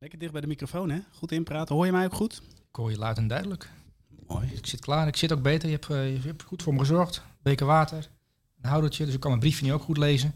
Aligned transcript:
Lekker 0.00 0.18
dicht 0.18 0.32
bij 0.32 0.40
de 0.40 0.46
microfoon, 0.46 0.90
hè? 0.90 0.98
Goed 1.12 1.32
inpraten. 1.32 1.74
Hoor 1.74 1.86
je 1.86 1.92
mij 1.92 2.04
ook 2.04 2.14
goed? 2.14 2.42
Ik 2.68 2.76
hoor 2.76 2.90
je 2.90 2.98
luid 2.98 3.16
en 3.16 3.28
duidelijk. 3.28 3.70
Mooi. 4.26 4.48
Ik 4.54 4.66
zit 4.66 4.80
klaar. 4.80 5.06
Ik 5.06 5.16
zit 5.16 5.32
ook 5.32 5.42
beter. 5.42 5.68
Je 5.68 5.74
hebt, 5.74 5.90
eh, 5.90 6.12
je 6.12 6.28
hebt 6.28 6.42
goed 6.42 6.62
voor 6.62 6.72
me 6.72 6.78
gezorgd. 6.78 7.22
Beker 7.42 7.66
water, 7.66 8.08
een 8.62 8.68
houdertje. 8.70 9.04
Dus 9.04 9.14
ik 9.14 9.20
kan 9.20 9.30
mijn 9.30 9.42
briefje 9.42 9.64
nu 9.64 9.72
ook 9.72 9.82
goed 9.82 9.98
lezen. 9.98 10.34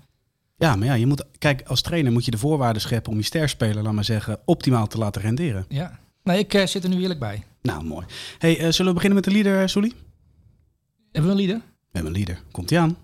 Ja, 0.56 0.76
maar 0.76 0.86
ja, 0.86 0.94
je 0.94 1.06
moet, 1.06 1.24
kijk, 1.38 1.62
als 1.62 1.82
trainer 1.82 2.12
moet 2.12 2.24
je 2.24 2.30
de 2.30 2.38
voorwaarden 2.38 2.82
scheppen 2.82 3.12
om 3.12 3.18
je 3.18 3.24
sterspeler, 3.24 3.82
laat 3.82 3.92
maar 3.92 4.04
zeggen, 4.04 4.40
optimaal 4.44 4.86
te 4.86 4.98
laten 4.98 5.22
renderen. 5.22 5.64
Ja. 5.68 5.98
Nee, 6.22 6.38
ik 6.38 6.54
eh, 6.54 6.66
zit 6.66 6.84
er 6.84 6.90
nu 6.90 7.00
eerlijk 7.00 7.20
bij. 7.20 7.44
Nou, 7.62 7.84
mooi. 7.84 8.06
Hey, 8.38 8.58
eh, 8.58 8.70
zullen 8.70 8.94
we 8.94 9.00
beginnen 9.00 9.14
met 9.14 9.24
de 9.24 9.42
leader, 9.42 9.68
Sully? 9.68 9.92
Hebben 11.12 11.30
we 11.30 11.30
een 11.30 11.42
lieder? 11.42 11.56
We 11.56 11.98
hebben 11.98 12.12
een 12.12 12.24
leader. 12.24 12.42
Komt 12.50 12.70
ie 12.70 12.78
aan? 12.78 12.96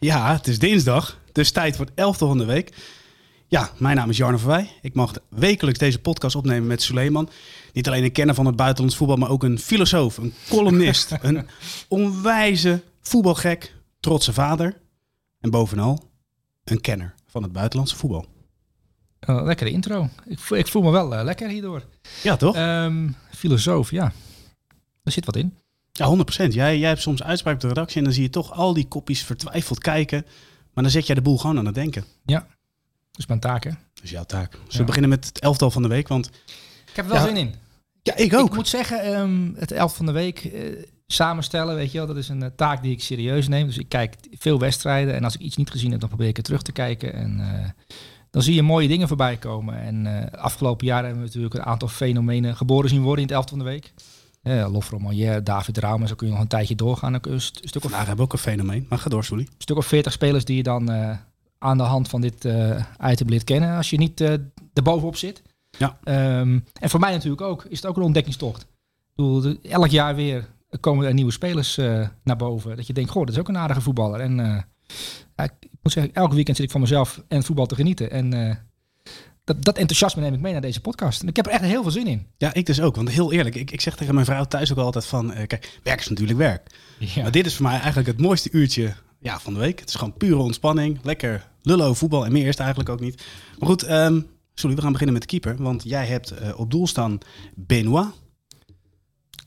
Ja, 0.00 0.32
het 0.32 0.46
is 0.46 0.58
dinsdag, 0.58 1.18
dus 1.32 1.50
tijd 1.50 1.76
voor 1.76 1.84
het 1.84 1.94
elfde 1.94 2.26
van 2.26 2.38
de 2.38 2.44
week. 2.44 2.72
Ja, 3.46 3.70
mijn 3.78 3.96
naam 3.96 4.10
is 4.10 4.16
Jarno 4.16 4.38
Verwij. 4.38 4.70
Ik 4.82 4.94
mag 4.94 5.12
wekelijks 5.28 5.78
deze 5.78 5.98
podcast 5.98 6.36
opnemen 6.36 6.66
met 6.66 6.82
Suleiman. 6.82 7.28
Niet 7.72 7.86
alleen 7.86 8.04
een 8.04 8.12
kenner 8.12 8.34
van 8.34 8.46
het 8.46 8.56
buitenlands 8.56 8.96
voetbal, 8.96 9.16
maar 9.16 9.30
ook 9.30 9.42
een 9.42 9.58
filosoof, 9.58 10.16
een 10.16 10.34
columnist, 10.48 11.16
een 11.20 11.46
onwijze 11.88 12.82
voetbalgek, 13.00 13.74
trotse 14.00 14.32
vader. 14.32 14.80
En 15.40 15.50
bovenal 15.50 16.10
een 16.64 16.80
kenner 16.80 17.14
van 17.26 17.42
het 17.42 17.52
buitenlandse 17.52 17.96
voetbal. 17.96 18.26
Uh, 19.28 19.42
lekkere 19.42 19.70
intro. 19.70 20.08
Ik 20.24 20.38
voel, 20.38 20.58
ik 20.58 20.66
voel 20.66 20.82
me 20.82 20.90
wel 20.90 21.12
uh, 21.12 21.22
lekker 21.22 21.48
hierdoor. 21.48 21.84
Ja, 22.22 22.36
toch? 22.36 22.56
Um, 22.56 23.16
filosoof, 23.30 23.90
ja. 23.90 24.12
Er 25.02 25.12
zit 25.12 25.24
wat 25.24 25.36
in. 25.36 25.56
Ja, 25.92 26.16
100%. 26.16 26.48
Jij, 26.48 26.78
jij 26.78 26.88
hebt 26.88 27.00
soms 27.00 27.22
uitspraak 27.22 27.54
op 27.54 27.60
de 27.60 27.68
redactie 27.68 27.98
en 27.98 28.04
dan 28.04 28.12
zie 28.12 28.22
je 28.22 28.30
toch 28.30 28.52
al 28.52 28.74
die 28.74 28.88
kopjes 28.88 29.22
vertwijfeld 29.22 29.78
kijken. 29.78 30.26
Maar 30.74 30.82
dan 30.82 30.92
zet 30.92 31.06
jij 31.06 31.14
de 31.14 31.22
boel 31.22 31.38
gewoon 31.38 31.58
aan 31.58 31.66
het 31.66 31.74
denken. 31.74 32.04
Ja, 32.24 32.38
dat 33.10 33.18
is 33.18 33.26
mijn 33.26 33.40
taak, 33.40 33.64
hè? 33.64 33.70
Dat 33.70 34.04
is 34.04 34.10
jouw 34.10 34.24
taak. 34.24 34.52
Zullen 34.52 34.68
we 34.70 34.78
ja. 34.78 34.84
beginnen 34.84 35.10
met 35.10 35.26
het 35.26 35.38
elftal 35.38 35.70
van 35.70 35.82
de 35.82 35.88
week? 35.88 36.08
Want 36.08 36.26
ik 36.86 36.96
heb 36.96 37.04
er 37.04 37.10
wel 37.10 37.20
ja, 37.20 37.26
zin 37.26 37.36
in. 37.36 37.54
Ja, 38.02 38.16
ik 38.16 38.34
ook. 38.34 38.48
Ik 38.48 38.54
moet 38.54 38.68
zeggen, 38.68 39.20
um, 39.20 39.54
het 39.58 39.72
elf 39.72 39.96
van 39.96 40.06
de 40.06 40.12
week 40.12 40.44
uh, 40.44 40.84
samenstellen, 41.06 41.74
weet 41.74 41.92
je 41.92 41.98
wel, 41.98 42.06
dat 42.06 42.16
is 42.16 42.28
een 42.28 42.42
uh, 42.42 42.48
taak 42.56 42.82
die 42.82 42.92
ik 42.92 43.02
serieus 43.02 43.48
neem. 43.48 43.66
Dus 43.66 43.78
ik 43.78 43.88
kijk 43.88 44.16
veel 44.38 44.58
wedstrijden 44.58 45.14
en 45.14 45.24
als 45.24 45.34
ik 45.34 45.40
iets 45.40 45.56
niet 45.56 45.70
gezien 45.70 45.90
heb, 45.90 46.00
dan 46.00 46.08
probeer 46.08 46.28
ik 46.28 46.36
het 46.36 46.44
terug 46.44 46.62
te 46.62 46.72
kijken. 46.72 47.12
En 47.12 47.38
uh, 47.38 47.68
dan 48.30 48.42
zie 48.42 48.54
je 48.54 48.62
mooie 48.62 48.88
dingen 48.88 49.08
voorbij 49.08 49.36
komen. 49.36 49.80
En 49.80 50.30
afgelopen 50.32 50.86
jaar 50.86 51.02
hebben 51.04 51.20
we 51.20 51.26
natuurlijk 51.26 51.54
een 51.54 51.64
aantal 51.64 51.88
fenomenen 51.88 52.56
geboren 52.56 52.90
zien 52.90 53.02
worden 53.02 53.22
in 53.22 53.28
het 53.28 53.36
elf 53.36 53.48
van 53.48 53.58
de 53.58 53.64
week. 53.64 53.92
Uh, 54.42 54.72
Lof 54.72 54.90
Romanier, 54.90 55.44
David 55.44 55.78
Raum, 55.78 56.06
zo 56.06 56.14
kun 56.14 56.26
je 56.26 56.32
nog 56.32 56.42
een 56.42 56.48
tijdje 56.48 56.74
doorgaan. 56.74 57.14
Een 57.14 57.40
st 57.40 57.56
stuk 57.56 57.84
of, 57.84 57.90
Vandaag 57.90 57.98
hebben 57.98 58.16
we 58.16 58.22
ook 58.22 58.32
een 58.32 58.38
fenomeen, 58.38 58.86
maar 58.88 58.98
ga 58.98 59.10
door, 59.10 59.24
Sully. 59.24 59.40
Een 59.40 59.48
stuk 59.58 59.76
of 59.76 59.86
veertig 59.86 60.12
spelers 60.12 60.44
die 60.44 60.56
je 60.56 60.62
dan 60.62 60.90
uh, 60.90 61.16
aan 61.58 61.76
de 61.76 61.82
hand 61.82 62.08
van 62.08 62.20
dit 62.20 62.44
uh, 62.44 62.84
item 63.04 63.28
leert 63.28 63.44
kennen 63.44 63.76
als 63.76 63.90
je 63.90 63.96
niet 63.96 64.20
uh, 64.20 64.32
erbovenop 64.72 65.16
zit. 65.16 65.42
Ja. 65.78 65.98
Um, 66.40 66.64
en 66.80 66.90
voor 66.90 67.00
mij 67.00 67.12
natuurlijk 67.12 67.42
ook, 67.42 67.64
is 67.64 67.76
het 67.76 67.86
ook 67.86 67.96
een 67.96 68.02
ontdekkingstocht. 68.02 68.62
Ik 68.62 68.66
bedoel, 69.14 69.56
elk 69.62 69.88
jaar 69.88 70.14
weer 70.14 70.48
komen 70.80 71.06
er 71.06 71.14
nieuwe 71.14 71.32
spelers 71.32 71.76
naar 72.24 72.36
boven. 72.36 72.76
Dat 72.76 72.86
je 72.86 72.92
denkt, 72.92 73.10
goh, 73.10 73.24
dat 73.24 73.34
is 73.34 73.40
ook 73.40 73.48
een 73.48 73.58
aardige 73.58 73.80
voetballer. 73.80 74.20
En 74.20 74.64
ik 75.36 75.52
moet 75.82 75.92
zeggen, 75.92 76.14
elke 76.14 76.34
weekend 76.34 76.56
zit 76.56 76.66
ik 76.66 76.72
van 76.72 76.80
mezelf 76.80 77.22
en 77.28 77.42
voetbal 77.42 77.66
te 77.66 77.74
genieten. 77.74 78.10
En 78.10 78.58
dat, 79.44 79.64
dat, 79.64 79.76
enthousiasme 79.78 80.22
neem 80.22 80.34
ik 80.34 80.40
mee 80.40 80.52
naar 80.52 80.60
deze 80.60 80.80
podcast. 80.80 81.22
En 81.22 81.28
ik 81.28 81.36
heb 81.36 81.46
er 81.46 81.52
echt 81.52 81.62
heel 81.62 81.82
veel 81.82 81.90
zin 81.90 82.06
in. 82.06 82.26
Ja, 82.36 82.54
ik 82.54 82.66
dus 82.66 82.80
ook. 82.80 82.96
Want 82.96 83.10
heel 83.10 83.32
eerlijk, 83.32 83.54
ik, 83.54 83.70
ik 83.70 83.80
zeg 83.80 83.96
tegen 83.96 84.14
mijn 84.14 84.26
vrouw 84.26 84.44
thuis 84.44 84.72
ook 84.72 84.78
altijd 84.78 85.06
van... 85.06 85.30
Uh, 85.30 85.46
kijk, 85.46 85.78
werk 85.82 86.00
is 86.00 86.08
natuurlijk 86.08 86.38
werk. 86.38 86.70
Ja. 86.98 87.22
Maar 87.22 87.30
dit 87.30 87.46
is 87.46 87.54
voor 87.54 87.66
mij 87.66 87.74
eigenlijk 87.74 88.06
het 88.06 88.20
mooiste 88.20 88.48
uurtje 88.52 88.94
ja, 89.20 89.40
van 89.40 89.54
de 89.54 89.58
week. 89.60 89.80
Het 89.80 89.88
is 89.88 89.94
gewoon 89.94 90.16
pure 90.16 90.36
ontspanning. 90.36 90.98
Lekker 91.02 91.48
lullen 91.62 91.84
over 91.84 91.96
voetbal. 91.96 92.24
En 92.24 92.32
meer 92.32 92.42
is 92.42 92.48
het 92.48 92.58
eigenlijk 92.58 92.90
ook 92.90 93.00
niet. 93.00 93.24
Maar 93.58 93.68
goed, 93.68 93.90
um, 93.90 94.26
sorry, 94.54 94.76
we 94.76 94.82
gaan 94.82 94.92
beginnen 94.92 95.14
met 95.18 95.30
de 95.30 95.38
keeper. 95.38 95.62
Want 95.62 95.82
jij 95.82 96.06
hebt 96.06 96.32
uh, 96.42 96.58
op 96.58 96.70
doel 96.70 96.86
staan 96.86 97.18
Benoit 97.54 98.08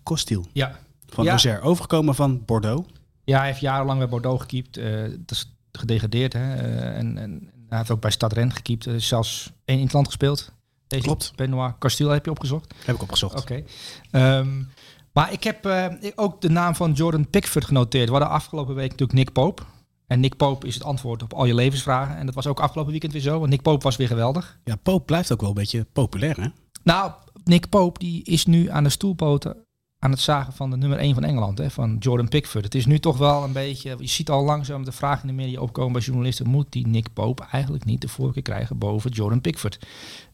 Costil. 0.04 0.48
Ja. 0.54 0.80
Van 1.08 1.24
ja. 1.24 1.30
Auxerre, 1.30 1.62
overgekomen 1.62 2.16
van 2.16 2.46
Bordeaux. 2.46 2.90
Ja, 3.24 3.38
hij 3.38 3.48
heeft 3.48 3.60
jarenlang 3.60 4.00
bij 4.00 4.10
Bordeaux 4.10 4.42
gekiept. 4.42 4.78
Uh, 4.78 5.02
dat 5.02 5.32
is 5.32 5.56
gedegradeerd. 5.72 6.34
Hè? 6.34 6.54
En, 6.94 7.18
en 7.18 7.52
hij 7.74 7.82
heeft 7.82 7.92
ook 7.92 8.02
bij 8.02 8.12
Stad 8.12 8.34
Rennes 8.34 8.56
gekiept. 8.56 8.88
Uh, 8.88 9.00
zelfs 9.00 9.52
één 9.66 9.78
in 9.78 9.84
het 9.84 9.94
land 9.94 10.08
gespeeld. 10.08 10.52
Deze 10.88 11.04
Klopt. 11.04 11.34
Benoit 11.36 11.74
Castile 11.80 12.12
heb 12.12 12.26
je 12.26 12.32
opgezocht? 12.32 12.74
Heb 12.86 12.96
ik 12.96 13.02
opgezocht. 13.02 13.42
Oké. 13.42 13.64
Okay. 14.12 14.40
Um, 14.40 14.70
maar 15.14 15.32
ik 15.32 15.44
heb 15.44 15.66
uh, 15.66 15.86
ook 16.16 16.42
de 16.42 16.50
naam 16.50 16.76
van 16.76 16.92
Jordan 16.92 17.30
Pickford 17.30 17.66
genoteerd. 17.66 18.06
We 18.06 18.12
hadden 18.12 18.30
afgelopen 18.30 18.76
week 18.76 18.90
natuurlijk 18.90 19.18
Nick 19.18 19.32
Pope. 19.32 19.64
En 20.08 20.20
Nick 20.20 20.38
Pope 20.38 20.68
is 20.68 20.74
het 20.74 20.84
antwoord 20.84 21.24
op 21.24 21.34
al 21.34 21.46
je 21.46 21.54
levensvragen. 21.54 22.18
En 22.18 22.26
dat 22.26 22.36
was 22.36 22.48
ook 22.48 22.60
afgelopen 22.60 22.92
weekend 22.92 23.14
weer 23.14 23.22
zo. 23.22 23.40
Want 23.40 23.50
Nick 23.50 23.62
Pope 23.62 23.84
was 23.84 23.96
weer 23.96 24.08
geweldig. 24.08 24.60
Ja, 24.64 24.76
Pope 24.76 25.06
blijft 25.06 25.32
ook 25.32 25.40
wel 25.40 25.50
een 25.50 25.56
beetje 25.56 25.86
populair, 25.94 26.42
hè? 26.42 26.48
Nou, 26.84 27.12
Nick 27.44 27.70
Pope 27.70 28.00
die 28.00 28.24
is 28.24 28.46
nu 28.46 28.70
aan 28.70 28.84
de 28.84 28.90
stoelpoten 28.90 29.63
aan 30.04 30.12
het 30.12 30.20
zagen 30.20 30.54
van 30.54 30.70
de 30.70 30.78
nummer 30.78 30.98
1 30.98 31.14
van 31.14 31.24
Engeland, 31.24 31.58
hè, 31.58 31.70
van 31.70 31.96
Jordan 32.00 32.28
Pickford. 32.28 32.64
Het 32.64 32.76
is 32.76 32.86
nu 32.86 33.00
toch 33.00 33.18
wel 33.18 33.44
een 33.44 33.52
beetje, 33.52 33.96
je 34.00 34.08
ziet 34.08 34.30
al 34.30 34.44
langzaam 34.44 34.86
de 34.86 34.92
vraag 34.92 35.22
in 35.22 35.28
de 35.28 35.34
media 35.34 35.60
opkomen 35.60 35.94
bij 35.94 36.02
journalisten, 36.02 36.48
moet 36.48 36.72
die 36.72 36.88
Nick 36.88 37.14
Pope 37.14 37.44
eigenlijk 37.52 37.86
niet 37.86 38.02
de 38.02 38.08
voorkeur 38.08 38.42
krijgen 38.42 38.78
boven 38.78 39.12
Jordan 39.12 39.42
Pickford? 39.42 39.80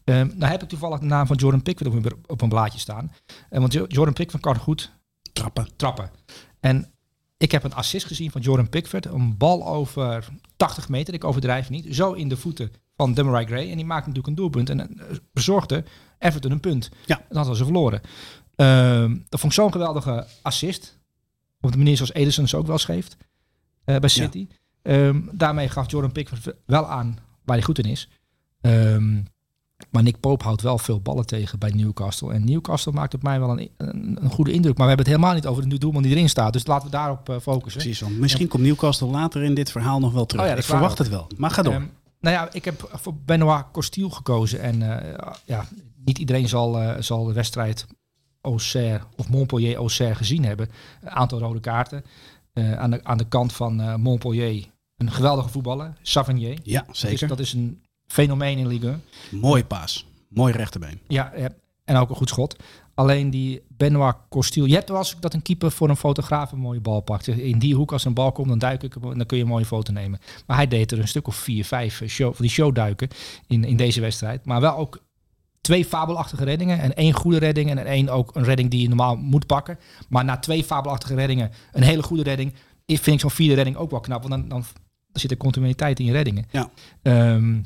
Um, 0.04 0.32
nou 0.36 0.50
heb 0.50 0.62
ik 0.62 0.68
toevallig 0.68 0.98
de 0.98 1.06
naam 1.06 1.26
van 1.26 1.36
Jordan 1.36 1.62
Pickford 1.62 1.94
op 1.94 2.04
een, 2.04 2.12
op 2.26 2.40
een 2.40 2.48
blaadje 2.48 2.78
staan. 2.78 3.12
Uh, 3.50 3.58
want 3.58 3.72
Jordan 3.72 4.12
Pickford 4.12 4.42
kan 4.42 4.56
goed 4.56 4.92
trappen. 5.32 5.68
trappen. 5.76 6.10
En 6.60 6.90
ik 7.36 7.52
heb 7.52 7.64
een 7.64 7.74
assist 7.74 8.06
gezien 8.06 8.30
van 8.30 8.40
Jordan 8.40 8.68
Pickford, 8.68 9.06
een 9.06 9.36
bal 9.36 9.66
over 9.66 10.28
80 10.56 10.88
meter, 10.88 11.14
ik 11.14 11.24
overdrijf 11.24 11.70
niet, 11.70 11.94
zo 11.94 12.12
in 12.12 12.28
de 12.28 12.36
voeten 12.36 12.72
van 12.96 13.14
Demarai 13.14 13.46
Gray. 13.46 13.70
En 13.70 13.76
die 13.76 13.84
maakte 13.84 14.08
natuurlijk 14.08 14.26
een 14.26 14.34
doelpunt 14.34 14.70
en 14.70 14.78
uh, 14.78 15.04
bezorgde 15.32 15.84
Everton 16.18 16.50
een 16.50 16.60
punt. 16.60 16.90
Ja. 17.06 17.16
Dan 17.28 17.36
hadden 17.36 17.56
ze 17.56 17.64
verloren. 17.64 18.00
Um, 18.60 19.24
dat 19.28 19.40
vond 19.40 19.52
ik 19.52 19.58
zo'n 19.58 19.72
geweldige 19.72 20.26
assist. 20.42 20.98
Op 21.60 21.72
de 21.72 21.78
manier 21.78 21.96
zoals 21.96 22.12
Ederson 22.12 22.48
ze 22.48 22.56
ook 22.56 22.66
wel 22.66 22.78
schreef 22.78 23.08
uh, 23.84 23.96
bij 23.98 24.08
City. 24.08 24.46
Ja. 24.82 24.92
Um, 24.92 25.28
daarmee 25.32 25.68
gaf 25.68 25.90
Jordan 25.90 26.12
Pickford 26.12 26.56
wel 26.66 26.86
aan 26.86 27.18
waar 27.44 27.56
hij 27.56 27.64
goed 27.64 27.78
in 27.78 27.90
is. 27.90 28.08
Um, 28.60 29.24
maar 29.90 30.02
Nick 30.02 30.20
Pope 30.20 30.44
houdt 30.44 30.62
wel 30.62 30.78
veel 30.78 31.00
ballen 31.00 31.26
tegen 31.26 31.58
bij 31.58 31.70
Newcastle. 31.70 32.32
En 32.32 32.44
Newcastle 32.44 32.92
maakt 32.92 33.14
op 33.14 33.22
mij 33.22 33.40
wel 33.40 33.50
een, 33.50 33.70
een, 33.76 34.18
een, 34.20 34.30
goede 34.30 34.52
indruk. 34.52 34.76
Maar 34.76 34.86
we 34.86 34.94
hebben 34.94 35.12
het 35.12 35.16
helemaal 35.16 35.34
niet 35.34 35.46
over 35.46 35.68
de 35.68 35.78
doelman 35.78 36.02
die 36.02 36.12
erin 36.12 36.28
staat. 36.28 36.52
Dus 36.52 36.66
laten 36.66 36.84
we 36.84 36.92
daarop 36.92 37.28
uh, 37.28 37.36
focussen. 37.38 37.80
Precies, 37.80 38.00
want 38.00 38.18
misschien 38.18 38.44
ja. 38.44 38.50
komt 38.50 38.62
Newcastle 38.62 39.06
later 39.06 39.42
in 39.42 39.54
dit 39.54 39.70
verhaal 39.70 40.00
nog 40.00 40.12
wel 40.12 40.26
terug. 40.26 40.44
Oh 40.44 40.50
ja, 40.50 40.56
ik 40.56 40.64
verwacht 40.64 40.98
het 40.98 41.08
wel. 41.08 41.26
Maar 41.36 41.50
ga 41.50 41.62
door. 41.62 41.82
Nou 42.20 42.34
ja, 42.36 42.52
ik 42.52 42.64
heb 42.64 42.90
voor 42.92 43.14
Benoit 43.24 43.64
Costil 43.72 44.10
gekozen. 44.10 44.60
En 44.60 44.80
uh, 44.80 44.96
ja, 45.44 45.68
niet 46.04 46.18
iedereen 46.18 46.48
zal, 46.48 47.02
zal 47.02 47.24
de 47.24 47.32
wedstrijd 47.32 47.86
Auxerre 48.40 49.04
of 49.16 49.28
Montpellier 49.28 49.76
Auxerre 49.76 50.14
gezien 50.14 50.44
hebben. 50.44 50.68
Een 51.00 51.10
aantal 51.10 51.38
rode 51.38 51.60
kaarten. 51.60 52.04
Uh, 52.54 52.78
aan, 52.78 52.90
de, 52.90 53.04
aan 53.04 53.18
de 53.18 53.28
kant 53.28 53.52
van 53.52 53.80
uh, 53.80 53.94
Montpellier 53.94 54.66
een 54.96 55.10
geweldige 55.10 55.48
voetballer, 55.48 55.92
Savigny. 56.02 56.58
Ja, 56.62 56.84
zeker. 56.90 57.10
Dat 57.10 57.22
is, 57.22 57.28
dat 57.28 57.40
is 57.40 57.52
een 57.52 57.82
fenomeen 58.06 58.58
in 58.58 58.66
Ligue 58.66 58.88
1. 58.88 59.02
Mooi 59.40 59.64
paas. 59.64 60.06
Mooi 60.28 60.52
rechterbeen. 60.52 61.00
Ja, 61.08 61.32
en 61.84 61.96
ook 61.96 62.10
een 62.10 62.16
goed 62.16 62.28
schot. 62.28 62.56
Alleen 62.94 63.30
die 63.30 63.62
Benoit 63.68 64.16
Costil. 64.28 64.64
Je 64.64 64.74
hebt 64.74 64.88
wel 64.88 64.98
eens 64.98 65.16
dat 65.20 65.34
een 65.34 65.42
keeper 65.42 65.70
voor 65.70 65.88
een 65.88 65.96
fotograaf 65.96 66.52
een 66.52 66.58
mooie 66.58 66.80
bal 66.80 67.00
pakt. 67.00 67.26
In 67.26 67.58
die 67.58 67.74
hoek 67.74 67.92
als 67.92 68.04
een 68.04 68.14
bal 68.14 68.32
komt, 68.32 68.48
dan 68.48 68.58
duik 68.58 68.82
ik 68.82 68.94
en 68.94 69.00
dan 69.00 69.26
kun 69.26 69.36
je 69.36 69.42
een 69.42 69.48
mooie 69.48 69.64
foto 69.64 69.92
nemen. 69.92 70.20
Maar 70.46 70.56
hij 70.56 70.68
deed 70.68 70.92
er 70.92 70.98
een 70.98 71.08
stuk 71.08 71.26
of 71.26 71.36
vier, 71.36 71.64
vijf 71.64 72.02
show, 72.06 72.34
van 72.34 72.44
die 72.44 72.54
showduiken 72.54 73.08
in, 73.46 73.64
in 73.64 73.76
deze 73.76 74.00
wedstrijd. 74.00 74.44
Maar 74.44 74.60
wel 74.60 74.76
ook 74.76 75.02
twee 75.60 75.84
fabelachtige 75.84 76.44
reddingen 76.44 76.80
en 76.80 76.94
één 76.94 77.12
goede 77.12 77.38
redding 77.38 77.70
en 77.70 77.86
één 77.86 78.08
ook 78.08 78.36
een 78.36 78.44
redding 78.44 78.70
die 78.70 78.82
je 78.82 78.88
normaal 78.88 79.16
moet 79.16 79.46
pakken. 79.46 79.78
Maar 80.08 80.24
na 80.24 80.38
twee 80.38 80.64
fabelachtige 80.64 81.14
reddingen, 81.14 81.50
een 81.72 81.82
hele 81.82 82.02
goede 82.02 82.22
redding, 82.22 82.54
vind 82.86 83.06
ik 83.06 83.20
zo'n 83.20 83.30
vierde 83.30 83.54
redding 83.54 83.76
ook 83.76 83.90
wel 83.90 84.00
knap, 84.00 84.22
want 84.22 84.34
dan, 84.34 84.48
dan, 84.48 84.64
zit 85.12 85.30
er 85.30 85.36
continuïteit 85.36 85.98
in 85.98 86.04
je 86.04 86.12
reddingen. 86.12 86.46
Ja. 86.50 86.70
Um, 87.02 87.64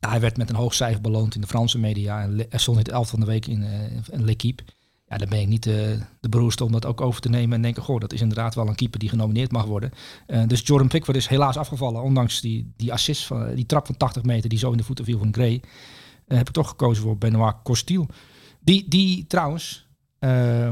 hij 0.00 0.20
werd 0.20 0.36
met 0.36 0.50
een 0.50 0.56
hoog 0.56 0.74
cijfer 0.74 1.00
beloond 1.00 1.34
in 1.34 1.40
de 1.40 1.46
Franse 1.46 1.78
media 1.78 2.22
en 2.22 2.50
er 2.50 2.60
stond 2.60 2.78
in 2.78 2.84
het 2.84 2.92
elf 2.92 3.08
van 3.08 3.20
de 3.20 3.26
week 3.26 3.46
in 3.46 3.62
een 4.10 4.24
L'Equipe. 4.24 4.62
Ja, 5.06 5.16
dan 5.16 5.28
ben 5.28 5.40
ik 5.40 5.48
niet 5.48 5.66
uh, 5.66 5.74
de 6.20 6.28
beroerste 6.28 6.64
om 6.64 6.72
dat 6.72 6.86
ook 6.86 7.00
over 7.00 7.20
te 7.20 7.28
nemen 7.28 7.56
en 7.56 7.62
denken, 7.62 7.82
goh, 7.82 8.00
dat 8.00 8.12
is 8.12 8.20
inderdaad 8.20 8.54
wel 8.54 8.68
een 8.68 8.74
keeper 8.74 8.98
die 8.98 9.08
genomineerd 9.08 9.52
mag 9.52 9.64
worden. 9.64 9.90
Uh, 10.26 10.42
dus 10.46 10.60
Jordan 10.64 10.88
Pickford 10.88 11.16
is 11.16 11.26
helaas 11.26 11.56
afgevallen, 11.56 12.02
ondanks 12.02 12.40
die, 12.40 12.72
die 12.76 12.92
assist, 12.92 13.24
van, 13.24 13.54
die 13.54 13.66
trap 13.66 13.86
van 13.86 13.96
80 13.96 14.22
meter 14.22 14.48
die 14.48 14.58
zo 14.58 14.70
in 14.70 14.76
de 14.76 14.84
voeten 14.84 15.04
viel 15.04 15.18
van 15.18 15.34
Gray. 15.34 15.62
Uh, 16.28 16.36
heb 16.38 16.48
ik 16.48 16.54
toch 16.54 16.68
gekozen 16.68 17.02
voor 17.02 17.18
Benoit 17.18 17.54
Costil. 17.62 18.08
Die, 18.60 18.88
die 18.88 19.26
trouwens 19.26 19.88
uh, 20.20 20.68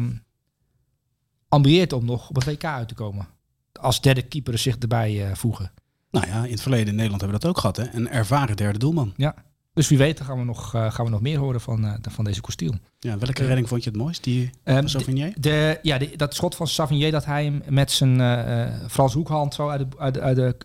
ambieert 1.49 1.93
om 1.93 2.05
nog 2.05 2.29
op 2.29 2.37
een 2.37 2.53
WK 2.53 2.65
uit 2.65 2.89
te 2.89 2.95
komen. 2.95 3.29
Als 3.73 4.01
derde 4.01 4.23
keeper 4.23 4.59
zich 4.59 4.77
erbij 4.77 5.29
uh, 5.29 5.35
voegen. 5.35 5.73
Nou 6.11 6.27
ja, 6.27 6.45
in 6.45 6.51
het 6.51 6.63
verleden 6.63 6.89
in 6.89 6.95
Nederland 6.95 7.21
hebben 7.21 7.41
we 7.41 7.47
dat 7.47 7.55
ook 7.55 7.61
gehad. 7.61 7.77
Hè? 7.77 7.99
Een 7.99 8.09
ervaren 8.09 8.57
derde 8.57 8.79
doelman. 8.79 9.13
Ja, 9.17 9.35
Dus 9.73 9.89
wie 9.89 9.99
weet 9.99 10.21
gaan 10.21 10.39
we 10.39 10.45
nog, 10.45 10.75
uh, 10.75 10.93
gaan 10.93 11.05
we 11.05 11.11
nog 11.11 11.21
meer 11.21 11.39
horen 11.39 11.61
van, 11.61 11.85
uh, 11.85 11.95
van 12.01 12.25
deze 12.25 12.41
Costiel. 12.41 12.75
Ja, 12.99 13.19
welke 13.19 13.47
redding 13.47 13.69
vond 13.69 13.85
je 13.85 13.91
het 13.91 13.99
mooist? 13.99 14.25
Die 14.25 14.51
um, 14.65 14.89
Savigny? 14.89 15.35
De, 15.39 15.79
ja, 15.83 15.99
de, 15.99 16.17
dat 16.17 16.35
schot 16.35 16.55
van 16.55 16.67
Savigny 16.67 17.11
dat 17.11 17.25
hij 17.25 17.45
hem 17.45 17.63
met 17.69 17.91
zijn 17.91 18.91
Frans 18.91 19.15
hoekhand 19.15 19.55
zo 19.55 19.69
uit 19.69 19.91
de, 19.91 19.99
uit, 19.99 20.15
de, 20.15 20.21
uit, 20.21 20.37
de, 20.37 20.57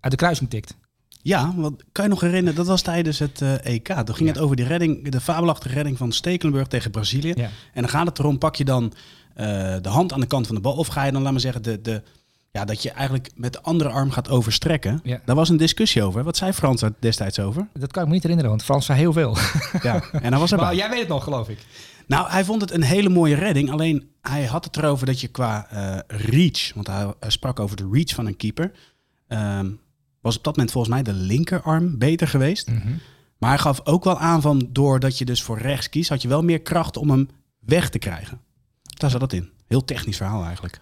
uit, 0.00 0.10
de, 0.10 0.16
kruising 0.16 0.50
tikt. 0.50 0.76
Ja, 1.22 1.52
wat 1.56 1.72
kan 1.92 2.04
je 2.04 2.10
nog 2.10 2.20
herinneren? 2.20 2.54
Dat 2.54 2.66
was 2.66 2.82
tijdens 2.82 3.18
het 3.18 3.42
EK. 3.62 3.88
Toen 3.88 4.14
ging 4.14 4.28
het 4.28 4.38
over 4.38 4.56
die 4.56 4.66
redding, 4.66 5.08
de 5.08 5.20
fabelachtige 5.20 5.74
redding 5.74 5.98
van 5.98 6.12
Stekelenburg 6.12 6.66
tegen 6.66 6.90
Brazilië. 6.90 7.32
Ja. 7.36 7.48
En 7.72 7.82
dan 7.82 7.88
gaat 7.88 8.06
het 8.06 8.18
erom, 8.18 8.38
pak 8.38 8.56
je 8.56 8.64
dan 8.64 8.92
de 9.82 9.88
hand 9.88 10.12
aan 10.12 10.20
de 10.20 10.26
kant 10.26 10.46
van 10.46 10.54
de 10.54 10.60
bal 10.60 10.76
of 10.76 10.86
ga 10.86 11.04
je 11.04 11.12
dan, 11.12 11.22
laat 11.22 11.32
maar 11.32 11.40
zeggen, 11.40 11.62
de, 11.62 11.80
de, 11.80 12.02
ja, 12.52 12.64
dat 12.64 12.82
je 12.82 12.90
eigenlijk 12.90 13.30
met 13.34 13.52
de 13.52 13.62
andere 13.62 13.90
arm 13.90 14.10
gaat 14.10 14.28
overstrekken. 14.28 15.00
Ja. 15.02 15.20
Daar 15.24 15.36
was 15.36 15.48
een 15.48 15.56
discussie 15.56 16.02
over. 16.02 16.24
Wat 16.24 16.36
zei 16.36 16.52
Frans 16.52 16.82
er 16.82 16.94
destijds 16.98 17.38
over? 17.38 17.68
Dat 17.72 17.92
kan 17.92 18.02
ik 18.02 18.08
me 18.08 18.14
niet 18.14 18.22
herinneren, 18.22 18.50
want 18.50 18.64
Frans 18.64 18.86
zei 18.86 18.98
heel 18.98 19.12
veel. 19.12 19.36
Ja, 19.82 20.02
en 20.12 20.30
dan 20.30 20.40
was 20.40 20.52
er 20.52 20.58
maar 20.58 20.74
jij 20.74 20.90
weet 20.90 20.98
het 20.98 21.08
nog, 21.08 21.24
geloof 21.24 21.48
ik. 21.48 21.58
Nou, 22.06 22.30
hij 22.30 22.44
vond 22.44 22.60
het 22.60 22.70
een 22.70 22.82
hele 22.82 23.08
mooie 23.08 23.34
redding. 23.34 23.70
Alleen 23.70 24.10
hij 24.20 24.44
had 24.44 24.64
het 24.64 24.76
erover 24.76 25.06
dat 25.06 25.20
je 25.20 25.28
qua 25.28 25.68
uh, 25.72 25.98
reach, 26.06 26.74
want 26.74 26.86
hij, 26.86 27.14
sprak 27.20 27.60
over 27.60 27.76
de 27.76 27.88
reach 27.92 28.14
van 28.14 28.26
een 28.26 28.36
keeper, 28.36 28.72
uh, 29.28 29.60
was 30.22 30.36
op 30.36 30.44
dat 30.44 30.56
moment 30.56 30.72
volgens 30.72 30.94
mij 30.94 31.02
de 31.02 31.12
linkerarm 31.12 31.98
beter 31.98 32.28
geweest. 32.28 32.68
Mm 32.68 32.78
-hmm. 32.78 33.00
Maar 33.38 33.50
hij 33.50 33.58
gaf 33.58 33.80
ook 33.84 34.04
wel 34.04 34.18
aan 34.18 34.40
van 34.40 34.68
doordat 34.70 35.18
je 35.18 35.24
dus 35.24 35.42
voor 35.42 35.58
rechts 35.58 35.88
kiest, 35.88 36.08
had 36.08 36.22
je 36.22 36.28
wel 36.28 36.42
meer 36.42 36.60
kracht 36.60 36.96
om 36.96 37.10
hem 37.10 37.28
weg 37.58 37.90
te 37.90 37.98
krijgen. 37.98 38.40
Daar 38.82 39.10
zat 39.10 39.20
dat 39.20 39.32
in. 39.32 39.50
Heel 39.66 39.84
technisch 39.84 40.16
verhaal 40.16 40.44
eigenlijk. 40.44 40.80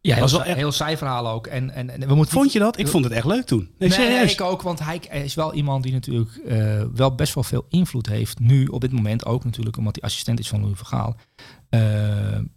Ja, 0.00 0.12
heel, 0.12 0.22
was 0.22 0.32
wel 0.32 0.42
heel 0.42 0.72
saai 0.72 0.96
verhaal 0.96 1.28
ook. 1.28 1.46
En, 1.46 1.70
en, 1.70 1.90
en 1.90 2.08
we 2.08 2.14
moeten 2.14 2.34
vond 2.34 2.52
je 2.52 2.58
dat? 2.58 2.78
Ik 2.78 2.88
vond 2.88 3.04
het 3.04 3.12
echt 3.12 3.26
leuk 3.26 3.44
toen. 3.44 3.70
Nee, 3.78 3.90
serieus. 3.90 4.32
ik 4.32 4.40
ook, 4.40 4.62
want 4.62 4.78
hij 4.78 4.96
is 5.10 5.34
wel 5.34 5.54
iemand 5.54 5.82
die 5.82 5.92
natuurlijk 5.92 6.40
uh, 6.44 6.82
wel 6.94 7.14
best 7.14 7.34
wel 7.34 7.44
veel 7.44 7.66
invloed 7.68 8.06
heeft. 8.06 8.38
Nu 8.38 8.66
op 8.66 8.80
dit 8.80 8.92
moment 8.92 9.26
ook 9.26 9.44
natuurlijk, 9.44 9.76
omdat 9.76 9.94
hij 9.94 10.04
assistent 10.04 10.38
is 10.38 10.48
van 10.48 10.60
Louis 10.60 10.76
Vergaal. 10.76 11.16
Uh, 11.70 11.80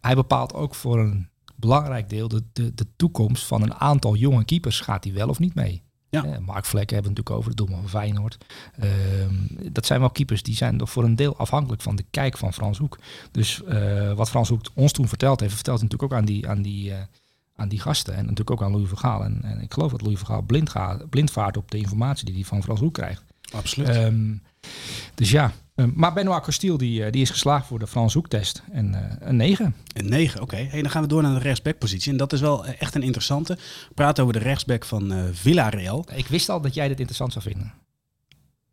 hij 0.01 0.15
bepaalt 0.15 0.53
ook 0.53 0.75
voor 0.75 0.99
een 0.99 1.29
belangrijk 1.55 2.09
deel 2.09 2.27
de, 2.27 2.43
de, 2.53 2.73
de 2.73 2.87
toekomst 2.95 3.45
van 3.45 3.61
een 3.61 3.73
aantal 3.73 4.15
jonge 4.15 4.45
keepers. 4.45 4.79
Gaat 4.79 5.03
hij 5.03 5.13
wel 5.13 5.29
of 5.29 5.39
niet 5.39 5.55
mee? 5.55 5.83
Ja. 6.13 6.25
Uh, 6.25 6.37
Mark 6.37 6.65
Vlekken 6.65 6.95
hebben 6.95 7.13
we 7.13 7.19
natuurlijk 7.19 7.35
over, 7.35 7.49
de 7.49 7.55
doelman 7.55 7.79
van 7.79 7.89
Feyenoord. 7.89 8.37
Uh, 8.83 8.89
dat 9.71 9.85
zijn 9.85 9.99
wel 9.99 10.09
keepers 10.09 10.43
die 10.43 10.55
zijn 10.55 10.77
toch 10.77 10.89
voor 10.89 11.03
een 11.03 11.15
deel 11.15 11.37
afhankelijk 11.37 11.81
van 11.81 11.95
de 11.95 12.05
kijk 12.11 12.37
van 12.37 12.53
Frans 12.53 12.77
Hoek. 12.77 12.99
Dus 13.31 13.61
wat 14.15 14.29
Frans 14.29 14.49
Hoek 14.49 14.61
ons 14.73 14.91
toen 14.91 15.07
verteld 15.07 15.39
heeft, 15.39 15.53
vertelt 15.53 15.79
hij 15.79 15.87
natuurlijk 15.87 16.13
ook 16.13 16.19
aan 16.19 16.25
die, 16.25 16.47
aan 16.47 16.61
die 16.61 16.93
aan 17.55 17.69
die 17.69 17.79
gasten. 17.79 18.13
En 18.13 18.21
natuurlijk 18.21 18.51
ook 18.51 18.61
aan 18.61 18.71
Louis 18.71 18.87
Vergaal. 18.87 19.23
En, 19.23 19.39
en 19.43 19.61
ik 19.61 19.73
geloof 19.73 19.91
dat 19.91 20.01
Louis 20.01 20.17
Vergaal 20.17 20.41
blind, 20.41 20.69
gaat, 20.69 21.09
blind 21.09 21.31
vaart 21.31 21.57
op 21.57 21.71
de 21.71 21.77
informatie 21.77 22.25
die 22.25 22.35
hij 22.35 22.43
van 22.43 22.63
Frans 22.63 22.79
Hoek 22.79 22.93
krijgt. 22.93 23.23
Absoluut. 23.51 23.95
Um, 23.95 24.41
dus 25.15 25.31
ja. 25.31 25.51
Um, 25.75 25.93
maar 25.95 26.13
Benoit 26.13 26.43
Costil 26.43 26.77
die, 26.77 27.05
uh, 27.05 27.11
die 27.11 27.21
is 27.21 27.29
geslaagd 27.29 27.67
voor 27.67 27.79
de 27.79 27.87
Frans 27.87 28.13
Hoektest. 28.13 28.63
En 28.71 28.93
uh, 28.93 28.99
een 29.19 29.35
9. 29.35 29.75
Een 29.93 30.09
9, 30.09 30.41
oké. 30.41 30.53
Okay. 30.53 30.67
Hey, 30.71 30.81
dan 30.81 30.91
gaan 30.91 31.01
we 31.01 31.07
door 31.07 31.21
naar 31.21 31.33
de 31.33 31.39
rechtsbackpositie. 31.39 32.11
En 32.11 32.17
dat 32.17 32.33
is 32.33 32.41
wel 32.41 32.65
eh, 32.65 32.81
echt 32.81 32.95
een 32.95 33.01
interessante. 33.01 33.55
We 33.87 33.93
praten 33.93 34.23
over 34.23 34.39
de 34.39 34.45
rechtsback 34.45 34.85
van 34.85 35.13
uh, 35.13 35.23
Villarreal. 35.31 36.05
Ik 36.15 36.27
wist 36.27 36.49
al 36.49 36.61
dat 36.61 36.73
jij 36.73 36.87
dit 36.87 36.97
interessant 36.97 37.31
zou 37.31 37.45
vinden. 37.45 37.73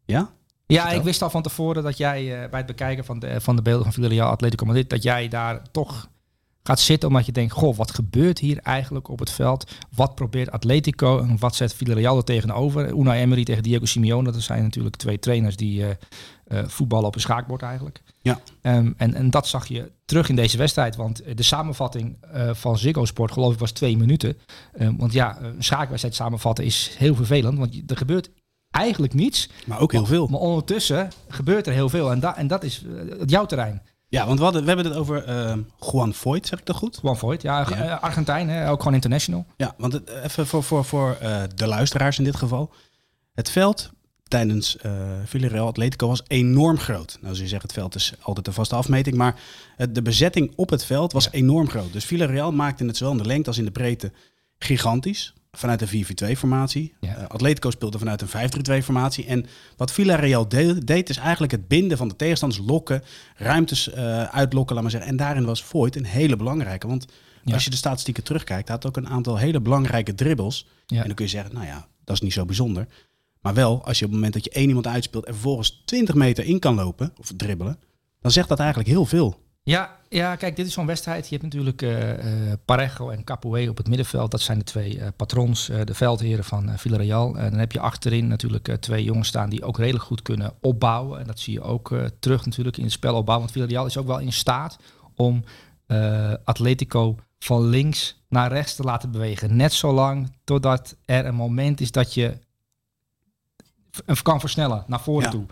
Ja? 0.05 0.31
Ja, 0.67 0.91
ik 0.91 1.03
wist 1.03 1.23
al 1.23 1.31
van 1.31 1.43
tevoren 1.43 1.83
dat 1.83 1.97
jij 1.97 2.49
bij 2.51 2.59
het 2.59 2.67
bekijken 2.67 3.05
van 3.05 3.19
de, 3.19 3.41
van 3.41 3.57
de 3.57 3.63
beelden 3.63 3.85
van 3.85 3.93
Villarreal 3.93 4.31
Atletico 4.31 4.65
Madrid... 4.65 4.91
dat 4.91 5.03
jij 5.03 5.29
daar 5.29 5.63
toch 5.71 6.09
gaat 6.63 6.81
zitten 6.81 7.09
omdat 7.09 7.27
je 7.27 7.33
denkt, 7.33 7.53
goh, 7.53 7.77
wat 7.77 7.91
gebeurt 7.91 8.39
hier 8.39 8.59
eigenlijk 8.59 9.09
op 9.09 9.19
het 9.19 9.31
veld? 9.31 9.71
Wat 9.95 10.15
probeert 10.15 10.51
Atletico 10.51 11.19
en 11.19 11.39
wat 11.39 11.55
zet 11.55 11.75
Villarreal 11.75 12.17
er 12.17 12.25
tegenover? 12.25 12.89
Unai 12.89 13.21
Emery 13.21 13.45
tegen 13.45 13.63
Diego 13.63 13.85
Simeone, 13.85 14.33
dat 14.33 14.43
zijn 14.43 14.63
natuurlijk 14.63 14.97
twee 14.97 15.19
trainers 15.19 15.57
die 15.57 15.85
uh, 16.53 16.59
uh, 16.59 16.69
voetballen 16.69 17.07
op 17.07 17.15
een 17.15 17.21
schaakbord 17.21 17.63
eigenlijk. 17.63 18.03
Ja. 18.23 18.41
Um, 18.63 18.95
en, 18.97 19.15
en 19.15 19.31
dat 19.31 19.47
zag 19.47 19.67
je 19.67 19.93
terug 20.05 20.29
in 20.29 20.37
deze 20.37 20.57
wedstrijd, 20.57 20.97
want 20.97 21.23
de 21.37 21.43
samenvatting 21.43 22.17
uh, 22.35 22.51
van 22.55 22.79
Ziggo 22.79 23.05
Sport 23.05 23.33
geloof 23.33 23.53
ik 23.53 23.59
was 23.59 23.71
twee 23.73 23.97
minuten. 23.97 24.37
Um, 24.81 24.97
want 24.99 25.13
ja, 25.13 25.39
een 25.41 25.65
schaakwedstrijd 25.65 26.15
samenvatten 26.15 26.65
is 26.65 26.95
heel 26.99 27.15
vervelend, 27.15 27.59
want 27.59 27.91
er 27.91 27.97
gebeurt 27.97 28.31
eigenlijk 28.71 29.15
niets. 29.15 29.49
Maar 29.67 29.81
ook 29.81 29.93
heel 29.93 30.07
veel. 30.07 30.27
Maar 30.27 30.41
ondertussen 30.41 31.09
gebeurt 31.29 31.67
er 31.67 31.73
heel 31.73 31.89
veel 31.89 32.11
en, 32.11 32.21
da 32.21 32.37
en 32.37 32.47
dat 32.47 32.65
is 32.65 32.85
jouw 33.27 33.47
terrein. 33.47 33.83
Ja, 34.11 34.27
want 34.27 34.39
we, 34.39 34.45
hadden, 34.45 34.63
we 34.63 34.69
hebben 34.69 34.87
het 34.87 34.97
over 34.97 35.29
uh, 35.29 35.57
Juan 35.93 36.15
Voigt, 36.15 36.47
zeg 36.47 36.59
ik 36.59 36.67
dat 36.67 36.77
goed? 36.77 36.99
Juan 37.03 37.17
Voigt, 37.17 37.43
ja, 37.43 37.61
ja. 37.61 37.71
Eh, 37.71 38.03
Argentijn, 38.03 38.49
hè, 38.49 38.71
ook 38.71 38.79
gewoon 38.79 38.95
international. 38.95 39.45
Ja, 39.57 39.75
want 39.79 39.93
het, 39.93 40.09
even 40.09 40.47
voor, 40.47 40.63
voor, 40.63 40.85
voor 40.85 41.19
uh, 41.23 41.43
de 41.55 41.67
luisteraars 41.67 42.19
in 42.19 42.25
dit 42.25 42.37
geval. 42.37 42.73
Het 43.33 43.51
veld 43.51 43.91
tijdens 44.31 44.77
uh, 44.87 44.93
Villarreal 45.25 45.67
Atletico 45.67 46.09
was 46.09 46.23
enorm 46.27 46.79
groot. 46.79 47.19
Nou, 47.21 47.37
je 47.37 47.49
zegt, 47.49 47.63
het 47.63 47.73
veld 47.73 47.95
is 47.95 48.15
altijd 48.21 48.47
een 48.47 48.53
vaste 48.53 48.75
afmeting, 48.75 49.17
maar 49.17 49.41
de 49.91 50.03
bezetting 50.03 50.53
op 50.57 50.71
het 50.71 50.85
veld 50.85 51.13
was 51.13 51.25
ja. 51.25 51.31
enorm 51.31 51.69
groot. 51.69 51.93
Dus 51.93 52.05
Villarreal 52.05 52.53
maakte 52.53 52.85
het 52.85 52.97
zowel 52.97 53.13
in 53.13 53.23
de 53.23 53.29
lengte 53.29 53.49
als 53.49 53.59
in 53.59 53.65
de 53.65 53.71
breedte 53.71 54.13
gigantisch 54.59 55.35
vanuit 55.53 55.83
een 55.83 56.05
4-4-2-formatie. 56.05 56.95
Ja. 57.01 57.19
Uh, 57.19 57.27
Atletico 57.27 57.71
speelde 57.71 57.99
vanuit 57.99 58.23
een 58.23 58.83
5-3-2-formatie. 58.83 59.27
En 59.27 59.47
wat 59.77 59.93
Villarreal 59.93 60.49
deed, 60.49 60.87
deed, 60.87 61.09
is 61.09 61.17
eigenlijk 61.17 61.53
het 61.53 61.69
binden 61.69 61.97
van 61.97 62.09
de 62.09 62.17
tegenstanders, 62.17 62.63
lokken, 62.67 63.03
ruimtes 63.37 63.89
uh, 63.89 64.23
uitlokken, 64.23 64.75
laat 64.75 64.83
maar 64.83 64.93
zeggen. 64.93 65.11
En 65.11 65.17
daarin 65.17 65.45
was 65.45 65.63
Voigt 65.63 65.97
een 65.97 66.05
hele 66.05 66.37
belangrijke. 66.37 66.87
Want 66.87 67.07
ja. 67.45 67.55
als 67.55 67.65
je 67.65 67.71
de 67.71 67.77
statistieken 67.77 68.25
terugkijkt, 68.25 68.69
had 68.69 68.87
ook 68.87 68.97
een 68.97 69.09
aantal 69.09 69.37
hele 69.37 69.61
belangrijke 69.61 70.15
dribbles. 70.15 70.67
Ja. 70.87 71.01
En 71.01 71.07
dan 71.07 71.15
kun 71.15 71.25
je 71.25 71.31
zeggen, 71.31 71.55
nou 71.55 71.67
ja, 71.67 71.87
dat 72.05 72.17
is 72.17 72.23
niet 72.23 72.33
zo 72.33 72.45
bijzonder. 72.45 72.87
Maar 73.41 73.55
wel, 73.55 73.85
als 73.85 73.99
je 73.99 74.05
op 74.05 74.11
het 74.11 74.21
moment 74.21 74.35
dat 74.35 74.45
je 74.45 74.51
één 74.51 74.69
iemand 74.69 74.87
uitspeelt 74.87 75.25
en 75.25 75.33
vervolgens 75.33 75.83
20 75.85 76.15
meter 76.15 76.45
in 76.45 76.59
kan 76.59 76.75
lopen, 76.75 77.13
of 77.19 77.33
dribbelen, 77.37 77.79
dan 78.21 78.31
zegt 78.31 78.49
dat 78.49 78.59
eigenlijk 78.59 78.89
heel 78.89 79.07
veel. 79.07 79.39
Ja, 79.63 79.97
ja, 80.09 80.37
kijk, 80.37 80.57
dit 80.57 80.67
is 80.67 80.73
zo'n 80.73 80.87
wedstrijd. 80.87 81.25
Je 81.29 81.31
hebt 81.31 81.43
natuurlijk 81.43 81.83
uh, 81.83 82.09
uh, 82.09 82.53
Parejo 82.65 83.11
en 83.11 83.25
Capoe 83.25 83.69
op 83.69 83.77
het 83.77 83.89
middenveld. 83.89 84.31
Dat 84.31 84.41
zijn 84.41 84.59
de 84.59 84.65
twee 84.65 84.97
uh, 84.97 85.07
patrons, 85.17 85.67
de 85.85 85.95
veldheren 85.95 86.45
van 86.45 86.79
Villarreal. 86.79 87.37
En 87.37 87.51
dan 87.51 87.59
heb 87.59 87.73
je 87.73 87.81
achterin 87.81 88.27
natuurlijk 88.27 88.77
twee 88.81 89.05
jongens 89.05 89.29
staan 89.29 89.51
die 89.51 89.65
ook 89.65 89.79
redelijk 89.79 90.05
goed 90.05 90.23
kunnen 90.23 90.53
opbouwen. 90.61 91.21
En 91.21 91.27
dat 91.27 91.41
zie 91.41 91.53
je 91.53 91.63
ook 91.63 91.95
terug 92.19 92.45
natuurlijk 92.45 92.77
in 92.77 92.85
het 92.85 92.93
spelopbouw. 92.93 93.39
Want 93.39 93.53
Villarreal 93.53 93.87
is 93.87 93.97
ook 93.97 94.07
wel 94.07 94.19
in 94.19 94.33
staat 94.33 94.79
om 95.15 95.45
Atletico 96.45 97.17
van 97.39 97.67
links 97.67 98.25
naar 98.29 98.53
rechts 98.53 98.75
te 98.75 98.83
laten 98.83 99.11
bewegen. 99.11 99.57
Net 99.57 99.73
zolang 99.73 100.33
totdat 100.45 100.97
er 101.05 101.27
een 101.27 101.35
moment 101.35 101.81
is 101.81 101.93
dat 101.93 102.15
je 102.15 102.39
kan 104.23 104.41
versnellen 104.41 104.85
naar 104.87 105.01
voren 105.01 105.25
ja. 105.25 105.31
toe. 105.31 105.47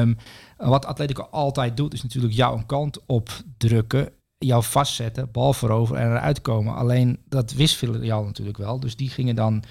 Um, 0.00 0.16
wat 0.56 0.86
Atletico 0.86 1.22
altijd 1.30 1.76
doet, 1.76 1.94
is 1.94 2.02
natuurlijk 2.02 2.34
jou 2.34 2.56
een 2.56 2.66
kant 2.66 3.06
op 3.06 3.30
drukken, 3.56 4.12
jou 4.38 4.62
vastzetten, 4.62 5.30
bal 5.30 5.52
voorover 5.52 5.96
en 5.96 6.10
eruit 6.10 6.40
komen. 6.40 6.74
Alleen 6.74 7.18
dat 7.28 7.52
wist 7.52 7.76
Villarreal 7.76 8.24
natuurlijk 8.24 8.56
wel. 8.56 8.80
Dus 8.80 8.96
die 8.96 9.10
gingen 9.10 9.34
dan 9.34 9.62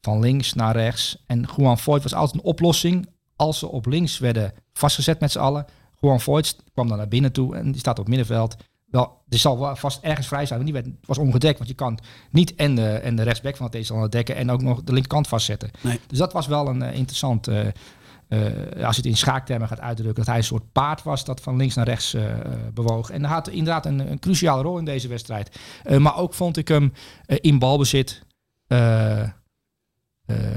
van 0.00 0.20
links 0.20 0.54
naar 0.54 0.76
rechts. 0.76 1.22
En 1.26 1.48
Juan 1.56 1.78
Voigt 1.78 2.02
was 2.02 2.14
altijd 2.14 2.34
een 2.34 2.50
oplossing 2.50 3.08
als 3.36 3.58
ze 3.58 3.66
op 3.68 3.86
links 3.86 4.18
werden 4.18 4.52
vastgezet 4.72 5.20
met 5.20 5.30
z'n 5.30 5.38
allen. 5.38 5.66
Juan 6.00 6.20
Voigt 6.20 6.56
kwam 6.72 6.88
dan 6.88 6.96
naar 6.96 7.08
binnen 7.08 7.32
toe 7.32 7.56
en 7.56 7.70
die 7.70 7.80
staat 7.80 7.98
op 7.98 8.08
middenveld. 8.08 8.56
Wel, 8.90 9.22
er 9.28 9.38
zal 9.38 9.76
vast 9.76 10.02
ergens 10.02 10.26
vrij 10.26 10.46
zijn, 10.46 10.62
want 10.62 10.72
die 10.72 10.82
werd, 10.82 10.96
was 11.04 11.18
ongedekt. 11.18 11.56
Want 11.58 11.70
je 11.70 11.76
kan 11.76 11.98
niet 12.30 12.54
en 12.54 12.74
de, 12.74 12.88
en 12.88 13.16
de 13.16 13.22
rechtsback 13.22 13.52
van 13.54 13.62
het 13.62 13.72
tegenstander 13.72 14.10
dekken 14.10 14.36
en 14.36 14.50
ook 14.50 14.62
nog 14.62 14.82
de 14.82 14.92
linkerkant 14.92 15.28
vastzetten. 15.28 15.70
Nee. 15.80 16.00
Dus 16.06 16.18
dat 16.18 16.32
was 16.32 16.46
wel 16.46 16.68
een 16.68 16.82
uh, 16.82 16.94
interessant 16.94 17.48
uh, 17.48 17.66
uh, 18.28 18.84
als 18.84 18.96
je 18.96 19.02
het 19.02 19.10
in 19.10 19.16
schaaktermen 19.16 19.68
gaat 19.68 19.80
uitdrukken, 19.80 20.16
dat 20.16 20.26
hij 20.26 20.36
een 20.36 20.44
soort 20.44 20.72
paard 20.72 21.02
was 21.02 21.24
dat 21.24 21.40
van 21.40 21.56
links 21.56 21.74
naar 21.74 21.86
rechts 21.86 22.16
bewoog. 22.74 23.10
En 23.10 23.24
hij 23.24 23.34
had 23.34 23.48
inderdaad 23.48 23.86
een, 23.86 24.10
een 24.10 24.18
cruciale 24.18 24.62
rol 24.62 24.78
in 24.78 24.84
deze 24.84 25.08
wedstrijd. 25.08 25.58
Maar 25.98 26.16
ook 26.16 26.34
vond 26.34 26.56
ik 26.56 26.68
hem 26.68 26.92
in 27.26 27.58
balbezit 27.58 28.22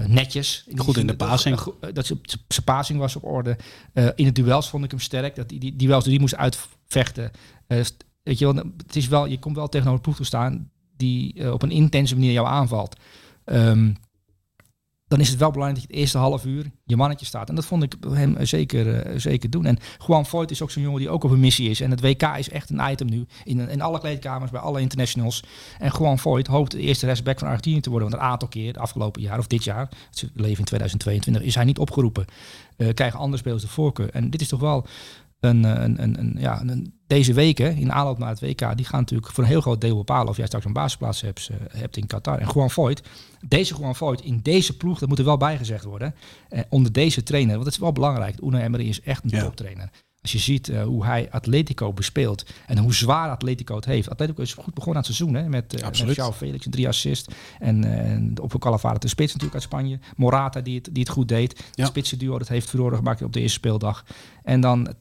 netjes. 0.08 0.68
Goed 0.76 0.98
in 0.98 1.08
de 1.08 1.16
passing. 1.16 1.60
Dat, 1.80 1.96
dat 1.96 2.06
zijn 2.06 2.64
passing 2.66 3.00
was 3.00 3.16
op 3.16 3.24
orde. 3.24 3.58
in 4.16 4.26
het 4.26 4.36
duels 4.36 4.70
vond 4.70 4.84
ik 4.84 4.92
hem 4.92 5.00
sterk. 5.00 5.36
Dat 5.36 5.50
die, 5.50 5.60
die, 5.60 5.76
die 5.76 5.88
duels 5.88 6.04
die 6.04 6.20
moest 6.20 6.36
uitvechten. 6.36 7.32
Weet 8.24 8.40
je 8.40 8.48
het 8.78 8.96
is 8.96 9.08
wel, 9.08 9.26
je 9.26 9.40
komt 9.40 9.56
wel 9.56 9.70
tegenover 9.70 9.98
een 9.98 10.04
ploeg 10.04 10.16
te 10.16 10.24
staan 10.24 10.72
die 10.98 11.54
op 11.54 11.62
een 11.62 11.72
intense 11.72 12.14
manier 12.14 12.32
jou 12.32 12.48
aanvalt. 12.48 12.96
Um, 13.46 13.96
dan 15.14 15.22
is 15.22 15.30
het 15.30 15.40
wel 15.40 15.52
belangrijk 15.52 15.82
dat 15.82 15.90
je 15.90 15.96
het 15.96 16.04
eerste 16.04 16.18
half 16.18 16.46
uur 16.46 16.72
je 16.86 16.96
mannetje 16.96 17.26
staat. 17.26 17.50
En 17.50 17.56
dat 17.56 17.66
vond 17.66 17.84
ik 17.84 17.96
hem 18.10 18.46
zeker, 18.46 19.08
uh, 19.08 19.20
zeker 19.20 19.50
doen. 19.50 19.66
En 19.66 19.78
Juan 20.08 20.26
Voigt 20.26 20.52
is 20.52 20.62
ook 20.62 20.72
zo'n 20.72 20.84
jongen 20.84 21.00
die 21.00 21.10
ook 21.10 21.24
op 21.24 21.32
een 21.32 21.40
missie 21.40 21.70
is. 21.70 21.82
En 21.82 21.92
het 21.92 22.02
WK 22.02 22.22
is 22.22 22.50
echt 22.50 22.70
een 22.70 22.92
item 22.92 23.10
nu. 23.10 23.26
In, 23.44 23.70
in 23.70 23.82
alle 23.82 24.00
kleedkamers, 24.00 24.52
bij 24.52 24.62
alle 24.62 24.82
internationals. 24.82 25.44
En 25.80 25.92
Juan 25.98 26.20
Voigt 26.20 26.48
hoopt 26.48 26.72
de 26.72 26.80
eerste 26.80 27.06
rechtsback 27.06 27.40
van 27.40 27.48
Argentinië 27.48 27.80
te 27.80 27.90
worden. 27.90 28.10
Want 28.10 28.22
een 28.22 28.28
aantal 28.30 28.48
keer, 28.48 28.74
de 28.74 28.80
afgelopen 28.80 29.22
jaar 29.22 29.40
of 29.40 29.48
dit 29.48 29.64
jaar, 29.64 29.90
het 30.10 30.30
leven 30.34 30.60
in 30.60 30.66
2022, 30.66 31.44
is 31.44 31.56
hij 31.56 31.64
niet 31.64 31.80
opgeroepen. 31.80 32.26
Uh, 32.78 32.94
krijgen 32.94 33.20
andere 33.20 33.38
spelers 33.38 33.62
de 33.62 33.70
voorkeur. 33.70 34.10
En 34.10 34.30
dit 34.30 34.42
is 34.42 34.48
toch 34.48 34.60
wel 34.60 34.86
een, 35.44 35.64
een, 35.64 36.04
een, 36.04 36.20
een 36.20 36.36
ja, 36.40 36.62
een, 36.62 36.94
deze 37.08 37.34
weken, 37.34 37.76
in 37.76 37.92
aanloop 37.92 38.18
naar 38.18 38.30
het 38.30 38.40
WK, 38.40 38.78
die 38.78 38.86
gaan 38.86 39.00
natuurlijk 39.00 39.32
voor 39.32 39.44
een 39.44 39.50
heel 39.50 39.62
groot 39.62 39.82
deel 39.82 39.98
bepalen 39.98 40.28
of 40.30 40.38
jij 40.38 40.46
straks 40.46 40.66
een 40.66 40.74
basisplaats 40.74 41.22
hebt, 41.22 41.50
uh, 41.52 41.58
hebt 41.68 41.98
in 41.98 42.08
Qatar. 42.08 42.40
En 42.40 42.50
Juan 42.54 42.70
Voigt, 42.70 43.10
deze 43.48 43.76
Juan 43.76 43.96
Voigt 43.96 44.22
in 44.22 44.40
deze 44.42 44.78
ploeg, 44.78 45.00
dat 45.00 45.10
moet 45.10 45.20
er 45.20 45.26
wel 45.26 45.38
bijgezegd 45.38 45.84
worden, 45.84 46.16
eh, 46.50 46.62
onder 46.70 46.92
deze 46.92 47.24
trainer, 47.24 47.54
want 47.54 47.66
het 47.66 47.74
is 47.74 47.80
wel 47.80 47.92
belangrijk. 47.92 48.42
Unai 48.42 48.64
Emery 48.64 48.88
is 48.88 49.02
echt 49.02 49.24
een 49.24 49.30
ja. 49.30 49.44
toptrainer. 49.44 49.90
Als 50.24 50.32
je 50.32 50.40
ziet 50.40 50.68
uh, 50.68 50.84
hoe 50.84 51.06
hij 51.06 51.32
Atletico 51.32 51.94
bespeelt 51.94 52.46
en 52.68 52.78
hoe 52.78 52.94
zwaar 52.94 53.30
Atletico 53.30 53.76
het 53.76 53.86
heeft. 53.86 54.10
Atletico 54.10 54.42
is 54.42 54.54
goed 54.54 54.74
begonnen 54.74 55.04
aan 55.04 55.08
het 55.08 55.16
seizoen 55.16 55.36
hè, 55.36 55.50
met, 55.50 55.82
uh, 55.82 56.06
met 56.06 56.18
João 56.18 56.36
Felix, 56.36 56.66
een 56.66 56.72
drie 56.72 56.88
assist. 56.88 57.32
En 57.60 57.86
uh, 57.86 58.44
op 58.44 58.54
een 58.54 58.60
Calafara 58.60 58.98
de 58.98 59.08
spits 59.08 59.34
natuurlijk 59.34 59.54
uit 59.54 59.64
Spanje. 59.64 60.00
Morata 60.16 60.62
die 60.62 60.76
het, 60.76 60.90
die 60.92 61.04
het 61.04 61.12
goed 61.12 61.28
deed. 61.28 61.60
Ja. 61.60 61.84
De 61.84 61.90
spitsen 61.90 62.18
duo 62.18 62.38
dat 62.38 62.48
heeft 62.48 62.70
verloren 62.70 62.98
gemaakt 62.98 63.22
op 63.22 63.34
de 63.34 63.40
eerste 63.40 63.58
speeldag. 63.58 64.06
En 64.44 64.62
dan 64.62 64.96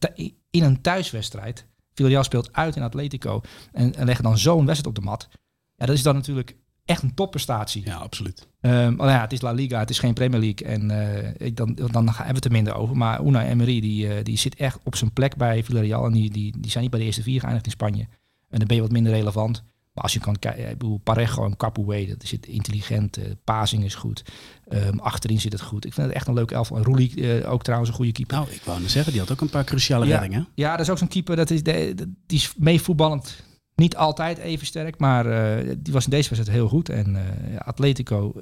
in 0.51 0.63
een 0.63 0.81
thuiswedstrijd. 0.81 1.67
Villarreal 1.95 2.25
speelt 2.25 2.53
uit 2.53 2.77
in 2.77 2.83
Atletico 2.83 3.41
en, 3.73 3.95
en 3.95 4.07
leggen 4.07 4.25
dan 4.25 4.39
zo'n 4.39 4.67
wedstrijd 4.67 4.97
op 4.97 5.03
de 5.03 5.11
mat. 5.11 5.29
Ja, 5.77 5.87
dat 5.87 5.97
is 5.97 6.03
dan 6.03 6.15
natuurlijk 6.15 6.57
echt 6.93 7.03
een 7.03 7.15
topprestatie. 7.15 7.83
Ja, 7.85 7.97
absoluut. 7.97 8.49
Um, 8.61 9.03
ja, 9.03 9.21
het 9.21 9.33
is 9.33 9.41
La 9.41 9.53
Liga, 9.53 9.79
het 9.79 9.91
is 9.91 9.99
geen 9.99 10.15
Premier 10.15 10.41
League. 10.41 10.67
En 10.67 10.91
uh, 10.91 11.47
ik, 11.47 11.57
dan, 11.57 11.75
dan 11.75 12.07
hebben 12.07 12.27
we 12.27 12.35
het 12.35 12.45
er 12.45 12.51
minder 12.51 12.75
over. 12.75 12.97
Maar 12.97 13.27
Una 13.27 13.45
Emery, 13.45 13.81
die, 13.81 14.07
uh, 14.07 14.15
die 14.23 14.39
zit 14.39 14.55
echt 14.55 14.79
op 14.85 14.97
zijn 14.97 15.13
plek 15.13 15.37
bij 15.37 15.65
Villarreal. 15.65 16.07
En 16.07 16.13
die, 16.13 16.31
die, 16.31 16.55
die 16.59 16.71
zijn 16.71 16.83
niet 16.83 16.91
bij 16.91 17.01
de 17.01 17.07
eerste 17.07 17.23
vier 17.23 17.41
geëindigd 17.41 17.67
in 17.67 17.73
Spanje. 17.73 18.07
En 18.49 18.59
dan 18.59 18.67
ben 18.67 18.77
je 18.77 18.83
wat 18.83 18.93
minder 18.93 19.13
relevant. 19.13 19.63
Maar 19.93 20.05
als 20.05 20.13
je 20.13 20.21
kan 20.21 20.39
kijken, 20.39 20.71
ik 20.71 20.79
bedoel, 20.79 20.99
Parejo 20.99 21.45
en 21.45 21.57
Capoue, 21.57 22.07
dat 22.07 22.29
zit 22.29 22.47
intelligent. 22.47 23.19
Uh, 23.19 23.25
Pazing 23.45 23.85
is 23.85 23.95
goed. 23.95 24.25
Um, 24.73 25.01
achterin 25.01 25.41
zit 25.41 25.53
het 25.53 25.61
goed. 25.61 25.85
Ik 25.85 25.93
vind 25.93 26.07
het 26.07 26.17
echt 26.17 26.27
een 26.27 26.35
leuk 26.35 26.51
elftal. 26.51 26.77
En 26.77 26.85
Roelie, 26.85 27.17
uh, 27.17 27.53
ook 27.53 27.63
trouwens 27.63 27.91
een 27.91 27.97
goede 27.97 28.13
keeper. 28.13 28.37
Nou, 28.37 28.51
ik 28.51 28.63
wou 28.65 28.81
net 28.81 28.91
zeggen, 28.91 29.13
die 29.13 29.21
had 29.21 29.33
ook 29.33 29.41
een 29.41 29.51
paar 29.51 29.65
cruciale 29.65 30.07
ja, 30.07 30.19
reddingen. 30.19 30.49
Ja, 30.55 30.71
dat 30.71 30.81
is 30.81 30.91
ook 30.91 30.99
zo'n 30.99 31.09
keeper, 31.09 31.37
dat 31.37 31.51
is, 31.51 31.63
de, 31.63 31.93
de, 31.95 32.13
die 32.27 32.39
is 32.39 32.53
meevoetballend 32.57 33.43
niet 33.75 33.97
altijd 33.97 34.39
even 34.39 34.67
sterk, 34.67 34.99
maar 34.99 35.27
uh, 35.27 35.75
die 35.79 35.93
was 35.93 36.05
in 36.05 36.11
deze 36.11 36.29
wedstrijd 36.29 36.59
heel 36.59 36.69
goed. 36.69 36.89
En 36.89 37.15
uh, 37.15 37.59
Atletico, 37.59 38.33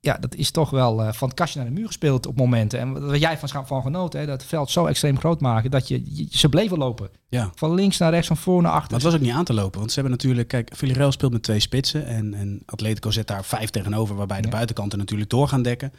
ja, 0.00 0.18
dat 0.18 0.34
is 0.34 0.50
toch 0.50 0.70
wel 0.70 1.04
uh, 1.04 1.12
van 1.12 1.28
het 1.28 1.36
kastje 1.36 1.58
naar 1.58 1.68
de 1.68 1.74
muur 1.74 1.86
gespeeld 1.86 2.26
op 2.26 2.36
momenten. 2.36 2.78
En 2.78 3.06
wat 3.06 3.20
jij 3.20 3.38
van, 3.38 3.66
van 3.66 3.82
genoten, 3.82 4.20
hè, 4.20 4.26
dat 4.26 4.44
veld 4.44 4.70
zo 4.70 4.86
extreem 4.86 5.18
groot 5.18 5.40
maken, 5.40 5.70
dat 5.70 5.88
je, 5.88 6.02
je, 6.04 6.26
ze 6.30 6.48
bleven 6.48 6.78
lopen. 6.78 7.10
Ja. 7.28 7.52
Van 7.54 7.74
links 7.74 7.98
naar 7.98 8.10
rechts, 8.10 8.26
van 8.26 8.36
voor 8.36 8.62
naar 8.62 8.72
achter. 8.72 8.90
Maar 8.90 9.00
het 9.00 9.10
was 9.10 9.20
ook 9.20 9.26
niet 9.26 9.36
aan 9.36 9.44
te 9.44 9.54
lopen, 9.54 9.78
want 9.78 9.92
ze 9.92 10.00
hebben 10.00 10.12
natuurlijk, 10.18 10.48
kijk, 10.48 10.70
Villarreal 10.74 11.12
speelt 11.12 11.32
met 11.32 11.42
twee 11.42 11.60
spitsen 11.60 12.06
en, 12.06 12.34
en 12.34 12.62
Atletico 12.66 13.10
zet 13.10 13.26
daar 13.26 13.44
vijf 13.44 13.70
tegenover, 13.70 14.16
waarbij 14.16 14.40
de 14.40 14.46
ja. 14.46 14.52
buitenkanten 14.52 14.98
natuurlijk 14.98 15.30
door 15.30 15.48
gaan 15.48 15.62
dekken. 15.62 15.90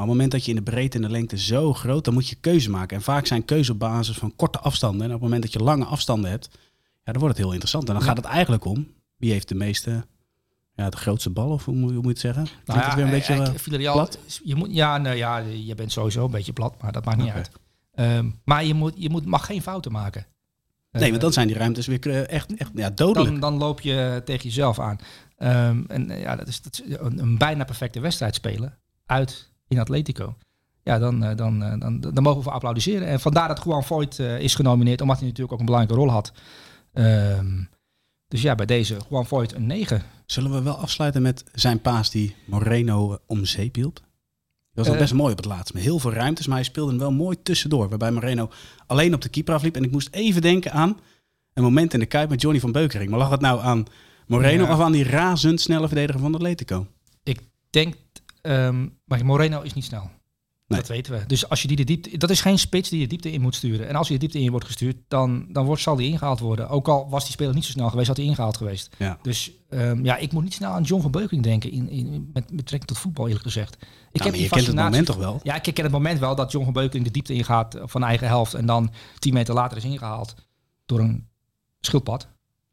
Maar 0.00 0.08
op 0.08 0.14
het 0.14 0.24
moment 0.24 0.30
dat 0.30 0.44
je 0.44 0.58
in 0.58 0.64
de 0.64 0.70
breedte 0.70 0.96
en 0.96 1.02
de 1.02 1.10
lengte 1.10 1.38
zo 1.38 1.72
groot, 1.72 2.04
dan 2.04 2.14
moet 2.14 2.28
je 2.28 2.36
keuze 2.40 2.70
maken. 2.70 2.96
En 2.96 3.02
vaak 3.02 3.26
zijn 3.26 3.44
keuze 3.44 3.72
op 3.72 3.78
basis 3.78 4.16
van 4.16 4.36
korte 4.36 4.58
afstanden. 4.58 5.00
En 5.00 5.06
op 5.06 5.12
het 5.12 5.22
moment 5.22 5.42
dat 5.42 5.52
je 5.52 5.58
lange 5.58 5.84
afstanden 5.84 6.30
hebt, 6.30 6.48
dan 7.12 7.20
wordt 7.20 7.36
het 7.36 7.44
heel 7.44 7.52
interessant. 7.52 7.88
En 7.88 7.94
dan 7.94 8.02
gaat 8.02 8.16
het 8.16 8.26
eigenlijk 8.26 8.64
om 8.64 8.88
wie 9.16 9.32
heeft 9.32 9.48
de 9.48 9.54
meeste, 9.54 10.06
ja, 10.74 10.90
de 10.90 10.96
grootste 10.96 11.30
bal, 11.30 11.50
of 11.50 11.64
hoe 11.64 11.74
moet, 11.74 12.02
je 12.02 12.08
het 12.08 12.18
zeggen? 12.18 12.46
Nou 12.64 12.78
ja, 12.78 12.84
het 12.84 12.94
weer 12.94 13.04
een 13.04 13.10
beetje 13.10 13.34
uh, 13.34 13.48
Villarreal, 13.54 13.92
plat? 13.92 14.18
Je 14.44 14.54
moet, 14.54 14.68
ja, 14.70 14.98
nou 14.98 15.16
ja, 15.16 15.38
je 15.38 15.74
bent 15.74 15.92
sowieso 15.92 16.24
een 16.24 16.30
beetje 16.30 16.52
plat, 16.52 16.82
maar 16.82 16.92
dat 16.92 17.04
maakt 17.04 17.18
niet 17.18 17.26
okay. 17.26 17.38
uit. 17.38 17.50
Um, 18.18 18.40
maar 18.44 18.64
je, 18.64 18.74
moet, 18.74 18.92
je 18.96 19.10
moet, 19.10 19.24
mag 19.24 19.46
geen 19.46 19.62
fouten 19.62 19.92
maken. 19.92 20.26
Nee, 20.92 21.10
want 21.10 21.22
dan 21.22 21.32
zijn 21.32 21.46
die 21.46 21.56
ruimtes 21.56 21.86
weer 21.86 22.26
echt, 22.26 22.54
echt 22.54 22.70
ja, 22.74 22.90
dodelijk. 22.90 23.30
Dan, 23.30 23.40
dan 23.40 23.58
loop 23.58 23.80
je 23.80 24.22
tegen 24.24 24.42
jezelf 24.42 24.78
aan. 24.78 24.98
Um, 25.38 25.84
en 25.88 26.08
ja, 26.18 26.36
dat 26.36 26.48
is, 26.48 26.62
dat 26.62 26.82
is 26.84 26.96
een, 26.98 27.18
een, 27.18 27.38
bijna 27.38 27.64
perfecte 27.64 28.00
wedstrijd 28.00 28.34
spelen 28.34 28.78
uit 29.06 29.52
in 29.68 29.78
Atletico. 29.78 30.36
Ja, 30.82 30.98
dan, 30.98 31.20
dan, 31.20 31.58
dan, 31.58 32.00
dan, 32.00 32.22
mogen 32.22 32.38
we 32.38 32.44
voor 32.44 32.52
applaudisseren. 32.52 33.08
En 33.08 33.20
vandaar 33.20 33.48
dat 33.48 33.64
Juan 33.64 33.84
Voigt 33.84 34.18
uh, 34.18 34.40
is 34.40 34.54
genomineerd, 34.54 35.00
omdat 35.00 35.16
hij 35.18 35.26
natuurlijk 35.26 35.52
ook 35.52 35.60
een 35.60 35.66
belangrijke 35.66 36.02
rol 36.02 36.10
had. 36.10 36.32
Um, 36.92 37.68
dus 38.28 38.42
ja, 38.42 38.54
bij 38.54 38.66
deze 38.66 38.96
Juan 39.10 39.26
Voigt 39.26 39.54
een 39.54 39.66
9. 39.66 40.02
Zullen 40.26 40.52
we 40.52 40.62
wel 40.62 40.76
afsluiten 40.76 41.22
met 41.22 41.44
zijn 41.52 41.80
paas 41.80 42.10
die 42.10 42.36
Moreno 42.44 43.18
om 43.26 43.44
zeep 43.44 43.74
hielp? 43.74 44.00
Dat 44.72 44.86
was 44.86 44.94
uh, 44.94 45.00
best 45.00 45.14
mooi 45.14 45.30
op 45.30 45.36
het 45.36 45.46
laatst. 45.46 45.74
Met 45.74 45.82
heel 45.82 45.98
veel 45.98 46.12
ruimtes, 46.12 46.46
maar 46.46 46.56
hij 46.56 46.64
speelde 46.64 46.90
hem 46.90 47.00
wel 47.00 47.12
mooi 47.12 47.42
tussendoor. 47.42 47.88
Waarbij 47.88 48.10
Moreno 48.10 48.50
alleen 48.86 49.14
op 49.14 49.20
de 49.20 49.28
keeper 49.28 49.54
afliep. 49.54 49.76
En 49.76 49.84
ik 49.84 49.90
moest 49.90 50.08
even 50.10 50.42
denken 50.42 50.72
aan 50.72 51.00
een 51.54 51.62
moment 51.62 51.94
in 51.94 52.00
de 52.00 52.06
Kuip 52.06 52.28
met 52.28 52.40
Johnny 52.40 52.60
van 52.60 52.72
Beukering. 52.72 53.10
Maar 53.10 53.18
lag 53.18 53.30
het 53.30 53.40
nou 53.40 53.60
aan 53.60 53.84
Moreno 54.26 54.64
ja. 54.64 54.72
of 54.72 54.80
aan 54.80 54.92
die 54.92 55.04
razendsnelle 55.04 55.86
verdediger 55.86 56.20
van 56.20 56.34
Atletico? 56.34 56.86
Ik 57.22 57.40
denk, 57.70 57.94
um, 58.42 58.98
maar 59.04 59.24
Moreno 59.24 59.60
is 59.60 59.74
niet 59.74 59.84
snel. 59.84 60.10
Nee. 60.70 60.80
Dat 60.80 60.88
weten 60.88 61.12
we. 61.12 61.26
Dus 61.26 61.48
als 61.48 61.62
je 61.62 61.68
die 61.68 61.76
de 61.76 61.84
diepte, 61.84 62.16
dat 62.16 62.30
is 62.30 62.40
geen 62.40 62.58
spits 62.58 62.88
die 62.88 63.00
je 63.00 63.06
diepte 63.06 63.32
in 63.32 63.40
moet 63.40 63.54
sturen. 63.54 63.88
En 63.88 63.96
als 63.96 64.06
je 64.08 64.12
de 64.12 64.20
diepte 64.20 64.40
in 64.40 64.50
wordt 64.50 64.66
gestuurd, 64.66 64.96
dan, 65.08 65.46
dan 65.48 65.64
wordt, 65.64 65.82
zal 65.82 65.96
die 65.96 66.10
ingehaald 66.10 66.40
worden. 66.40 66.68
Ook 66.68 66.88
al 66.88 67.08
was 67.08 67.24
die 67.24 67.32
speler 67.32 67.54
niet 67.54 67.64
zo 67.64 67.70
snel 67.70 67.88
geweest, 67.88 68.08
had 68.08 68.16
hij 68.16 68.26
ingehaald 68.26 68.56
geweest. 68.56 68.94
Ja. 68.98 69.18
Dus 69.22 69.50
um, 69.70 70.04
ja, 70.04 70.16
ik 70.16 70.32
moet 70.32 70.42
niet 70.42 70.54
snel 70.54 70.70
aan 70.70 70.82
John 70.82 71.02
van 71.02 71.10
Beukering 71.10 71.42
denken 71.42 71.70
in, 71.70 71.88
in, 71.88 72.30
met 72.32 72.46
betrekking 72.46 72.84
tot 72.84 72.98
voetbal, 72.98 73.26
eerlijk 73.26 73.44
gezegd. 73.44 73.74
Ik 73.74 74.20
nou, 74.20 74.30
heb 74.30 74.40
je 74.40 74.48
kent 74.48 74.66
het 74.66 74.76
moment 74.76 75.06
toch 75.06 75.16
wel? 75.16 75.40
Ja, 75.42 75.54
ik 75.54 75.74
ken 75.74 75.84
het 75.84 75.92
moment 75.92 76.18
wel 76.18 76.34
dat 76.34 76.52
John 76.52 76.64
van 76.64 76.72
Beukering 76.72 77.04
de 77.04 77.12
diepte 77.12 77.34
ingaat 77.34 77.78
van 77.82 78.04
eigen 78.04 78.26
helft 78.26 78.54
en 78.54 78.66
dan 78.66 78.92
tien 79.18 79.34
meter 79.34 79.54
later 79.54 79.76
is 79.76 79.84
ingehaald 79.84 80.34
door 80.86 81.00
een 81.00 81.28
schildpad. 81.80 82.28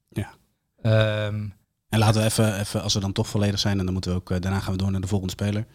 Ja. 0.10 0.34
Um, 1.28 1.54
en 1.90 2.00
laten 2.00 2.22
we 2.22 2.28
even, 2.28 2.60
even, 2.60 2.84
als 2.84 2.94
we 2.94 3.00
dan 3.00 3.12
toch 3.12 3.28
volledig 3.28 3.60
zijn, 3.60 3.80
en 3.80 3.84
dan 3.84 3.94
moeten 3.94 4.12
we 4.12 4.18
ook, 4.18 4.32
uh, 4.32 4.40
daarna 4.40 4.60
gaan 4.60 4.72
we 4.72 4.78
door 4.78 4.92
naar 4.92 5.02
de 5.02 5.08
volgende 5.08 5.34
speler. 5.34 5.66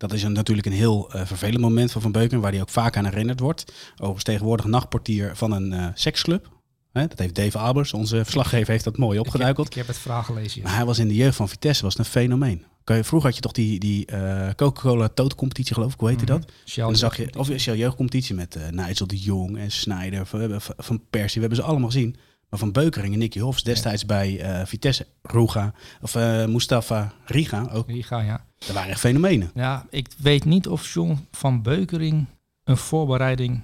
Dat 0.00 0.12
is 0.12 0.22
een, 0.22 0.32
natuurlijk 0.32 0.66
een 0.66 0.72
heel 0.72 1.10
uh, 1.16 1.26
vervelend 1.26 1.60
moment 1.60 1.92
van 1.92 2.02
Van 2.02 2.12
Beuken, 2.12 2.40
waar 2.40 2.52
hij 2.52 2.60
ook 2.60 2.68
vaak 2.68 2.96
aan 2.96 3.04
herinnerd 3.04 3.40
wordt. 3.40 3.72
Overigens 3.94 4.24
tegenwoordig 4.24 4.66
nachtportier 4.66 5.36
van 5.36 5.52
een 5.52 5.72
uh, 5.72 5.86
seksclub. 5.94 6.50
Hè, 6.92 7.06
dat 7.06 7.18
heeft 7.18 7.34
Dave 7.34 7.58
Albers, 7.58 7.92
onze 7.92 8.16
verslaggever, 8.16 8.70
heeft 8.70 8.84
dat 8.84 8.96
mooi 8.96 9.18
opgeduikeld. 9.18 9.66
Ik 9.66 9.72
heb, 9.72 9.82
ik 9.82 9.86
heb 9.86 9.96
het 9.96 10.04
verhaal 10.04 10.22
gelezen. 10.22 10.60
Ja. 10.60 10.66
Maar 10.66 10.76
hij 10.76 10.84
was 10.84 10.98
in 10.98 11.08
de 11.08 11.14
jeugd 11.14 11.36
van 11.36 11.48
Vitesse, 11.48 11.82
was 11.82 11.98
een 11.98 12.04
fenomeen. 12.04 12.64
Vroeger 12.84 13.28
had 13.28 13.34
je 13.34 13.40
toch 13.40 13.52
die, 13.52 13.78
die 13.78 14.12
uh, 14.12 14.48
Coca-Cola 14.56 15.08
tootcompetitie, 15.08 15.74
geloof 15.74 15.92
ik, 15.92 16.00
hoe 16.00 16.08
heette 16.08 16.24
Mhm. 16.24 16.32
dat? 16.32 16.50
En 16.76 16.82
dan 16.82 16.96
zag 16.96 17.16
je, 17.16 17.38
of 17.38 17.50
Shell 17.56 17.76
jeugdcompetitie 17.76 18.34
met 18.34 18.58
Nigel 18.70 19.06
de 19.06 19.18
Jong 19.18 19.58
en 19.58 19.70
Snyder, 19.70 20.26
van, 20.26 20.60
van 20.76 21.02
Persie, 21.10 21.34
we 21.34 21.46
hebben 21.46 21.58
ze 21.58 21.70
allemaal 21.70 21.90
gezien. 21.90 22.16
Maar 22.50 22.58
van 22.58 22.72
Beukering 22.72 23.12
en 23.12 23.18
Nicky 23.18 23.40
Hofs 23.40 23.62
destijds 23.62 24.00
ja. 24.00 24.06
bij 24.06 24.58
uh, 24.60 24.66
Vitesse, 24.66 25.06
Ruga, 25.22 25.74
of 26.00 26.14
uh, 26.14 26.46
Mustafa 26.46 27.12
Riga 27.24 27.68
ook. 27.72 27.86
Riga, 27.86 28.20
ja. 28.20 28.44
Dat 28.58 28.74
waren 28.74 28.90
echt 28.90 29.00
fenomenen. 29.00 29.50
Ja, 29.54 29.86
ik 29.90 30.08
weet 30.18 30.44
niet 30.44 30.68
of 30.68 30.92
John 30.92 31.26
van 31.30 31.62
Beukering 31.62 32.26
een 32.64 32.76
voorbereiding 32.76 33.62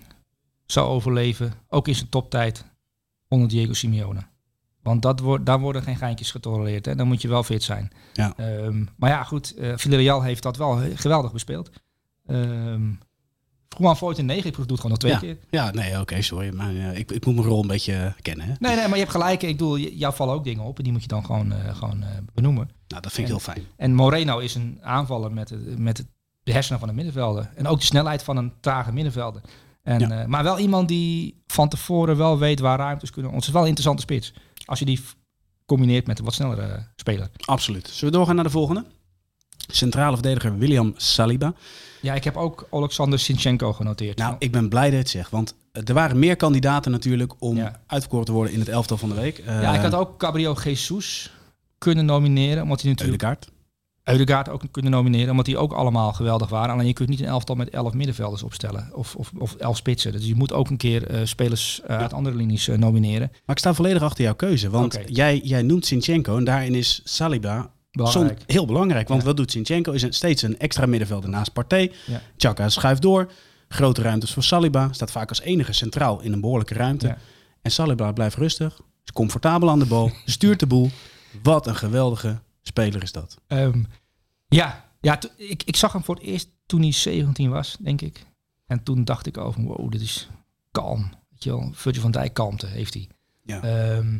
zou 0.67 0.89
overleven, 0.89 1.53
ook 1.69 1.89
in 1.89 1.95
zijn 1.95 2.09
toptijd, 2.09 2.65
onder 3.29 3.49
Diego 3.49 3.73
Simeone. 3.73 4.21
Want 4.83 5.03
dat 5.03 5.21
wordt, 5.21 5.47
daar 5.47 5.61
worden 5.61 5.83
geen 5.83 5.97
geintjes 5.97 6.31
getolereerd. 6.31 6.87
Hè. 6.87 6.95
Dan 6.95 7.07
moet 7.07 7.23
je 7.23 7.29
wel 7.29 7.43
fit 7.43 7.63
zijn. 7.63 7.91
Ja. 8.13 8.35
Um, 8.39 8.89
maar 8.97 9.11
ja, 9.11 9.23
goed. 9.25 9.55
Uh, 9.59 9.73
Villarreal 9.77 10.23
heeft 10.23 10.43
dat 10.43 10.57
wel 10.57 10.81
geweldig 10.95 11.33
bespeeld. 11.33 11.71
Um, 12.27 12.99
Juan 13.79 13.97
Voigt 13.97 14.19
in 14.19 14.27
9, 14.27 14.47
ik 14.47 14.55
doe 14.55 14.65
het 14.67 14.75
gewoon 14.77 14.91
nog 14.91 14.99
twee 14.99 15.13
ja. 15.13 15.19
keer. 15.19 15.39
Ja, 15.51 15.71
nee, 15.71 15.91
oké, 15.91 16.01
okay, 16.01 16.23
sorry. 16.23 16.55
Maar 16.55 16.73
uh, 16.73 16.99
ik, 16.99 17.11
ik 17.11 17.27
moet 17.27 17.35
mijn 17.35 17.47
rol 17.47 17.61
een 17.61 17.67
beetje 17.67 17.93
uh, 17.93 18.13
kennen. 18.23 18.47
Hè? 18.47 18.53
Nee, 18.59 18.77
nee, 18.77 18.85
maar 18.85 18.95
je 18.97 19.05
hebt 19.05 19.11
gelijk. 19.11 19.43
Ik 19.43 19.57
bedoel, 19.57 19.79
jou 19.79 20.15
vallen 20.15 20.35
ook 20.35 20.45
dingen 20.45 20.65
op 20.65 20.79
en 20.79 20.85
die 20.85 20.93
moet 20.93 21.03
je 21.03 21.09
dan 21.09 21.25
gewoon, 21.25 21.53
uh, 21.53 21.77
gewoon 21.77 22.05
benoemen. 22.35 22.71
Nou, 22.89 23.03
dat 23.03 23.13
vind 23.13 23.27
ik 23.27 23.33
heel 23.33 23.43
fijn. 23.43 23.67
En 23.77 23.95
Moreno 23.95 24.39
is 24.39 24.55
een 24.55 24.79
aanvaller 24.83 25.33
met, 25.33 25.79
met 25.79 26.07
de 26.43 26.53
hersenen 26.53 26.79
van 26.79 26.89
de 26.89 26.95
middenvelden. 26.95 27.57
En 27.57 27.67
ook 27.67 27.79
de 27.81 27.87
snelheid 27.87 28.23
van 28.23 28.37
een 28.37 28.53
trage 28.61 28.93
middenvelder. 28.93 29.41
En, 29.83 30.01
ja. 30.01 30.27
maar 30.27 30.43
wel 30.43 30.59
iemand 30.59 30.89
die 30.89 31.43
van 31.47 31.69
tevoren 31.69 32.17
wel 32.17 32.39
weet 32.39 32.61
waar 32.61 32.79
ruimtes 32.79 33.11
kunnen. 33.11 33.33
Het 33.33 33.43
is 33.43 33.49
wel 33.49 33.63
een 33.63 33.69
interessante 33.69 34.03
spits. 34.03 34.33
Als 34.65 34.79
je 34.79 34.85
die 34.85 35.01
combineert 35.67 36.07
met 36.07 36.19
een 36.19 36.25
wat 36.25 36.35
snellere 36.35 36.87
speler. 36.97 37.31
Absoluut. 37.45 37.89
Zullen 37.89 38.13
we 38.13 38.17
doorgaan 38.19 38.35
naar 38.35 38.45
de 38.45 38.51
volgende? 38.51 38.85
Centrale 39.67 40.15
verdediger 40.15 40.59
William 40.59 40.95
Saliba. 40.97 41.55
Ja, 42.01 42.15
ik 42.15 42.25
heb 42.25 42.37
ook 42.37 42.67
Alexander 42.71 43.19
Sinchenko 43.19 43.73
genoteerd. 43.73 44.19
Nou, 44.19 44.37
ik 44.39 44.53
ben 44.53 44.69
blij 44.69 44.85
dat 44.85 44.93
je 44.93 44.99
het 44.99 45.09
zegt. 45.09 45.31
Want 45.31 45.55
er 45.73 45.95
waren 45.95 46.19
meer 46.19 46.37
kandidaten 46.37 46.91
natuurlijk 46.91 47.35
om 47.39 47.57
ja. 47.57 47.81
uitverkoren 47.87 48.27
te 48.27 48.33
worden 48.33 48.53
in 48.53 48.59
het 48.59 48.69
elftal 48.69 48.97
van 48.97 49.09
de 49.09 49.15
week. 49.15 49.39
Uh, 49.39 49.63
ja, 49.63 49.75
ik 49.75 49.81
had 49.81 49.95
ook 49.95 50.15
Gabriel 50.23 50.61
Jesus 50.63 51.31
kunnen 51.79 52.05
nomineren. 52.05 52.63
Omdat 52.63 52.81
hij 52.81 52.91
natuurlijk... 52.91 53.23
Eudegaard. 53.23 53.55
Eudegaard 54.05 54.49
ook 54.49 54.63
kunnen 54.71 54.91
nomineren. 54.91 55.31
Omdat 55.31 55.47
die 55.47 55.59
ook 55.59 55.73
allemaal 55.73 56.13
geweldig 56.13 56.49
waren. 56.49 56.75
Alleen 56.75 56.87
je 56.87 56.93
kunt 56.93 57.09
niet 57.09 57.21
een 57.21 57.27
elftal 57.27 57.55
met 57.55 57.71
elf 57.71 57.93
middenvelders 57.93 58.43
opstellen. 58.43 58.91
Of, 58.93 59.15
of, 59.15 59.33
of 59.39 59.55
elf 59.55 59.77
spitsen. 59.77 60.13
Dus 60.13 60.27
je 60.27 60.35
moet 60.35 60.53
ook 60.53 60.71
een 60.71 60.77
keer 60.77 61.15
uh, 61.15 61.21
spelers 61.25 61.81
uh, 61.83 61.89
ja. 61.89 61.97
uit 61.97 62.13
andere 62.13 62.37
linies 62.37 62.67
nomineren. 62.67 63.29
Maar 63.31 63.57
ik 63.57 63.59
sta 63.59 63.75
volledig 63.75 64.03
achter 64.03 64.25
jouw 64.25 64.35
keuze. 64.35 64.71
Want 64.71 64.95
okay. 64.95 65.07
jij, 65.09 65.41
jij 65.45 65.63
noemt 65.63 65.87
Sinchenko. 65.87 66.37
En 66.37 66.45
daarin 66.45 66.75
is 66.75 67.01
Saliba 67.05 67.71
Belangrijk. 67.97 68.43
Heel 68.47 68.67
belangrijk, 68.67 69.09
want 69.09 69.21
ja. 69.21 69.27
wat 69.27 69.37
doet 69.37 69.51
Sinchenko? 69.51 69.93
Is 69.93 70.03
een, 70.03 70.13
steeds 70.13 70.43
een 70.43 70.59
extra 70.59 70.87
middenvelder 70.87 71.31
naast 71.31 71.53
Partey. 71.53 71.93
Ja. 72.07 72.23
Chaka 72.37 72.69
schuift 72.69 73.03
door. 73.03 73.33
Grote 73.69 74.03
ruimtes 74.03 74.33
voor 74.33 74.43
Saliba. 74.43 74.93
Staat 74.93 75.11
vaak 75.11 75.29
als 75.29 75.41
enige 75.41 75.73
centraal 75.73 76.21
in 76.21 76.33
een 76.33 76.41
behoorlijke 76.41 76.75
ruimte. 76.75 77.07
Ja. 77.07 77.19
En 77.63 77.71
Saliba 77.71 78.13
blijft 78.13 78.37
rustig. 78.37 78.81
Is 79.05 79.13
comfortabel 79.13 79.71
aan 79.71 79.79
de 79.79 79.87
bal. 79.87 80.11
stuurt 80.25 80.61
de 80.61 80.67
boel. 80.67 80.91
Wat 81.43 81.67
een 81.67 81.77
geweldige 81.77 82.41
speler 82.63 83.03
is 83.03 83.13
dat. 83.13 83.37
Um, 83.49 83.87
ja, 84.49 84.85
ja 85.01 85.21
ik, 85.37 85.63
ik 85.63 85.77
zag 85.77 85.93
hem 85.93 86.05
voor 86.05 86.15
het 86.15 86.25
eerst 86.25 86.49
toen 86.67 86.81
hij 86.81 86.93
17 86.93 87.51
was, 87.51 87.77
denk 87.81 88.01
ik. 88.01 88.27
En 88.67 88.83
toen 88.83 89.05
dacht 89.05 89.27
ik 89.27 89.39
over, 89.39 89.63
wow, 89.63 89.91
dit 89.91 90.01
is 90.01 90.29
kalm. 90.71 91.11
Weet 91.31 91.45
je 91.45 91.51
wel, 91.51 91.71
Virgil 91.73 92.03
van 92.03 92.11
Dijk 92.11 92.35
kalmte 92.35 92.67
heeft 92.67 92.95
hij. 92.95 93.09
Ja. 93.43 93.63
Ehm, 93.63 94.19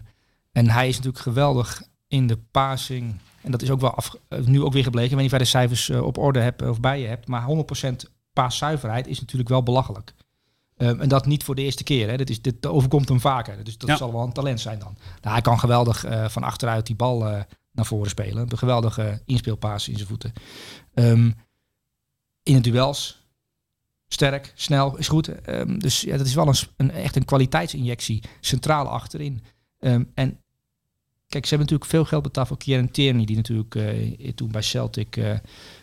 en 0.53 0.71
hij 0.71 0.89
is 0.89 0.97
natuurlijk 0.97 1.23
geweldig 1.23 1.83
in 2.09 2.27
de 2.27 2.37
passing. 2.51 3.15
En 3.43 3.51
dat 3.51 3.63
is 3.63 3.71
ook 3.71 3.81
wel 3.81 3.95
af, 3.95 4.15
eh, 4.29 4.41
nu 4.41 4.63
ook 4.63 4.73
weer 4.73 4.83
gebleken. 4.83 5.11
Ik 5.11 5.15
weet 5.17 5.23
niet 5.23 5.33
of 5.33 5.39
jij 5.39 5.47
de 5.47 5.51
cijfers 5.59 5.89
eh, 5.89 6.03
op 6.07 6.19
orde 6.19 6.41
hebt 6.41 6.63
of 6.63 6.81
bij 6.81 7.01
je 7.01 7.07
hebt. 7.07 7.29
Maar 7.29 7.43
100% 7.43 8.11
paaszuiverheid 8.33 9.07
is 9.07 9.21
natuurlijk 9.21 9.49
wel 9.49 9.63
belachelijk. 9.63 10.15
Ehm, 10.77 11.01
en 11.01 11.09
dat 11.09 11.27
niet 11.27 11.45
voor 11.45 11.55
de 11.55 11.63
eerste 11.63 11.85
keer. 11.85 12.09
Hè. 12.09 12.17
Dit, 12.17 12.31
is, 12.31 12.43
dit 12.43 12.67
overkomt 12.67 13.09
hem 13.09 13.21
vaker. 13.21 13.65
Dus 13.65 13.79
dat 13.79 13.89
Ja. 13.89 13.97
zal 13.97 14.13
wel 14.13 14.23
een 14.23 14.33
talent 14.33 14.61
zijn 14.61 14.79
dan. 14.79 14.97
Nou, 15.21 15.33
hij 15.33 15.41
kan 15.41 15.59
geweldig 15.59 16.05
eh, 16.05 16.29
van 16.29 16.43
achteruit 16.43 16.87
die 16.87 16.97
bal 16.97 17.27
eh, 17.27 17.41
naar 17.73 17.87
voren 17.87 18.11
spelen. 18.11 18.51
Een 18.51 18.59
geweldige 18.59 19.23
inspeelpaas 19.25 19.89
in 19.89 19.95
zijn 19.97 20.09
voeten. 20.09 20.33
Ehm, 20.95 21.31
in 22.43 22.55
het 22.55 22.65
duels. 22.65 23.25
Sterk, 24.09 24.53
snel, 24.55 24.97
is 24.97 25.09
goed. 25.09 25.29
Ehm, 25.29 25.79
dus 25.79 26.01
ja, 26.01 26.17
dat 26.17 26.27
is 26.27 26.35
wel 26.35 26.49
een, 26.49 26.57
een, 26.77 26.91
echt 26.91 27.17
een 27.17 27.25
kwaliteitsinjectie. 27.25 28.23
Centraal 28.41 28.89
achterin. 28.89 29.43
En 30.15 30.45
kijk, 31.29 31.45
ze 31.47 31.55
hebben 31.55 31.59
natuurlijk 31.59 31.91
veel 31.91 32.05
geld 32.05 32.23
betaald 32.23 32.49
voor 32.49 32.57
Kieran 32.57 32.91
Tierney. 32.91 33.25
Die 33.25 33.37
natuurlijk 33.37 33.75
eh, 33.75 34.33
toen 34.35 34.51
bij 34.51 34.63
Celtic 34.63 35.17
eh 35.17 35.39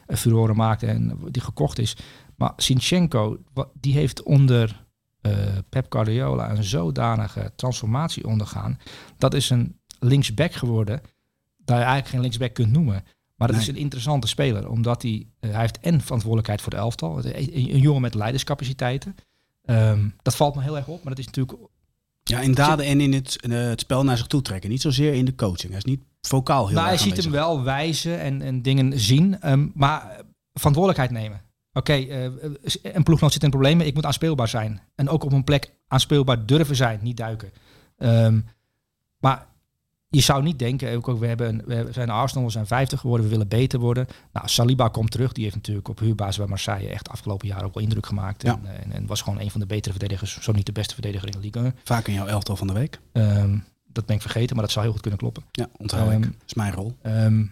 een 0.07 0.17
furoren 0.17 0.55
maakte 0.55 0.85
en 0.85 1.19
die 1.31 1.41
gekocht 1.41 1.79
is. 1.79 1.97
Maar 2.35 2.53
Sinchenko, 2.57 3.37
die 3.73 3.93
heeft 3.93 4.23
onder 4.23 4.85
eh, 5.21 5.31
Pep 5.69 5.85
Guardiola 5.89 6.49
een 6.49 6.63
zodanige 6.63 7.51
transformatie 7.55 8.27
ondergaan. 8.27 8.79
Dat 9.17 9.33
is 9.33 9.49
een 9.49 9.79
linksback 9.99 10.53
geworden. 10.53 11.01
Dat 11.57 11.77
je 11.77 11.83
eigenlijk 11.83 12.07
geen 12.07 12.21
linksback 12.21 12.53
kunt 12.53 12.71
noemen. 12.71 13.03
Maar 13.35 13.47
het 13.47 13.57
is 13.57 13.67
een 13.67 13.75
interessante 13.75 14.27
speler. 14.27 14.69
Omdat 14.69 15.01
hij, 15.01 15.27
eh, 15.39 15.51
hij 15.51 15.59
heeft 15.59 15.79
en 15.79 16.01
verantwoordelijkheid 16.01 16.61
voor 16.61 16.71
de 16.71 16.77
elftal. 16.77 17.17
Een, 17.17 17.37
een, 17.37 17.73
een 17.73 17.79
jongen 17.79 18.01
met 18.01 18.13
leiderscapaciteiten. 18.13 19.15
Ehm, 19.65 20.09
dat 20.21 20.35
valt 20.35 20.55
me 20.55 20.61
heel 20.61 20.77
erg 20.77 20.87
op. 20.87 21.03
Maar 21.03 21.15
dat 21.15 21.25
is 21.25 21.25
natuurlijk 21.25 21.57
Ja, 22.33 22.41
in 22.41 22.53
daden 22.53 22.85
en 22.85 23.01
in 23.01 23.13
het, 23.13 23.37
eh, 23.41 23.57
het 23.57 23.79
spel 23.79 24.03
naar 24.03 24.17
zich 24.17 24.27
toe 24.27 24.41
trekken. 24.41 24.69
Niet 24.69 24.81
zozeer 24.81 25.13
in 25.13 25.25
de 25.25 25.35
coaching. 25.35 25.69
Hij 25.69 25.77
is 25.77 25.83
niet 25.83 26.01
vocaal 26.21 26.67
heel 26.67 26.75
nou, 26.75 26.87
hij 26.87 26.97
ziet 26.97 27.17
hem 27.17 27.31
wel 27.31 27.63
wijzen 27.63 28.19
en, 28.19 28.41
en 28.41 28.61
dingen 28.61 28.99
zien, 28.99 29.41
ehm, 29.41 29.67
maar 29.73 30.01
eh, 30.01 30.19
verantwoordelijkheid 30.53 31.11
nemen. 31.11 31.41
Oké, 31.73 31.93
eh, 31.93 32.23
een 32.83 33.03
ploegnoot 33.03 33.33
zit 33.33 33.43
in 33.43 33.49
problemen, 33.49 33.85
ik 33.85 33.93
moet 33.93 34.05
aanspeelbaar 34.05 34.47
zijn. 34.47 34.81
En 34.95 35.09
ook 35.09 35.23
op 35.23 35.31
een 35.31 35.43
plek 35.43 35.71
aanspeelbaar 35.87 36.45
durven 36.45 36.75
zijn, 36.75 36.99
niet 37.01 37.17
duiken. 37.17 37.51
Ehm, 37.97 38.39
maar 39.19 39.47
je 40.15 40.21
zou 40.21 40.43
niet 40.43 40.59
denken, 40.59 40.95
ook, 40.95 41.19
we, 41.19 41.27
hebben, 41.27 41.61
we 41.65 41.87
zijn 41.91 42.09
Arsenal, 42.09 42.45
we 42.45 42.51
zijn 42.51 42.67
50 42.67 42.99
geworden, 42.99 43.25
we 43.25 43.31
willen 43.31 43.47
beter 43.47 43.79
worden. 43.79 44.07
Nou, 44.33 44.47
Saliba 44.47 44.87
komt 44.87 45.11
terug, 45.11 45.31
die 45.31 45.43
heeft 45.43 45.55
natuurlijk 45.55 45.87
op 45.87 45.99
huurbasis 45.99 46.37
bij 46.37 46.47
Marseille 46.47 46.89
echt 46.89 47.09
afgelopen 47.09 47.47
jaar 47.47 47.63
ook 47.63 47.73
wel 47.73 47.83
indruk 47.83 48.05
gemaakt. 48.05 48.41
Ja. 48.41 48.59
En, 48.63 48.83
en, 48.83 48.91
en 48.91 49.05
was 49.05 49.21
gewoon 49.21 49.39
een 49.39 49.51
van 49.51 49.59
de 49.59 49.65
betere 49.65 49.91
verdedigers, 49.91 50.41
zo 50.41 50.51
niet 50.51 50.65
de 50.65 50.71
beste 50.71 50.93
verdediger 50.93 51.27
in 51.27 51.33
de 51.33 51.39
liga. 51.39 51.73
Vaak 51.83 52.07
in 52.07 52.13
jouw 52.13 52.27
elftal 52.27 52.55
van 52.55 52.67
de 52.67 52.73
week. 52.73 52.99
Ehm, 53.11 53.57
dat 53.87 54.05
ben 54.05 54.15
ik 54.15 54.21
vergeten, 54.21 54.55
maar 54.55 54.63
dat 54.63 54.71
zou 54.71 54.83
heel 54.83 54.93
goed 54.93 55.01
kunnen 55.01 55.19
kloppen. 55.19 55.43
Ja, 55.51 55.69
onthoud 55.77 56.11
ik. 56.11 56.13
Ehm, 56.13 56.21
Dat 56.21 56.31
is 56.45 56.53
mijn 56.53 56.73
rol. 56.73 56.97
Ehm, 57.01 57.45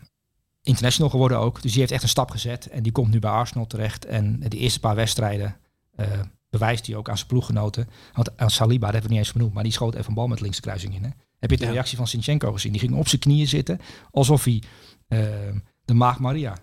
international 0.63 1.11
geworden 1.11 1.37
ook. 1.37 1.61
Dus 1.61 1.71
die 1.71 1.79
heeft 1.79 1.93
echt 1.93 2.03
een 2.03 2.09
stap 2.09 2.31
gezet. 2.31 2.69
En 2.69 2.83
die 2.83 2.91
komt 2.91 3.11
nu 3.11 3.19
bij 3.19 3.31
Arsenal 3.31 3.67
terecht. 3.67 4.05
En 4.05 4.39
de 4.39 4.57
eerste 4.57 4.79
paar 4.79 4.95
wedstrijden 4.95 5.55
eh, 5.95 6.07
bewijst 6.49 6.87
hij 6.87 6.95
ook 6.95 7.09
aan 7.09 7.15
zijn 7.17 7.27
ploeggenoten. 7.27 7.89
Want 8.13 8.37
aan 8.37 8.49
Saliba, 8.49 8.85
dat 8.85 8.91
hebben 8.91 9.09
we 9.09 9.15
niet 9.15 9.25
eens 9.25 9.31
genoemd. 9.31 9.53
Maar 9.53 9.63
die 9.63 9.71
schoot 9.71 9.93
even 9.93 10.07
een 10.07 10.13
bal 10.13 10.27
met 10.27 10.41
links 10.41 10.55
de 10.55 10.61
kruising 10.61 10.95
in. 10.95 11.03
Hè? 11.03 11.09
Heb 11.41 11.49
je 11.49 11.57
de 11.57 11.65
Ja. 11.65 11.71
reactie 11.71 11.97
van 11.97 12.07
Sinchenko 12.07 12.51
gezien? 12.51 12.71
Die 12.71 12.81
ging 12.81 12.93
op 12.95 13.07
zijn 13.07 13.21
knieën 13.21 13.47
zitten. 13.47 13.79
Alsof 14.11 14.43
hij 14.43 14.63
ehm, 15.07 15.57
de 15.85 15.93
maag 15.93 16.19
Maria 16.19 16.57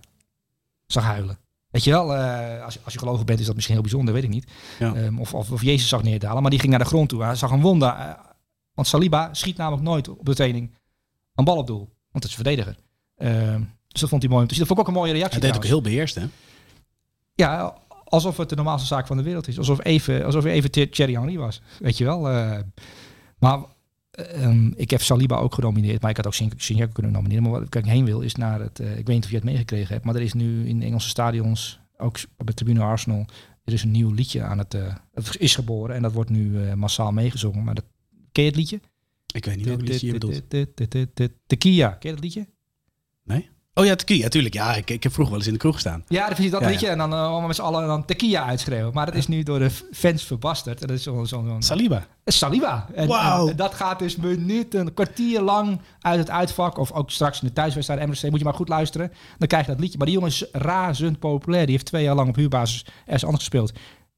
zag 0.87 1.05
huilen. 1.05 1.39
Weet 1.71 1.85
je 1.85 1.91
wel, 1.91 2.15
eh, 2.15 2.65
als, 2.65 2.75
je- 2.75 2.81
als 2.85 2.93
je 2.93 2.99
gelovig 2.99 3.25
bent 3.25 3.41
is 3.41 3.47
dat 3.47 3.55
misschien 3.55 3.75
heel 3.75 3.85
bijzonder, 3.85 4.15
weet 4.15 4.23
ik 4.23 4.29
niet. 4.29 4.51
Ja. 4.79 4.95
Ehm, 4.95 5.19
of, 5.19 5.35
of, 5.35 5.51
of 5.53 5.63
Jezus 5.63 5.89
zag 5.89 6.03
neerdalen. 6.03 6.43
Maar 6.43 6.51
die 6.51 6.61
ging 6.61 6.71
naar 6.71 6.81
de 6.83 6.87
grond 6.89 7.09
toe. 7.09 7.23
Hij 7.23 7.35
zag 7.35 7.51
een 7.51 7.61
wonder. 7.61 7.89
eh, 7.89 8.11
want 8.75 8.87
Saliba 8.87 9.35
schiet 9.35 9.57
namelijk 9.57 9.83
nooit 9.83 10.09
op 10.09 10.25
de 10.27 10.35
training 10.35 10.75
een 11.35 11.45
bal 11.45 11.57
op 11.57 11.67
doel. 11.67 11.79
Want 12.11 12.25
het 12.25 12.33
is 12.33 12.39
een 12.39 12.45
verdediger. 12.45 12.77
Ehm, 13.17 13.63
dus 13.89 14.01
dat 14.01 14.09
vond 14.11 14.23
hij 14.23 14.31
mooi 14.31 14.43
om 14.43 14.49
te 14.49 14.55
zien. 14.55 14.67
Dat 14.67 14.77
vond 14.77 14.81
ik 14.81 14.89
ook 14.89 14.95
een 14.95 15.01
mooie 15.01 15.13
reactie. 15.19 15.39
Hij 15.41 15.49
deed 15.49 15.57
ook 15.57 15.65
trouwens. 15.65 15.89
heel 15.93 15.93
beheerst, 15.93 16.15
hè? 16.15 16.27
Ja, 17.35 17.75
alsof 18.05 18.37
het 18.37 18.49
de 18.49 18.55
normaalste 18.57 18.87
zaak 18.87 19.07
van 19.07 19.17
de 19.17 19.23
wereld 19.23 19.49
is. 19.49 19.59
Alsof, 19.59 19.85
even, 19.85 20.25
alsof 20.25 20.45
even 20.45 20.71
Thie- 20.71 20.89
Thierry 20.89 21.15
Henry 21.15 21.37
was. 21.39 21.61
Weet 21.79 21.99
je 21.99 22.05
wel. 22.05 22.29
eh. 22.31 22.59
maar 23.39 23.59
ehm, 24.19 24.67
ik 24.77 24.91
heb 24.91 25.03
Saliba 25.03 25.37
ook 25.37 25.55
genomineerd. 25.55 26.01
Maar 26.01 26.11
ik 26.11 26.17
had 26.17 26.27
ook 26.27 26.35
Sin- 26.35 26.53
Sinchenko 26.57 26.93
kunnen 26.93 27.13
nomineren. 27.13 27.43
Maar 27.43 27.53
wat 27.53 27.75
ik 27.75 27.85
heen 27.85 28.05
wil 28.05 28.21
is 28.21 28.35
naar 28.35 28.61
het... 28.61 28.81
eh, 28.81 28.91
ik 28.99 29.07
weet 29.07 29.15
niet 29.15 29.25
of 29.25 29.31
je 29.31 29.37
het 29.37 29.45
meegekregen 29.45 29.93
hebt. 29.93 30.05
Maar 30.05 30.15
er 30.15 30.23
is 30.23 30.33
nu 30.33 30.69
in 30.69 30.79
de 30.79 30.85
Engelse 30.87 31.09
stadions, 31.09 31.81
ook 31.97 32.19
op 32.37 32.47
de 32.47 32.55
tribune 32.55 32.81
Arsenal... 32.81 33.25
Er 33.64 33.75
is 33.75 33.83
een 33.83 33.90
nieuw 33.90 34.11
liedje 34.12 34.42
aan 34.42 34.59
het... 34.59 34.75
eh, 34.75 34.95
het 35.14 35.37
is 35.38 35.55
geboren 35.55 35.95
en 35.97 36.03
dat 36.03 36.12
wordt 36.12 36.31
nu 36.31 36.62
eh, 36.62 36.75
massaal 36.75 37.12
meegezongen. 37.12 37.64
Maar 37.64 37.75
dat, 37.75 37.85
ken 38.33 38.42
je 38.42 38.49
het 38.49 38.59
liedje? 38.59 38.81
Ik 39.35 39.45
weet 39.45 39.57
niet 39.57 39.66
welk 39.66 39.81
liedje 39.81 40.07
je 40.07 40.12
bedoelt. 40.12 40.51
Tequila. 41.47 41.88
Ken 41.88 42.09
je 42.11 42.14
dat 42.14 42.25
liedje? 42.25 42.47
Oh 43.79 43.85
ja, 43.85 43.95
tequila, 43.95 44.23
natuurlijk. 44.23 44.55
Ja, 44.55 44.75
ik, 44.75 44.91
ik 44.91 45.03
heb 45.03 45.12
vroeger 45.12 45.35
wel 45.35 45.38
eens 45.43 45.47
in 45.53 45.55
de 45.55 45.59
kroeg 45.62 45.75
gestaan. 45.75 46.05
Ja, 46.09 46.27
dan 46.27 46.35
vind 46.37 46.43
je 46.47 46.51
dat 46.51 46.61
Ja, 46.61 46.69
liedje 46.69 46.88
en 46.88 46.99
dan 46.99 47.12
uh, 47.12 47.21
allemaal 47.21 47.47
met 47.47 47.57
z'n 47.57 47.62
allen 47.62 47.87
dan 47.87 48.05
tequila 48.05 48.45
uitschreeuwen. 48.45 48.95
Maar 48.95 49.07
dat 49.07 49.14
is 49.14 49.27
nu 49.29 49.43
door 49.43 49.59
de 49.59 49.71
fans 49.93 50.25
verbasterd. 50.25 50.81
En 50.81 50.87
dat 50.87 50.97
is 50.97 51.03
zo'n 51.03 51.27
zo, 51.27 51.45
zo, 51.49 51.57
Saliba. 51.59 52.07
Saliba. 52.25 52.87
En, 52.95 53.09
Wauw. 53.09 53.45
en, 53.45 53.51
en 53.51 53.57
dat 53.57 53.75
gaat 53.75 53.99
dus 53.99 54.17
minuten, 54.17 54.81
een 54.81 54.95
kwartier 54.95 55.41
lang 55.41 55.81
uit 56.01 56.19
het 56.19 56.31
uitvak. 56.31 56.79
Of 56.79 56.93
ook 56.93 57.11
straks 57.11 57.41
in 57.41 57.47
de 57.47 57.53
thuiswedstrijd 57.53 58.07
MRC. 58.07 58.31
Moet 58.31 58.38
je 58.38 58.45
maar 58.45 58.55
goed 58.55 58.69
luisteren. 58.69 59.12
Dan 59.38 59.49
krijg 59.49 59.67
je 59.67 59.71
dat 59.73 59.81
liedje. 59.81 59.97
Maar 59.99 60.07
die 60.07 60.17
jongen 60.17 60.31
is 60.31 60.47
razend 60.53 61.19
populair. 61.19 61.62
Die 61.67 61.75
heeft 61.75 61.87
twee 61.87 62.03
jaar 62.03 62.14
lang 62.14 62.29
op 62.29 62.37
huurbasis 62.37 62.85
ergens 63.05 63.25
anders 63.25 63.45
gespeeld. 63.45 63.73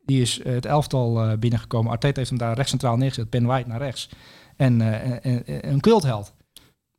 Die 0.05 0.21
is 0.21 0.41
eh, 0.43 0.53
het 0.53 0.67
elftal 0.67 1.23
eh, 1.23 1.39
binnengekomen. 1.39 1.91
Arteta 1.93 2.17
heeft 2.19 2.31
hem 2.31 2.39
daar 2.39 2.55
rechts 2.55 2.71
centraal 2.71 2.97
neergezet. 2.97 3.31
Ben 3.31 3.47
White 3.47 3.69
naar 3.69 3.79
rechts. 3.79 4.09
Eh, 4.57 4.67
en- 4.67 5.71
een 5.73 5.81
cultheld. 5.81 6.33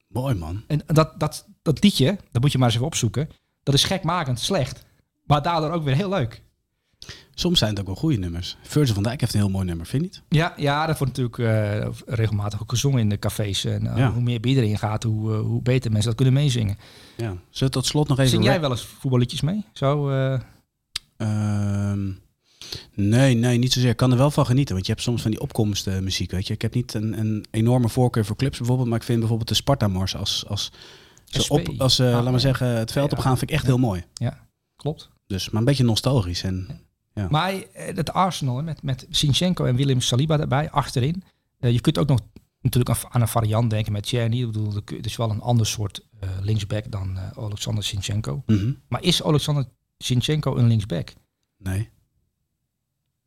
Mooi, 0.07 0.35
man. 0.35 0.63
En 0.67 0.81
dat, 0.85 1.19
dat, 1.19 1.45
dat 1.61 1.83
liedje, 1.83 2.17
dat 2.31 2.41
moet 2.41 2.51
je 2.51 2.57
maar 2.57 2.67
eens 2.67 2.75
even 2.75 2.87
opzoeken. 2.87 3.29
Dat 3.63 3.73
is 3.73 3.83
gekmakend 3.83 4.39
slecht. 4.39 4.85
Maar 5.25 5.41
daardoor 5.41 5.71
ook 5.71 5.83
weer 5.83 5.95
heel 5.95 6.09
leuk. 6.09 6.41
Soms 7.33 7.59
zijn 7.59 7.71
het 7.71 7.79
ook 7.79 7.85
wel 7.85 7.95
goede 7.95 8.17
nummers. 8.17 8.57
Virgil 8.63 8.93
van 8.93 9.03
Dijk 9.03 9.19
heeft 9.21 9.33
een 9.33 9.39
heel 9.39 9.49
mooi 9.49 9.65
nummer, 9.65 9.85
vind 9.85 10.03
je 10.03 10.09
niet? 10.09 10.21
Ja, 10.29 10.53
ja, 10.57 10.85
dat 10.85 10.97
wordt 10.97 11.17
natuurlijk 11.17 11.37
eh, 11.37 11.89
regelmatig 12.15 12.61
ook 12.61 12.69
gezongen 12.69 12.99
in 12.99 13.09
de 13.09 13.19
cafés. 13.19 13.65
En 13.65 13.87
eh, 13.87 13.97
Ja. 13.97 14.11
hoe 14.11 14.21
meer 14.21 14.39
bier 14.39 14.57
erin 14.57 14.77
gaat, 14.77 15.03
hoe, 15.03 15.33
eh, 15.33 15.39
hoe 15.39 15.61
beter 15.61 15.91
mensen 15.91 16.09
dat 16.09 16.15
kunnen 16.21 16.33
meezingen. 16.41 16.77
Ja. 17.17 17.25
Zullen 17.27 17.39
we 17.49 17.69
tot 17.69 17.85
slot 17.85 18.07
nog 18.07 18.17
even... 18.17 18.31
Zing 18.31 18.43
jij 18.43 18.61
wel 18.61 18.71
eens 18.71 18.85
voetballiedjes 18.85 19.41
mee? 19.41 19.65
Zo, 19.73 20.09
eh, 20.09 20.39
Ehm, 21.17 22.11
nee, 22.95 23.35
nee, 23.35 23.57
niet 23.57 23.73
zozeer. 23.73 23.89
Ik 23.89 23.97
kan 23.97 24.11
er 24.11 24.17
wel 24.17 24.31
van 24.31 24.45
genieten. 24.45 24.73
Want 24.73 24.85
je 24.85 24.91
hebt 24.91 25.03
soms 25.03 25.21
van 25.21 25.31
die 25.31 25.39
opkomstmuziek, 25.39 26.31
weet 26.31 26.47
je. 26.47 26.53
Ik 26.53 26.61
heb 26.61 26.73
niet 26.73 26.93
een, 26.93 27.19
een 27.19 27.45
enorme 27.51 27.89
voorkeur 27.89 28.25
voor 28.25 28.35
clips 28.35 28.57
bijvoorbeeld. 28.57 28.87
Maar 28.89 28.97
ik 28.97 29.03
vind 29.03 29.19
bijvoorbeeld 29.19 29.49
de 29.49 29.55
Sparta-mars 29.55 30.15
als... 30.15 30.45
als 30.47 30.71
ze 31.35 31.41
SP. 31.47 31.51
op, 31.51 31.69
als 31.77 31.95
ze, 31.95 32.05
Ah, 32.05 32.11
laat 32.13 32.23
maar 32.23 32.31
ja. 32.33 32.39
zeggen, 32.39 32.67
het 32.67 32.91
veld 32.91 33.11
Ja. 33.11 33.17
opgaan, 33.17 33.37
vind 33.37 33.49
ik 33.51 33.55
echt 33.57 33.65
heel 33.65 33.77
mooi. 33.77 34.03
klopt. 34.75 35.09
Dus, 35.27 35.49
maar 35.49 35.59
een 35.59 35.67
beetje 35.67 35.83
nostalgisch. 35.83 36.43
En 36.43 36.79
Ja. 37.13 37.27
Maar 37.29 37.53
eh, 37.53 37.95
het 37.95 38.13
Arsenal 38.13 38.57
hè, 38.57 38.63
met, 38.63 38.83
met 38.83 39.05
Sinchenko 39.09 39.65
en 39.65 39.75
Willem 39.75 40.01
Saliba 40.01 40.39
erbij, 40.39 40.71
achterin. 40.71 41.23
Eh, 41.59 41.71
je 41.71 41.81
kunt 41.81 41.97
ook 41.97 42.07
nog 42.07 42.19
natuurlijk 42.61 42.97
aan- 43.09 43.21
een 43.21 43.27
variant 43.27 43.69
denken 43.69 43.91
met 43.91 44.05
Czerny. 44.05 44.39
Ik 44.39 44.45
bedoel, 44.45 44.73
het 44.73 45.05
is 45.05 45.15
wel 45.15 45.29
een 45.29 45.41
ander 45.41 45.65
soort 45.65 46.01
eh, 46.19 46.29
linksback 46.41 46.91
dan 46.91 47.17
eh 47.17 47.37
Alexander 47.37 47.83
Sinchenko. 47.83 48.43
Mhm. 48.45 48.71
Maar 48.87 49.03
is 49.03 49.23
Alexander 49.23 49.65
Sinchenko 49.97 50.55
een 50.57 50.67
linksback? 50.67 51.13
Nee, 51.57 51.89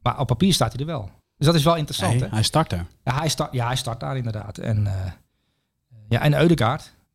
Maar 0.03 0.19
op 0.21 0.27
papier 0.27 0.53
staat 0.53 0.73
hij 0.73 0.81
er 0.81 0.87
wel. 0.87 1.11
Dus 1.37 1.47
dat 1.47 1.55
is 1.55 1.64
wel 1.64 1.77
interessant. 1.77 2.12
nee 2.12 2.23
hè? 2.23 2.29
hij 2.29 2.43
start 2.43 2.71
daar. 2.71 2.87
Ja, 3.05 3.14
hij 3.19 3.29
start, 3.29 3.53
ja, 3.53 3.67
hij 3.67 3.77
start 3.77 4.01
daar 4.01 4.17
inderdaad. 4.17 4.59
En, 4.59 4.87
eh 4.87 5.12
ja, 6.09 6.21
en 6.21 6.35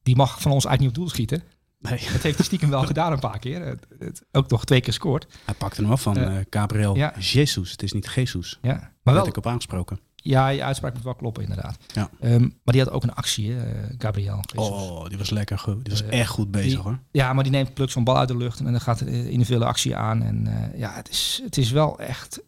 die 0.09 0.17
mag 0.17 0.41
van 0.41 0.51
ons 0.51 0.65
eigenlijk 0.65 0.79
niet 0.79 0.89
op 0.89 0.95
doel 0.95 1.09
schieten. 1.09 1.43
Nee, 1.79 1.99
Dat 2.11 2.21
heeft 2.21 2.35
hij 2.37 2.45
stiekem 2.45 2.69
wel 2.69 2.83
gedaan 2.93 3.11
een 3.11 3.19
paar 3.19 3.39
keer. 3.39 3.65
Het, 3.65 3.85
het- 3.99 4.23
ook 4.31 4.49
nog 4.49 4.65
twee 4.65 4.81
keer 4.81 4.93
scoort. 4.93 5.27
hij 5.45 5.53
pakte 5.55 5.81
hem 5.81 5.91
af 5.91 6.01
van 6.01 6.17
eh 6.17 6.37
Gabriel 6.49 6.95
ja. 6.95 7.13
Jesus. 7.19 7.71
Het 7.71 7.83
is 7.83 7.91
niet 7.93 8.11
Jesus. 8.15 8.59
Ja, 8.61 8.91
Maar 9.03 9.13
wel, 9.13 9.27
ik 9.27 9.37
op 9.37 9.47
aangesproken. 9.47 9.99
ja, 10.15 10.47
je 10.47 10.63
uitspraak 10.63 10.93
moet 10.93 11.03
wel 11.03 11.15
kloppen 11.15 11.43
inderdaad. 11.43 11.77
Ja. 11.93 12.09
Ehm, 12.19 12.41
maar 12.41 12.73
die 12.73 12.81
had 12.81 12.89
ook 12.91 13.03
een 13.03 13.13
actie, 13.13 13.51
hè, 13.51 13.71
eh, 13.71 13.95
Gabriel. 13.97 14.39
Jesus. 14.53 14.69
Oh, 14.69 15.05
die 15.07 15.17
was 15.17 15.29
lekker 15.29 15.59
goed. 15.59 15.85
Die 15.85 15.93
was 15.93 16.03
echt 16.03 16.29
goed 16.29 16.51
bezig 16.51 16.69
die- 16.69 16.77
hoor. 16.79 16.99
Ja, 17.11 17.33
maar 17.33 17.43
die 17.43 17.51
neemt 17.51 17.73
pluk 17.73 17.89
zo'n 17.89 18.03
bal 18.03 18.17
uit 18.17 18.27
de 18.27 18.37
lucht 18.37 18.59
en 18.59 18.65
dan 18.65 18.81
gaat 18.81 18.99
er 18.99 19.07
eh, 19.07 19.27
individuele 19.29 19.65
actie 19.65 19.95
aan. 19.95 20.21
En 20.23 20.47
ja, 20.75 20.93
het 20.93 21.09
is, 21.09 21.39
het 21.43 21.57
is 21.57 21.71
wel 21.71 21.99
echt... 21.99 22.41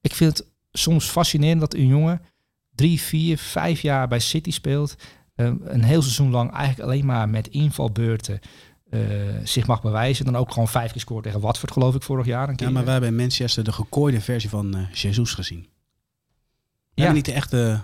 Ik 0.00 0.14
vind 0.14 0.38
het 0.38 0.46
soms 0.72 1.04
fascinerend 1.06 1.60
dat 1.60 1.74
een 1.74 1.86
jongen 1.86 2.20
drie, 2.74 3.00
vier, 3.00 3.38
vijf 3.38 3.80
jaar 3.80 4.08
bij 4.08 4.18
City 4.20 4.50
speelt. 4.50 4.94
Eh, 5.38 5.52
een 5.64 5.82
heel 5.84 6.02
seizoen 6.02 6.30
lang 6.30 6.50
eigenlijk 6.52 6.88
alleen 6.90 7.06
maar 7.06 7.28
met 7.28 7.48
invalbeurten 7.48 8.40
eh, 8.90 9.00
zich 9.44 9.66
mag 9.66 9.82
bewijzen. 9.82 10.24
Dan 10.24 10.36
ook 10.36 10.52
gewoon 10.52 10.68
vijf 10.68 10.92
keer 10.92 11.00
scoort 11.00 11.24
tegen 11.24 11.40
Watford, 11.40 11.72
geloof 11.72 11.94
ik, 11.94 12.02
vorig 12.02 12.26
jaar. 12.26 12.48
Een 12.48 12.56
keer. 12.56 12.66
Ja, 12.66 12.72
maar 12.72 12.82
wij 12.84 12.92
hebben 12.92 13.10
in 13.10 13.16
Manchester 13.16 13.64
de 13.64 13.72
gekooide 13.72 14.20
versie 14.20 14.50
van 14.50 14.74
eh 14.76 14.92
Jesus 14.92 15.34
gezien. 15.34 15.60
We 15.60 15.66
Ja. 16.94 17.04
hebben 17.04 17.14
niet 17.14 17.24
de 17.24 17.32
echte 17.32 17.80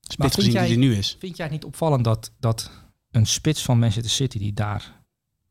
spits 0.00 0.34
gezien 0.34 0.52
jij- 0.52 0.64
die 0.64 0.72
er 0.72 0.78
nu 0.78 0.94
is. 0.94 1.16
Vind 1.18 1.36
jij 1.36 1.44
het 1.46 1.54
niet 1.54 1.64
opvallend 1.64 2.04
dat, 2.04 2.32
dat 2.40 2.70
een 3.10 3.26
spits 3.26 3.62
van 3.62 3.78
Manchester 3.78 4.10
City 4.12 4.38
die 4.38 4.52
daar 4.52 4.92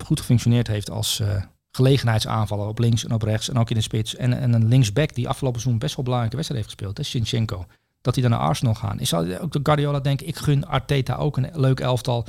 goed 0.03 0.19
gefunctioneerd 0.19 0.67
heeft 0.67 0.89
als 0.89 1.19
eh, 1.19 1.43
gelegenheidsaanvaller 1.71 2.67
op 2.67 2.79
links 2.79 3.03
en 3.05 3.11
op 3.11 3.21
rechts 3.21 3.49
en 3.49 3.57
ook 3.57 3.69
in 3.69 3.75
de 3.75 3.81
spits 3.81 4.15
en, 4.15 4.33
en 4.39 4.53
een 4.53 4.67
linksback 4.67 5.13
die 5.15 5.27
afgelopen 5.29 5.59
seizoen 5.61 5.81
best 5.81 5.95
wel 5.95 6.03
belangrijke 6.03 6.35
wedstrijd 6.37 6.65
heeft 6.65 6.75
gespeeld, 6.75 6.97
hè, 6.97 7.03
Sinchenko. 7.03 7.65
Dat 8.03 8.15
hij 8.15 8.23
dan 8.23 8.31
naar 8.31 8.47
Arsenal 8.47 8.73
gaan. 8.73 8.99
Is 8.99 9.13
ook 9.13 9.51
de 9.51 9.59
Guardiola 9.63 9.99
denken, 9.99 10.27
ik 10.27 10.35
gun 10.35 10.67
Arteta 10.67 11.15
ook 11.15 11.37
een 11.37 11.49
leuk 11.53 11.79
elftal. 11.79 12.25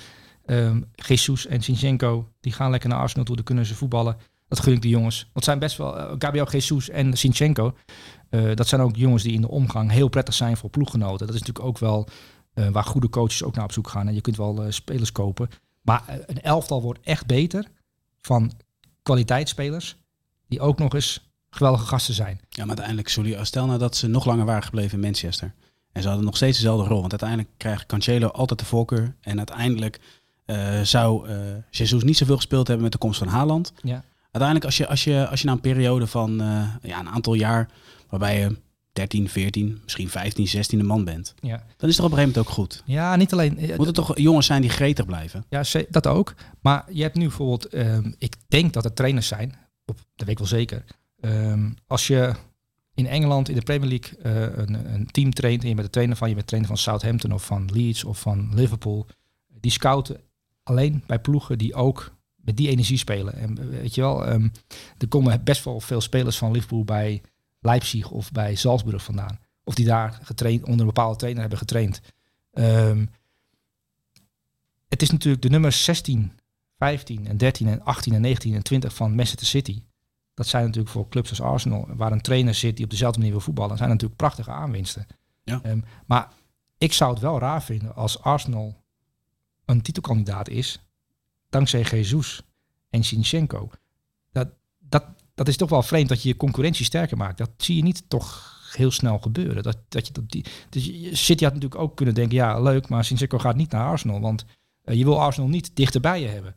Ehm 0.46 0.80
Jesus 0.94 1.46
en 1.46 1.62
Sinchenko, 1.62 2.28
die 2.40 2.52
gaan 2.52 2.70
lekker 2.70 2.88
naar 2.88 2.98
Arsenal 2.98 3.24
toe, 3.24 3.36
dan 3.36 3.44
kunnen 3.44 3.66
ze 3.66 3.74
voetballen. 3.74 4.16
Dat 4.48 4.60
gun 4.60 4.72
ik 4.72 4.82
de 4.82 4.88
jongens. 4.88 5.30
Want 5.32 5.44
zijn 5.44 5.58
best 5.58 5.76
wel, 5.76 5.98
uh, 5.98 6.12
Gabriel 6.18 6.50
Jesus 6.50 6.88
en 6.88 7.16
Sinchenko, 7.16 7.74
uh, 8.30 8.54
dat 8.54 8.68
zijn 8.68 8.80
ook 8.80 8.96
jongens 8.96 9.22
die 9.22 9.32
in 9.32 9.40
de 9.40 9.48
omgang 9.48 9.90
heel 9.90 10.08
prettig 10.08 10.34
zijn 10.34 10.56
voor 10.56 10.70
ploeggenoten. 10.70 11.26
Dat 11.26 11.34
is 11.34 11.40
natuurlijk 11.40 11.66
ook 11.66 11.78
wel 11.78 12.08
uh, 12.54 12.68
waar 12.68 12.84
goede 12.84 13.08
coaches 13.08 13.42
ook 13.42 13.54
naar 13.54 13.64
op 13.64 13.72
zoek 13.72 13.88
gaan. 13.88 14.08
En 14.08 14.14
je 14.14 14.20
kunt 14.20 14.36
wel 14.36 14.64
spelers 14.68 15.12
kopen. 15.12 15.48
Maar 15.82 16.02
een 16.26 16.40
elftal 16.40 16.82
wordt 16.82 17.00
echt 17.02 17.26
beter 17.26 17.66
van 18.20 18.52
kwaliteitsspelers 19.02 19.96
die 20.48 20.60
ook 20.60 20.78
nog 20.78 20.94
eens 20.94 21.30
geweldige 21.50 21.86
gasten 21.86 22.14
zijn. 22.14 22.40
Ja, 22.48 22.58
maar 22.58 22.68
uiteindelijk, 22.68 23.08
sorry, 23.08 23.44
stel 23.44 23.66
nou 23.66 23.78
dat 23.78 23.96
ze 23.96 24.06
nog 24.06 24.24
langer 24.24 24.44
waren 24.44 24.62
gebleven 24.62 24.94
in 24.94 25.00
Manchester. 25.04 25.54
En 25.94 26.02
ze 26.02 26.08
hadden 26.08 26.26
nog 26.26 26.36
steeds 26.36 26.56
dezelfde 26.56 26.88
rol. 26.88 27.00
Want 27.00 27.10
uiteindelijk 27.10 27.50
krijgt 27.56 27.86
Cancelo 27.86 28.28
altijd 28.28 28.58
de 28.58 28.64
voorkeur. 28.64 29.14
En 29.20 29.38
uiteindelijk 29.38 30.00
uh, 30.46 30.80
zou 30.80 31.28
uh, 31.28 31.36
Jesus 31.70 32.02
niet 32.02 32.16
zoveel 32.16 32.36
gespeeld 32.36 32.66
hebben 32.66 32.84
met 32.84 32.92
de 32.92 32.98
komst 32.98 33.18
van 33.18 33.28
Haaland. 33.28 33.72
Ja. 33.82 34.04
Uiteindelijk, 34.30 34.64
als 34.64 34.76
je, 34.76 34.86
als 34.86 35.04
je, 35.04 35.28
als 35.28 35.40
je 35.40 35.46
na 35.46 35.52
een 35.52 35.60
periode 35.60 36.06
van 36.06 36.42
uh, 36.42 36.62
ja, 36.82 37.00
een 37.00 37.08
aantal 37.08 37.34
jaar, 37.34 37.70
waarbij 38.08 38.38
je 38.38 38.56
13, 38.92 39.28
14, 39.28 39.80
misschien 39.82 40.08
15, 40.08 40.48
16 40.48 40.78
een 40.80 40.86
man 40.86 41.04
bent, 41.04 41.34
ja. 41.40 41.62
dan 41.76 41.88
is 41.88 41.96
het 41.96 42.04
op 42.04 42.12
een 42.12 42.18
gegeven 42.18 42.34
moment 42.36 42.38
ook 42.38 42.48
goed. 42.48 42.82
Ja, 42.86 43.16
niet 43.16 43.32
alleen. 43.32 43.58
Moeten 43.76 43.94
toch 43.94 44.18
jongens 44.18 44.46
zijn 44.46 44.60
die 44.60 44.70
gretig 44.70 45.06
blijven? 45.06 45.44
Ja, 45.48 45.62
dat 45.90 46.06
ook. 46.06 46.34
Maar 46.60 46.84
je 46.90 47.02
hebt 47.02 47.16
nu 47.16 47.26
bijvoorbeeld, 47.26 47.74
um, 47.74 48.14
ik 48.18 48.36
denk 48.48 48.72
dat 48.72 48.84
er 48.84 48.92
trainers 48.92 49.26
zijn, 49.26 49.54
op, 49.84 49.96
dat 49.96 50.26
weet 50.26 50.28
ik 50.28 50.38
wel 50.38 50.46
zeker. 50.46 50.84
Um, 51.20 51.76
als 51.86 52.06
je 52.06 52.34
in 52.94 53.06
Engeland 53.06 53.48
in 53.48 53.54
de 53.54 53.62
Premier 53.62 53.88
League 53.88 54.18
uh, 54.22 54.56
een, 54.56 54.94
een, 54.94 55.06
team 55.06 55.30
traint 55.30 55.62
en 55.62 55.68
je 55.68 55.74
bent 55.74 55.86
de 55.86 55.92
trainer 55.92 56.16
van, 56.16 56.28
je 56.28 56.34
bent 56.34 56.46
trainer 56.46 56.70
van 56.70 56.78
Southampton 56.78 57.32
of 57.32 57.44
van 57.44 57.70
Leeds 57.72 58.04
of 58.04 58.20
van 58.20 58.50
Liverpool, 58.54 59.06
die 59.60 59.70
scouten 59.70 60.20
alleen 60.62 61.02
bij 61.06 61.18
ploegen 61.18 61.58
die 61.58 61.74
ook 61.74 62.14
met 62.36 62.56
die 62.56 62.68
energie 62.68 62.98
spelen. 62.98 63.34
En 63.34 63.70
weet 63.70 63.94
je 63.94 64.00
wel, 64.00 64.28
um, 64.28 64.52
er 64.98 65.08
komen 65.08 65.44
best 65.44 65.64
wel 65.64 65.80
veel 65.80 66.00
spelers 66.00 66.38
van 66.38 66.50
Liverpool 66.50 66.84
bij 66.84 67.22
Leipzig 67.60 68.10
of 68.10 68.32
bij 68.32 68.54
Salzburg 68.54 69.04
vandaan. 69.04 69.38
Of 69.64 69.74
die 69.74 69.86
daar 69.86 70.18
getraind, 70.22 70.62
onder 70.62 70.80
een 70.80 70.86
bepaalde 70.86 71.16
trainer 71.16 71.40
hebben 71.40 71.58
getraind. 71.58 72.00
Um, 72.52 73.10
het 74.88 75.02
is 75.02 75.10
natuurlijk 75.10 75.42
de 75.42 75.48
nummers 75.48 75.84
16, 75.84 76.32
15 76.78 77.26
en 77.26 77.36
13 77.36 77.66
en 77.66 77.84
18 77.84 78.14
en 78.14 78.20
19 78.20 78.54
en 78.54 78.62
20 78.62 78.94
van 78.94 79.14
Manchester 79.14 79.46
City. 79.46 79.82
Dat 80.34 80.46
zijn 80.46 80.64
natuurlijk 80.64 80.90
voor 80.90 81.08
clubs 81.08 81.30
als 81.30 81.40
Arsenal, 81.40 81.88
waar 81.88 82.12
een 82.12 82.20
trainer 82.20 82.54
zit 82.54 82.76
die 82.76 82.84
op 82.84 82.90
dezelfde 82.90 83.18
manier 83.18 83.34
wil 83.34 83.44
voetballen, 83.44 83.76
zijn 83.76 83.88
natuurlijk 83.88 84.16
prachtige 84.16 84.50
aanwinsten. 84.50 85.06
Ja. 85.44 85.60
Um, 85.66 85.84
maar 86.06 86.32
ik 86.78 86.92
zou 86.92 87.12
het 87.12 87.22
wel 87.22 87.38
raar 87.38 87.62
vinden 87.62 87.94
als 87.94 88.22
Arsenal 88.22 88.82
een 89.64 89.82
titelkandidaat 89.82 90.48
is, 90.48 90.80
dankzij 91.48 91.82
Jesus 91.82 92.42
en 92.90 93.04
Sinchenko. 93.04 93.70
Dat, 94.32 94.48
dat, 94.78 95.04
dat 95.34 95.48
is 95.48 95.56
toch 95.56 95.70
wel 95.70 95.82
vreemd 95.82 96.08
dat 96.08 96.22
je 96.22 96.28
je 96.28 96.36
concurrentie 96.36 96.84
sterker 96.84 97.16
maakt. 97.16 97.38
Dat 97.38 97.50
zie 97.56 97.76
je 97.76 97.82
niet 97.82 98.04
toch 98.08 98.52
heel 98.76 98.90
snel 98.90 99.18
gebeuren. 99.18 99.62
Dat, 99.62 99.78
dat 99.88 100.06
je, 100.06 100.12
dat 100.12 100.30
die, 100.30 100.44
dus 100.70 100.84
City 101.24 101.44
had 101.44 101.54
natuurlijk 101.54 101.80
ook 101.80 101.96
kunnen 101.96 102.14
denken, 102.14 102.36
ja 102.36 102.60
leuk, 102.60 102.88
maar 102.88 103.04
Sinchenko 103.04 103.38
gaat 103.38 103.56
niet 103.56 103.70
naar 103.70 103.88
Arsenal, 103.88 104.20
want 104.20 104.44
uh, 104.84 104.94
je 104.94 105.04
wil 105.04 105.20
Arsenal 105.20 105.48
niet 105.48 105.76
dichterbij 105.76 106.20
je 106.20 106.28
hebben. 106.28 106.56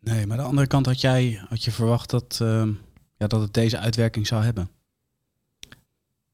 Nee, 0.00 0.26
maar 0.26 0.36
aan 0.36 0.42
de 0.42 0.48
andere 0.48 0.66
kant 0.66 0.86
had 0.86 1.00
jij 1.00 1.44
had 1.48 1.64
je 1.64 1.70
verwacht 1.70 2.10
dat, 2.10 2.38
uh, 2.42 2.68
ja, 3.16 3.26
dat 3.26 3.40
het 3.40 3.54
deze 3.54 3.78
uitwerking 3.78 4.26
zou 4.26 4.44
hebben. 4.44 4.70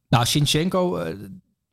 Nou, 0.08 0.26
Sinchenko 0.26 0.98
uh, 0.98 1.14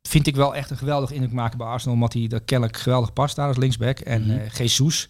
vind 0.02 0.26
ik 0.26 0.36
wel 0.36 0.54
echt 0.54 0.70
een 0.70 0.76
geweldig 0.76 1.10
indruk 1.10 1.32
maken 1.32 1.58
bij 1.58 1.66
Arsenal, 1.66 1.94
omdat 1.94 2.12
hij 2.12 2.28
er 2.28 2.42
kennelijk 2.42 2.76
geweldig 2.76 3.12
past 3.12 3.36
daar 3.36 3.48
als 3.48 3.56
linksback. 3.56 3.98
En 3.98 4.22
mm 4.22 4.30
-hmm. 4.30 4.48
Jesus 4.52 5.08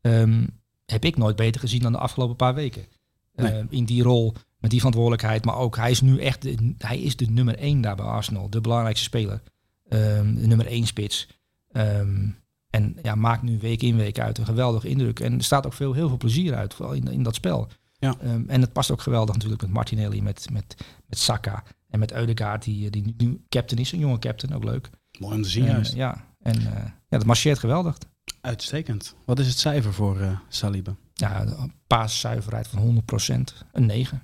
um, 0.00 0.60
heb 0.86 1.04
ik 1.04 1.16
nooit 1.16 1.36
beter 1.36 1.60
gezien 1.60 1.82
dan 1.82 1.92
de 1.92 1.98
afgelopen 1.98 2.36
paar 2.36 2.54
weken. 2.54 2.86
Nee. 3.34 3.64
in 3.68 3.84
die 3.84 4.02
rol, 4.02 4.34
met 4.58 4.70
die 4.70 4.78
verantwoordelijkheid. 4.78 5.44
Maar 5.44 5.56
ook, 5.56 5.76
hij 5.76 5.90
is 5.90 6.00
nu 6.00 6.18
echt 6.18 6.42
de, 6.42 6.74
hij 6.78 7.00
is 7.00 7.16
de 7.16 7.26
nummer 7.26 7.58
één 7.58 7.80
daar 7.80 7.96
bij 7.96 8.04
Arsenal. 8.04 8.50
De 8.50 8.60
belangrijkste 8.60 9.04
speler. 9.04 9.42
Um, 9.88 10.34
de 10.34 10.46
nummer 10.46 10.66
één 10.66 10.86
spits. 10.86 11.28
Um, 11.72 12.38
en 12.70 12.96
ja, 13.02 13.14
maakt 13.14 13.42
nu 13.42 13.58
week 13.58 13.82
in 13.82 13.96
week 13.96 14.18
uit 14.18 14.38
een 14.38 14.44
geweldige 14.44 14.88
indruk. 14.88 15.20
En 15.20 15.32
er 15.32 15.44
staat 15.44 15.66
ook 15.66 15.72
veel, 15.72 15.92
heel 15.92 16.08
veel 16.08 16.16
plezier 16.16 16.54
uit 16.54 16.74
vooral 16.74 16.94
in, 16.94 17.08
in 17.08 17.22
dat 17.22 17.34
spel. 17.34 17.68
Ja. 18.00 18.16
Um, 18.24 18.44
en 18.48 18.60
het 18.60 18.72
past 18.72 18.90
ook 18.90 19.02
geweldig 19.02 19.34
natuurlijk 19.34 19.62
met 19.62 19.70
Martinelli, 19.70 20.22
met, 20.22 20.46
met, 20.52 20.76
met 21.06 21.18
Saka 21.18 21.62
en 21.88 21.98
met 21.98 22.12
Eudegaard, 22.12 22.62
die, 22.62 22.90
die 22.90 23.14
nu 23.16 23.44
captain 23.48 23.80
is. 23.80 23.92
Een 23.92 23.98
jonge 23.98 24.18
captain, 24.18 24.54
ook 24.54 24.64
leuk. 24.64 24.90
Mooi 25.18 25.34
om 25.34 25.42
te 25.42 25.48
zien, 25.48 25.64
Uh, 25.64 25.70
juist. 25.70 25.94
ja, 25.94 26.24
en 26.42 26.60
uh, 26.60 26.64
ja, 26.74 26.92
dat 27.08 27.24
marcheert 27.24 27.58
geweldig. 27.58 27.98
Uitstekend. 28.40 29.14
Wat 29.24 29.38
is 29.38 29.46
het 29.46 29.58
cijfer 29.58 29.92
voor 29.92 30.20
uh, 30.20 30.38
Saliba? 30.48 30.96
Ja, 31.14 31.40
een 31.40 31.72
paaszuiverheid 31.86 32.68
van 32.68 33.02
100%. 33.30 33.66
Een 33.72 33.86
9. 33.86 34.22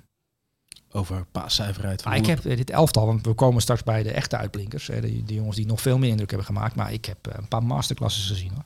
Over 0.91 1.25
paaszuiverheid 1.25 2.01
van 2.01 2.11
Maar 2.11 2.19
ik 2.19 2.25
heb 2.25 2.45
uh, 2.45 2.57
dit 2.57 2.69
elftal, 2.69 3.05
want 3.05 3.25
we 3.25 3.33
komen 3.33 3.61
straks 3.61 3.83
bij 3.83 4.03
de 4.03 4.11
echte 4.11 4.37
uitblinkers. 4.37 4.87
Hè, 4.87 5.01
de, 5.01 5.23
de 5.23 5.33
jongens 5.33 5.55
die 5.55 5.65
nog 5.65 5.81
veel 5.81 5.97
meer 5.97 6.09
indruk 6.09 6.29
hebben 6.29 6.47
gemaakt. 6.47 6.75
Maar 6.75 6.93
ik 6.93 7.05
heb 7.05 7.27
uh, 7.27 7.33
een 7.37 7.47
paar 7.47 7.63
masterclasses 7.63 8.27
gezien 8.27 8.51
hoor. 8.53 8.65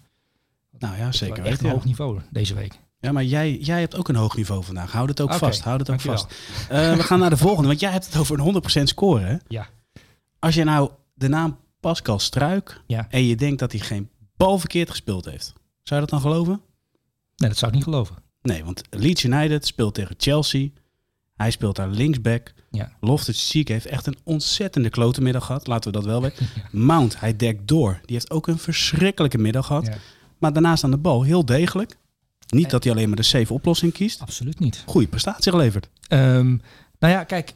Nou 0.78 0.98
ja, 0.98 1.12
zeker. 1.12 1.38
Echt 1.38 1.46
weten, 1.46 1.60
een 1.60 1.70
ja. 1.70 1.76
hoog 1.76 1.86
niveau 1.86 2.22
deze 2.30 2.54
week. 2.54 2.80
Ja, 3.02 3.12
maar 3.12 3.24
jij, 3.24 3.58
jij 3.58 3.80
hebt 3.80 3.96
ook 3.96 4.08
een 4.08 4.16
hoog 4.16 4.36
niveau 4.36 4.64
vandaag. 4.64 4.92
Houd 4.92 5.10
het 5.10 5.22
ook 5.22 5.34
vast. 5.34 5.62
Houd 5.62 5.80
het 5.80 5.90
ook 5.90 6.04
dankjewel. 6.04 6.18
vast. 6.18 6.72
Uh, 6.72 6.96
we 6.96 7.04
gaan 7.04 7.20
naar 7.20 7.30
de 7.30 7.38
volgende, 7.38 7.68
want 7.68 7.80
jij 7.80 7.92
hebt 7.92 8.06
het 8.06 8.18
over 8.18 8.40
een 8.40 8.62
100% 8.80 8.84
score. 8.84 9.22
Hè? 9.22 9.36
Ja. 9.48 9.68
Als 10.40 10.56
je 10.56 10.64
nou 10.64 10.90
de 11.14 11.28
naam 11.28 11.60
Pascal 11.80 12.20
Struik 12.20 12.82
Ja. 12.88 13.08
en 13.10 13.26
je 13.26 13.36
denkt 13.36 13.60
dat 13.60 13.72
hij 13.72 13.82
geen 13.82 14.10
bal 14.38 14.60
verkeerd 14.60 14.90
gespeeld 14.90 15.26
heeft. 15.26 15.54
Zou 15.84 16.02
je 16.02 16.08
dat 16.08 16.10
dan 16.10 16.32
geloven? 16.32 16.62
Nee, 17.36 17.50
dat 17.50 17.58
zou 17.58 17.72
ik 17.72 17.78
niet 17.78 17.86
geloven. 17.88 18.16
Nee, 18.42 18.64
want 18.66 18.82
Leeds 18.90 19.24
United 19.24 19.66
speelt 19.66 19.94
tegen 19.94 20.16
Chelsea. 20.18 20.70
Hij 21.36 21.52
speelt 21.52 21.76
daar 21.76 21.88
linksback. 21.88 22.54
Ja. 22.72 22.92
Loftus-Cheek 23.00 23.68
heeft 23.68 23.86
echt 23.86 24.08
een 24.08 24.18
ontzettende 24.24 24.90
klote 24.90 25.22
middag 25.22 25.46
gehad. 25.46 25.68
Laten 25.68 25.92
we 25.92 25.98
dat 25.98 26.06
wel 26.08 26.22
weten. 26.22 26.48
Mount, 26.72 27.20
hij 27.20 27.36
dekt 27.36 27.68
door. 27.68 28.00
Die 28.06 28.16
heeft 28.16 28.32
ook 28.32 28.48
een 28.48 28.58
verschrikkelijke 28.58 29.38
middag 29.38 29.66
gehad. 29.66 29.86
Ja. 29.86 29.96
Maar 30.38 30.54
daarnaast 30.54 30.84
aan 30.84 30.92
de 30.92 30.98
bal 30.98 31.24
heel 31.24 31.46
degelijk. 31.46 31.98
Niet 32.52 32.70
dat 32.70 32.84
hij 32.84 32.94
alleen 32.94 33.08
maar 33.08 33.18
de 33.18 33.24
safe 33.24 33.54
oplossing 33.54 33.94
kiest. 33.94 34.22
Absoluut 34.22 34.60
niet. 34.60 34.84
Goede 34.86 35.08
prestatie 35.08 35.52
geleverd. 35.52 35.90
Ehm, 36.08 36.48
nou 37.00 37.14
ja, 37.14 37.24
kijk. 37.24 37.54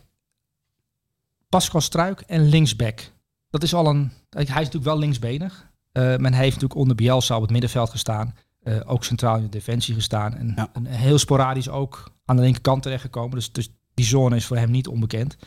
Pascal 1.49 1.81
Struik 1.81 2.19
en 2.21 2.49
linksback. 2.49 3.11
Dat 3.49 3.63
is 3.63 3.73
al 3.73 3.87
een... 3.87 4.11
Hij 4.29 4.43
is 4.43 4.49
natuurlijk 4.49 4.83
wel 4.83 4.97
linksbenig. 4.99 5.67
Eh 5.91 6.03
men 6.03 6.33
heeft 6.33 6.53
natuurlijk 6.53 6.79
onder 6.79 6.95
Bielsa 6.95 7.35
op 7.35 7.41
het 7.41 7.51
middenveld 7.51 7.89
gestaan. 7.89 8.35
Eh, 8.63 8.79
ook 8.85 9.03
centraal 9.03 9.35
in 9.35 9.43
de 9.43 9.49
defensie 9.49 9.93
gestaan. 9.93 10.33
En, 10.35 10.53
Ja. 10.55 10.69
en 10.73 10.85
heel 10.85 11.17
sporadisch 11.17 11.69
ook 11.69 12.11
aan 12.25 12.35
de 12.35 12.41
linkerkant 12.41 12.83
terechtgekomen. 12.83 13.35
Dus, 13.35 13.51
dus 13.51 13.69
die 13.93 14.05
zone 14.05 14.35
is 14.35 14.45
voor 14.45 14.57
hem 14.57 14.71
niet 14.71 14.87
onbekend. 14.87 15.37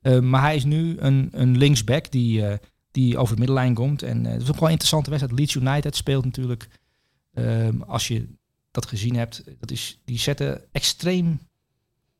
Eh, 0.00 0.18
maar 0.20 0.40
hij 0.42 0.56
is 0.56 0.64
nu 0.64 0.96
een, 0.98 1.28
een 1.32 1.56
linksback 1.56 2.10
die, 2.10 2.46
eh, 2.46 2.58
die 2.90 3.18
over 3.18 3.34
de 3.34 3.40
middellijn 3.40 3.74
komt. 3.74 4.02
En 4.02 4.26
eh, 4.26 4.32
het 4.32 4.42
is 4.42 4.48
ook 4.48 4.54
wel 4.54 4.64
een 4.64 4.70
interessante 4.70 5.10
wedstrijd. 5.10 5.38
Leeds 5.38 5.54
United 5.54 5.96
speelt 5.96 6.24
natuurlijk, 6.24 6.68
ehm, 7.32 7.80
als 7.80 8.08
je 8.08 8.28
dat 8.70 8.86
gezien 8.86 9.16
hebt, 9.16 9.42
dat 9.58 9.70
is, 9.70 9.98
die 10.04 10.18
zetten 10.18 10.64
extreem 10.72 11.40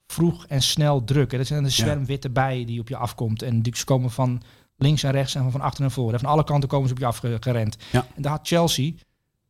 vroeg 0.06 0.46
en 0.46 0.62
snel 0.62 1.04
druk. 1.04 1.30
Dat 1.30 1.46
zijn 1.46 1.64
een 1.64 1.70
zwerm 1.70 2.06
witte 2.06 2.30
bijen 2.30 2.66
die 2.66 2.80
op 2.80 2.88
je 2.88 2.96
afkomt. 2.96 3.42
En 3.42 3.62
die 3.62 3.84
komen 3.84 4.10
van 4.10 4.42
links 4.76 5.02
en 5.02 5.10
rechts 5.10 5.34
en 5.34 5.50
van 5.50 5.60
achter 5.60 5.84
en 5.84 5.90
voor. 5.90 6.12
En 6.12 6.18
van 6.18 6.28
alle 6.28 6.44
kanten 6.44 6.68
komen 6.68 6.88
ze 6.88 6.94
op 6.94 7.00
je 7.00 7.06
afgerend. 7.06 7.76
Ja. 7.92 8.06
En 8.14 8.22
daar 8.22 8.32
had 8.32 8.48
Chelsea 8.48 8.92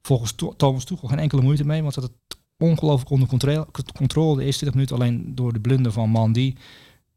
volgens 0.02 0.34
Thomas 0.56 0.84
Tuchel 0.84 1.08
geen 1.08 1.18
enkele 1.18 1.42
moeite 1.42 1.64
mee. 1.64 1.82
Want 1.82 1.94
dat 1.94 2.04
het 2.04 2.38
ongelooflijk 2.58 3.10
onder 3.10 3.28
controle, 3.28 3.66
controle 3.96 4.36
de 4.36 4.44
eerste 4.44 4.64
20 4.64 4.74
minuten. 4.74 4.96
Alleen 4.96 5.34
door 5.34 5.52
de 5.52 5.60
blunder 5.60 5.92
van 5.92 6.10
Mandy, 6.10 6.54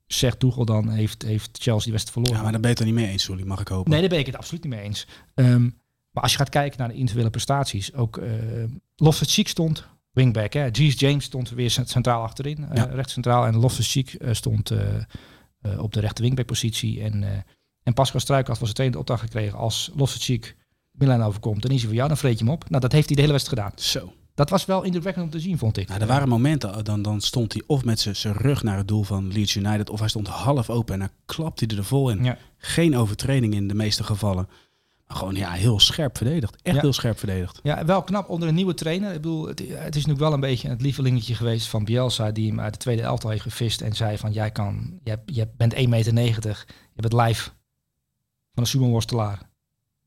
zegt 0.07 0.39
Tuchel 0.39 0.65
dan, 0.65 0.89
heeft, 0.89 1.21
heeft 1.21 1.49
Chelsea 1.51 1.83
die 1.83 1.91
wedstrijd 1.91 2.11
verloren. 2.11 2.35
Ja, 2.35 2.41
maar 2.41 2.51
daar 2.51 2.61
ben 2.61 2.69
je 2.69 2.75
het 2.75 2.79
er 2.79 2.91
niet 2.93 3.03
mee 3.03 3.11
eens, 3.11 3.23
Sully, 3.23 3.43
mag 3.43 3.59
ik 3.59 3.67
hopen. 3.67 3.91
Nee, 3.91 3.99
daar 3.99 4.09
ben 4.09 4.19
ik 4.19 4.25
het 4.25 4.37
absoluut 4.37 4.63
niet 4.63 4.73
mee 4.73 4.83
eens. 4.83 5.07
Ehm, 5.33 5.69
maar 6.11 6.23
als 6.23 6.31
je 6.31 6.37
gaat 6.37 6.49
kijken 6.49 6.79
naar 6.79 6.87
de 6.87 6.93
individuele 6.93 7.29
prestaties, 7.29 7.93
ook 7.93 8.17
uh, 8.17 8.29
Loftus-Cheek 8.95 9.47
stond 9.47 9.87
wingback. 10.11 10.53
Hè. 10.53 10.67
James 10.71 11.23
stond 11.23 11.49
weer 11.49 11.69
cent- 11.69 11.89
centraal 11.89 12.21
achterin, 12.23 12.59
uh, 12.61 12.69
Ja. 12.75 12.83
rechts 12.83 13.13
centraal. 13.13 13.45
En 13.45 13.55
Loftus-Cheek 13.57 14.15
uh, 14.19 14.33
stond 14.33 14.71
uh, 14.71 14.79
uh, 15.61 15.79
op 15.83 15.93
de 15.93 15.99
rechter 15.99 16.23
wingback 16.23 16.45
positie. 16.45 17.01
En, 17.01 17.23
en 17.83 17.93
Pascal 17.93 18.19
Struik 18.19 18.47
had 18.47 18.57
van 18.57 18.65
zijn 18.65 18.73
trainer 18.77 18.97
de 18.99 19.03
opdracht 19.03 19.23
gekregen 19.31 19.57
als 19.57 19.91
Loftus-Cheek 19.95 20.55
middenlijn 20.91 21.27
overkomt, 21.29 21.61
dan 21.61 21.71
is 21.71 21.77
hij 21.77 21.85
voor 21.85 21.95
jou, 21.95 22.07
dan 22.07 22.17
vreet 22.17 22.39
je 22.39 22.43
hem 22.45 22.53
op. 22.53 22.69
Nou, 22.69 22.81
dat 22.81 22.91
heeft 22.91 23.05
hij 23.05 23.15
de 23.15 23.21
hele 23.21 23.33
wedstrijd 23.33 23.61
gedaan. 23.61 23.79
Zo. 23.85 24.13
Dat 24.33 24.49
was 24.49 24.65
wel 24.65 24.83
indrukwekkend 24.83 25.25
om 25.25 25.31
te 25.31 25.39
zien, 25.39 25.57
vond 25.57 25.77
ik. 25.77 25.87
Nou, 25.87 26.01
er 26.01 26.07
waren 26.07 26.29
momenten, 26.29 26.83
dan, 26.83 27.01
dan 27.01 27.21
stond 27.21 27.53
hij 27.53 27.63
of 27.67 27.83
met 27.85 27.99
zijn- 27.99 28.15
zijn 28.15 28.33
rug 28.33 28.63
naar 28.63 28.77
het 28.77 28.87
doel 28.87 29.03
van 29.03 29.27
Leeds 29.33 29.55
United, 29.55 29.89
of 29.89 29.99
hij 29.99 30.07
stond 30.09 30.27
half 30.27 30.69
open 30.69 30.93
en 30.93 30.99
dan 30.99 31.09
klapte 31.25 31.65
hij 31.67 31.77
er 31.77 31.83
vol 31.83 32.09
in. 32.09 32.23
Ja. 32.23 32.37
Geen 32.57 32.95
overtreding 32.97 33.53
in 33.53 33.67
de 33.67 33.73
meeste 33.73 34.03
gevallen. 34.03 34.47
Gewoon 35.15 35.35
ja, 35.35 35.51
heel 35.51 35.79
scherp 35.79 36.17
verdedigd. 36.17 36.55
Echt 36.61 36.75
Ja. 36.75 36.81
heel 36.81 36.93
scherp 36.93 37.17
verdedigd. 37.17 37.59
Ja, 37.63 37.85
wel 37.85 38.03
knap 38.03 38.29
onder 38.29 38.47
een 38.47 38.55
nieuwe 38.55 38.73
trainer. 38.73 39.09
Ik 39.09 39.21
bedoel, 39.21 39.47
het, 39.47 39.59
het 39.59 39.69
is 39.69 40.05
natuurlijk 40.05 40.19
wel 40.19 40.33
een 40.33 40.39
beetje 40.39 40.69
het 40.69 40.81
lievelingetje 40.81 41.35
geweest 41.35 41.67
van 41.67 41.83
Bielsa, 41.83 42.31
die 42.31 42.47
hem 42.49 42.59
uit 42.59 42.73
de 42.73 42.79
tweede 42.79 43.01
elftal 43.01 43.29
heeft 43.29 43.41
gevist 43.41 43.81
en 43.81 43.93
zei 43.93 44.17
van, 44.17 44.31
jij 44.31 44.51
kan, 44.51 44.99
jij, 45.03 45.17
jij 45.25 45.51
bent 45.57 45.73
1,90 45.75 45.79
meter, 46.13 46.65
je 46.93 47.01
bent 47.01 47.13
live 47.13 47.43
van 48.53 48.63
een 48.63 48.67
sumo-worstelaar. 48.67 49.49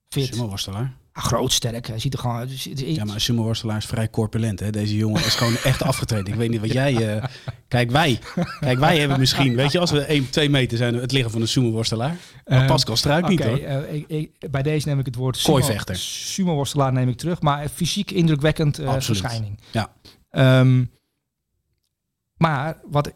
Fit. 0.08 0.26
Sumo-worstelaar. 0.34 0.96
Groot, 1.16 1.52
sterk. 1.52 1.86
Hij 1.86 1.98
ziet 1.98 2.12
er 2.12 2.18
gewoon 2.18 2.36
uit. 2.36 2.62
Ja, 2.78 3.04
maar 3.04 3.14
een 3.14 3.20
sumo-worstelaar 3.20 3.76
is 3.76 3.86
vrij 3.86 4.10
corpulent. 4.10 4.60
Hè? 4.60 4.70
Deze 4.70 4.96
jongen 4.96 5.24
is 5.24 5.34
gewoon 5.34 5.56
echt 5.64 5.82
afgetreden. 5.82 6.26
Ik 6.32 6.34
weet 6.34 6.50
niet 6.50 6.60
wat 6.60 6.72
jij... 6.72 7.16
eh, 7.16 7.24
Kijk, 7.68 7.90
wij. 7.90 8.18
Kijk, 8.60 8.78
wij 8.78 8.98
hebben 8.98 9.18
misschien... 9.18 9.54
Weet 9.56 9.72
je, 9.72 9.78
als 9.78 9.90
we 9.90 10.00
1, 10.00 10.30
2 10.30 10.50
meter 10.50 10.76
zijn, 10.78 10.94
het 10.94 11.12
liggen 11.12 11.30
van 11.30 11.40
een 11.40 11.48
sumo-worstelaar. 11.48 12.16
Maar 12.44 12.58
Ehm, 12.58 12.66
Pascal 12.66 12.96
Struik 12.96 13.28
niet, 13.28 13.44
hoor. 13.44 13.56
eh, 13.58 13.94
ik, 13.94 14.04
ik- 14.08 14.50
bij 14.50 14.62
deze 14.62 14.88
neem 14.88 14.98
ik 14.98 15.06
het 15.06 15.14
woord 15.14 15.36
sumo- 15.36 15.56
Kooivechter. 15.58 15.96
sumo-worstelaar 15.96 16.92
neem 16.92 17.08
ik 17.08 17.16
terug. 17.16 17.40
Maar 17.40 17.68
fysiek 17.68 18.10
indrukwekkend 18.10 18.78
eh, 18.78 18.94
verschijning. 19.00 19.60
Ja. 19.70 19.92
Ehm, 20.30 20.84
maar 22.36 22.78
wat 22.90 23.12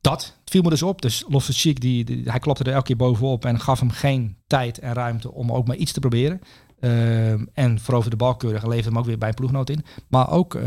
dat 0.00 0.22
het 0.40 0.50
viel 0.50 0.62
me 0.62 0.70
dus 0.70 0.82
op. 0.82 1.02
Dus 1.02 1.24
Loftus 1.28 1.60
Cheek, 1.60 1.80
die, 1.80 2.04
die, 2.04 2.22
hij 2.30 2.38
klopte 2.38 2.64
er 2.64 2.72
elke 2.72 2.86
keer 2.86 2.96
bovenop 2.96 3.44
en 3.44 3.60
gaf 3.60 3.80
hem 3.80 3.90
geen 3.90 4.36
tijd 4.46 4.78
en 4.78 4.92
ruimte 4.92 5.32
om 5.32 5.52
ook 5.52 5.66
maar 5.66 5.76
iets 5.76 5.92
te 5.92 6.00
proberen. 6.00 6.40
Ehm, 6.80 7.44
en 7.52 7.78
veroverde 7.78 8.10
de 8.10 8.16
bal 8.24 8.36
keurig 8.36 8.62
en 8.62 8.68
leverde 8.68 8.88
hem 8.88 8.98
ook 8.98 9.04
weer 9.06 9.18
bij 9.18 9.28
een 9.28 9.34
ploegnoot 9.34 9.70
in. 9.70 9.84
Maar 10.08 10.30
ook 10.30 10.54
eh, 10.54 10.62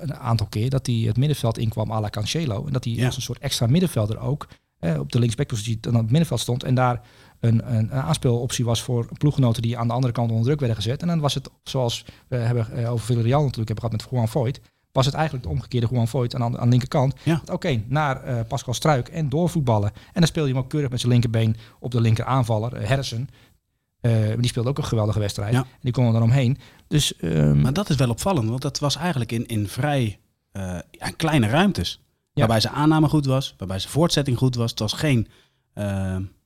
een 0.00 0.14
aantal 0.14 0.46
keer 0.46 0.70
dat 0.70 0.86
hij 0.86 0.94
het 0.94 1.16
middenveld 1.16 1.58
inkwam 1.58 1.90
à 1.92 2.00
la 2.00 2.10
Cancelo. 2.10 2.66
En 2.66 2.72
dat 2.72 2.84
hij 2.84 2.92
Ja. 2.92 3.06
als 3.06 3.16
een 3.16 3.22
soort 3.22 3.38
extra 3.38 3.66
middenvelder 3.66 4.18
ook 4.18 4.48
eh, 4.78 4.98
op 4.98 5.12
de 5.12 5.18
linksbackpositie 5.18 5.78
dan 5.80 5.94
op 5.94 6.00
het 6.00 6.10
middenveld 6.10 6.40
stond. 6.40 6.62
En 6.62 6.74
daar 6.74 7.00
een, 7.40 7.74
een, 7.74 7.78
een 7.78 7.92
aanspeeloptie 7.92 8.64
was 8.64 8.82
voor 8.82 9.08
ploeggenoten 9.18 9.62
die 9.62 9.78
aan 9.78 9.86
de 9.86 9.92
andere 9.94 10.12
kant 10.12 10.30
onder 10.30 10.44
druk 10.44 10.58
werden 10.58 10.76
gezet. 10.76 11.02
En 11.02 11.08
dan 11.08 11.20
was 11.20 11.34
het, 11.34 11.50
zoals 11.62 12.04
we 12.28 12.36
hebben 12.36 12.70
eh, 12.72 12.92
over 12.92 13.06
Villarreal 13.06 13.40
natuurlijk 13.44 13.68
hebben 13.68 13.84
gehad 13.90 14.02
met 14.02 14.10
Juan 14.10 14.28
Voigt, 14.28 14.60
was 14.92 15.06
het 15.06 15.14
eigenlijk 15.14 15.44
de 15.44 15.50
omgekeerde 15.50 15.86
Juan 15.90 16.08
Voigt 16.08 16.34
aan, 16.34 16.42
aan 16.42 16.52
de 16.52 16.68
linkerkant. 16.68 17.14
Ja. 17.22 17.40
Oké, 17.52 17.82
naar 17.86 18.44
Pascal 18.44 18.74
Struik 18.74 19.08
en 19.08 19.28
doorvoetballen. 19.28 19.88
En 19.94 20.00
dan 20.12 20.26
speelde 20.26 20.48
hij 20.48 20.56
hem 20.56 20.64
ook 20.66 20.70
keurig 20.70 20.90
met 20.90 21.00
zijn 21.00 21.12
linkerbeen 21.12 21.56
op 21.80 21.90
de 21.90 22.00
linker 22.00 22.24
aanvaller, 22.24 22.74
eh, 22.74 22.88
Eh, 24.04 24.12
die 24.38 24.46
speelde 24.48 24.68
ook 24.68 24.78
een 24.78 24.84
geweldige 24.84 25.18
wedstrijd. 25.18 25.52
Ja. 25.52 25.58
En 25.58 25.66
die 25.80 25.92
kon 25.92 26.06
er 26.06 26.12
dan 26.12 26.22
omheen. 26.22 26.58
Dus 26.88 27.16
ehm, 27.16 27.60
Maar 27.60 27.72
dat 27.72 27.90
is 27.90 27.96
wel 27.96 28.10
opvallend, 28.10 28.48
want 28.48 28.62
dat 28.62 28.78
was 28.78 28.96
eigenlijk 28.96 29.32
in, 29.32 29.46
in 29.46 29.68
vrij 29.68 30.18
eh, 30.52 30.78
kleine 31.16 31.46
ruimtes. 31.46 32.00
Waarbij 32.32 32.60
zijn 32.60 32.74
aanname 32.74 33.08
goed 33.08 33.26
was, 33.26 33.54
waarbij 33.58 33.78
zijn 33.78 33.92
voortzetting 33.92 34.38
goed 34.38 34.54
was. 34.54 34.70
Het 34.70 34.78
was 34.78 34.92
geen 34.92 35.28
eh, 35.72 35.84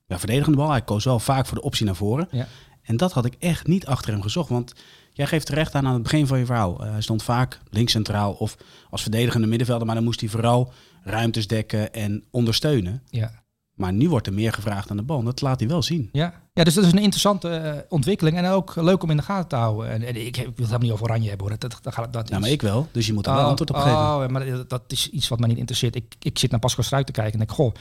ja, 0.07 0.19
verdedigende 0.19 0.57
bal. 0.57 0.69
Hij 0.69 0.81
koos 0.81 1.03
wel 1.03 1.19
vaak 1.19 1.45
voor 1.45 1.57
de 1.57 1.63
optie 1.63 1.85
naar 1.85 1.95
voren. 1.95 2.27
Ja. 2.31 2.47
En 2.81 2.97
dat 2.97 3.11
had 3.11 3.25
ik 3.25 3.35
echt 3.39 3.67
niet 3.67 3.85
achter 3.85 4.11
hem 4.11 4.21
gezocht. 4.21 4.49
Want 4.49 4.73
jij 5.13 5.27
geeft 5.27 5.45
terecht 5.45 5.75
aan 5.75 5.87
aan 5.87 5.93
het 5.93 6.03
begin 6.03 6.27
van 6.27 6.39
je 6.39 6.45
verhaal. 6.45 6.83
Eh, 6.83 6.91
hij 6.91 7.01
stond 7.01 7.23
vaak 7.23 7.59
links 7.69 7.91
centraal 7.91 8.33
of 8.33 8.57
als 8.89 9.01
verdedigende 9.01 9.47
middenvelder. 9.47 9.85
Maar 9.85 9.95
dan 9.95 10.03
moest 10.03 10.19
hij 10.19 10.29
vooral 10.29 10.73
ruimtes 11.03 11.47
dekken 11.47 11.93
en 11.93 12.23
ondersteunen. 12.31 13.03
ja. 13.09 13.31
Maar 13.79 13.93
nu 13.93 14.09
wordt 14.09 14.27
er 14.27 14.33
meer 14.33 14.53
gevraagd 14.53 14.89
aan 14.91 14.97
de 14.97 15.03
bal. 15.03 15.19
En 15.19 15.25
dat 15.25 15.41
laat 15.41 15.59
hij 15.59 15.69
wel 15.69 15.83
zien. 15.83 16.09
Ja. 16.11 16.33
ja, 16.53 16.63
dus 16.63 16.73
dat 16.73 16.83
is 16.85 16.91
een 16.91 16.97
interessante 16.97 17.49
eh, 17.49 17.77
ontwikkeling. 17.89 18.37
En 18.37 18.45
ook 18.45 18.75
leuk 18.75 19.03
om 19.03 19.09
in 19.09 19.17
de 19.17 19.23
gaten 19.23 19.47
te 19.47 19.55
houden. 19.55 19.89
En, 19.89 20.03
en 20.03 20.15
ik, 20.15 20.25
ik 20.25 20.35
wil 20.35 20.43
het 20.45 20.57
helemaal 20.57 20.79
niet 20.79 20.91
over 20.91 21.03
Oranje 21.05 21.29
hebben 21.29 21.47
hoor. 21.47 21.57
Dat, 21.57 21.71
dat, 21.71 21.83
dat, 21.83 21.93
gaat- 21.93 22.13
dat 22.13 22.31
is- 22.31 22.37
maar 22.39 22.49
ik 22.49 22.61
wel. 22.61 22.87
Dus 22.91 23.07
je 23.07 23.13
moet 23.13 23.25
er 23.25 23.33
wel 23.33 23.41
Oh, 23.41 23.47
antwoord 23.47 23.69
op 23.69 23.75
geven. 23.75 23.91
Oh, 23.97 24.27
maar 24.27 24.67
dat- 24.67 24.83
is 24.87 25.09
iets 25.09 25.27
wat 25.27 25.39
mij 25.39 25.47
niet 25.49 25.57
interesseert. 25.57 25.95
Ik, 25.95 26.15
ik 26.19 26.39
zit 26.39 26.51
naar 26.51 26.59
Pascal 26.59 26.83
Struik 26.83 27.05
te 27.05 27.11
kijken 27.11 27.33
en 27.33 27.39
denk, 27.39 27.51
goh, 27.51 27.73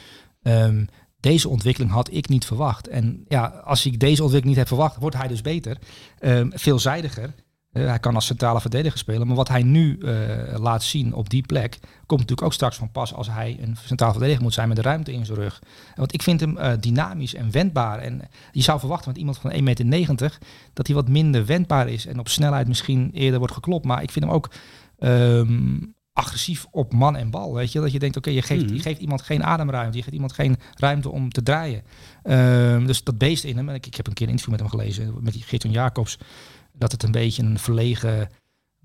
ehm, 0.43 0.85
deze 1.21 1.49
ontwikkeling 1.49 1.93
had 1.93 2.13
ik 2.13 2.29
niet 2.29 2.45
verwacht. 2.45 2.89
En 2.89 3.25
ja, 3.29 3.47
als 3.47 3.87
ik 3.87 4.01
deze 4.01 4.23
ontwikkeling 4.23 4.47
niet 4.47 4.57
heb 4.57 4.67
verwacht, 4.69 4.97
wordt 4.97 5.17
hij 5.17 5.29
dus 5.29 5.41
beter. 5.41 5.79
Ehm, 6.19 6.51
veelzijdiger. 6.55 7.35
Eh, 7.72 7.87
hij 7.87 7.98
kan 7.98 8.14
als 8.14 8.26
centrale 8.26 8.61
verdediger 8.61 8.98
spelen. 8.98 9.26
Maar 9.26 9.37
wat 9.37 9.48
hij 9.48 9.62
nu 9.62 9.98
eh, 9.98 10.59
laat 10.59 10.83
zien 10.83 11.12
op 11.14 11.31
die 11.31 11.42
plek, 11.42 11.78
komt 12.07 12.20
natuurlijk 12.20 12.42
ook 12.42 12.52
straks 12.52 12.76
van 12.76 12.90
pas 12.90 13.14
als 13.14 13.31
hij 13.31 13.59
een 13.61 13.76
centraal 13.85 14.11
verdediger 14.11 14.42
moet 14.42 14.54
zijn 14.54 14.68
met 14.68 14.76
de 14.76 14.83
ruimte 14.83 15.12
in 15.12 15.26
zijn 15.26 15.38
rug. 15.38 15.62
Want 15.94 16.14
ik 16.14 16.22
vind 16.22 16.40
hem 16.40 16.57
eh, 16.57 16.72
dynamisch 16.81 17.35
en 17.35 17.50
wendbaar. 17.50 17.98
En 17.98 18.28
je 18.52 18.62
zou 18.62 18.78
verwachten 18.78 19.09
met 19.09 19.18
iemand 19.18 19.38
van 19.38 19.52
1,90 19.52 19.87
meter 19.87 20.38
dat 20.72 20.87
hij 20.87 20.96
wat 20.96 21.09
minder 21.09 21.46
wendbaar 21.46 21.88
is. 21.88 22.07
En 22.07 22.18
op 22.18 22.28
snelheid 22.28 22.68
misschien 22.68 23.11
eerder 23.12 23.38
wordt 23.38 23.54
geklopt. 23.54 23.85
Maar 23.85 24.02
ik 24.02 24.11
vind 24.11 24.24
hem 24.24 24.35
ook 24.35 24.50
ehm, 24.98 25.76
agressief 26.12 26.66
op 26.70 26.92
man 26.92 27.16
en 27.16 27.31
bal. 27.31 27.54
Weet 27.54 27.72
je, 27.72 27.81
dat 27.81 27.92
je 27.92 27.98
denkt, 27.98 28.16
oké, 28.16 28.31
je, 28.31 28.42
geeft, 28.42 28.64
Mhm. 28.64 28.74
je 28.74 28.81
geeft 28.81 29.00
iemand 29.00 29.22
geen 29.22 29.44
ademruimte. 29.44 29.96
Je 29.96 30.02
geeft 30.02 30.14
iemand 30.14 30.33
geen 30.33 30.57
ruimte 30.74 31.11
om 31.11 31.31
te 31.31 31.42
draaien. 31.42 31.83
Ehm, 32.22 32.87
dus 32.87 33.04
dat 33.04 33.18
beest 33.18 33.44
in 33.44 33.57
hem. 33.57 33.68
En 33.68 33.74
ik, 33.74 33.87
ik 33.87 33.94
heb 33.94 34.07
een 34.07 34.12
keer 34.12 34.26
een 34.26 34.33
interview 34.33 34.59
met 34.61 34.70
hem 34.70 34.78
gelezen, 34.78 35.14
met 35.20 35.33
die 35.33 35.42
Geerton 35.42 35.70
Jacobs. 35.70 36.18
Dat 36.79 36.93
het 36.93 37.03
een 37.03 37.11
beetje 37.12 37.43
een 37.43 37.59
verlegen, 37.59 38.29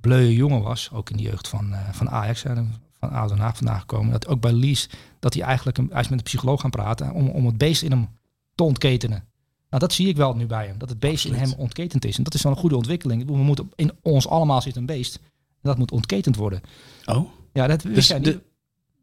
bleuwe 0.01 0.34
jongen 0.36 0.62
was. 0.62 0.89
Ook 0.93 1.10
in 1.10 1.17
de 1.17 1.23
jeugd 1.23 1.47
van, 1.47 1.73
eh, 1.73 1.79
van 1.91 2.10
Ajax. 2.10 2.43
hè, 2.43 2.53
van 2.99 3.10
ADO 3.12 3.27
Den 3.27 3.43
Haag 3.43 3.56
vandaan 3.58 3.79
gekomen. 3.79 4.12
Dat 4.12 4.27
ook 4.27 4.41
bij 4.41 4.51
Lies, 4.53 4.89
dat 5.19 5.34
hij 5.34 5.43
eigenlijk 5.43 5.77
een, 5.77 5.89
hij 5.91 6.01
is 6.01 6.08
met 6.10 6.17
een 6.17 6.23
psycholoog 6.25 6.62
gaan 6.62 6.69
praten. 6.69 7.12
Om, 7.12 7.27
om 7.29 7.45
het 7.45 7.58
beest 7.58 7.82
in 7.82 7.91
hem 7.91 8.08
te 8.56 8.63
ontketenen. 8.63 9.23
Nou, 9.69 9.86
dat 9.86 9.93
zie 9.93 10.08
ik 10.08 10.15
wel 10.15 10.36
nu 10.36 10.45
bij 10.45 10.67
hem. 10.67 10.77
Dat 10.77 10.89
het 10.89 10.99
beest 10.99 11.25
in 11.25 11.34
hem 11.34 11.53
ontketend 11.58 12.06
is. 12.06 12.17
En 12.17 12.23
dat 12.23 12.34
is 12.34 12.41
wel 12.41 12.51
een 12.51 12.58
goede 12.58 12.75
ontwikkeling. 12.75 13.25
We 13.25 13.36
moeten, 13.38 13.71
in 13.75 13.91
ons 14.01 14.27
allemaal 14.27 14.62
zit 14.62 14.75
een 14.75 14.86
beest. 14.86 15.15
En 15.15 15.69
dat 15.69 15.77
moet 15.77 15.91
ontketend 15.91 16.36
worden. 16.36 16.62
Oh, 17.06 17.29
Ja, 17.53 17.67
dat 17.67 17.82
Dus 17.82 18.08
jij 18.08 18.19
de-. 18.19 18.41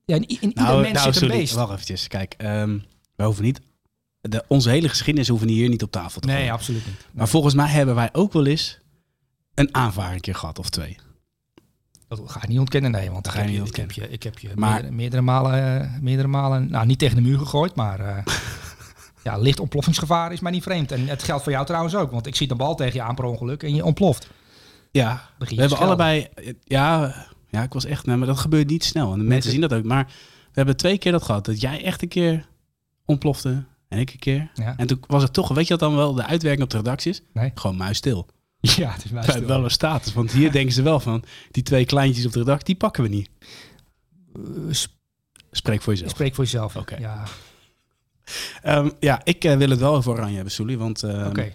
Ja, 0.05 0.17
in, 0.17 0.23
in 0.27 0.29
ieder 0.43 0.63
nou, 0.65 0.81
mens 0.81 0.93
nou 0.93 1.05
zit 1.13 1.15
een 1.23 1.29
sorry. 1.29 1.37
beest. 1.43 1.55
Wacht 1.55 1.73
eventjes. 1.73 2.09
Kijk, 2.09 2.35
ehm, 2.39 2.79
we 3.17 3.25
hoeven 3.25 3.45
niet... 3.45 3.61
De, 4.21 4.45
onze 4.49 4.71
hele 4.71 4.89
geschiedenis 4.89 5.29
hoeven 5.29 5.49
hier 5.49 5.69
niet 5.69 5.83
op 5.83 5.91
tafel 5.91 6.21
te 6.21 6.27
Nee, 6.27 6.37
gooien. 6.37 6.53
absoluut 6.53 6.87
niet. 6.87 7.07
Maar 7.13 7.29
volgens 7.29 7.55
mij 7.55 7.69
hebben 7.69 7.95
wij 7.95 8.09
ook 8.13 8.33
wel 8.33 8.47
eens 8.47 8.80
een 9.55 9.75
aanvaring 9.75 10.25
gehad 10.31 10.59
of 10.59 10.71
twee. 10.71 10.97
Dat 12.09 12.21
ga 12.27 12.43
ik 12.43 12.49
niet 12.49 12.59
ontkennen, 12.59 12.91
nee. 12.91 13.11
Want 13.11 13.25
Dat 13.25 13.35
ik 13.35 13.41
ga 13.41 13.47
je 13.47 13.53
heb, 13.57 13.65
niet 13.65 13.77
je, 13.77 13.83
ik 13.83 13.89
heb 13.89 13.93
je, 13.93 14.09
ik 14.13 14.23
heb 14.23 14.39
je 14.39 14.51
Maar- 14.55 14.71
meerdere, 14.71 14.93
meerdere 14.95 15.23
malen, 15.23 15.81
eh, 15.83 16.01
meerdere 16.01 16.29
malen, 16.29 16.71
nou 16.71 16.87
niet 16.87 16.99
tegen 16.99 17.17
de 17.17 17.23
muur 17.23 17.39
gegooid, 17.39 17.75
maar 17.75 18.01
eh, 18.01 18.25
ja, 19.25 19.37
licht 19.39 19.61
ontploffingsgevaar 19.61 20.33
is 20.33 20.41
mij 20.41 20.53
niet 20.53 20.63
vreemd. 20.63 20.93
En 20.93 21.07
het 21.09 21.23
geldt 21.23 21.43
voor 21.43 21.53
jou 21.53 21.67
trouwens 21.67 21.95
ook, 21.95 22.11
want 22.11 22.27
ik 22.27 22.35
zie 22.37 22.49
de 22.49 22.55
bal 22.55 22.75
tegen 22.75 22.95
je 22.95 23.03
aan 23.03 23.15
per 23.15 23.25
ongeluk 23.25 23.63
en 23.63 23.75
je 23.75 23.85
ontploft. 23.85 24.29
Ja, 24.91 25.29
we 25.39 25.55
hebben 25.55 25.79
allebei... 25.79 26.29
Ja, 26.65 27.15
ja, 27.49 27.63
ik 27.63 27.73
was 27.73 27.85
echt... 27.85 28.07
nee, 28.07 28.17
maar 28.17 28.27
dat 28.27 28.39
gebeurt 28.39 28.69
niet 28.69 28.85
snel. 28.85 29.13
En 29.13 29.19
de 29.19 29.25
mensen 29.25 29.43
dat- 29.43 29.51
zien 29.51 29.61
dat 29.69 29.73
ook. 29.79 29.85
Maar 29.85 30.05
we 30.45 30.53
hebben 30.53 30.77
twee 30.77 30.99
keer 30.99 31.13
dat 31.13 31.23
gehad. 31.23 31.45
Dat 31.45 31.61
jij 31.61 31.85
echt 31.85 32.03
een 32.03 32.09
keer 32.09 32.49
ontplofte 33.05 33.65
en 33.89 33.99
ik 33.99 34.13
een 34.13 34.19
keer. 34.19 34.51
Ja, 34.55 34.75
En 34.77 34.87
toen 34.87 35.03
was 35.07 35.23
het 35.23 35.33
toch, 35.33 35.49
weet 35.49 35.65
je 35.67 35.71
wat 35.77 35.81
dan 35.89 35.97
wel 35.97 36.15
de 36.15 36.27
uitwerking 36.27 36.65
op 36.65 36.71
de 36.71 36.77
redacties? 36.77 37.23
Nee. 37.33 37.51
Gewoon 37.55 37.77
muisstil. 37.77 38.27
ja 38.77 38.91
het 38.93 39.05
is 39.05 39.11
mij 39.11 39.47
wel 39.47 39.65
een 39.65 39.71
status. 39.71 40.13
Want 40.13 40.33
hier 40.33 40.53
denken 40.59 40.73
ze 40.75 40.83
wel 40.83 41.01
van, 41.01 41.25
die 41.51 41.63
twee 41.63 41.85
kleintjes 41.85 42.27
op 42.27 42.33
de 42.33 42.39
redactie, 42.39 42.67
die 42.67 42.77
pakken 42.77 43.03
we 43.03 43.09
niet. 43.09 43.31
Spreek 45.51 45.83
voor 45.83 45.93
jezelf. 45.93 46.11
Spreek 46.11 46.35
voor 46.35 46.45
jezelf. 46.45 46.77
Oké. 46.77 46.97
Ja, 46.99 47.25
Ehm, 48.63 48.91
ja, 49.01 49.21
ik 49.25 49.45
eh, 49.45 49.57
wil 49.57 49.71
het 49.71 49.79
wel 49.79 49.95
over 49.95 50.13
Oranje 50.13 50.35
hebben, 50.35 50.53
Soelie. 50.53 50.79
Want, 50.79 51.03
ehm, 51.03 51.27
oké. 51.27 51.53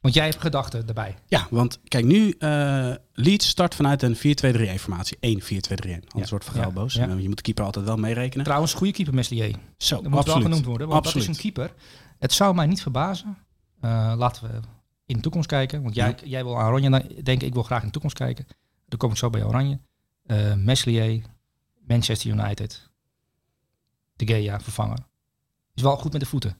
Want 0.00 0.14
jij 0.14 0.24
hebt 0.24 0.40
gedachten 0.40 0.86
erbij. 0.88 1.14
ja, 1.28 1.46
want 1.50 1.80
kijk, 1.88 2.04
nu 2.04 2.34
uh, 2.38 2.94
Leeds 3.12 3.48
start 3.48 3.74
vanuit 3.74 4.02
een 4.02 4.16
4-2-3-1 4.16 4.78
formatie. 4.80 5.16
1 5.20 5.42
4-2-3-1. 5.42 5.46
Anders 5.94 6.12
Ja. 6.14 6.28
wordt 6.28 6.44
Vergaal 6.44 6.62
Ja. 6.68 6.70
boos. 6.72 6.94
Ja. 6.94 7.08
Eh, 7.08 7.18
Je 7.20 7.26
moet 7.28 7.36
de 7.36 7.42
keeper 7.42 7.64
altijd 7.64 7.84
wel 7.84 7.96
meerekenen. 7.96 8.44
Trouwens, 8.44 8.74
goede 8.74 8.92
keeper 8.92 9.14
Meslier. 9.14 9.54
Zo, 9.76 10.02
Dat 10.02 10.10
moet 10.10 10.24
wel 10.24 10.40
genoemd 10.40 10.64
worden, 10.64 10.88
want 10.88 11.04
Absoluut. 11.06 11.26
dat 11.26 11.36
is 11.36 11.44
een 11.44 11.52
keeper. 11.52 11.74
Het 12.18 12.32
zou 12.32 12.54
mij 12.54 12.66
niet 12.66 12.82
verbazen. 12.82 13.36
Eh, 13.80 14.14
laten 14.16 14.42
we 14.48 14.60
in 15.06 15.16
de 15.16 15.22
toekomst 15.22 15.48
kijken. 15.48 15.82
Want 15.82 15.94
jij, 15.94 16.14
jij 16.24 16.44
wil 16.44 16.58
aan 16.58 16.66
Oranje 16.68 17.22
denken, 17.22 17.46
ik 17.46 17.52
wil 17.54 17.62
graag 17.62 17.80
in 17.80 17.86
de 17.86 17.92
toekomst 17.92 18.16
kijken. 18.16 18.46
Dan 18.88 18.98
kom 18.98 19.10
ik 19.10 19.16
zo 19.16 19.30
bij 19.30 19.44
Oranje. 19.44 19.80
Eh 20.26 20.54
Meslier, 20.54 21.22
Manchester 21.86 22.30
United. 22.30 22.90
De 24.16 24.26
Gea, 24.26 24.60
vervanger. 24.60 24.98
Is 25.74 25.82
wel 25.82 25.96
goed 25.96 26.12
met 26.12 26.20
de 26.20 26.26
voeten. 26.26 26.56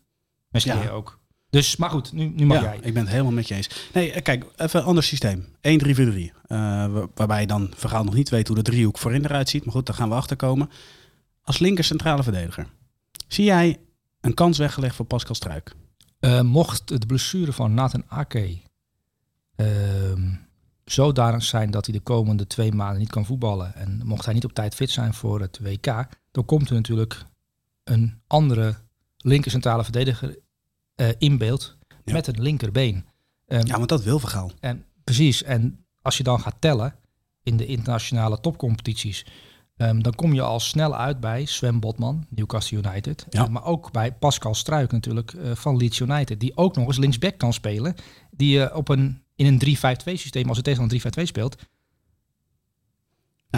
Meslier 0.49 0.83
Ja. 0.83 0.89
ook. 0.91 1.23
Dus, 1.51 1.77
maar 1.77 1.91
goed, 1.91 2.13
nu, 2.13 2.25
nu 2.27 2.47
mag 2.47 2.57
ja, 2.57 2.63
jij. 2.63 2.77
ik 2.77 2.93
ben 2.95 3.03
het 3.03 3.11
helemaal 3.11 3.33
met 3.33 3.49
je 3.49 3.55
eens. 3.55 3.89
Nee, 3.93 4.13
eh, 4.13 4.23
kijk, 4.23 4.45
even 4.57 4.81
een 4.81 4.87
ander 4.87 5.03
systeem. 5.03 5.47
1-3-4-3. 5.61 6.33
Eh, 6.47 6.59
waar- 6.93 7.07
waarbij 7.15 7.41
je 7.41 7.47
dan 7.47 7.73
Vergaal 7.77 8.05
nog 8.05 8.15
niet 8.15 8.29
weet 8.29 8.47
hoe 8.47 8.57
de 8.57 8.63
driehoek 8.63 8.99
voorin 8.99 9.25
eruit 9.25 9.49
ziet. 9.49 9.65
Maar 9.65 9.75
goed, 9.75 9.87
daar 9.87 9.97
gaan 9.97 10.09
we 10.09 10.15
achter 10.15 10.37
komen. 10.37 10.71
Als 11.43 11.59
linker 11.59 11.85
centrale 11.85 12.23
verdediger. 12.23 12.67
Zie 13.29 13.45
jij 13.45 13.81
een 14.21 14.35
kans 14.35 14.59
weggelegd 14.59 14.95
voor 14.97 15.05
Pascal 15.07 15.35
Struik? 15.35 15.75
Eh, 16.25 16.41
mocht 16.41 16.89
de 17.01 17.07
blessure 17.07 17.53
van 17.53 17.75
Nathan 17.75 18.05
Ake 18.09 18.59
ehm 19.57 20.33
zodanig 20.85 21.43
zijn 21.43 21.71
dat 21.71 21.87
hij 21.87 21.95
de 21.95 22.01
komende 22.01 22.47
twee 22.47 22.73
maanden 22.73 22.99
niet 22.99 23.11
kan 23.11 23.25
voetballen 23.27 23.75
en 23.75 24.01
mocht 24.05 24.25
hij 24.25 24.35
niet 24.35 24.45
op 24.45 24.53
tijd 24.53 24.75
fit 24.75 24.91
zijn 24.91 25.15
voor 25.15 25.41
het 25.41 25.59
WK, 25.63 26.07
dan 26.31 26.45
komt 26.45 26.69
er 26.69 26.75
natuurlijk 26.75 27.25
een 27.85 28.21
andere 28.27 28.75
linker 29.17 29.51
centrale 29.51 29.83
verdediger 29.85 30.39
eh, 30.95 31.09
in 31.19 31.39
beeld 31.39 31.77
Ja. 32.05 32.13
met 32.13 32.27
een 32.27 32.43
linkerbeen. 32.43 33.07
Ehm, 33.47 33.67
Ja, 33.67 33.77
want 33.77 33.89
dat 33.89 34.03
wil 34.03 34.19
Vergaal. 34.19 34.51
en, 34.61 34.85
precies, 35.05 35.43
en 35.43 35.85
als 36.03 36.17
je 36.17 36.23
dan 36.23 36.41
gaat 36.41 36.57
tellen 36.59 36.95
in 37.43 37.57
de 37.57 37.67
internationale 37.67 38.41
topcompetities, 38.41 39.27
ehm, 39.77 40.01
dan 40.01 40.15
kom 40.15 40.35
je 40.35 40.43
al 40.43 40.61
snel 40.61 40.97
uit 40.97 41.21
bij 41.21 41.45
Sven 41.45 41.81
Botman, 41.81 42.27
Newcastle 42.29 42.79
United. 42.79 43.27
Ja. 43.31 43.45
Eh, 43.45 43.49
maar 43.49 43.65
ook 43.65 43.93
bij 43.93 44.13
Pascal 44.13 44.55
Struik 44.55 44.93
natuurlijk 44.93 45.33
eh, 45.33 45.51
van 45.55 45.77
Leeds 45.77 46.01
United, 46.01 46.41
die 46.41 46.57
ook 46.57 46.77
nog 46.77 46.87
eens 46.87 46.99
linksback 46.99 47.39
kan 47.39 47.53
spelen. 47.53 47.95
Die 48.31 48.59
je 48.59 48.75
op 48.75 48.89
een, 48.89 49.23
in 49.37 49.47
een 49.47 49.77
3-5-2 49.77 50.13
systeem, 50.13 50.49
als 50.49 50.57
het 50.57 50.67
tegen 50.67 50.83
een 50.83 51.01
3-5-2 51.19 51.23
speelt, 51.23 51.57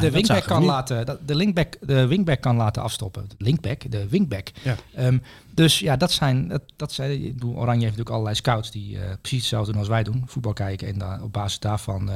de 0.01 0.11
wingback 0.11 0.45
kan 0.45 0.65
laten, 0.65 1.19
de, 1.27 1.35
linkback, 1.35 1.77
de 1.81 2.07
wingback 2.07 2.41
kan 2.41 2.57
laten 2.57 2.83
afstoppen. 2.83 3.29
De 3.29 3.35
linkback, 3.39 3.91
de 3.91 4.09
wingback. 4.09 4.51
Ja. 4.63 4.77
Ehm, 4.95 5.19
dus 5.55 5.79
ja, 5.79 5.97
dat 5.97 6.13
zijn, 6.13 6.49
dat, 6.49 6.63
dat 6.77 6.93
zijn, 6.93 7.43
Oranje 7.45 7.85
heeft 7.85 7.97
natuurlijk 7.97 8.11
allerlei 8.11 8.35
scouts 8.35 8.71
die 8.71 8.99
eh, 8.99 9.13
precies 9.21 9.41
hetzelfde 9.41 9.71
doen 9.71 9.81
als 9.81 9.91
wij 9.91 10.03
doen. 10.03 10.23
Voetbal 10.27 10.53
kijken 10.53 10.89
en 10.89 10.99
daar 10.99 11.23
op 11.23 11.33
basis 11.33 11.59
daarvan 11.59 12.11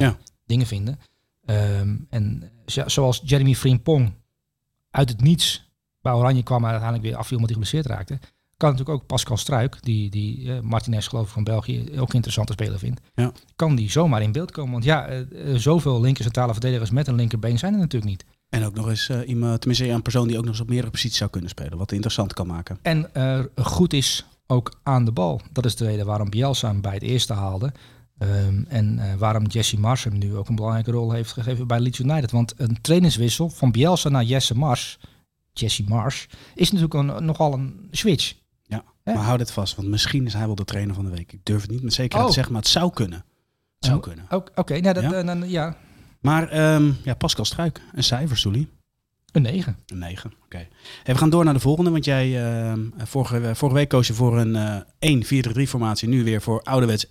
dingen 0.47 0.67
vinden. 0.67 0.99
Ehm, 1.51 1.97
en 2.09 2.51
zo- 2.67 2.89
zoals 2.89 3.23
Jeremy 3.25 3.55
Frimpong 3.55 4.13
uit 4.91 5.09
het 5.09 5.21
niets 5.21 5.71
bij 6.03 6.13
Oranje 6.13 6.43
kwam 6.43 6.63
en 6.65 6.71
uiteindelijk 6.71 7.09
weer 7.09 7.17
afviel 7.17 7.37
omdat 7.39 7.55
hij 7.55 7.63
geblesseerd 7.63 7.97
raakte. 7.97 8.19
Kan 8.57 8.71
natuurlijk 8.71 8.99
ook 9.01 9.07
Pascal 9.07 9.37
Struik, 9.37 9.83
die, 9.83 10.11
die 10.11 10.53
eh, 10.53 10.61
Martinez 10.61 11.09
geloof 11.09 11.27
ik 11.27 11.33
van 11.33 11.45
België 11.45 11.79
ook 11.99 12.09
een 12.09 12.15
interessante 12.15 12.53
speler 12.53 12.79
vindt. 12.79 13.01
Ja. 13.15 13.33
Kan 13.57 13.75
die 13.75 13.91
zomaar 13.91 14.23
in 14.23 14.33
beeld 14.33 14.51
komen? 14.51 14.73
Want 14.73 14.85
ja, 14.85 15.07
eh, 15.07 15.21
eh, 15.21 15.57
zoveel 15.57 16.01
linker 16.01 16.23
centrale 16.25 16.53
verdedigers 16.53 16.91
met 16.91 17.07
een 17.09 17.15
linkerbeen 17.15 17.59
zijn 17.59 17.73
er 17.73 17.79
natuurlijk 17.79 18.11
niet. 18.11 18.25
En 18.49 18.65
ook 18.65 18.75
nog 18.75 18.89
eens 18.89 19.11
iemand, 19.11 19.61
tenminste 19.61 19.89
een 19.89 20.03
persoon 20.03 20.29
die 20.29 20.37
ook 20.37 20.43
nog 20.45 20.53
eens 20.53 20.63
op 20.63 20.69
meerdere 20.69 20.91
posities 20.91 21.19
zou 21.19 21.31
kunnen 21.31 21.51
spelen. 21.51 21.79
Wat 21.79 21.93
interessant 21.93 22.33
kan 22.33 22.47
maken. 22.47 22.79
En 22.83 23.11
goed 23.57 23.93
is 23.93 24.27
ook 24.47 24.79
aan 24.83 25.05
de 25.05 25.13
bal. 25.13 25.41
Dat 25.53 25.65
is 25.65 25.77
de 25.77 25.85
reden 25.85 26.07
waarom 26.07 26.31
Bielsa 26.31 26.69
hem 26.69 26.81
bij 26.81 26.95
het 26.95 27.03
eerste 27.03 27.33
haalde. 27.33 27.73
Ehm, 28.21 28.63
en 28.69 28.99
eh, 28.99 29.15
waarom 29.15 29.47
Jesse 29.47 29.79
Mars 29.81 30.05
hem 30.05 30.19
nu 30.19 30.37
ook 30.37 30.49
een 30.49 30.55
belangrijke 30.55 30.91
rol 30.91 31.13
heeft 31.13 31.33
gegeven 31.33 31.67
bij 31.67 31.81
Leeds 31.81 31.99
United. 31.99 32.31
Want 32.31 32.55
een 32.57 32.81
trainerswissel 32.81 33.49
van 33.49 33.71
Bielsa 33.73 34.09
naar 34.09 34.25
Jesse 34.25 34.55
Mars, 34.57 34.99
Jesse 35.53 35.85
Mars, 35.89 36.27
is 36.55 36.71
natuurlijk 36.73 36.95
een, 36.95 37.25
nogal 37.25 37.53
een 37.53 37.89
switch. 37.91 38.35
Ja, 38.63 38.85
maar 39.05 39.15
hou 39.17 39.39
dit 39.39 39.51
vast, 39.53 39.75
want 39.77 39.89
misschien 39.89 40.27
is 40.27 40.33
hij 40.33 40.47
wel 40.47 40.55
de 40.55 40.65
trainer 40.65 40.95
van 40.95 41.05
de 41.05 41.11
week. 41.11 41.33
Ik 41.33 41.41
durf 41.45 41.63
het 41.63 41.71
niet 41.71 41.83
met 41.83 41.93
zekerheid 41.93 42.23
Oh. 42.23 42.29
te 42.29 42.35
zeggen, 42.35 42.53
maar 42.53 42.63
het 42.63 42.71
zou 42.71 42.93
kunnen. 42.93 43.19
Het 43.19 43.85
zou 43.85 43.97
Oh. 43.97 44.03
kunnen. 44.03 44.25
Oké, 44.55 44.81
nou, 44.81 44.95
dat, 44.95 45.03
Ja? 45.03 45.13
eh, 45.13 45.27
dan, 45.27 45.49
ja, 45.49 45.77
Maar 46.21 46.49
ehm, 46.49 46.93
ja, 47.03 47.15
Pascal 47.15 47.45
Struik, 47.45 47.81
een 47.95 48.05
cijfer, 48.05 48.37
Soelie. 48.37 48.69
Een 49.33 49.43
9. 49.43 49.77
Een 49.87 49.99
9. 49.99 50.33
Oké. 50.45 50.57
Hey, 51.03 51.15
we 51.15 51.17
gaan 51.21 51.31
door 51.31 51.45
naar 51.45 51.55
de 51.55 51.61
volgende, 51.61 51.91
want 51.91 52.05
jij 52.05 52.45
ehm, 52.53 52.81
vorige, 52.97 53.51
vorige 53.55 53.77
week 53.79 53.89
koos 53.89 54.07
je 54.07 54.15
voor 54.15 54.39
een 54.39 54.57
eh 54.57 55.17
1-4-3 55.59 55.69
formatie. 55.69 56.09
Nu 56.09 56.25
weer 56.25 56.43
voor 56.43 56.63
ouderwets 56.63 57.07
1-3-4-3. 57.07 57.11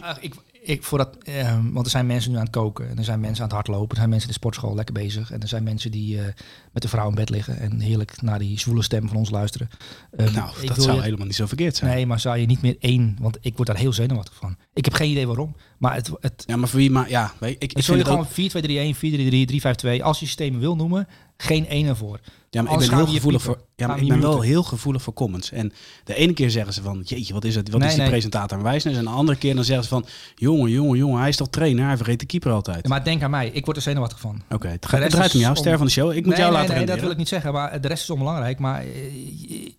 Maar, 0.00 0.16
eh, 0.16 0.16
ik, 0.20 0.34
ik, 0.62 0.82
voor 0.82 0.98
dat, 0.98 1.16
eh, 1.22 1.58
want 1.72 1.84
er 1.84 1.90
zijn 1.90 2.06
mensen 2.06 2.30
nu 2.30 2.36
aan 2.36 2.42
het 2.42 2.52
koken. 2.52 2.88
En 2.88 2.98
er 2.98 3.04
zijn 3.04 3.20
mensen 3.20 3.38
aan 3.42 3.48
het 3.48 3.54
hardlopen. 3.56 3.88
Er 3.90 3.96
zijn 3.96 4.08
mensen 4.08 4.28
in 4.28 4.34
de 4.34 4.40
sportschool 4.40 4.74
lekker 4.74 4.94
bezig. 4.94 5.30
En 5.30 5.40
er 5.40 5.48
zijn 5.48 5.62
mensen 5.62 5.90
die 5.90 6.18
eh, 6.18 6.24
met 6.72 6.82
de 6.82 6.88
vrouw 6.88 7.08
in 7.08 7.14
bed 7.14 7.30
liggen. 7.30 7.58
En 7.58 7.80
heerlijk 7.80 8.22
naar 8.22 8.38
die 8.38 8.58
zwoele 8.58 8.82
stem 8.82 9.08
van 9.08 9.16
ons 9.16 9.30
luisteren. 9.30 9.70
Eh, 10.16 10.34
Nou, 10.34 10.66
dat 10.66 10.82
zou 10.82 10.96
je- 10.96 11.02
helemaal 11.02 11.26
niet 11.26 11.34
zo 11.34 11.46
verkeerd 11.46 11.76
zijn. 11.76 11.94
Nee, 11.94 12.06
maar 12.06 12.20
zou 12.20 12.36
je 12.38 12.46
niet 12.46 12.62
meer 12.62 12.76
één... 12.80 13.16
Want 13.20 13.38
ik 13.40 13.56
word 13.56 13.68
daar 13.68 13.76
heel 13.78 13.92
zenuwachtig 13.92 14.34
van. 14.34 14.56
Ik 14.74 14.84
heb 14.84 14.94
geen 14.94 15.10
idee 15.10 15.26
waarom. 15.26 15.56
Maar 15.78 15.94
het, 15.94 16.10
het, 16.20 16.42
Ja, 16.46 16.56
maar 16.56 16.68
voor 16.68 16.78
wie, 16.78 16.90
maar 16.90 17.10
ja, 17.10 17.32
ik, 17.40 17.72
ik 17.72 17.86
wil 17.86 17.96
je 17.96 18.04
ook, 18.04 18.08
gewoon 18.08 18.26
4-2-3-1, 18.26 18.96
4-3-3, 18.96 19.46
3-5-2. 19.46 20.02
Als 20.02 20.20
je 20.20 20.26
systemen 20.26 20.60
wil 20.60 20.76
noemen, 20.76 21.08
geen 21.36 21.68
één 21.68 21.86
ervoor. 21.86 22.20
ja, 22.50 22.62
maar 22.62 22.72
ik 22.72 22.78
ben 22.78 22.88
heel 22.96 23.06
gevoelig 23.06 23.20
piepen. 23.22 23.40
voor, 23.40 23.58
ja, 23.76 23.86
maar 23.86 24.00
ik 24.02 24.08
ben 24.08 24.20
wel 24.20 24.40
heel 24.40 24.62
gevoelig 24.62 25.02
voor 25.02 25.12
comments. 25.12 25.50
En 25.52 25.72
de 26.04 26.14
ene 26.14 26.32
keer 26.32 26.50
zeggen 26.50 26.72
ze 26.72 26.82
van, 26.82 27.00
jeetje, 27.04 27.32
wat 27.32 27.44
is 27.44 27.54
het? 27.54 27.70
Wat 27.70 27.78
Nee, 27.78 27.88
is 27.88 27.94
die 27.94 28.02
nee. 28.02 28.10
presentator 28.12 28.56
aan 28.58 28.64
wijsnes? 28.64 28.96
En 28.96 29.04
de 29.04 29.10
andere 29.10 29.38
keer 29.38 29.54
dan 29.54 29.64
zeggen 29.64 29.84
ze 29.84 29.90
van, 29.90 30.06
jongen, 30.34 30.70
jongen, 30.70 30.98
jongen, 30.98 31.18
hij 31.20 31.28
is 31.28 31.36
toch 31.36 31.48
trainer? 31.48 31.86
Hij 31.86 31.96
vergeet 31.96 32.20
de 32.20 32.26
keeper 32.26 32.52
altijd. 32.52 32.78
Ja, 32.82 32.88
maar 32.88 33.04
denk 33.04 33.22
aan 33.22 33.30
mij. 33.30 33.48
Ik 33.48 33.64
word 33.64 33.76
er 33.76 33.82
zenuwachtig 33.82 34.20
van. 34.20 34.42
Oké, 34.50 34.68
het, 34.68 34.86
gaat- 34.86 35.00
het 35.00 35.10
draait 35.10 35.34
om 35.34 35.40
jou, 35.40 35.56
ster 35.56 35.76
van 35.76 35.86
de 35.86 35.92
show. 35.92 36.10
Ik 36.10 36.16
moet 36.24 36.34
nee, 36.34 36.38
jou 36.42 36.52
laten 36.52 36.74
nee, 36.74 36.86
dat 36.86 37.00
wil 37.00 37.10
ik 37.10 37.16
niet 37.16 37.28
zeggen. 37.28 37.52
Maar 37.52 37.80
de 37.80 37.88
rest 37.88 38.02
is 38.02 38.10
onbelangrijk. 38.10 38.58
Maar 38.58 38.80
eh, 38.80 38.88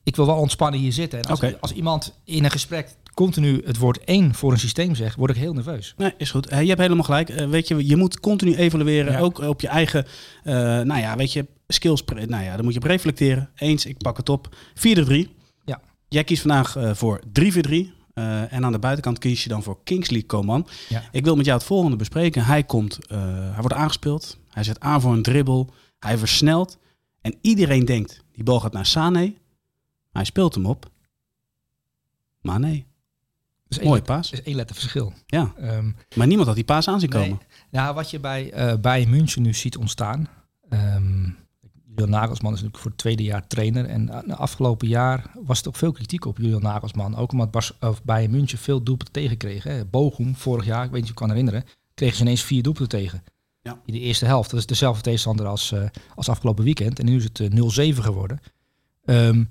ik 0.04 0.16
wil 0.16 0.26
wel 0.26 0.36
ontspannen 0.38 0.80
hier 0.80 0.94
zitten. 0.94 1.20
En 1.22 1.26
als, 1.30 1.42
als 1.62 1.72
iemand 1.72 2.14
in 2.24 2.44
een 2.44 2.52
gesprek 2.52 2.90
continu 3.18 3.62
het 3.66 3.78
woord 3.78 4.04
één 4.04 4.34
voor 4.34 4.52
een 4.52 4.60
systeem 4.60 4.96
zegt, 4.96 5.16
word 5.16 5.32
ik 5.32 5.38
heel 5.38 5.54
nerveus. 5.54 5.94
Nee, 5.98 6.14
is 6.18 6.32
goed. 6.32 6.48
Eh, 6.48 6.62
je 6.62 6.68
hebt 6.68 6.82
helemaal 6.82 7.04
gelijk. 7.04 7.30
Eh, 7.30 7.50
weet 7.50 7.68
je, 7.68 7.88
je 7.88 7.96
moet 7.96 8.20
continu 8.20 8.56
evalueren. 8.56 9.12
Ja. 9.12 9.20
Ook 9.20 9.40
op 9.40 9.62
je 9.62 9.68
eigen, 9.68 10.06
eh, 10.44 10.54
nou 10.54 10.98
ja, 11.00 11.16
weet 11.16 11.34
je, 11.34 11.46
skills. 11.68 12.04
Nou 12.06 12.44
ja, 12.44 12.56
dan 12.56 12.64
moet 12.64 12.74
je 12.74 12.80
op 12.80 12.86
reflecteren. 12.86 13.50
Eens, 13.56 13.86
ik 13.86 13.98
pak 13.98 14.18
het 14.18 14.30
op. 14.30 14.56
4-3. 14.74 15.30
Ja. 15.66 15.82
Jij 16.08 16.24
kiest 16.24 16.42
vandaag 16.42 16.98
voor 16.98 17.22
3-4-3. 17.32 17.96
Eh, 18.18 18.54
en 18.54 18.66
aan 18.66 18.72
de 18.72 18.80
buitenkant 18.80 19.20
kies 19.20 19.44
je 19.44 19.50
dan 19.50 19.64
voor 19.64 19.84
Kingsley 19.84 20.24
Coman. 20.24 20.68
Ja. 20.90 21.04
Ik 21.12 21.24
wil 21.24 21.36
met 21.36 21.46
jou 21.46 21.58
het 21.58 21.68
volgende 21.68 21.96
bespreken. 21.96 22.46
Hij 22.46 22.64
komt, 22.64 23.00
hij 23.08 23.60
wordt 23.60 23.76
aangespeeld. 23.76 24.38
Hij 24.50 24.64
zet 24.64 24.80
aan 24.80 25.02
voor 25.02 25.14
een 25.14 25.22
dribbel. 25.22 25.70
Hij 26.00 26.18
versnelt. 26.18 26.78
En 27.22 27.36
iedereen 27.42 27.86
denkt, 27.86 28.24
die 28.34 28.44
bal 28.44 28.60
gaat 28.60 28.74
naar 28.74 28.86
Sané. 28.86 29.34
Hij 30.12 30.24
speelt 30.24 30.56
hem 30.56 30.66
op. 30.66 30.90
Maar 32.42 32.60
nee, 32.60 32.86
Dus 33.68 33.80
mooie 33.80 34.02
paas. 34.02 34.32
is 34.32 34.42
één 34.42 34.56
letter 34.56 34.76
verschil. 34.76 35.14
Ja, 35.26 35.54
Ehm, 35.60 35.92
maar 36.16 36.28
niemand 36.28 36.48
had 36.48 36.56
die 36.56 36.66
paas 36.66 36.88
aan 36.88 37.00
zien 37.00 37.10
Nee. 37.10 37.22
komen. 37.24 37.40
Nou, 37.72 37.96
wat 37.96 38.10
je 38.10 38.20
bij 38.20 38.52
eh 38.52 38.74
Bayern 38.82 39.10
München 39.10 39.42
nu 39.42 39.54
ziet 39.54 39.78
ontstaan. 39.78 40.28
ehm 40.70 41.30
Julian 41.96 42.20
Nagelsman 42.20 42.52
is 42.54 42.58
natuurlijk 42.58 42.82
voor 42.84 42.92
het 42.92 43.00
tweede 43.00 43.24
jaar 43.24 43.48
trainer. 43.48 43.86
En 43.86 44.08
uh, 44.08 44.20
de 44.26 44.36
afgelopen 44.36 44.88
jaar 44.88 45.32
was 45.46 45.62
er 45.62 45.68
ook 45.68 45.76
veel 45.76 45.92
kritiek 45.92 46.26
op 46.26 46.38
Julian 46.38 46.62
Nagelsman. 46.62 47.16
Ook 47.16 47.32
omdat 47.32 47.52
Bas, 47.52 47.74
of 47.80 48.04
Bayern 48.04 48.32
München 48.32 48.58
veel 48.58 48.84
doelpunten 48.84 49.14
tegenkreeg. 49.14 49.64
Hè. 49.64 49.86
Bochum 49.86 50.36
vorig 50.36 50.66
jaar, 50.66 50.84
ik 50.86 50.92
weet 50.92 51.02
niet 51.02 51.04
of 51.04 51.10
je 51.10 51.14
kan 51.14 51.30
herinneren, 51.30 51.64
kregen 51.94 52.16
ze 52.16 52.22
ineens 52.22 52.44
vier 52.44 52.64
doelpunten 52.64 53.00
tegen. 53.00 53.24
Ja. 53.62 53.80
In 53.86 53.94
de 53.94 54.00
eerste 54.00 54.26
helft. 54.26 54.50
Dat 54.50 54.60
is 54.60 54.66
dezelfde 54.66 55.02
tegenstander 55.02 55.46
als, 55.46 55.72
eh, 55.72 55.84
als 56.16 56.30
afgelopen 56.30 56.64
weekend. 56.64 57.00
En 57.00 57.06
nu 57.06 57.16
is 57.16 57.24
het 57.24 57.40
eh, 57.40 57.50
0-7 57.50 58.04
geworden. 58.04 58.40
Ehm, 59.06 59.44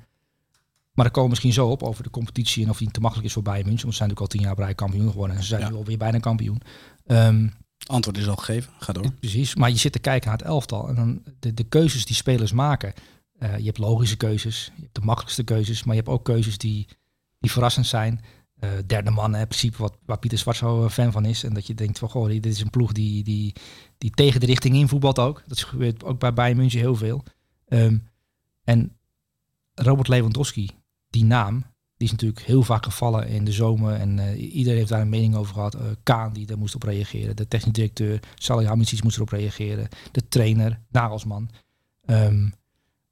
maar 0.96 1.04
daar 1.04 1.14
komen 1.14 1.22
we 1.22 1.28
misschien 1.28 1.52
zo 1.52 1.68
op 1.68 1.82
over 1.82 2.02
de 2.02 2.10
competitie 2.10 2.64
en 2.64 2.70
of 2.70 2.78
die 2.78 2.90
te 2.90 3.00
makkelijk 3.00 3.28
is 3.28 3.34
voor 3.34 3.42
Bayern 3.42 3.66
München. 3.66 3.82
Want 3.84 3.96
ze 3.96 3.98
zijn 4.04 4.08
natuurlijk 4.10 4.34
al 4.34 4.40
tien 4.40 4.56
jaar 4.56 4.66
rij 4.66 4.74
kampioen 4.74 5.10
geworden. 5.10 5.36
En 5.36 5.42
ze 5.42 5.48
zijn 5.48 5.60
Ja. 5.60 5.68
nu 5.68 5.74
alweer 5.74 5.98
bijna 5.98 6.18
kampioen. 6.18 6.60
Ehm, 7.06 7.48
Antwoord 7.86 8.18
is 8.18 8.28
al 8.28 8.36
gegeven. 8.36 8.72
Ga 8.78 8.92
door. 8.92 9.12
Precies, 9.12 9.54
maar 9.54 9.70
je 9.70 9.76
zit 9.76 9.92
te 9.92 9.98
kijken 9.98 10.28
naar 10.28 10.38
het 10.38 10.46
elftal 10.46 10.88
en 10.88 10.94
dan 10.94 11.22
de, 11.38 11.54
de 11.54 11.64
keuzes 11.64 12.06
die 12.06 12.16
spelers 12.16 12.52
maken. 12.52 12.92
Eh, 13.38 13.58
je 13.58 13.64
hebt 13.64 13.78
logische 13.78 14.16
keuzes, 14.16 14.72
je 14.76 14.82
hebt 14.82 14.94
de 14.94 15.00
makkelijkste 15.00 15.42
keuzes, 15.42 15.84
maar 15.84 15.94
je 15.94 16.00
hebt 16.00 16.12
ook 16.12 16.24
keuzes 16.24 16.58
die, 16.58 16.86
die 17.38 17.50
verrassend 17.50 17.86
zijn. 17.86 18.20
Eh, 18.56 18.70
derde 18.86 19.10
man, 19.10 19.36
in 19.36 19.46
principe, 19.46 19.76
wat, 19.78 19.96
waar 20.06 20.18
Pieter 20.18 20.38
Zwart 20.38 20.56
zo 20.56 20.84
eh, 20.84 20.90
fan 20.90 21.12
van 21.12 21.24
is. 21.24 21.44
En 21.44 21.54
dat 21.54 21.66
je 21.66 21.74
denkt 21.74 21.98
van, 21.98 22.08
goh, 22.08 22.28
dit 22.28 22.46
is 22.46 22.60
een 22.60 22.70
ploeg 22.70 22.92
die, 22.92 23.24
die, 23.24 23.54
die 23.98 24.10
tegen 24.10 24.40
de 24.40 24.46
richting 24.46 24.74
in 24.74 24.88
voetbalt 24.88 25.18
ook. 25.18 25.42
Dat 25.46 25.62
gebeurt 25.62 26.04
ook 26.04 26.18
bij 26.18 26.32
Bayern 26.32 26.56
München 26.56 26.80
heel 26.80 26.94
veel. 26.96 27.24
Ehm, 27.66 27.98
en 28.64 28.96
Robert 29.74 30.08
Lewandowski, 30.08 30.70
die 31.16 31.24
naam, 31.24 31.64
die 31.96 32.06
is 32.06 32.10
natuurlijk 32.10 32.42
heel 32.42 32.62
vaak 32.62 32.84
gevallen 32.84 33.28
in 33.28 33.44
de 33.44 33.52
zomer. 33.52 33.94
En 33.94 34.18
eh, 34.18 34.54
iedereen 34.54 34.78
heeft 34.78 34.90
daar 34.90 35.00
een 35.00 35.08
mening 35.08 35.36
over 35.36 35.54
gehad. 35.54 35.74
Eh, 35.74 35.80
Kaan 36.02 36.32
die 36.32 36.46
daar 36.46 36.58
moest 36.58 36.74
op 36.74 36.82
reageren. 36.82 37.36
De 37.36 37.48
technisch 37.48 37.72
directeur, 37.72 38.20
Salihamidzic 38.34 39.02
moest 39.02 39.16
erop 39.16 39.28
reageren. 39.28 39.88
De 40.12 40.28
trainer, 40.28 40.80
Nagelsman. 40.90 41.50
Ehm, 42.04 42.48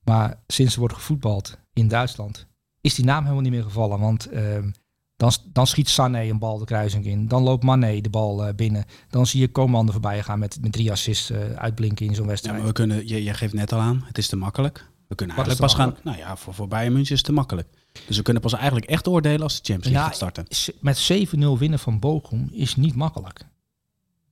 maar 0.05 0.43
sinds 0.47 0.73
er 0.75 0.79
wordt 0.79 0.95
gevoetbald 0.95 1.59
in 1.73 1.89
Duitsland, 1.89 2.47
is 2.81 2.95
die 2.95 3.05
naam 3.05 3.23
helemaal 3.23 3.43
niet 3.43 3.53
meer 3.53 3.63
gevallen. 3.63 4.01
Want 4.01 4.27
ehm, 4.27 4.71
dan, 5.17 5.33
dan 5.53 5.67
schiet 5.67 5.89
Sané 5.89 6.23
een 6.23 6.39
bal 6.39 6.59
de 6.59 6.65
kruising 6.65 7.05
in. 7.07 7.29
Dan 7.29 7.43
loopt 7.43 7.65
Mané 7.65 8.01
de 8.01 8.11
bal 8.11 8.47
eh, 8.47 8.55
binnen. 8.55 8.85
Dan 9.09 9.27
zie 9.27 9.41
je 9.41 9.53
Coman 9.53 9.87
er 9.87 9.93
voorbij 9.93 10.23
gaan 10.23 10.39
met, 10.39 10.59
met 10.61 10.73
drie 10.73 10.91
assists 10.91 11.33
uitblinken 11.55 12.07
in 12.07 12.15
zo'n 12.15 12.25
Ja, 12.25 12.31
wedstrijd. 12.31 12.59
maar 12.59 12.67
we 12.67 12.73
kunnen, 12.73 13.09
je, 13.09 13.23
je 13.25 13.35
geeft 13.35 13.55
net 13.55 13.73
al 13.73 13.81
aan, 13.81 14.03
het 14.07 14.19
is 14.19 14.29
te 14.29 14.37
makkelijk. 14.37 14.93
We 15.09 15.15
kunnen 15.15 15.37
eigenlijk 15.37 15.67
pas 15.67 15.75
gaan, 15.81 15.97
nou 16.03 16.17
ja, 16.19 16.37
voor, 16.37 16.55
voor 16.55 16.69
Bayern 16.69 16.93
München 16.93 17.13
is 17.13 17.19
het 17.19 17.27
te 17.27 17.33
makkelijk. 17.33 17.69
Dus 18.07 18.17
we 18.17 18.23
kunnen 18.23 18.43
pas 18.43 18.53
eigenlijk 18.53 18.87
echt 18.87 19.09
oordelen 19.09 19.43
als 19.43 19.63
de 19.63 19.73
Champions 19.73 19.85
League 19.85 20.03
Ja, 20.03 20.07
gaat 20.07 20.47
starten. 20.47 20.81
Met 20.81 21.29
7-0 21.57 21.59
winnen 21.59 21.79
van 21.79 21.99
Bochum 21.99 22.49
is 22.53 22.77
niet 22.77 22.95
makkelijk. 22.95 23.47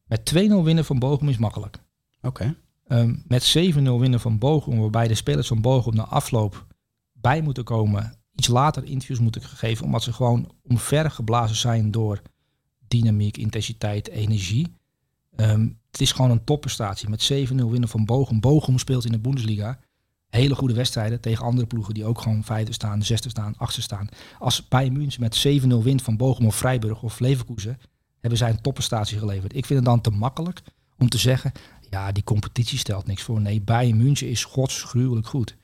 Met 0.07 0.33
2-0 0.35 0.37
winnen 0.63 0.85
van 0.85 0.99
Bochum 0.99 1.29
is 1.29 1.39
makkelijk. 1.39 1.79
Oké. 2.23 2.57
Ehm, 2.87 3.15
met 3.27 3.43
7-0 3.43 4.01
winnen 4.01 4.21
van 4.21 4.39
Bochum, 4.39 4.79
waarbij 4.79 5.09
de 5.09 5.15
spelers 5.15 5.49
van 5.49 5.61
Bochum 5.61 5.95
na 5.95 6.05
afloop 6.05 6.67
bij 7.13 7.43
moeten 7.43 7.65
komen, 7.65 8.15
iets 8.35 8.47
later 8.47 8.85
interviews 8.85 9.21
moeten 9.21 9.43
geven, 9.43 9.85
omdat 9.85 10.03
ze 10.03 10.13
gewoon 10.13 10.53
omver 10.63 11.11
geblazen 11.11 11.57
zijn 11.57 11.91
door 11.91 12.23
dynamiek, 12.89 13.37
intensiteit, 13.37 14.09
energie. 14.09 14.75
Ehm, 15.37 15.69
het 15.91 16.01
is 16.01 16.13
gewoon 16.13 16.31
een 16.31 16.45
topprestatie. 16.45 17.09
Met 17.09 17.23
7-0 17.23 17.71
winnen 17.71 17.89
van 17.89 18.05
Bochum. 18.05 18.41
Bochum 18.41 18.79
speelt 18.79 19.05
in 19.05 19.13
de 19.13 19.19
Bundesliga 19.19 19.79
hele 20.39 20.55
goede 20.55 20.75
wedstrijden 20.75 21.21
tegen 21.21 21.45
andere 21.45 21.67
ploegen 21.67 21.95
die 21.95 22.05
ook 22.05 22.21
gewoon 22.21 22.45
vijfde 22.45 22.73
staan, 22.73 23.03
zesde 23.03 23.29
staan, 23.29 23.55
achtste 23.57 23.83
staan. 23.83 24.09
Als 24.39 24.69
Bayern 24.69 24.93
München 24.93 25.21
met 25.21 25.47
7-0 25.47 25.83
wint 25.83 26.03
van 26.03 26.17
Bochum 26.17 26.47
of 26.47 26.57
Freiburg 26.57 27.03
of 27.03 27.19
Leverkusen, 27.21 27.79
hebben 28.21 28.39
zij 28.39 28.51
een 28.51 28.61
topprestatie 28.61 29.19
geleverd. 29.19 29.57
Ik 29.57 29.67
vind 29.67 29.79
het 29.79 29.89
dan 29.89 30.01
te 30.01 30.11
makkelijk 30.11 30.63
om 30.99 31.09
te 31.09 31.19
zeggen, 31.19 31.53
ja, 31.91 32.13
die 32.13 32.25
competitie 32.25 32.79
stelt 32.79 33.07
niks 33.07 33.23
voor. 33.23 33.41
Nee, 33.41 33.61
Bayern 33.61 33.97
München 33.97 34.29
is 34.29 34.45
godsgruwelijk 34.45 35.27
goed. 35.27 35.57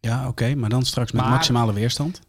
Ja, 0.00 0.28
oké, 0.28 0.54
maar 0.54 0.70
dan 0.70 0.84
straks 0.84 1.12
met 1.12 1.22
Maar- 1.22 1.30
maximale 1.30 1.72
weerstand. 1.72 2.20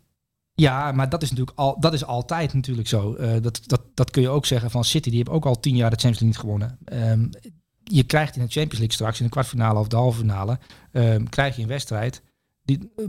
Ja, 0.54 0.92
maar 0.92 1.10
dat 1.10 1.22
is 1.22 1.30
natuurlijk 1.30 1.58
al, 1.58 1.80
dat 1.80 1.94
is 1.94 2.06
altijd 2.06 2.54
natuurlijk 2.54 2.88
zo. 2.88 3.14
Eh, 3.14 3.42
dat, 3.42 3.62
dat, 3.66 3.82
dat 3.94 4.12
kun 4.12 4.22
je 4.22 4.30
ook 4.30 4.46
zeggen 4.46 4.72
van 4.72 4.84
City. 4.84 5.10
Die 5.10 5.18
heeft 5.18 5.30
ook 5.30 5.46
al 5.46 5.60
tien 5.60 5.76
jaar 5.76 5.90
de 5.90 5.96
Champions 5.96 6.20
League 6.20 6.28
niet 6.28 6.38
gewonnen. 6.38 6.78
Ehm, 6.86 7.52
je 7.92 8.04
krijgt 8.04 8.36
in 8.36 8.42
de 8.42 8.52
Champions 8.52 8.78
League 8.78 8.94
straks 8.96 9.20
in 9.20 9.26
de 9.26 9.32
kwartfinale 9.32 9.80
of 9.80 9.88
de 9.88 9.96
halve 9.96 10.20
finale, 10.20 10.60
ehm, 10.92 11.24
krijg 11.24 11.56
je 11.56 11.62
een 11.62 11.68
wedstrijd. 11.68 12.22
Die, 12.64 12.92
eh, 12.96 13.06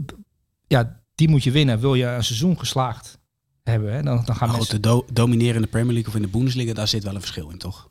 ja, 0.67 1.01
die 1.15 1.29
moet 1.29 1.43
je 1.43 1.51
winnen. 1.51 1.79
Wil 1.79 1.95
je 1.95 2.05
een 2.05 2.23
seizoen 2.23 2.59
geslaagd 2.59 3.19
hebben, 3.63 3.93
hè, 3.93 4.01
dan, 4.03 4.15
dan 4.25 4.35
gaan 4.35 4.47
Maar 4.47 4.57
goed, 4.57 4.57
mensen... 4.57 4.81
do- 4.81 5.05
domineren 5.13 5.55
in 5.55 5.61
de 5.61 5.67
Premier 5.67 5.93
League 5.93 6.09
of 6.09 6.15
in 6.15 6.21
de 6.21 6.27
Bundesliga, 6.37 6.73
daar 6.73 6.87
zit 6.87 7.03
wel 7.03 7.15
een 7.15 7.19
verschil 7.21 7.49
in, 7.49 7.57
toch? 7.57 7.89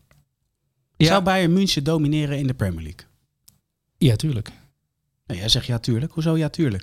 Ja. 0.96 1.06
Zou 1.06 1.22
Bayern 1.22 1.52
München 1.52 1.84
domineren 1.84 2.38
in 2.38 2.46
de 2.46 2.54
Premier 2.54 2.82
League? 2.82 3.06
Ja, 3.98 4.16
tuurlijk. 4.16 4.50
Nou, 5.26 5.40
jij 5.40 5.48
zegt 5.48 5.66
ja, 5.66 5.78
tuurlijk. 5.78 6.12
Hoezo 6.12 6.36
ja, 6.36 6.48
tuurlijk? 6.48 6.82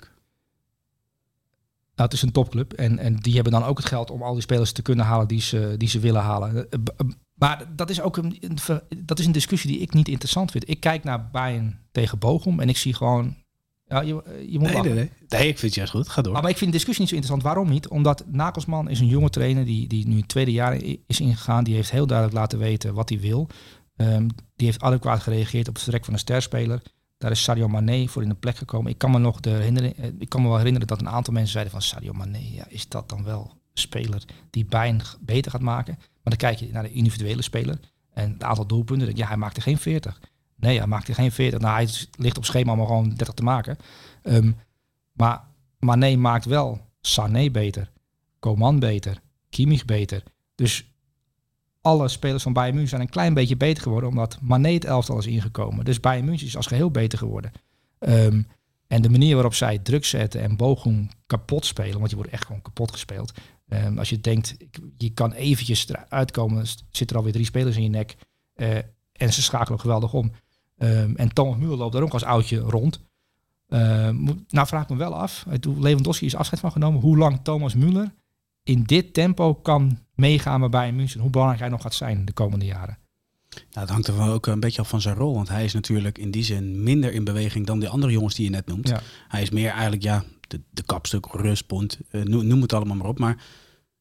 Nou, 1.94 2.10
het 2.10 2.12
is 2.12 2.22
een 2.22 2.32
topclub 2.32 2.72
en, 2.72 2.98
en 2.98 3.16
die 3.16 3.34
hebben 3.34 3.52
dan 3.52 3.64
ook 3.64 3.76
het 3.76 3.86
geld 3.86 4.10
om 4.10 4.22
al 4.22 4.32
die 4.32 4.42
spelers 4.42 4.72
te 4.72 4.82
kunnen 4.82 5.04
halen 5.04 5.28
die 5.28 5.40
ze, 5.40 5.74
die 5.76 5.88
ze 5.88 5.98
willen 5.98 6.22
halen. 6.22 6.68
Maar 7.38 7.64
dat 7.76 7.90
is 7.90 8.00
ook 8.00 8.16
een, 8.16 8.38
dat 8.96 9.18
is 9.18 9.26
een 9.26 9.32
discussie 9.32 9.70
die 9.70 9.80
ik 9.80 9.92
niet 9.92 10.08
interessant 10.08 10.50
vind. 10.50 10.68
Ik 10.68 10.80
kijk 10.80 11.04
naar 11.04 11.30
Bayern 11.30 11.78
tegen 11.92 12.18
Bochum 12.18 12.60
en 12.60 12.68
ik 12.68 12.76
zie 12.76 12.94
gewoon... 12.94 13.36
Ja, 13.86 14.00
je, 14.00 14.22
eh, 14.22 14.52
je 14.52 14.58
moet 14.58 14.72
Nee, 14.72 14.80
nee, 14.82 14.92
nee. 14.94 15.10
Nee, 15.28 15.48
ik 15.48 15.58
vind 15.58 15.60
het 15.60 15.74
juist 15.74 15.92
goed. 15.92 16.08
Ga 16.08 16.22
door. 16.22 16.32
Maar, 16.32 16.42
maar 16.42 16.50
ik 16.50 16.56
vind 16.56 16.70
de 16.72 16.76
discussie 16.76 17.00
niet 17.04 17.10
zo 17.12 17.16
interessant. 17.18 17.54
Waarom 17.54 17.72
niet? 17.74 17.88
Omdat 17.88 18.24
Nagelsman 18.26 18.88
is 18.88 19.00
een 19.00 19.06
jonge 19.06 19.30
trainer 19.30 19.64
die, 19.64 19.86
die 19.88 20.06
nu 20.08 20.16
het 20.16 20.28
tweede 20.28 20.52
jaar 20.52 20.74
is 21.06 21.20
ingegaan. 21.20 21.64
Die 21.64 21.74
heeft 21.74 21.90
heel 21.90 22.06
duidelijk 22.06 22.38
laten 22.38 22.58
weten 22.58 22.94
wat 22.94 23.08
hij 23.08 23.20
wil. 23.20 23.48
Ehm, 23.96 24.28
die 24.56 24.66
heeft 24.66 24.80
adequaat 24.82 25.20
gereageerd 25.22 25.68
op 25.68 25.74
het 25.74 25.82
vertrek 25.82 26.04
van 26.04 26.12
een 26.14 26.18
sterspeler. 26.20 26.82
Daar 27.18 27.30
is 27.30 27.42
Sadio 27.42 27.68
Mane 27.68 28.08
voor 28.08 28.22
in 28.22 28.28
de 28.28 28.34
plek 28.34 28.56
gekomen. 28.56 28.90
Ik 28.92 28.98
kan 28.98 29.10
me 29.10 29.18
nog 29.18 29.40
de 29.40 29.50
herinneren, 29.50 29.96
eh, 29.96 30.10
ik 30.18 30.28
kan 30.28 30.42
me 30.42 30.48
wel 30.48 30.56
herinneren 30.56 30.88
dat 30.88 31.00
een 31.00 31.08
aantal 31.08 31.32
mensen 31.32 31.52
zeiden 31.52 31.72
van 31.72 31.82
Sadio 31.82 32.12
Mane, 32.12 32.52
ja, 32.54 32.64
is 32.68 32.88
dat 32.88 33.08
dan 33.08 33.24
wel 33.24 33.50
een 33.52 33.58
speler 33.80 34.22
die 34.50 34.64
Bayern 34.64 35.02
g- 35.04 35.16
beter 35.20 35.50
gaat 35.50 35.60
maken? 35.60 35.98
Dan 36.28 36.38
kijk 36.38 36.58
je 36.58 36.68
naar 36.72 36.82
de 36.82 36.92
individuele 36.92 37.42
speler 37.42 37.78
en 38.12 38.32
het 38.32 38.42
aantal 38.42 38.66
doelpunten. 38.66 39.16
Ja, 39.16 39.26
hij 39.26 39.36
maakte 39.36 39.60
geen 39.60 39.78
40. 39.78 40.20
Nee, 40.56 40.78
hij 40.78 40.86
maakte 40.86 41.14
geen 41.14 41.32
40. 41.32 41.60
Nou, 41.60 41.74
hij 41.74 41.88
ligt 42.16 42.36
op 42.36 42.44
schema 42.44 42.72
om 42.72 42.86
gewoon 42.86 43.08
30 43.08 43.34
te 43.34 43.42
maken. 43.42 43.76
Ehm, 44.22 44.52
maar 45.12 45.44
Mane 45.78 46.16
maakt 46.16 46.44
wel 46.44 46.80
Sané 47.00 47.50
beter, 47.50 47.90
Coman 48.40 48.78
beter, 48.78 49.20
Kimmich 49.50 49.84
beter. 49.84 50.22
Dus 50.54 50.92
alle 51.80 52.08
spelers 52.08 52.42
van 52.42 52.52
Bayern 52.52 52.74
München 52.74 52.96
zijn 52.96 53.02
een 53.02 53.12
klein 53.12 53.34
beetje 53.34 53.56
beter 53.56 53.82
geworden 53.82 54.08
omdat 54.08 54.38
Mane 54.40 54.72
het 54.72 54.84
elftal 54.84 55.18
is 55.18 55.26
ingekomen. 55.26 55.84
Dus 55.84 56.00
Bayern 56.00 56.24
München 56.24 56.46
is 56.46 56.56
als 56.56 56.66
geheel 56.66 56.90
beter 56.90 57.18
geworden. 57.18 57.52
Ehm, 57.98 58.42
en 58.86 59.02
de 59.02 59.10
manier 59.10 59.34
waarop 59.34 59.54
zij 59.54 59.78
druk 59.78 60.04
zetten 60.04 60.40
en 60.40 60.56
Bochum 60.56 61.08
kapot 61.26 61.66
spelen, 61.66 61.98
want 61.98 62.10
je 62.10 62.16
wordt 62.16 62.32
echt 62.32 62.46
gewoon 62.46 62.62
kapot 62.62 62.92
gespeeld. 62.92 63.32
Ehm, 63.68 63.98
als 63.98 64.08
je 64.08 64.20
denkt, 64.20 64.56
je 64.96 65.10
kan 65.10 65.32
eventjes 65.32 65.88
eruit 65.88 66.30
komen, 66.30 66.66
zitten 66.66 67.06
er 67.08 67.16
alweer 67.16 67.32
drie 67.32 67.44
spelers 67.44 67.76
in 67.76 67.82
je 67.82 67.88
nek. 67.88 68.16
eh, 68.54 68.76
en 69.12 69.32
ze 69.32 69.42
schakelen 69.42 69.80
geweldig 69.80 70.12
om. 70.12 70.32
Ehm, 70.76 71.12
en 71.16 71.32
Thomas 71.32 71.56
Müller 71.58 71.76
loopt 71.78 71.92
daar 71.92 72.02
ook 72.02 72.12
als 72.12 72.24
oudje 72.24 72.58
rond. 72.58 73.00
Ehm, 73.68 74.14
moet- 74.14 74.52
nou 74.52 74.66
vraag 74.66 74.82
ik 74.82 74.88
me 74.88 74.96
wel 74.96 75.14
af, 75.14 75.44
Lewandowski 75.78 76.26
is 76.26 76.34
afscheid 76.34 76.60
van 76.60 76.72
genomen, 76.72 77.00
hoe 77.00 77.16
lang 77.16 77.40
Thomas 77.42 77.74
Müller 77.76 78.14
in 78.62 78.82
dit 78.82 79.12
tempo 79.14 79.54
kan 79.54 79.98
meegaan 80.14 80.60
bij 80.60 80.68
Bayern 80.68 80.96
München. 80.96 81.20
Hoe 81.20 81.30
belangrijk 81.30 81.60
hij 81.60 81.70
nog 81.70 81.82
gaat 81.82 81.94
zijn 81.94 82.24
de 82.24 82.32
komende 82.32 82.64
jaren. 82.64 82.98
Nou, 83.50 83.64
het 83.80 83.88
hangt 83.90 84.06
er 84.06 84.16
wel 84.16 84.32
ook 84.32 84.46
een 84.46 84.60
beetje 84.60 84.80
af 84.80 84.88
van 84.88 85.00
zijn 85.00 85.14
rol. 85.16 85.34
Want 85.34 85.48
hij 85.48 85.64
is 85.64 85.72
natuurlijk 85.72 86.18
in 86.18 86.30
die 86.30 86.44
zin 86.44 86.82
minder 86.82 87.12
in 87.12 87.24
beweging 87.24 87.66
dan 87.66 87.80
de 87.80 87.88
andere 87.88 88.12
jongens 88.12 88.34
die 88.34 88.44
je 88.44 88.50
net 88.50 88.66
noemt. 88.66 88.88
Ja. 88.88 89.00
Hij 89.28 89.42
is 89.42 89.50
meer 89.50 89.70
eigenlijk, 89.70 90.02
ja, 90.02 90.24
de, 90.48 90.60
de 90.70 90.82
kapstuk, 90.82 91.26
rustpunt, 91.26 91.98
eh, 92.10 92.22
noem, 92.22 92.62
het 92.62 92.72
allemaal 92.72 92.96
maar 92.96 93.06
op. 93.08 93.18
Maar 93.18 93.44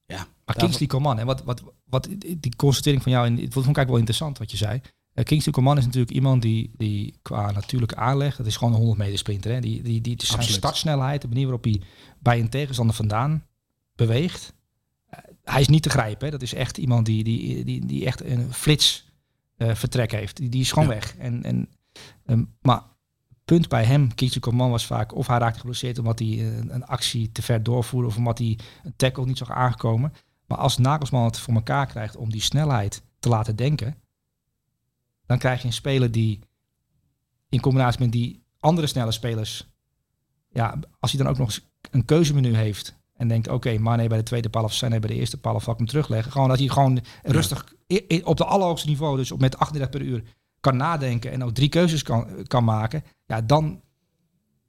ja, 0.05 0.27
Maar 0.45 0.55
Kingsley 0.55 0.87
Coman, 0.87 1.17
hè, 1.17 1.25
wat, 1.25 1.43
wat, 1.43 1.63
wat, 1.83 2.09
die 2.37 2.55
constatering 2.55 3.03
van 3.03 3.11
jou, 3.11 3.25
en 3.25 3.31
het 3.33 3.39
vond 3.39 3.49
ik 3.49 3.55
eigenlijk 3.55 3.87
wel 3.89 3.97
interessant 3.97 4.37
wat 4.37 4.51
je 4.51 4.57
zei. 4.57 4.81
Eh, 5.13 5.23
Kingsley 5.23 5.53
Coman 5.53 5.77
is 5.77 5.85
natuurlijk 5.85 6.11
iemand 6.13 6.41
die, 6.41 6.71
die 6.77 7.13
qua 7.21 7.51
natuurlijke 7.51 7.95
aanleg, 7.95 8.35
dat 8.35 8.45
is 8.45 8.57
gewoon 8.57 8.73
een 8.73 8.79
100 8.79 8.99
meter 8.99 9.17
sprinter. 9.17 9.51
Hè. 9.51 9.59
Die, 9.59 9.81
die, 9.81 10.01
die, 10.01 10.15
zijn 10.25 10.43
startsnelheid, 10.43 11.21
de 11.21 11.27
manier 11.27 11.43
waarop 11.43 11.63
hij 11.63 11.81
bij 12.19 12.39
een 12.39 12.49
tegenstander 12.49 12.95
vandaan 12.95 13.45
beweegt. 13.95 14.53
eh, 15.09 15.19
hij 15.43 15.61
is 15.61 15.67
niet 15.67 15.83
te 15.83 15.89
grijpen. 15.89 16.25
Hè. 16.25 16.31
Dat 16.31 16.41
is 16.41 16.53
echt 16.53 16.77
iemand 16.77 17.05
die, 17.05 17.23
die, 17.23 17.63
die, 17.63 17.85
die 17.85 18.05
echt 18.05 18.23
een 18.23 18.53
flits 18.53 19.05
vertrek 19.57 20.11
heeft. 20.11 20.37
Die, 20.37 20.49
die 20.49 20.61
is 20.61 20.71
gewoon 20.71 20.87
Ja. 20.87 20.93
weg. 20.93 21.15
En, 21.17 21.43
en, 21.43 21.69
ehm, 22.25 22.43
maar 22.61 22.83
punt 23.47 23.67
bij 23.67 23.83
hem, 23.83 24.13
Kingsley 24.15 24.41
Coman, 24.41 24.69
was 24.69 24.85
vaak 24.85 25.15
of 25.15 25.27
hij 25.27 25.37
raakte 25.37 25.59
geblesseerd 25.59 25.99
omdat 25.99 26.19
hij 26.19 26.27
eh, 26.27 26.57
een, 26.57 26.73
een 26.73 26.85
actie 26.85 27.31
te 27.31 27.41
ver 27.41 27.63
doorvoerde 27.63 28.07
of 28.07 28.17
omdat 28.17 28.37
hij 28.37 28.59
een 28.83 28.95
tackle 28.95 29.25
niet 29.25 29.37
zag 29.37 29.51
aangekomen. 29.51 30.13
Maar 30.45 30.57
als 30.57 30.77
Nagelsman 30.77 31.23
het 31.23 31.39
voor 31.39 31.53
elkaar 31.53 31.85
krijgt 31.85 32.15
om 32.15 32.29
die 32.29 32.41
snelheid 32.41 33.03
te 33.19 33.29
laten 33.29 33.55
denken, 33.55 33.95
dan 35.25 35.37
krijg 35.37 35.61
je 35.61 35.67
een 35.67 35.73
speler 35.73 36.11
die 36.11 36.39
in 37.49 37.59
combinatie 37.59 37.99
met 37.99 38.11
die 38.11 38.43
andere 38.59 38.87
snelle 38.87 39.11
spelers, 39.11 39.67
ja, 40.49 40.79
als 40.99 41.11
hij 41.11 41.23
dan 41.23 41.31
ook 41.31 41.37
nog 41.37 41.47
eens 41.47 41.67
een 41.91 42.05
keuzemenu 42.05 42.55
heeft 42.55 42.95
en 43.13 43.27
denkt, 43.27 43.47
oké, 43.47 43.77
Mane 43.77 44.07
bij 44.07 44.17
de 44.17 44.23
tweede 44.23 44.49
paal 44.49 44.63
of 44.63 44.73
Sané 44.73 44.99
bij 44.99 45.09
de 45.09 45.15
eerste 45.15 45.39
paal 45.39 45.55
of 45.55 45.67
ik 45.67 45.77
hem 45.77 45.87
terugleggen. 45.87 46.31
Gewoon 46.31 46.47
dat 46.47 46.59
hij 46.59 46.67
gewoon 46.67 47.03
rustig 47.23 47.73
op 48.23 48.37
de 48.37 48.45
allerhoogste 48.45 48.87
niveau, 48.87 49.17
dus 49.17 49.31
op 49.31 49.39
met 49.39 49.57
38 49.57 49.99
per 49.99 50.07
uur, 50.07 50.23
kan 50.59 50.77
nadenken 50.77 51.31
en 51.31 51.43
ook 51.43 51.53
drie 51.53 51.69
keuzes 51.69 52.03
kan, 52.03 52.27
kan 52.47 52.63
maken. 52.63 53.03
Ja, 53.25 53.41
dan 53.41 53.81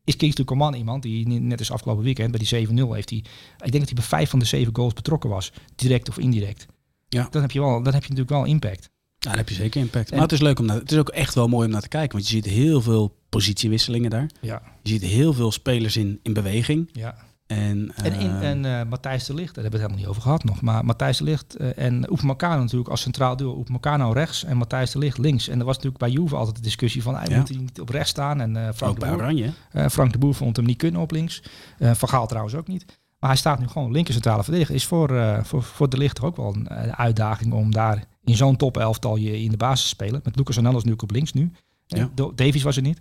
is 0.05 0.17
Kingsley 0.17 0.45
Coman 0.47 0.75
iemand 0.75 1.03
die 1.03 1.29
net 1.29 1.59
als 1.59 1.71
afgelopen 1.71 2.05
weekend 2.05 2.31
bij 2.31 2.41
die 2.41 2.69
7-0 2.69 2.71
heeft 2.91 3.11
hij, 3.11 3.19
ik 3.19 3.25
denk 3.59 3.73
dat 3.73 3.85
hij 3.85 3.95
bij 3.95 4.05
vijf 4.05 4.31
van 4.31 4.39
de 4.39 4.45
zeven 4.45 4.77
goals 4.77 4.93
betrokken 4.93 5.31
was, 5.31 5.53
direct 5.75 6.09
of 6.09 6.19
indirect. 6.19 6.67
Ja. 7.09 7.29
Dan 7.31 7.43
heb 7.43 7.51
je 7.51 7.61
wel, 7.61 7.83
dan 7.83 7.93
heb 7.93 8.03
je 8.03 8.09
natuurlijk 8.15 8.31
wel 8.31 8.45
impact. 8.45 8.89
Ja, 9.19 9.29
dan 9.29 9.39
heb 9.39 9.49
je 9.49 9.55
zeker 9.55 9.81
impact. 9.81 10.09
En- 10.09 10.15
Maar 10.15 10.25
het 10.25 10.33
is 10.33 10.41
leuk 10.41 10.59
om 10.59 10.67
naar, 10.67 10.77
het 10.79 10.93
is 10.93 10.99
ook 10.99 11.09
echt 11.09 11.35
wel 11.35 11.49
mooi 11.49 11.67
om 11.67 11.73
naar 11.73 11.81
te 11.81 11.89
kijken. 11.89 12.13
Want 12.17 12.29
je 12.29 12.35
ziet 12.35 12.45
heel 12.45 12.81
veel 12.81 13.17
positiewisselingen 13.29 14.11
daar. 14.11 14.31
Ja. 14.41 14.63
Je 14.83 14.89
ziet 14.91 15.03
heel 15.03 15.33
veel 15.33 15.53
spelers 15.53 15.97
in, 15.97 16.21
in 16.23 16.33
beweging. 16.33 16.89
Ja. 16.93 17.27
En, 17.49 17.93
En, 17.95 18.13
in, 18.13 18.31
eh, 18.65 18.79
en 18.81 18.89
Matthijs 18.89 19.27
de 19.27 19.35
Ligt, 19.35 19.55
daar 19.55 19.63
hebben 19.65 19.81
we 19.81 19.87
het 19.87 19.97
helemaal 19.97 19.99
niet 19.99 20.07
over 20.07 20.23
gehad 20.23 20.45
nog. 20.45 20.61
Maar 20.61 20.85
Matthijs 20.85 21.19
de 21.19 21.25
Ligt 21.25 21.57
eh, 21.57 21.79
en 21.87 22.13
Upamecano 22.13 22.61
natuurlijk 22.63 22.91
als 22.91 23.01
centraal 23.01 23.37
duo. 23.37 23.61
Upamecano 23.61 24.13
rechts 24.13 24.45
en 24.45 24.57
Matthijs 24.57 24.91
de 24.91 24.99
Ligt 24.99 25.19
links. 25.19 25.49
En 25.49 25.59
er 25.59 25.65
was 25.65 25.75
natuurlijk 25.77 26.03
bij 26.03 26.11
Juve 26.13 26.37
altijd 26.37 26.57
de 26.57 26.63
discussie 26.63 27.03
van... 27.03 27.15
hij 27.17 27.27
Ja. 27.29 27.39
moet 27.39 27.49
hij 27.49 27.59
niet 27.59 27.81
op 27.81 27.89
rechts 27.89 28.11
staan. 28.11 28.41
En 28.41 28.57
eh, 28.57 28.73
Frank, 28.75 28.93
ook 28.93 29.01
de 29.01 29.07
bij 29.07 29.15
Boer, 29.15 29.23
Oranje. 29.23 29.53
eh, 29.71 29.87
Frank 29.87 30.13
de 30.13 30.19
Boer 30.19 30.35
vond 30.35 30.57
hem 30.57 30.65
niet 30.65 30.77
kunnen 30.77 31.01
op 31.01 31.11
links. 31.11 31.43
Van 31.79 32.09
Gaal 32.09 32.27
trouwens 32.27 32.55
ook 32.55 32.69
niet. 32.69 32.85
Maar 33.19 33.31
hij 33.31 33.39
staat 33.39 33.59
nu 33.59 33.69
gewoon 33.69 33.93
linker 33.93 34.13
centrale 34.13 34.43
verdediger. 34.45 34.75
Is 34.75 34.85
voor, 34.87 35.41
voor, 35.45 35.63
voor 35.63 35.89
de 35.89 35.97
Ligt 35.99 36.15
toch 36.17 36.25
ook 36.25 36.37
wel 36.37 36.55
een 36.55 36.97
uitdaging 36.97 37.53
om 37.53 37.71
daar 37.71 38.05
in 38.25 38.37
zo'n 38.37 38.57
top 38.57 38.77
elftal 38.77 39.17
je 39.17 39.43
in 39.43 39.51
de 39.51 39.57
basis 39.57 39.83
te 39.83 39.89
spelen. 39.89 40.21
Met 40.25 40.37
Lucas 40.37 40.55
Hernandez 40.55 40.85
nu 40.85 40.93
ook 40.93 41.03
op 41.03 41.11
links 41.11 41.33
nu. 41.33 41.53
Ja. 41.87 42.11
Davies 42.35 42.63
was 42.63 42.77
er 42.77 42.83
niet. 42.83 42.99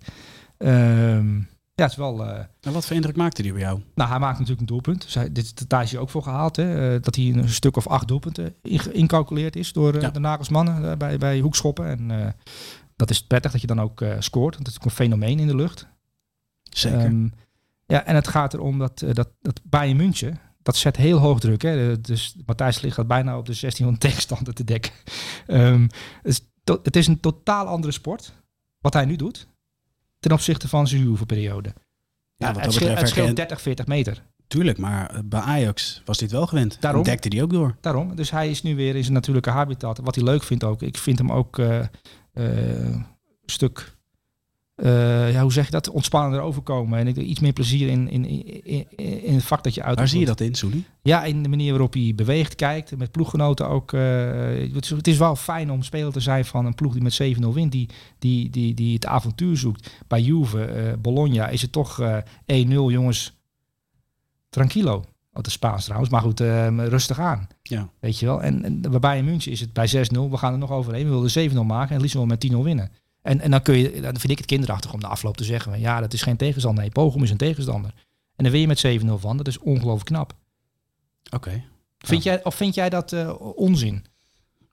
Ehm, 0.58 1.39
ja, 1.78 1.84
het 1.84 1.91
is 1.91 1.97
wel... 1.97 2.25
eh, 2.25 2.43
En 2.61 2.73
wat 2.73 2.86
voor 2.86 2.95
indruk 2.95 3.15
maakte 3.15 3.41
die 3.41 3.51
bij 3.51 3.61
jou? 3.61 3.82
nou, 3.95 4.09
hij 4.09 4.19
maakt 4.19 4.34
natuurlijk 4.34 4.59
een 4.59 4.65
doelpunt. 4.67 5.01
Dus 5.01 5.13
hij, 5.13 5.32
dit, 5.32 5.69
daar 5.69 5.84
is 5.84 5.91
hij 5.91 5.99
ook 5.99 6.09
voor 6.09 6.23
gehaald. 6.23 6.55
Hè? 6.55 6.93
eh, 6.95 7.01
dat 7.01 7.15
hij 7.15 7.25
een 7.25 7.49
stuk 7.49 7.78
of 7.78 7.88
acht 7.88 8.07
doelpunten 8.07 8.55
in- 8.61 8.93
incalculeerd 8.93 9.55
is 9.55 9.73
door 9.73 9.93
eh, 9.95 10.01
Ja. 10.01 10.09
de 10.09 10.19
Nagelsmannen 10.19 10.97
bij, 10.97 11.17
bij 11.17 11.39
hoekschoppen. 11.39 11.86
En 12.11 12.36
dat 12.95 13.09
is 13.09 13.23
prettig 13.28 13.51
dat 13.51 13.61
je 13.61 13.67
dan 13.67 13.82
ook 13.82 14.03
scoort. 14.19 14.53
Want 14.53 14.65
dat 14.65 14.73
is 14.73 14.80
ook 14.80 14.86
een 14.86 14.91
fenomeen 15.05 15.39
in 15.39 15.47
de 15.47 15.55
lucht. 15.55 15.88
Zeker. 16.63 16.99
Ehm, 16.99 17.28
ja, 17.86 18.05
en 18.05 18.15
het 18.15 18.28
gaat 18.28 18.53
erom 18.53 18.80
dat, 18.80 18.99
dat, 19.13 19.30
dat 19.41 19.61
Bayern 19.63 19.97
München, 19.97 20.39
dat 20.61 20.75
zet 20.75 20.95
heel 20.95 21.17
hoog 21.17 21.39
druk. 21.39 21.61
Hè? 21.61 22.01
Dus 22.01 22.36
Matthijs 22.45 22.82
ligt 22.82 23.07
bijna 23.07 23.38
op 23.38 23.45
de 23.45 23.55
1600 23.59 23.99
tegenstander 23.99 24.53
te 24.53 24.63
dekken. 24.63 24.91
Ehm, 25.47 25.82
het, 25.82 25.91
is 26.23 26.41
to- 26.63 26.80
het 26.84 26.95
is 26.95 27.07
een 27.07 27.19
totaal 27.19 27.65
andere 27.67 27.93
sport, 27.93 28.34
wat 28.80 28.93
hij 28.93 29.05
nu 29.05 29.15
doet, 29.15 29.47
ten 30.28 30.36
opzichte 30.36 30.67
van 30.67 30.88
zijn 30.88 31.01
Juve-periode. 31.01 31.73
ja, 32.36 32.45
wat 32.47 32.55
het 32.55 32.63
dat 32.63 32.73
scheelt, 32.73 32.73
betreft 32.73 32.99
het 32.99 33.09
scheelt 33.09 33.25
herken- 33.28 33.36
30, 33.47 33.61
40 33.61 33.86
meter. 33.88 34.23
Tuurlijk, 34.47 34.78
maar 34.78 35.09
eh, 35.09 35.19
bij 35.25 35.39
Ajax 35.39 36.01
was 36.05 36.17
dit 36.17 36.32
wel 36.32 36.47
gewend. 36.47 36.78
Daarom. 36.82 37.03
Dekte 37.03 37.30
die 37.30 37.43
ook 37.43 37.51
door. 37.51 37.75
Daarom. 37.82 38.15
Dus 38.15 38.32
hij 38.32 38.49
is 38.49 38.61
nu 38.61 38.75
weer 38.75 38.95
in 38.95 39.01
zijn 39.01 39.13
natuurlijke 39.13 39.49
habitat. 39.49 39.97
Wat 40.03 40.15
hij 40.15 40.23
leuk 40.23 40.43
vindt 40.43 40.63
ook. 40.63 40.82
Ik 40.82 40.97
vind 40.97 41.17
hem 41.17 41.32
ook 41.32 41.59
eh, 41.59 41.80
eh, 41.80 41.88
een 42.34 43.05
stuk, 43.45 43.97
eh, 44.78 45.32
ja, 45.32 45.41
hoe 45.41 45.51
zeg 45.51 45.65
je 45.65 45.71
dat, 45.71 45.89
ontspannender 45.89 46.41
overkomen. 46.41 46.99
En 46.99 47.07
ik 47.07 47.17
iets 47.17 47.39
meer 47.39 47.53
plezier 47.53 47.88
in, 47.88 48.09
in, 48.09 48.25
in, 48.65 48.86
in 49.23 49.34
het 49.34 49.43
vak 49.43 49.63
dat 49.63 49.73
je 49.73 49.84
uit. 49.84 49.97
Waar 49.97 50.07
zie 50.07 50.19
je 50.19 50.25
dat 50.25 50.41
in, 50.41 50.55
Soelie? 50.55 50.86
Ja, 51.01 51.23
in 51.23 51.43
de 51.43 51.49
manier 51.49 51.69
waarop 51.69 51.93
hij 51.93 52.13
beweegt, 52.15 52.55
kijkt. 52.55 52.97
Met 52.97 53.11
ploeggenoten 53.11 53.67
ook. 53.67 53.93
eh, 53.93 54.73
het, 54.73 54.84
is, 54.84 54.89
het 54.89 55.07
is 55.07 55.17
wel 55.17 55.36
fijn 55.36 55.71
om 55.71 55.84
speler 55.84 56.11
te 56.11 56.19
zijn 56.19 56.45
van 56.45 56.65
een 56.65 56.75
ploeg 56.75 56.93
die 56.93 57.01
met 57.01 57.21
7-0 57.23 57.47
wint. 57.53 57.71
Die, 57.71 57.89
die, 58.19 58.49
die, 58.49 58.73
die 58.73 58.93
het 58.93 59.05
avontuur 59.05 59.57
zoekt. 59.57 59.91
Bij 60.07 60.21
Juve, 60.21 60.65
eh, 60.65 60.93
Bologna 60.99 61.47
is 61.47 61.61
het 61.61 61.71
toch 61.71 61.99
eh 61.99 62.17
1-0 62.45 62.69
jongens. 62.69 63.36
Tranquilo. 64.49 65.03
Wat 65.32 65.45
de 65.45 65.51
Spaans 65.51 65.84
trouwens. 65.84 66.11
Maar 66.11 66.21
goed, 66.21 66.39
eh, 66.39 66.67
rustig 66.88 67.19
aan. 67.19 67.47
Ja. 67.61 67.89
Weet 67.99 68.19
je 68.19 68.25
wel. 68.25 68.41
En, 68.43 68.63
en 68.63 68.82
bij 68.82 68.99
Bayern 68.99 69.25
München 69.25 69.51
is 69.51 69.59
het 69.59 69.73
bij 69.73 69.88
6-0. 69.88 70.30
We 70.30 70.38
gaan 70.38 70.53
er 70.53 70.59
nog 70.59 70.71
overheen. 70.71 71.05
We 71.09 71.28
willen 71.28 71.51
7-0 71.51 71.65
maken. 71.65 71.95
En 71.95 72.01
liefst 72.01 72.15
wel 72.15 72.25
met 72.25 72.39
10-0 72.39 72.63
winnen. 72.63 72.91
En, 73.28 73.41
en 73.41 73.51
dan, 73.51 73.61
kun 73.61 73.78
je, 73.78 74.01
dan 74.01 74.19
vind 74.19 74.32
ik 74.32 74.38
het 74.38 74.45
kinderachtig 74.45 74.93
om 74.93 74.99
de 74.99 75.07
afloop 75.07 75.38
te 75.38 75.43
zeggen. 75.43 75.80
Ja, 75.80 75.99
dat 75.99 76.13
is 76.13 76.21
geen 76.21 76.38
tegenstander. 76.38 76.84
Nee, 76.84 76.91
Pogum 76.91 77.23
is 77.23 77.30
een 77.30 77.38
tegenstander. 77.38 77.93
En 78.36 78.43
dan 78.43 78.51
win 78.51 78.61
je 78.61 78.67
met 78.67 79.01
7-0 79.03 79.13
van. 79.19 79.38
Dat 79.38 79.47
is 79.47 79.59
ongelooflijk 79.59 80.05
knap. 80.05 80.34
Oké. 81.30 81.63
Vind 81.97 82.23
jij, 82.23 82.43
of 82.43 82.55
vind 82.55 82.75
jij 82.75 82.89
dat 82.89 83.13
eh, 83.13 83.36
onzin? 83.55 84.05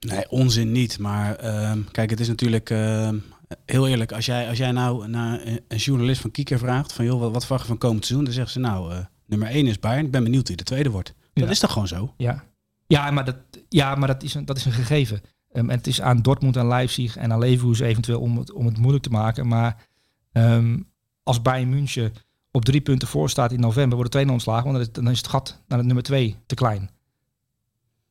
Nee, 0.00 0.30
onzin 0.30 0.72
niet. 0.72 0.98
Maar 0.98 1.36
ehm, 1.36 1.82
kijk, 1.90 2.10
het 2.10 2.20
is 2.20 2.28
natuurlijk 2.28 2.70
ehm, 2.70 3.18
heel 3.66 3.88
eerlijk. 3.88 4.12
Als 4.12 4.26
jij, 4.26 4.48
als 4.48 4.58
jij 4.58 4.72
nou 4.72 5.08
naar 5.08 5.40
een, 5.68 5.76
journalist 5.76 6.20
van 6.20 6.30
Kieker 6.30 6.58
vraagt 6.58 6.92
van 6.92 7.04
joh, 7.04 7.20
wat, 7.20 7.32
wat 7.32 7.42
verwacht 7.42 7.62
je 7.62 7.68
van 7.68 7.78
komend 7.78 8.04
seizoen? 8.04 8.24
Dan 8.24 8.34
zeggen 8.34 8.52
ze 8.52 8.58
nou, 8.58 8.92
eh, 8.92 8.98
nummer 9.26 9.48
1 9.48 9.66
is 9.66 9.78
Bayern. 9.78 10.04
Ik 10.04 10.10
ben 10.10 10.24
benieuwd 10.24 10.48
wie 10.48 10.56
de 10.56 10.64
tweede 10.64 10.90
wordt. 10.90 11.14
Dat 11.32 11.50
is 11.50 11.58
toch 11.58 11.72
gewoon 11.72 11.88
zo? 11.88 12.14
Ja, 12.16 12.44
ja 12.86 13.10
maar, 13.10 13.24
dat, 13.24 13.36
ja, 13.68 13.94
maar 13.94 14.08
dat, 14.08 14.22
is 14.22 14.34
een, 14.34 14.44
dat 14.44 14.56
is 14.56 14.64
een 14.64 14.72
gegeven. 14.72 15.20
Ehm, 15.54 15.70
en 15.70 15.76
het 15.76 15.86
is 15.86 16.00
aan 16.00 16.22
Dortmund 16.22 16.56
en 16.56 16.66
Leipzig 16.66 17.16
en 17.16 17.32
aan 17.32 17.38
Leverkusen 17.38 17.86
eventueel 17.86 18.20
om 18.20 18.38
het, 18.38 18.52
om 18.52 18.66
het 18.66 18.78
moeilijk 18.78 19.04
te 19.04 19.10
maken. 19.10 19.48
Maar 19.48 19.92
Ehm, 20.34 20.78
als 21.22 21.42
Bayern 21.42 21.68
München 21.68 22.12
op 22.50 22.64
drie 22.64 22.80
punten 22.80 23.08
voor 23.08 23.30
staat 23.30 23.52
in 23.52 23.60
november, 23.60 23.94
wordt 23.96 24.04
de 24.04 24.10
trainer 24.10 24.34
ontslagen, 24.34 24.64
want 24.64 24.76
dan 24.76 24.86
is, 24.86 24.92
dan 24.92 25.10
is 25.10 25.18
het 25.18 25.28
gat 25.28 25.62
naar 25.68 25.78
het 25.78 25.86
nummer 25.86 26.04
twee 26.04 26.36
te 26.46 26.54
klein. 26.54 26.90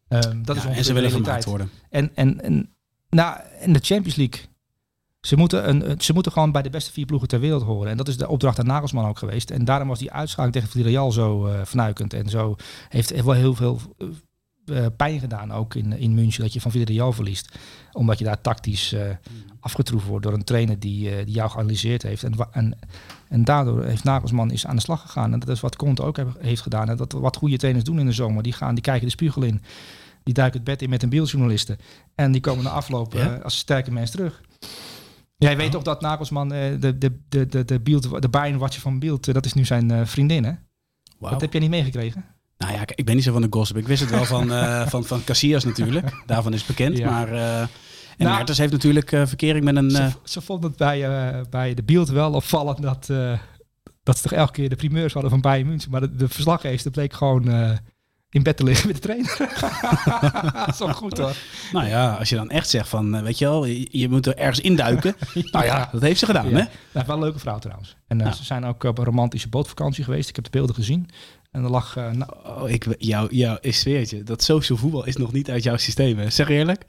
Ehm, 0.07 0.43
dat 0.43 0.55
is 0.55 0.63
Ja, 0.63 0.69
en 0.69 0.83
ze 0.83 0.93
willen 0.93 1.11
gemaakt 1.11 1.45
worden. 1.45 1.69
En, 1.89 2.15
en, 2.15 2.41
en, 2.41 2.69
nou, 3.09 3.39
en 3.59 3.73
de 3.73 3.79
Champions 3.79 4.15
League. 4.15 4.41
Ze 5.21 5.37
moeten, 5.37 5.69
een, 5.69 6.01
ze 6.01 6.13
moeten 6.13 6.31
gewoon 6.31 6.51
bij 6.51 6.61
de 6.61 6.69
beste 6.69 6.91
vier 6.91 7.05
ploegen 7.05 7.27
ter 7.27 7.39
wereld 7.39 7.63
horen. 7.63 7.91
En 7.91 7.97
dat 7.97 8.07
is 8.07 8.17
de 8.17 8.27
opdracht 8.27 8.59
aan 8.59 8.65
Nagelsman 8.65 9.07
ook 9.07 9.19
geweest. 9.19 9.49
En 9.49 9.65
daarom 9.65 9.87
was 9.87 9.99
die 9.99 10.11
uitschakeling 10.11 10.53
tegen 10.53 10.69
Villarreal 10.69 11.11
zo 11.11 11.47
eh 11.47 11.65
fnuikend. 11.65 12.13
En 12.13 12.29
zo 12.29 12.55
heeft, 12.89 13.09
heeft 13.09 13.25
wel 13.25 13.33
heel 13.33 13.55
veel 13.55 13.79
eh, 14.65 14.85
pijn 14.97 15.19
gedaan 15.19 15.51
ook 15.51 15.75
in, 15.75 15.97
in 15.97 16.13
München. 16.13 16.41
Dat 16.43 16.53
je 16.53 16.61
van 16.61 16.71
Villarreal 16.71 17.13
verliest. 17.13 17.57
Omdat 17.91 18.17
je 18.19 18.23
daar 18.25 18.41
tactisch 18.41 18.93
eh, 18.93 19.01
afgetroefd 19.59 20.05
wordt 20.07 20.25
door 20.25 20.33
een 20.33 20.43
trainer 20.43 20.79
die, 20.79 21.09
eh, 21.15 21.25
die 21.25 21.33
jou 21.35 21.49
geanalyseerd 21.49 22.01
heeft. 22.03 22.23
En, 22.23 22.33
en, 22.51 22.77
en 23.29 23.43
daardoor 23.43 23.83
heeft 23.83 24.03
Nagelsman 24.03 24.51
is 24.51 24.65
aan 24.65 24.75
de 24.75 24.81
slag 24.81 25.01
gegaan. 25.01 25.33
En 25.33 25.39
dat 25.39 25.49
is 25.49 25.59
wat 25.59 25.75
Conte 25.75 26.03
ook 26.03 26.17
heb- 26.17 26.37
heeft 26.41 26.61
gedaan. 26.61 26.89
En 26.89 26.97
dat 26.97 27.11
wat 27.11 27.35
goede 27.37 27.57
trainers 27.57 27.85
doen 27.85 27.99
in 27.99 28.05
de 28.05 28.11
zomer. 28.11 28.43
Die 28.43 28.53
gaan, 28.53 28.73
die 28.75 28.83
kijken 28.83 29.05
de 29.05 29.11
spiegel 29.11 29.41
in. 29.41 29.61
Die 30.23 30.33
duiken 30.33 30.59
het 30.59 30.67
bed 30.69 30.81
in 30.81 30.89
met 30.89 31.03
een 31.03 31.09
beeldjournalisten. 31.09 31.77
En 32.15 32.31
die 32.31 32.41
komen 32.41 32.63
na 32.63 32.69
afloop 32.69 33.13
Ja? 33.13 33.35
als 33.35 33.57
sterke 33.57 33.91
mens 33.91 34.11
terug. 34.11 34.41
Jij 35.37 35.57
weet 35.57 35.65
Oh. 35.67 35.71
toch 35.73 35.83
dat 35.83 36.01
Nagelsman, 36.01 36.53
eh, 36.53 36.79
de, 36.79 36.97
de, 36.97 37.19
de, 37.29 37.45
de, 37.47 37.65
de, 37.65 37.79
Bielt, 37.79 38.21
de 38.21 38.29
Bayern-watcher 38.29 38.81
van 38.81 38.99
Beeld, 38.99 39.33
dat 39.33 39.45
is 39.45 39.53
nu 39.53 39.65
zijn 39.65 39.91
eh, 39.91 40.05
vriendin, 40.05 40.43
hè? 40.43 40.51
Wauw. 41.19 41.31
Dat 41.31 41.41
heb 41.41 41.51
jij 41.51 41.61
niet 41.61 41.69
meegekregen? 41.69 42.25
Nou 42.65 42.75
ja, 42.75 42.81
ik- 42.95 43.05
ben 43.05 43.15
niet 43.15 43.23
zo 43.23 43.31
van 43.33 43.41
de 43.41 43.47
gossip. 43.49 43.77
Ik 43.77 43.87
wist 43.87 44.01
het 44.01 44.09
wel 44.09 44.25
van, 44.25 44.51
eh 44.51 44.87
van, 44.93 45.03
van 45.05 45.23
Casillas 45.23 45.63
natuurlijk. 45.63 46.23
Daarvan 46.25 46.53
is 46.53 46.65
bekend. 46.65 46.97
Ja. 46.97 47.09
Maar 47.09 47.31
eh 47.33 47.59
en 48.17 48.25
Nou- 48.25 48.35
Mertens 48.37 48.57
heeft 48.57 48.71
natuurlijk 48.71 49.11
eh, 49.11 49.25
verkering 49.25 49.63
met 49.65 49.75
een... 49.75 49.91
Ze, 49.91 50.09
ze 50.23 50.41
vond 50.41 50.63
het 50.63 50.75
bij, 50.77 50.99
bij 51.49 51.73
de 51.73 51.83
Beeld 51.83 52.09
wel 52.09 52.31
opvallend 52.33 52.81
dat, 52.81 53.05
dat 54.03 54.17
ze 54.17 54.23
toch 54.23 54.31
elke 54.31 54.51
keer 54.51 54.69
de 54.69 54.75
primeurs 54.75 55.13
hadden 55.13 55.31
van 55.31 55.41
Bayern 55.41 55.67
München. 55.67 55.91
Maar 55.91 56.01
de, 56.01 56.15
de 56.15 56.27
verslaggever 56.29 56.91
bleek 56.91 57.13
gewoon 57.13 57.49
in 58.29 58.43
bed 58.43 58.57
te 58.57 58.63
liggen 58.63 58.87
met 58.87 58.95
de 58.95 59.01
trainer. 59.01 59.37
dat 60.53 60.67
is 60.67 60.79
wel 60.79 60.93
goed 60.93 61.17
hoor. 61.17 61.35
nou 61.71 61.87
ja, 61.87 62.13
als 62.13 62.29
je 62.29 62.35
dan 62.35 62.49
echt 62.49 62.69
zegt 62.69 62.87
van, 62.89 63.23
weet 63.23 63.37
je 63.37 63.45
wel, 63.45 63.65
je, 63.65 64.07
moet 64.09 64.25
er 64.25 64.37
ergens 64.37 64.59
induiken. 64.59 65.15
Nou 65.51 65.65
ja, 65.65 65.89
dat 65.91 66.01
heeft 66.01 66.19
ze 66.19 66.25
gedaan, 66.25 66.49
Ja. 66.49 66.57
hè? 66.57 66.63
Nou, 66.91 67.05
wel 67.05 67.15
een 67.15 67.21
leuke 67.21 67.39
vrouw 67.39 67.59
trouwens. 67.59 67.95
En 68.07 68.19
Ja. 68.19 68.31
ze 68.31 68.43
zijn 68.43 68.65
ook 68.65 68.83
op 68.83 68.97
een 68.97 69.03
romantische 69.05 69.49
bootvakantie 69.49 70.03
geweest. 70.03 70.29
Ik 70.29 70.35
heb 70.35 70.43
de 70.43 70.49
beelden 70.51 70.75
gezien. 70.75 71.09
En 71.53 71.63
er 71.63 71.69
lag... 71.69 71.95
nou, 71.95 72.25
Oh, 72.45 72.69
ik, 72.69 72.85
jou, 72.97 73.35
jou, 73.35 73.57
ik 73.61 73.75
zweer 73.75 74.05
je, 74.09 74.23
dat 74.23 74.43
social 74.43 74.77
voetbal 74.77 75.05
is 75.05 75.15
nog 75.15 75.31
niet 75.31 75.49
uit 75.49 75.63
jouw 75.63 75.77
systeem. 75.77 76.17
Hè? 76.17 76.29
Zeg 76.29 76.49
eerlijk? 76.49 76.85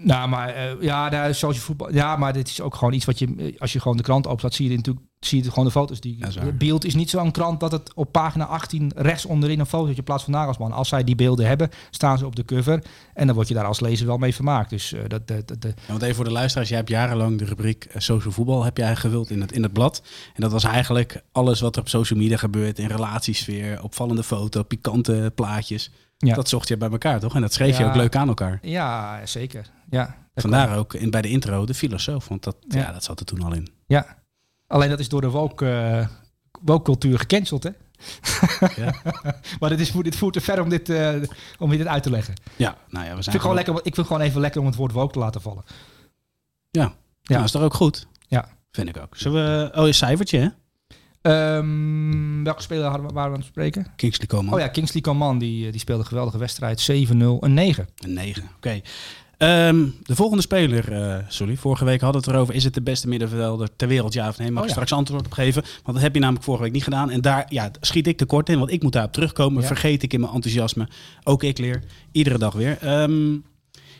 Nou, 0.00 0.28
maar 0.28 0.48
eh, 0.48 0.70
ja, 0.80 1.08
daar 1.08 1.28
is 1.28 1.38
zoals 1.38 1.56
je 1.56 1.62
voetbal. 1.62 1.92
Ja, 1.94 2.16
maar 2.16 2.32
dit 2.32 2.48
is 2.48 2.60
ook 2.60 2.74
gewoon 2.74 2.92
iets 2.92 3.04
wat 3.04 3.18
je. 3.18 3.34
eh, 3.38 3.60
Als 3.60 3.72
je 3.72 3.80
gewoon 3.80 3.96
de 3.96 4.02
krant 4.02 4.26
opslaat, 4.26 4.54
zie 4.54 4.70
je 4.70 4.76
natuurlijk. 4.76 5.06
Zie 5.20 5.42
je 5.44 5.48
gewoon 5.48 5.64
de 5.64 5.70
foto's 5.70 6.00
die. 6.00 6.18
Beeld 6.58 6.84
is 6.84 6.94
niet 6.94 7.10
zo'n 7.10 7.30
krant 7.30 7.60
dat 7.60 7.72
het 7.72 7.94
op 7.94 8.12
pagina 8.12 8.44
18 8.46 8.92
rechts 8.96 9.26
onderin 9.26 9.60
een 9.60 9.66
fotootje 9.66 10.02
plaats 10.02 10.24
van 10.24 10.32
Nagelsman. 10.32 10.72
Als 10.72 10.88
zij 10.88 11.04
die 11.04 11.14
beelden 11.14 11.46
hebben, 11.46 11.70
staan 11.90 12.18
ze 12.18 12.26
op 12.26 12.36
de 12.36 12.44
cover. 12.44 12.82
En 13.14 13.26
dan 13.26 13.34
word 13.34 13.48
je 13.48 13.54
daar 13.54 13.64
als 13.64 13.80
lezer 13.80 14.06
wel 14.06 14.18
mee 14.18 14.34
vermaakt. 14.34 14.70
Dus 14.70 14.92
eh, 14.92 15.00
dat, 15.08 15.28
dat, 15.28 15.48
dat, 15.48 15.58
Ja, 15.64 15.72
want 15.88 16.02
even 16.02 16.14
voor 16.14 16.24
de 16.24 16.30
luisteraars, 16.32 16.68
jij 16.68 16.78
hebt 16.78 16.90
jarenlang 16.90 17.38
de 17.38 17.44
rubriek 17.44 17.86
social 17.96 18.32
voetbal 18.32 18.64
heb 18.64 18.76
jij 18.76 18.96
gewild 18.96 19.30
in 19.30 19.40
het, 19.40 19.52
in 19.52 19.62
het 19.62 19.72
blad. 19.72 20.02
En 20.34 20.40
dat 20.42 20.52
was 20.52 20.64
eigenlijk 20.64 21.22
alles 21.32 21.60
wat 21.60 21.74
er 21.76 21.82
op 21.82 21.88
social 21.88 22.18
media 22.18 22.36
gebeurt, 22.36 22.78
in 22.78 22.86
relatiesfeer, 22.86 23.82
opvallende 23.82 24.22
foto, 24.22 24.62
pikante 24.62 25.32
plaatjes. 25.34 25.90
Ja. 26.18 26.34
Dat 26.34 26.48
zocht 26.48 26.68
je 26.68 26.76
bij 26.76 26.90
elkaar, 26.90 27.20
toch? 27.20 27.34
En 27.34 27.40
dat 27.40 27.52
schreef 27.52 27.78
je 27.78 27.84
ook 27.84 27.94
leuk 27.94 28.16
aan 28.16 28.28
elkaar. 28.28 28.58
ja, 28.62 29.20
zeker. 29.26 29.66
Ja, 29.92 30.16
Vandaar 30.34 30.76
ook 30.76 30.94
in, 30.94 31.10
bij 31.10 31.22
de 31.22 31.28
intro 31.28 31.66
de 31.66 31.74
filosoof, 31.74 32.28
want 32.28 32.42
dat, 32.42 32.56
ja. 32.68 32.80
Ja. 32.80 32.92
dat 32.92 33.04
zat 33.04 33.20
er 33.20 33.26
toen 33.26 33.42
al 33.42 33.54
in. 33.54 33.68
Ja. 33.86 34.18
Alleen 34.66 34.88
dat 34.88 34.98
is 34.98 35.08
door 35.08 35.20
de 35.20 35.30
woke, 35.30 35.70
eh, 35.70 36.06
woke 36.62 36.82
cultuur 36.82 37.18
gecanceld, 37.18 37.62
hè? 37.62 37.70
Ja. 38.76 38.94
maar 39.60 39.68
dit, 39.68 39.80
is, 39.80 39.90
dit 39.90 40.16
voert 40.16 40.34
te 40.34 40.40
ver 40.40 40.62
om 40.62 40.68
dit, 40.68 40.88
eh, 40.88 41.14
om 41.58 41.70
dit 41.70 41.86
uit 41.86 42.02
te 42.02 42.10
leggen. 42.10 42.34
Ik 42.34 42.52
Ja, 42.56 42.76
nou 42.88 43.06
ja, 43.06 43.10
we 43.16 43.22
zijn 43.22 43.24
vind, 43.24 43.40
gewoon 43.40 43.54
lekker, 43.54 43.74
ik 43.74 43.82
vind 43.82 43.96
het 43.96 44.06
gewoon 44.06 44.22
even 44.22 44.40
lekker 44.40 44.60
om 44.60 44.66
het 44.66 44.76
woord 44.76 44.92
woke 44.92 45.12
te 45.12 45.18
laten 45.18 45.40
vallen. 45.40 45.64
Ja, 46.70 46.82
Ja. 47.22 47.34
Nou, 47.34 47.44
is 47.44 47.50
toch 47.50 47.62
ook 47.62 47.74
goed? 47.74 48.06
Ja. 48.28 48.48
Vind 48.70 48.88
ik 48.88 48.96
ook. 48.96 49.16
Zullen 49.16 49.70
we... 49.70 49.78
Oh, 49.78 49.86
een 49.86 49.94
cijfertje, 49.94 50.38
hè? 50.38 50.48
Ehm, 51.22 52.42
welke 52.42 52.62
speler 52.62 52.84
hadden 52.84 53.06
we, 53.06 53.12
waren 53.12 53.30
we 53.30 53.36
aan 53.36 53.42
het 53.42 53.50
spreken? 53.50 53.86
Kingsley 53.96 54.26
Coman. 54.26 54.54
Oh 54.54 54.60
ja, 54.60 54.68
Kingsley 54.68 55.02
Coman, 55.02 55.38
die, 55.38 55.66
eh, 55.66 55.70
die 55.70 55.80
speelde 55.80 56.02
een 56.02 56.08
geweldige 56.08 56.38
wedstrijd. 56.38 56.80
7-0, 56.80 57.38
een 57.40 57.54
9. 57.54 57.88
Een 57.96 58.12
9. 58.12 58.50
Oké. 58.56 58.80
Ehm, 59.42 59.86
de 60.02 60.14
volgende 60.16 60.42
speler, 60.42 60.92
eh, 60.92 61.24
sorry, 61.28 61.56
vorige 61.56 61.84
week 61.84 62.00
hadden 62.00 62.20
we 62.22 62.26
het 62.26 62.36
erover. 62.36 62.54
Is 62.54 62.64
het 62.64 62.74
de 62.74 62.82
beste 62.82 63.08
middenvelder 63.08 63.76
ter 63.76 63.88
wereld, 63.88 64.12
ja 64.12 64.28
of 64.28 64.38
nee? 64.38 64.50
Mag 64.50 64.56
Oh 64.56 64.62
ik 64.62 64.66
ja. 64.68 64.72
straks 64.72 64.92
antwoord 64.92 65.26
op 65.26 65.32
geven? 65.32 65.62
Want 65.62 65.96
dat 65.96 66.00
heb 66.00 66.14
je 66.14 66.20
namelijk 66.20 66.44
vorige 66.44 66.62
week 66.62 66.72
niet 66.72 66.84
gedaan. 66.84 67.10
En 67.10 67.20
daar 67.20 67.46
ja, 67.48 67.70
schiet 67.80 68.06
ik 68.06 68.16
tekort 68.16 68.48
in, 68.48 68.58
want 68.58 68.70
ik 68.70 68.82
moet 68.82 68.92
daarop 68.92 69.12
terugkomen. 69.12 69.60
Ja. 69.60 69.66
Vergeet 69.66 70.02
ik 70.02 70.12
in 70.12 70.20
mijn 70.20 70.32
enthousiasme. 70.32 70.88
Ook 71.24 71.42
ik 71.42 71.58
leer. 71.58 71.82
Iedere 72.12 72.38
dag 72.38 72.52
weer. 72.52 72.78
Ehm, 72.80 73.36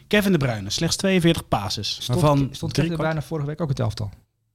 Kevin 0.06 0.32
De 0.32 0.38
Bruyne, 0.38 0.70
slechts 0.70 0.96
42 0.96 1.48
passes. 1.48 1.98
Stond, 2.00 2.20
waarvan 2.20 2.48
stond 2.52 2.72
Kevin 2.72 2.90
De 2.90 2.96
Bruyne 2.96 3.22
vorige 3.22 3.46
week 3.46 3.60
ook 3.60 3.68
het 3.68 3.80
elftal? 3.80 4.10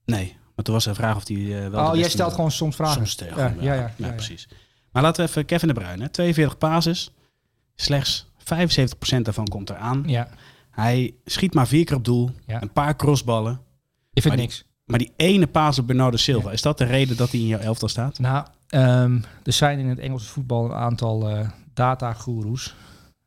Nee, 0.06 0.36
maar 0.56 0.66
toen 0.66 0.74
was 0.74 0.86
een 0.86 0.96
vraag 0.96 1.16
of 1.16 1.28
hij 1.28 1.64
eh, 1.64 1.70
wel 1.70 1.90
Oh, 1.90 1.96
jij 1.96 2.10
stelt 2.10 2.34
gewoon 2.34 2.52
soms 2.52 2.76
vragen. 2.76 3.08
Soms 3.08 3.30
ja, 3.36 3.54
ja, 3.60 3.94
ja, 3.96 4.10
precies. 4.12 4.48
Maar 4.92 5.04
laten 5.04 5.24
we 5.24 5.30
even 5.30 5.46
Kevin 5.46 5.68
De 5.68 5.74
Bruyne. 5.74 6.10
42 6.12 6.58
passes. 6.58 7.12
Slechts 7.76 8.26
75% 8.40 9.22
daarvan 9.22 9.48
komt 9.48 9.70
eraan. 9.70 10.04
Ja, 10.06 10.28
Hij 10.82 11.16
schiet 11.26 11.54
maar 11.54 11.68
vier 11.68 11.86
keer 11.86 11.96
op 11.96 12.06
doel. 12.06 12.32
Ja. 12.46 12.62
Een 12.62 12.72
paar 12.74 12.96
crossballen. 12.96 13.54
ik 14.14 14.22
vind 14.22 14.26
Maar 14.26 14.36
die- 14.36 14.46
niks. 14.46 14.66
Maar 14.86 15.00
die 15.00 15.14
ene 15.16 15.48
paas 15.48 15.80
op 15.80 15.88
Bernardo 15.88 16.18
Silva, 16.18 16.48
Ja. 16.48 16.54
is 16.54 16.62
dat 16.62 16.78
de 16.78 16.84
reden 16.84 17.18
dat 17.18 17.32
hij 17.32 17.40
in 17.40 17.46
jouw 17.48 17.60
elftal 17.60 17.88
staat? 17.90 18.20
Nou, 18.20 18.46
ehm, 18.68 19.20
er 19.44 19.54
zijn 19.54 19.80
in 19.80 19.88
het 19.88 20.00
Engelse 20.00 20.28
voetbal 20.28 20.66
een 20.66 20.74
aantal 20.74 21.30
eh 21.30 21.50
data-goeroes 21.74 22.76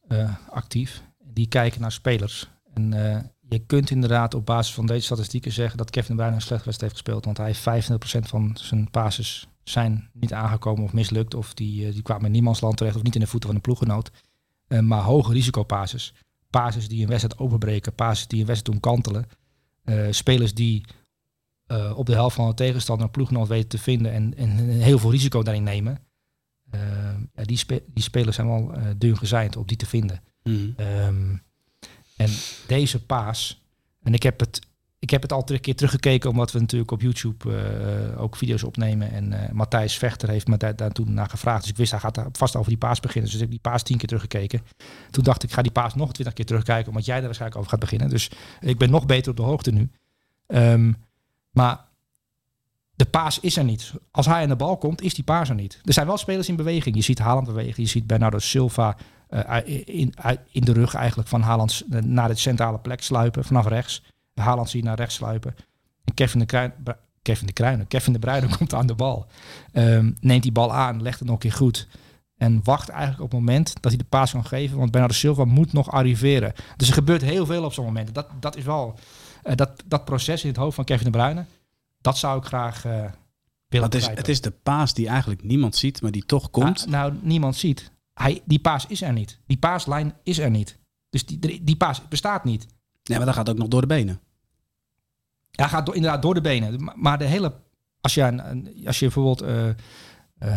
eh, 0.08 0.34
actief. 0.50 1.02
Die 1.24 1.46
kijken 1.48 1.80
naar 1.80 1.92
spelers. 1.92 2.48
En 2.74 2.92
eh, 3.14 3.20
je 3.48 3.58
kunt 3.58 3.90
inderdaad 3.90 4.34
op 4.34 4.46
basis 4.46 4.74
van 4.74 4.86
deze 4.86 5.04
statistieken 5.04 5.52
zeggen 5.52 5.78
dat 5.78 5.90
Kevin 5.90 6.10
De 6.10 6.16
Bruyne 6.16 6.34
een 6.36 6.42
slecht 6.42 6.64
wedstrijd 6.64 6.92
heeft 6.92 7.04
gespeeld. 7.04 7.24
Want 7.24 7.36
hij 7.36 7.46
heeft 7.46 7.60
25% 7.60 8.28
van 8.28 8.56
zijn 8.60 8.90
passes 8.90 9.48
zijn 9.62 10.10
niet 10.12 10.32
aangekomen 10.32 10.84
of 10.84 10.92
mislukt. 10.92 11.34
Of 11.34 11.54
die, 11.54 11.92
die 11.92 12.02
kwamen 12.02 12.24
in 12.26 12.32
niemandsland 12.32 12.76
terecht 12.76 12.96
of 12.96 13.02
niet 13.02 13.14
in 13.14 13.20
de 13.20 13.26
voeten 13.26 13.48
van 13.48 13.56
de 13.58 13.64
ploeggenoot. 13.64 14.10
Maar 14.80 15.02
hoge 15.02 15.32
risicopases. 15.32 16.14
Pases 16.50 16.88
die 16.88 17.02
een 17.02 17.08
wedstrijd 17.08 17.38
openbreken. 17.38 17.94
Pases 17.94 18.26
die 18.26 18.40
een 18.40 18.46
wedstrijd 18.46 18.80
doen 18.80 18.92
kantelen. 18.92 19.26
Eh, 19.84 20.06
spelers 20.10 20.54
die 20.54 20.84
eh, 21.66 21.92
op 21.96 22.06
de 22.06 22.12
helft 22.12 22.36
van 22.36 22.48
de 22.48 22.54
tegenstander 22.54 23.06
een 23.06 23.12
ploeggenoot 23.12 23.48
weten 23.48 23.68
te 23.68 23.78
vinden 23.78 24.12
en, 24.12 24.34
en 24.36 24.58
heel 24.68 24.98
veel 24.98 25.10
risico 25.10 25.42
daarin 25.42 25.62
nemen. 25.62 25.98
Eh, 26.70 26.80
ja, 27.34 27.42
die, 27.42 27.56
spe- 27.56 27.84
die 27.86 28.02
spelers 28.02 28.36
zijn 28.36 28.48
wel 28.48 28.72
dun 28.96 29.16
gezeind 29.16 29.56
op 29.56 29.68
die 29.68 29.76
te 29.76 29.86
vinden. 29.86 30.22
Ehm, 30.76 31.36
en 32.16 32.30
deze 32.66 33.04
paas, 33.04 33.64
en 34.02 34.14
ik 34.14 34.22
heb 34.22 34.40
het, 34.40 34.60
ik 35.00 35.10
heb 35.10 35.22
het 35.22 35.32
al 35.32 35.42
een 35.46 35.60
keer 35.60 35.74
teruggekeken, 35.74 36.30
omdat 36.30 36.52
we 36.52 36.58
natuurlijk 36.58 36.90
op 36.90 37.00
YouTube 37.00 37.56
eh, 37.56 38.20
ook 38.22 38.36
video's 38.36 38.62
opnemen. 38.62 39.12
En 39.12 39.32
eh, 39.32 39.52
Matthijs 39.52 39.98
Vechter 39.98 40.28
heeft 40.28 40.46
me 40.46 40.56
daar, 40.56 40.92
toen 40.92 41.14
naar 41.14 41.28
gevraagd. 41.28 41.60
Dus 41.60 41.70
ik 41.70 41.76
wist, 41.76 41.90
hij 41.90 42.00
gaat 42.00 42.24
vast 42.32 42.56
over 42.56 42.68
die 42.68 42.78
paas 42.78 43.00
beginnen. 43.00 43.24
Dus 43.24 43.34
ik 43.34 43.40
heb 43.40 43.50
die 43.50 43.70
paas 43.70 43.82
tien 43.82 43.96
keer 43.96 44.08
teruggekeken. 44.08 44.62
Toen 45.10 45.24
dacht 45.24 45.42
ik, 45.42 45.52
ga 45.52 45.62
die 45.62 45.72
paas 45.72 45.94
nog 45.94 46.12
twintig 46.12 46.34
keer 46.34 46.44
terugkijken, 46.44 46.88
omdat 46.88 47.04
jij 47.04 47.14
daar 47.14 47.24
waarschijnlijk 47.24 47.60
over 47.60 47.70
gaat 47.70 47.80
beginnen. 47.80 48.08
Dus 48.08 48.30
ik 48.60 48.78
ben 48.78 48.90
nog 48.90 49.06
beter 49.06 49.30
op 49.30 49.36
de 49.36 49.42
hoogte 49.42 49.70
nu. 49.70 49.90
Ehm, 50.46 50.92
maar 51.50 51.84
de 52.94 53.06
paas 53.06 53.40
is 53.40 53.56
er 53.56 53.64
niet. 53.64 53.92
Als 54.10 54.26
hij 54.26 54.42
aan 54.42 54.48
de 54.48 54.56
bal 54.56 54.76
komt, 54.76 55.02
is 55.02 55.14
die 55.14 55.24
paas 55.24 55.48
er 55.48 55.54
niet. 55.54 55.80
Er 55.84 55.92
zijn 55.92 56.06
wel 56.06 56.16
spelers 56.16 56.48
in 56.48 56.56
beweging. 56.56 56.96
Je 56.96 57.02
ziet 57.02 57.18
Haaland 57.18 57.46
bewegen. 57.46 57.82
Je 57.82 57.88
ziet 57.88 58.06
Bernardo 58.06 58.38
Silva 58.38 58.96
eh, 59.28 59.56
in, 59.84 60.14
in 60.50 60.64
de 60.64 60.72
rug 60.72 60.94
eigenlijk 60.94 61.28
van 61.28 61.40
Haaland 61.40 61.82
naar 61.88 62.28
de 62.28 62.34
centrale 62.34 62.78
plek 62.78 63.02
sluipen. 63.02 63.44
Vanaf 63.44 63.66
rechts. 63.66 64.02
Haaland 64.40 64.70
zie 64.70 64.80
je 64.80 64.86
naar 64.86 64.96
rechts 64.96 65.14
sluipen. 65.14 65.54
En 66.04 66.14
Kevin 66.14 66.38
de 66.38 66.46
Kruin... 66.46 66.72
Bru- 66.84 66.94
Kevin 67.22 67.46
de 67.46 67.52
Kruinen. 67.52 67.86
Kevin 67.86 68.12
de 68.12 68.18
Bruyne 68.18 68.48
komt 68.56 68.74
aan 68.74 68.86
de 68.86 68.94
bal. 68.94 69.26
Ehm, 69.72 70.12
neemt 70.20 70.42
die 70.42 70.52
bal 70.52 70.72
aan, 70.74 71.02
legt 71.02 71.18
het 71.18 71.28
nog 71.28 71.34
een 71.36 71.42
keer 71.42 71.52
goed. 71.52 71.88
En 72.36 72.60
wacht 72.64 72.88
eigenlijk 72.88 73.22
op 73.22 73.30
het 73.30 73.38
moment 73.40 73.72
dat 73.82 73.92
hij 73.92 73.96
de 73.96 74.04
paas 74.08 74.30
kan 74.30 74.44
geven. 74.46 74.78
Want 74.78 74.90
Bernardo 74.90 75.14
Silva 75.14 75.44
moet 75.44 75.72
nog 75.72 75.90
arriveren. 75.90 76.52
Dus 76.76 76.88
er 76.88 76.94
gebeurt 76.94 77.22
heel 77.22 77.46
veel 77.46 77.64
op 77.64 77.72
zo'n 77.72 77.84
moment. 77.84 78.14
Dat, 78.14 78.28
dat 78.40 78.56
is 78.56 78.64
wel... 78.64 78.98
eh, 79.42 79.56
dat, 79.56 79.82
dat 79.86 80.04
proces 80.04 80.42
in 80.42 80.48
het 80.48 80.56
hoofd 80.58 80.74
van 80.74 80.84
Kevin 80.84 81.04
de 81.04 81.18
Bruyne. 81.18 81.44
Dat 82.00 82.18
zou 82.18 82.38
ik 82.38 82.44
graag 82.44 82.84
eh 82.84 83.04
willen 83.68 83.86
Het 83.86 83.94
is, 83.94 84.06
het 84.06 84.28
is 84.28 84.40
de 84.40 84.50
paas 84.50 84.94
die 84.94 85.08
eigenlijk 85.08 85.42
niemand 85.42 85.76
ziet, 85.76 86.02
maar 86.02 86.10
die 86.10 86.26
toch 86.26 86.50
komt. 86.50 86.82
Ah, 86.84 86.90
nou, 86.90 87.12
niemand 87.22 87.56
ziet. 87.56 87.90
Hij, 88.14 88.42
die 88.44 88.58
paas 88.60 88.86
is 88.86 89.02
er 89.02 89.12
niet. 89.12 89.38
Die 89.46 89.56
paaslijn 89.58 90.14
is 90.22 90.38
er 90.38 90.50
niet. 90.50 90.78
Dus 91.10 91.26
die, 91.26 91.64
die 91.64 91.76
paas 91.76 92.08
bestaat 92.08 92.44
niet. 92.44 92.66
Nee, 93.04 93.16
maar 93.18 93.26
dat 93.26 93.36
gaat 93.36 93.50
ook 93.50 93.58
nog 93.58 93.68
door 93.68 93.80
de 93.80 93.86
benen. 93.86 94.20
Hij 95.60 95.68
gaat 95.68 95.86
door, 95.86 95.94
inderdaad 95.94 96.22
door 96.22 96.34
de 96.34 96.40
benen. 96.40 96.90
Maar- 96.94 97.18
de 97.18 97.24
hele... 97.24 97.52
Als 98.00 98.14
je, 98.14 98.22
een, 98.22 98.86
als 98.86 98.98
je 98.98 99.04
bijvoorbeeld 99.04 99.40
eh, 99.42 99.68
eh, 99.68 99.74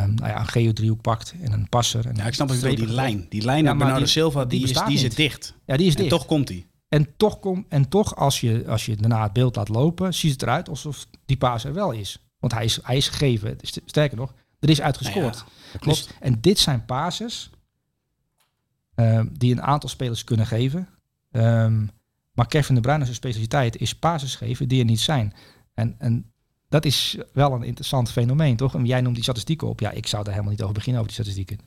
nou 0.06 0.28
ja, 0.30 0.40
een 0.40 0.48
geodriehoek 0.48 1.02
pakt 1.02 1.34
en 1.42 1.52
een 1.52 1.70
passer... 1.70 2.08
En 2.08 2.16
Ja, 2.16 2.26
ik 2.26 2.34
snap 2.34 2.50
je 2.50 2.56
bedoelt, 2.60 2.78
die 2.78 2.88
lijn. 2.88 3.26
Die 3.30 3.42
lijn 3.46 3.58
Ja, 3.58 3.64
naar 3.64 3.76
Bernardo 3.78 4.00
die- 4.00 4.08
Silva, 4.10 4.46
die, 4.46 4.60
die 4.66 4.70
is, 4.76 4.82
die 4.86 4.98
zit 4.98 5.16
dicht. 5.16 5.54
Ja, 5.66 5.78
die 5.78 5.88
is 5.88 5.94
En 5.94 5.98
dicht. 6.00 6.10
toch 6.10 6.26
komt 6.26 6.50
hij. 6.50 6.68
En 6.90 7.08
toch, 7.18 7.40
kom, 7.40 7.66
en 7.70 7.90
toch 7.90 8.16
als, 8.16 8.40
je, 8.42 8.64
als 8.68 8.86
je 8.86 8.96
daarna 8.96 9.24
het 9.24 9.34
beeld 9.34 9.56
laat 9.56 9.70
lopen, 9.70 10.14
ziet 10.14 10.32
het 10.32 10.42
eruit 10.42 10.70
alsof 10.70 11.06
die 11.26 11.38
paas 11.38 11.64
er 11.64 11.74
wel 11.74 11.92
is. 11.92 12.20
Want 12.40 12.54
hij 12.54 12.64
is, 12.64 12.80
hij 12.84 12.98
is 12.98 13.08
gegeven. 13.08 13.58
St- 13.62 13.82
Sterker 13.86 14.18
nog, 14.18 14.34
er 14.60 14.70
is 14.70 14.82
uitgescoord. 14.82 15.34
Nou 15.36 15.46
ja, 15.74 15.80
klopt. 15.80 15.98
Dus, 16.08 16.18
en 16.20 16.42
dit 16.42 16.60
zijn 16.60 16.86
pases 16.86 17.50
ehm, 18.96 19.28
die 19.32 19.52
een 19.52 19.62
aantal 19.62 19.90
spelers 19.90 20.24
kunnen 20.24 20.46
geven. 20.48 20.88
Ehm, 21.32 21.86
maar 22.34 22.48
Kevin 22.48 22.76
de 22.76 22.82
Bruyne 22.82 23.04
zijn 23.04 23.16
specialiteit 23.16 23.78
is 23.78 23.96
pases 23.96 24.36
geven 24.36 24.68
die 24.68 24.80
er 24.80 24.86
niet 24.86 25.00
zijn. 25.00 25.34
En, 25.74 25.96
en 25.98 26.32
dat 26.70 26.86
is 26.86 27.18
wel 27.34 27.54
een 27.54 27.64
interessant 27.64 28.12
fenomeen, 28.12 28.56
toch? 28.56 28.76
En 28.76 28.86
jij 28.86 29.02
noemt 29.02 29.16
die 29.16 29.24
statistieken 29.24 29.68
op. 29.68 29.80
Ja, 29.80 29.92
ik 29.92 30.08
zou 30.08 30.24
daar 30.24 30.32
helemaal 30.32 30.54
niet 30.54 30.62
over 30.62 30.76
beginnen, 30.76 31.02
over 31.02 31.14
die 31.14 31.24
statistieken. 31.24 31.66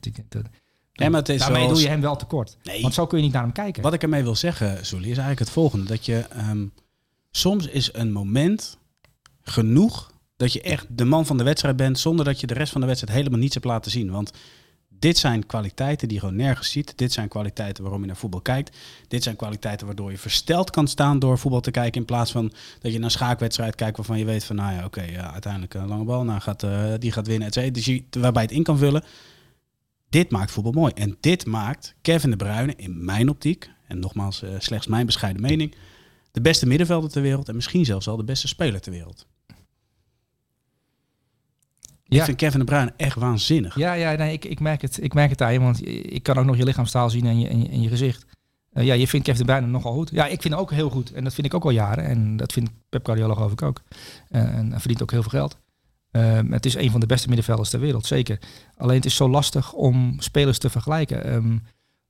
Nee, 0.93 1.09
maar 1.09 1.19
het 1.19 1.29
is 1.29 1.39
Daarmee 1.39 1.67
doe 1.67 1.81
je 1.81 1.87
hem 1.87 2.01
wel 2.01 2.15
tekort. 2.15 2.57
Nee. 2.63 2.81
Want 2.81 2.93
zo 2.93 3.07
kun 3.07 3.17
je 3.17 3.23
niet 3.23 3.33
naar 3.33 3.43
hem 3.43 3.51
kijken. 3.51 3.83
Wat 3.83 3.93
ik 3.93 4.03
ermee 4.03 4.23
wil 4.23 4.35
zeggen, 4.35 4.85
Soelie, 4.85 5.11
is 5.11 5.17
eigenlijk 5.17 5.39
het 5.39 5.49
volgende. 5.49 5.85
Dat 5.85 6.05
je 6.05 6.17
ehm, 6.17 6.65
soms 7.31 7.67
is 7.67 7.93
een 7.93 8.11
moment 8.11 8.77
genoeg 9.41 10.11
dat 10.37 10.53
je 10.53 10.61
echt 10.61 10.85
de 10.89 11.05
man 11.05 11.25
van 11.25 11.37
de 11.37 11.43
wedstrijd 11.43 11.75
bent, 11.75 11.99
zonder 11.99 12.25
dat 12.25 12.39
je 12.39 12.47
de 12.47 12.53
rest 12.53 12.71
van 12.71 12.81
de 12.81 12.87
wedstrijd 12.87 13.17
helemaal 13.17 13.39
niets 13.39 13.53
hebt 13.53 13.65
laten 13.65 13.91
zien. 13.91 14.11
Want 14.11 14.31
dit 14.99 15.17
zijn 15.17 15.45
kwaliteiten 15.45 16.07
die 16.07 16.17
je 16.17 16.23
gewoon 16.23 16.39
nergens 16.39 16.71
ziet. 16.71 16.97
Dit 16.97 17.11
zijn 17.11 17.27
kwaliteiten 17.27 17.83
waarom 17.83 18.01
je 18.01 18.07
naar 18.07 18.17
voetbal 18.17 18.41
kijkt. 18.41 18.77
Dit 19.07 19.23
zijn 19.23 19.35
kwaliteiten 19.35 19.85
waardoor 19.85 20.11
je 20.11 20.17
versteld 20.17 20.69
kan 20.69 20.87
staan 20.87 21.19
door 21.19 21.37
voetbal 21.37 21.61
te 21.61 21.71
kijken. 21.71 21.99
In 22.01 22.05
plaats 22.05 22.31
van 22.31 22.51
dat 22.79 22.93
je 22.93 22.99
naar 22.99 23.11
schaakwedstrijd 23.11 23.75
kijkt 23.75 23.97
waarvan 23.97 24.19
je 24.19 24.25
weet 24.25 24.43
van, 24.43 24.55
nou 24.55 24.73
ja, 24.73 24.85
oké, 24.85 25.01
ja, 25.01 25.31
uiteindelijk 25.31 25.73
een 25.73 25.87
lange 25.87 26.03
bal, 26.03 26.23
nou 26.23 26.39
gaat, 26.39 26.63
eh, 26.63 26.93
die 26.99 27.11
gaat 27.11 27.27
winnen, 27.27 27.47
et 27.47 27.53
cetera. 27.53 27.73
Dus 27.73 27.85
je, 27.85 28.03
waarbij 28.19 28.41
het 28.41 28.51
in 28.51 28.63
kan 28.63 28.77
vullen. 28.77 29.03
Dit 30.09 30.31
maakt 30.31 30.51
voetbal 30.51 30.71
mooi. 30.71 30.91
En 30.95 31.17
dit 31.19 31.45
maakt 31.45 31.95
Kevin 32.01 32.29
de 32.29 32.35
Bruyne 32.35 32.73
in 32.75 33.05
mijn 33.05 33.29
optiek, 33.29 33.69
en 33.87 33.99
nogmaals 33.99 34.41
eh, 34.41 34.49
slechts 34.57 34.87
mijn 34.87 35.05
bescheiden 35.05 35.41
mening, 35.41 35.75
de 36.31 36.41
beste 36.41 36.65
middenvelder 36.65 37.09
ter 37.09 37.21
wereld 37.21 37.49
en 37.49 37.55
misschien 37.55 37.85
zelfs 37.85 38.05
wel 38.05 38.17
de 38.17 38.23
beste 38.23 38.47
speler 38.47 38.81
ter 38.81 38.91
wereld. 38.91 39.27
Ja. 42.07 42.17
Ik 42.17 42.23
vind 42.23 42.37
Kevin 42.37 42.59
de 42.59 42.65
Bruyne 42.65 42.93
echt 42.97 43.15
waanzinnig. 43.15 43.75
Ja, 43.75 43.93
ja 43.93 44.15
nee, 44.15 44.33
ik, 44.33 44.45
ik, 44.45 44.59
merk 44.59 44.81
het, 44.81 45.03
ik 45.03 45.13
merk 45.13 45.29
het 45.29 45.41
aan 45.41 45.53
je, 45.53 45.59
want 45.59 45.87
ik 45.87 46.23
kan 46.23 46.37
ook 46.37 46.45
nog 46.45 46.57
je 46.57 46.63
lichaamstaal 46.63 47.09
zien 47.09 47.25
en 47.25 47.39
je, 47.39 47.47
en 47.47 47.61
je, 47.61 47.69
en 47.69 47.81
je 47.81 47.89
gezicht. 47.89 48.25
Eh, 48.77 48.85
ja, 48.85 48.93
je 48.93 49.07
vindt 49.07 49.25
Kevin 49.25 49.45
de 49.45 49.51
Bruyne 49.51 49.71
nogal 49.71 49.93
goed. 49.93 50.09
Ja, 50.09 50.25
ik 50.25 50.41
vind 50.41 50.53
hem 50.53 50.63
ook 50.63 50.71
heel 50.71 50.89
goed. 50.89 51.11
En 51.11 51.23
dat 51.23 51.33
vind 51.33 51.47
ik 51.47 51.53
ook 51.53 51.63
al 51.63 51.69
jaren. 51.69 52.05
En 52.05 52.37
dat 52.37 52.53
vindt 52.53 52.71
Pep 52.89 53.05
Guardiola 53.05 53.33
geloof 53.33 53.51
ik 53.51 53.61
ook. 53.61 53.81
Eh, 54.29 54.41
en 54.41 54.69
hij 54.69 54.79
verdient 54.79 55.01
ook 55.01 55.11
heel 55.11 55.21
veel 55.21 55.31
geld. 55.31 55.57
Eh, 56.11 56.39
het 56.49 56.65
is 56.65 56.75
een 56.75 56.91
van 56.91 56.99
de 56.99 57.05
beste 57.05 57.27
middenvelders 57.27 57.69
ter 57.69 57.79
wereld, 57.79 58.05
zeker. 58.05 58.39
Alleen 58.77 58.95
het 58.95 59.05
is 59.05 59.15
zo 59.15 59.29
lastig 59.29 59.73
om 59.73 60.15
spelers 60.19 60.57
te 60.57 60.69
vergelijken. 60.69 61.23
Ehm, 61.23 61.57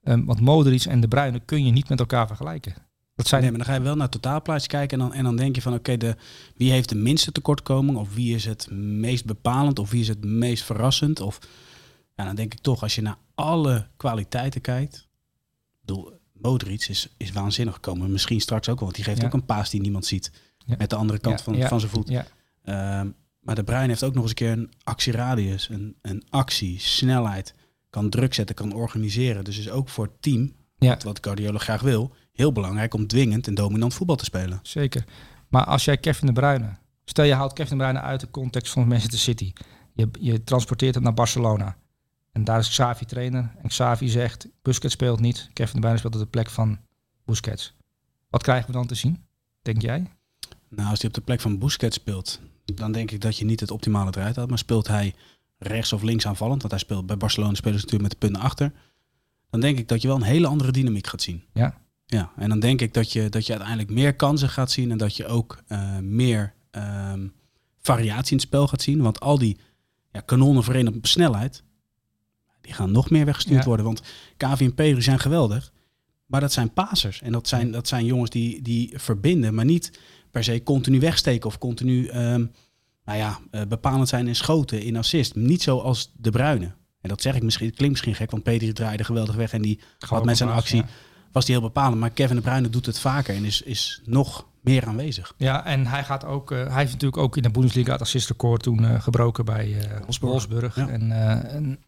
ehm, 0.03 0.25
want 0.25 0.41
Modric 0.41 0.83
en 0.83 0.99
de 0.99 1.07
Bruyne 1.07 1.39
kun 1.45 1.65
je 1.65 1.71
niet 1.71 1.89
met 1.89 1.99
elkaar 1.99 2.27
vergelijken. 2.27 2.73
Dat 3.17 3.27
zijn 3.27 3.41
Nee, 3.41 3.49
maar 3.49 3.59
dan 3.59 3.67
ga 3.69 3.73
je 3.75 3.81
wel 3.81 3.93
naar 3.95 4.03
het 4.03 4.21
totaalplaatje 4.21 4.67
kijken 4.67 4.99
en 4.99 5.07
dan, 5.07 5.17
en 5.17 5.23
dan 5.23 5.35
denk 5.35 5.55
je 5.55 5.61
van 5.61 5.73
oké, 5.73 5.97
de 5.97 6.15
wie 6.55 6.71
heeft 6.71 6.89
de 6.89 6.95
minste 6.95 7.31
tekortkoming 7.31 7.97
of 7.97 8.13
wie 8.13 8.35
is 8.35 8.45
het 8.45 8.71
meest 8.71 9.25
bepalend 9.25 9.79
of 9.79 9.89
wie 9.91 10.01
is 10.01 10.07
het 10.07 10.25
meest 10.25 10.63
verrassend 10.63 11.19
of 11.21 11.39
ja, 12.15 12.25
dan 12.25 12.35
denk 12.35 12.53
ik 12.53 12.59
toch 12.59 12.81
als 12.81 12.95
je 12.95 13.01
naar 13.01 13.17
alle 13.35 13.87
kwaliteiten 13.97 14.61
kijkt, 14.61 14.95
ik 14.95 15.85
bedoel, 15.85 16.19
Modric 16.33 16.85
is, 16.87 17.07
is 17.17 17.31
waanzinnig 17.31 17.73
gekomen, 17.73 18.11
misschien 18.11 18.41
straks 18.41 18.69
ook 18.69 18.75
wel, 18.75 18.83
want 18.83 18.95
die 18.95 19.03
geeft 19.05 19.19
Ja. 19.21 19.25
ook 19.27 19.33
een 19.33 19.45
paas 19.45 19.69
die 19.69 19.81
niemand 19.81 20.05
ziet 20.05 20.31
Ja. 20.65 20.75
met 20.77 20.89
de 20.89 20.95
andere 20.95 21.19
kant 21.19 21.41
van, 21.41 21.61
van 21.67 21.79
zijn 21.79 21.91
voet. 21.91 22.09
Ehm, 22.63 23.07
maar 23.39 23.55
de 23.55 23.63
Bruin 23.63 23.89
heeft 23.89 24.03
ook 24.03 24.13
nog 24.13 24.21
eens 24.21 24.29
een 24.31 24.35
keer 24.37 24.51
een 24.51 24.71
actieradius, 24.83 25.69
een, 25.69 25.95
een 26.01 26.23
actie, 26.29 26.79
snelheid, 26.79 27.53
kan 27.89 28.09
druk 28.09 28.33
zetten, 28.33 28.55
kan 28.55 28.73
organiseren. 28.73 29.43
Dus 29.43 29.57
is 29.57 29.69
ook 29.69 29.89
voor 29.89 30.05
het 30.05 30.21
team, 30.21 30.53
wat, 30.77 31.03
wat 31.03 31.17
Guardiola 31.21 31.57
graag 31.59 31.81
wil, 31.81 32.13
heel 32.37 32.51
belangrijk 32.51 32.93
om 32.93 33.07
dwingend 33.07 33.47
en 33.47 33.55
dominant 33.55 33.93
voetbal 33.93 34.15
te 34.15 34.25
spelen. 34.25 34.59
zeker. 34.61 35.03
Maar 35.47 35.65
als 35.65 35.85
jij 35.85 35.97
Kevin 35.97 36.27
de 36.27 36.33
Bruyne... 36.33 36.77
Stel 37.09 37.25
je 37.25 37.33
haalt 37.33 37.53
Kevin 37.53 37.77
de 37.77 37.83
Bruyne 37.83 38.01
uit 38.01 38.19
de 38.19 38.31
context 38.31 38.73
van 38.73 38.87
Manchester 38.87 39.19
City. 39.19 39.53
Je, 39.93 40.09
je 40.19 40.43
transporteert 40.43 40.95
hem 40.95 41.03
naar 41.03 41.13
Barcelona. 41.13 41.77
En 42.31 42.43
daar 42.43 42.59
is 42.59 42.69
Xavi 42.69 43.05
trainer. 43.05 43.51
En 43.61 43.69
Xavi 43.69 44.09
zegt, 44.09 44.47
Busquets 44.61 44.93
speelt 44.93 45.19
niet. 45.19 45.49
Kevin 45.53 45.73
de 45.73 45.79
Bruyne 45.79 45.97
speelt 45.97 46.13
op 46.13 46.19
de 46.19 46.27
plek 46.27 46.49
van 46.49 46.79
Busquets. 47.25 47.73
Wat 48.29 48.43
krijgen 48.43 48.67
we 48.67 48.73
dan 48.73 48.87
te 48.87 48.95
zien, 48.95 49.25
denk 49.61 49.81
jij? 49.81 50.11
Nou, 50.69 50.89
als 50.89 50.99
hij 50.99 51.09
op 51.09 51.15
de 51.15 51.21
plek 51.21 51.41
van 51.41 51.59
Busquets 51.59 51.95
speelt, 51.95 52.39
dan 52.65 52.91
denk 52.91 53.11
ik 53.11 53.21
dat 53.21 53.37
je 53.37 53.45
niet 53.45 53.59
het 53.59 53.71
optimale 53.71 54.11
eruit 54.15 54.35
had. 54.35 54.49
Maar 54.49 54.57
speelt 54.57 54.87
hij 54.87 55.15
rechts 55.57 55.93
of 55.93 56.01
links 56.01 56.27
aanvallend, 56.27 56.61
want 56.61 56.73
hij 56.73 56.81
speelt 56.81 57.05
bij 57.05 57.17
Barcelona 57.17 57.53
spelen 57.53 57.79
ze 57.79 57.85
natuurlijk 57.85 58.11
met 58.11 58.21
de 58.21 58.27
punten 58.27 58.41
achter. 58.47 58.71
Dan 59.49 59.59
denk 59.59 59.77
ik 59.77 59.87
dat 59.87 60.01
je 60.01 60.07
wel 60.07 60.17
een 60.17 60.23
hele 60.23 60.47
andere 60.47 60.71
dynamiek 60.71 61.07
gaat 61.07 61.21
zien. 61.21 61.43
Ja. 61.53 61.77
Ja, 62.09 62.31
en 62.35 62.49
dan 62.49 62.59
denk 62.59 62.81
ik 62.81 62.93
dat 62.93 63.11
je, 63.11 63.29
dat 63.29 63.45
je 63.45 63.51
uiteindelijk 63.51 63.89
meer 63.89 64.15
kansen 64.15 64.49
gaat 64.49 64.71
zien 64.71 64.91
en 64.91 64.97
dat 64.97 65.15
je 65.15 65.25
ook 65.27 65.63
eh, 65.67 65.97
meer 65.97 66.53
ehm, 66.71 67.27
variatie 67.81 68.31
in 68.31 68.37
het 68.37 68.45
spel 68.47 68.67
gaat 68.67 68.81
zien. 68.81 69.01
Want 69.01 69.19
al 69.19 69.37
die 69.37 69.57
ja, 70.11 70.19
kanonnen 70.19 70.63
verenigd 70.63 70.95
op 70.97 71.05
snelheid, 71.05 71.63
die 72.61 72.73
gaan 72.73 72.91
nog 72.91 73.09
meer 73.09 73.25
weggestuurd 73.25 73.59
Ja. 73.59 73.65
worden. 73.65 73.85
Want 73.85 74.01
Kavi 74.37 74.65
en 74.65 74.73
Pedri 74.73 75.01
zijn 75.01 75.19
geweldig, 75.19 75.71
maar 76.25 76.41
dat 76.41 76.53
zijn 76.53 76.73
pasers. 76.73 77.21
En 77.21 77.31
dat 77.31 77.47
zijn, 77.47 77.71
dat 77.71 77.87
zijn 77.87 78.05
jongens 78.05 78.29
die, 78.29 78.61
die 78.61 78.93
verbinden, 78.99 79.53
maar 79.53 79.65
niet 79.65 79.99
per 80.31 80.43
se 80.43 80.63
continu 80.63 80.99
wegsteken 80.99 81.47
of 81.47 81.57
continu 81.57 82.05
ehm, 82.05 82.45
nou 83.05 83.17
ja, 83.17 83.39
eh, 83.51 83.61
bepalend 83.67 84.07
zijn 84.07 84.27
in 84.27 84.35
schoten, 84.35 84.81
in 84.81 84.95
assist. 84.97 85.35
Niet 85.35 85.61
zoals 85.61 86.11
de 86.17 86.29
Bruine. 86.29 86.75
En 87.01 87.09
dat 87.09 87.21
zeg 87.21 87.35
ik 87.35 87.43
misschien, 87.43 87.67
het 87.67 87.75
klinkt 87.75 87.93
misschien 87.93 88.15
gek, 88.15 88.31
want 88.31 88.43
Pedri 88.43 88.73
draaide 88.73 89.03
geweldig 89.03 89.35
weg 89.35 89.53
en 89.53 89.61
die 89.61 89.79
had 89.99 90.25
met 90.25 90.37
zijn 90.37 90.49
actie 90.49 90.83
was 91.31 91.45
die 91.45 91.55
heel 91.55 91.63
bepalend. 91.63 91.99
Maar 91.99 92.09
Kevin 92.09 92.35
de 92.35 92.41
Bruyne 92.41 92.69
doet 92.69 92.85
het 92.85 92.99
vaker 92.99 93.35
en 93.35 93.45
is, 93.45 93.61
is 93.61 94.01
nog 94.05 94.45
meer 94.61 94.85
aanwezig. 94.87 95.33
Ja, 95.37 95.65
en 95.65 95.87
hij 95.87 96.03
gaat 96.03 96.25
ook. 96.25 96.51
eh, 96.51 96.57
hij 96.57 96.77
heeft 96.77 96.91
natuurlijk 96.91 97.21
ook 97.21 97.37
in 97.37 97.43
de 97.43 97.49
Bundesliga 97.49 97.91
het 97.91 98.01
assistrecord 98.01 98.63
toen 98.63 98.85
eh, 98.85 99.01
gebroken 99.01 99.45
bij 99.45 99.77
eh 99.79 99.97
Wolfsburg. 99.99 100.31
Wolfsburg. 100.31 100.75
Ja. 100.75 100.87
En, 100.87 101.11
en 101.49 101.79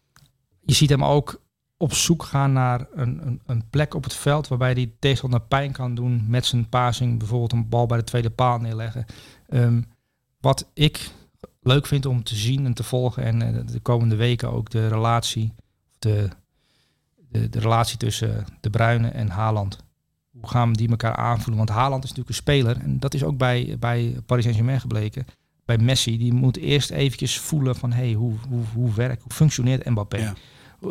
je 0.64 0.74
ziet 0.74 0.90
hem 0.90 1.04
ook 1.04 1.40
op 1.76 1.94
zoek 1.94 2.22
gaan 2.22 2.52
naar 2.52 2.86
een, 2.94 3.26
een, 3.26 3.40
een 3.46 3.64
plek 3.70 3.94
op 3.94 4.04
het 4.04 4.14
veld 4.14 4.48
waarbij 4.48 4.72
hij 4.72 4.92
tegenstander 4.98 5.40
pijn 5.40 5.72
kan 5.72 5.94
doen 5.94 6.24
met 6.28 6.46
zijn 6.46 6.68
passing. 6.68 7.18
Bijvoorbeeld 7.18 7.52
een 7.52 7.68
bal 7.68 7.86
bij 7.86 7.98
de 7.98 8.04
tweede 8.04 8.30
paal 8.30 8.58
neerleggen. 8.58 9.04
Ehm, 9.48 9.82
wat 10.40 10.70
ik 10.74 11.10
leuk 11.62 11.86
vind 11.86 12.06
om 12.06 12.22
te 12.22 12.34
zien 12.34 12.66
en 12.66 12.74
te 12.74 12.82
volgen 12.82 13.22
en 13.22 13.66
de 13.66 13.80
komende 13.80 14.16
weken 14.16 14.52
ook 14.52 14.70
de 14.70 14.88
relatie, 14.88 15.54
de, 15.98 16.28
de, 17.30 17.48
de 17.48 17.58
relatie 17.58 17.96
tussen 17.96 18.44
De 18.60 18.70
Bruyne 18.70 19.08
en 19.08 19.28
Haaland. 19.28 19.78
Hoe 20.30 20.48
gaan 20.48 20.72
die 20.72 20.88
elkaar 20.88 21.16
aanvoelen? 21.16 21.56
Want 21.56 21.68
Haaland 21.68 22.04
is 22.04 22.10
natuurlijk 22.10 22.28
een 22.28 22.42
speler. 22.42 22.76
En 22.80 22.98
dat 22.98 23.14
is 23.14 23.24
ook 23.24 23.36
bij, 23.36 23.76
bij 23.78 24.16
Paris 24.26 24.42
Saint-Germain 24.42 24.80
gebleken. 24.80 25.24
Bij 25.64 25.78
Messi, 25.78 26.18
die 26.18 26.32
moet 26.32 26.56
eerst 26.56 26.90
eventjes 26.90 27.38
voelen 27.38 27.76
van... 27.76 27.92
Hey, 27.92 28.12
hoe, 28.12 28.34
hoe, 28.48 28.64
hoe 28.74 28.94
werkt, 28.94 29.22
hoe 29.22 29.32
functioneert 29.32 29.84
Mbappé? 29.84 30.18
Ja. 30.18 30.34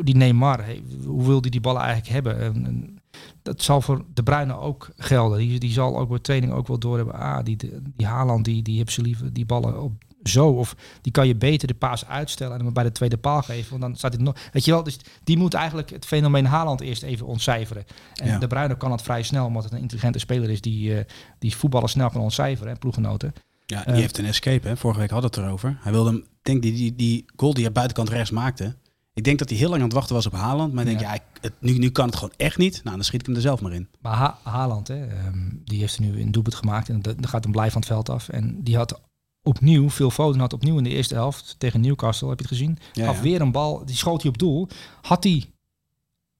Die 0.03 0.15
Neymar, 0.15 0.63
hey, 0.63 0.83
hoe 1.05 1.25
wil 1.25 1.41
die 1.41 1.51
die 1.51 1.61
ballen 1.61 1.81
eigenlijk 1.81 2.11
hebben? 2.11 2.39
En, 2.39 2.65
en 2.65 2.99
dat 3.41 3.61
zal 3.61 3.81
voor 3.81 4.05
De 4.13 4.23
Bruyne 4.23 4.57
ook 4.57 4.89
gelden. 4.97 5.37
Die, 5.37 5.59
die 5.59 5.71
zal 5.71 5.97
ook 5.97 6.09
bij 6.09 6.19
training 6.19 6.53
ook 6.53 6.67
wel 6.67 6.79
doorhebben. 6.79 7.15
Ah, 7.15 7.43
die, 7.43 7.57
die 7.95 8.07
Haaland, 8.07 8.45
die, 8.45 8.61
die 8.61 8.77
heeft 8.77 8.91
ze 8.91 9.01
liever 9.01 9.33
die 9.33 9.45
ballen 9.45 9.81
op 9.81 10.03
zo. 10.29 10.49
Of 10.49 10.75
die 11.01 11.11
kan 11.11 11.27
je 11.27 11.35
beter 11.35 11.67
de 11.67 11.73
paas 11.73 12.05
uitstellen 12.05 12.57
en 12.59 12.63
hem 12.65 12.73
bij 12.73 12.83
de 12.83 12.91
tweede 12.91 13.17
paal 13.17 13.41
geven. 13.41 13.69
Want 13.69 13.81
dan 13.81 13.95
staat 13.95 14.13
het 14.13 14.21
nog. 14.21 14.35
Weet 14.51 14.65
je 14.65 14.71
wel, 14.71 14.83
dus 14.83 14.97
die 15.23 15.37
moet 15.37 15.53
eigenlijk 15.53 15.89
het 15.89 16.05
fenomeen 16.05 16.45
Haaland 16.45 16.81
eerst 16.81 17.03
even 17.03 17.25
ontcijferen. 17.25 17.85
En 18.15 18.27
Ja. 18.27 18.37
De 18.39 18.47
Bruyne 18.47 18.77
kan 18.77 18.91
het 18.91 19.01
vrij 19.01 19.23
snel, 19.23 19.45
omdat 19.45 19.63
het 19.63 19.71
een 19.73 19.79
intelligente 19.79 20.19
speler 20.19 20.49
is 20.49 20.61
die, 20.61 20.97
eh, 20.97 21.05
die 21.39 21.55
voetballen 21.55 21.89
snel 21.89 22.09
kan 22.09 22.21
ontcijferen, 22.21 22.73
hè, 22.73 22.79
ploeggenoten. 22.79 23.33
Ja, 23.65 23.83
die 23.83 23.93
Eh. 23.93 23.99
heeft 23.99 24.17
een 24.17 24.25
escape. 24.25 24.67
Hè. 24.67 24.77
Vorige 24.77 24.99
week 24.99 25.09
hadden 25.09 25.29
we 25.31 25.35
het 25.35 25.45
erover. 25.45 25.77
Hij 25.81 25.91
wilde 25.91 26.09
hem, 26.09 26.17
ik 26.19 26.25
denk 26.41 26.61
die, 26.61 26.73
die, 26.73 26.95
die 26.95 27.25
goal 27.35 27.53
die 27.53 27.63
hij 27.63 27.71
buitenkant 27.73 28.09
rechts 28.09 28.31
maakte. 28.31 28.75
Ik 29.13 29.23
denk 29.25 29.39
dat 29.39 29.49
hij 29.49 29.57
heel 29.57 29.69
lang 29.69 29.79
aan 29.81 29.87
het 29.87 29.95
wachten 29.95 30.15
was 30.15 30.25
op 30.25 30.33
Haaland. 30.33 30.73
Maar 30.73 30.83
ik 30.83 30.89
denk, 30.89 30.99
Ja. 31.01 31.07
ja, 31.07 31.13
ik- 31.13 31.41
het, 31.41 31.53
nu, 31.59 31.77
nu 31.77 31.89
kan 31.89 32.05
het 32.05 32.15
gewoon 32.15 32.33
echt 32.37 32.57
niet. 32.57 32.81
Nou, 32.83 32.95
dan 32.95 33.05
schiet 33.05 33.19
ik 33.19 33.25
hem 33.25 33.35
er 33.35 33.41
zelf 33.41 33.61
maar 33.61 33.71
in. 33.73 33.87
Maar 34.01 34.13
ha 34.15 34.37
Haaland, 34.43 34.87
hè, 34.87 35.05
ehm, 35.07 35.37
die 35.63 35.79
heeft 35.79 35.95
er 35.95 36.01
nu 36.01 36.21
een 36.21 36.31
doelpunt 36.31 36.55
gemaakt 36.55 36.89
en 36.89 37.01
dan 37.01 37.27
gaat 37.27 37.43
hem 37.43 37.51
blij 37.51 37.71
van 37.71 37.81
het 37.81 37.89
veld 37.89 38.09
af. 38.09 38.29
En 38.29 38.63
die 38.63 38.75
had 38.75 39.01
opnieuw, 39.43 39.89
veel 39.89 40.11
Foden 40.11 40.39
had 40.39 40.53
opnieuw 40.53 40.77
in 40.77 40.83
de 40.83 40.89
eerste 40.89 41.13
helft 41.13 41.55
tegen 41.57 41.81
Newcastle, 41.81 42.29
heb 42.29 42.39
je 42.39 42.45
het 42.45 42.53
gezien? 42.57 42.77
Ja, 42.93 43.05
gaf 43.05 43.15
ja. 43.15 43.21
weer 43.21 43.41
een 43.41 43.51
bal, 43.51 43.85
die 43.85 43.95
schoot 43.95 44.21
hij 44.21 44.31
op 44.31 44.37
doel. 44.37 44.67
Had 45.01 45.23
hij, 45.23 45.45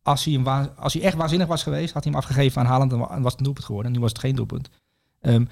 als 0.04 0.24
hij, 0.24 0.34
hem 0.34 0.44
wa- 0.44 0.74
als 0.78 0.94
hij 0.94 1.02
echt 1.02 1.16
waanzinnig 1.16 1.48
was 1.48 1.64
geweest, 1.64 1.94
had 1.94 2.04
hij 2.04 2.12
hem 2.12 2.22
afgegeven 2.22 2.62
aan 2.62 2.68
Haaland 2.68 2.92
en 2.92 3.00
wa- 3.00 3.10
en 3.10 3.22
was 3.22 3.32
het 3.32 3.38
een 3.40 3.44
doelpunt 3.46 3.66
geworden. 3.66 3.92
En 3.92 3.98
nu 3.98 4.04
was 4.04 4.12
het 4.12 4.22
geen 4.22 4.36
doelpunt. 4.36 4.70
Ehm, 5.22 5.46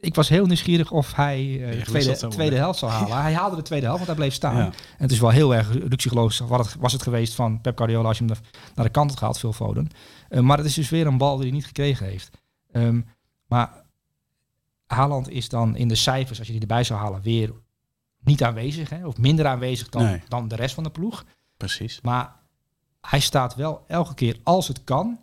ik 0.00 0.14
was 0.14 0.28
heel 0.28 0.46
nieuwsgewisseld 0.46 0.90
of 0.90 1.14
hij 1.14 1.38
eh, 1.64 1.84
de 1.84 2.28
tweede, 2.28 2.56
helft 2.56 2.78
zou 2.78 2.92
halen. 2.92 3.22
Hij 3.22 3.34
haalde 3.34 3.56
de 3.56 3.62
tweede 3.62 3.86
helft, 3.86 4.04
want 4.04 4.16
hij 4.18 4.26
bleef 4.26 4.34
staan. 4.36 4.56
Ja. 4.56 4.64
En 4.64 4.72
het 4.96 5.10
is 5.10 5.20
wel 5.20 5.30
heel 5.30 5.54
erg 5.54 5.72
ruksigloos 5.72 6.38
wat 6.38 6.64
het, 6.64 6.76
was 6.78 6.92
het 6.92 7.02
geweest 7.02 7.34
van 7.34 7.60
Pep 7.60 7.76
Guardiola 7.78 8.08
als 8.08 8.18
je 8.18 8.24
hem 8.24 8.36
naar 8.74 8.84
de 8.84 8.90
kant 8.90 9.08
had 9.10 9.18
gehaald, 9.18 9.38
veel 9.38 9.52
Foden. 9.52 9.88
Eh, 10.28 10.40
maar 10.40 10.56
het 10.56 10.66
is 10.66 10.74
dus 10.74 10.90
weer 10.90 11.06
een 11.06 11.18
bal 11.18 11.36
die 11.36 11.44
hij 11.46 11.54
niet 11.54 11.66
gekregen 11.66 12.06
heeft. 12.06 12.30
Ehm, 12.72 13.00
maar 13.46 13.84
Haaland 14.86 15.28
is 15.30 15.48
dan 15.48 15.76
in 15.76 15.88
de 15.88 15.94
cijfers, 15.94 16.38
als 16.38 16.46
je 16.46 16.52
die 16.52 16.62
erbij 16.62 16.84
zou 16.84 17.00
halen, 17.00 17.22
weer 17.22 17.52
niet 18.20 18.42
aanwezig. 18.42 18.90
Hè? 18.90 19.06
Of 19.06 19.18
minder 19.18 19.46
aanwezig 19.46 19.88
dan, 19.88 20.02
Nee. 20.02 20.22
dan 20.28 20.48
de 20.48 20.56
rest 20.56 20.74
van 20.74 20.84
de 20.84 20.90
ploeg. 20.90 21.24
Precies. 21.56 22.00
Maar 22.00 22.34
hij 23.00 23.20
staat 23.20 23.54
wel 23.54 23.84
elke 23.86 24.14
keer, 24.14 24.40
als 24.42 24.68
het 24.68 24.84
kan, 24.84 25.18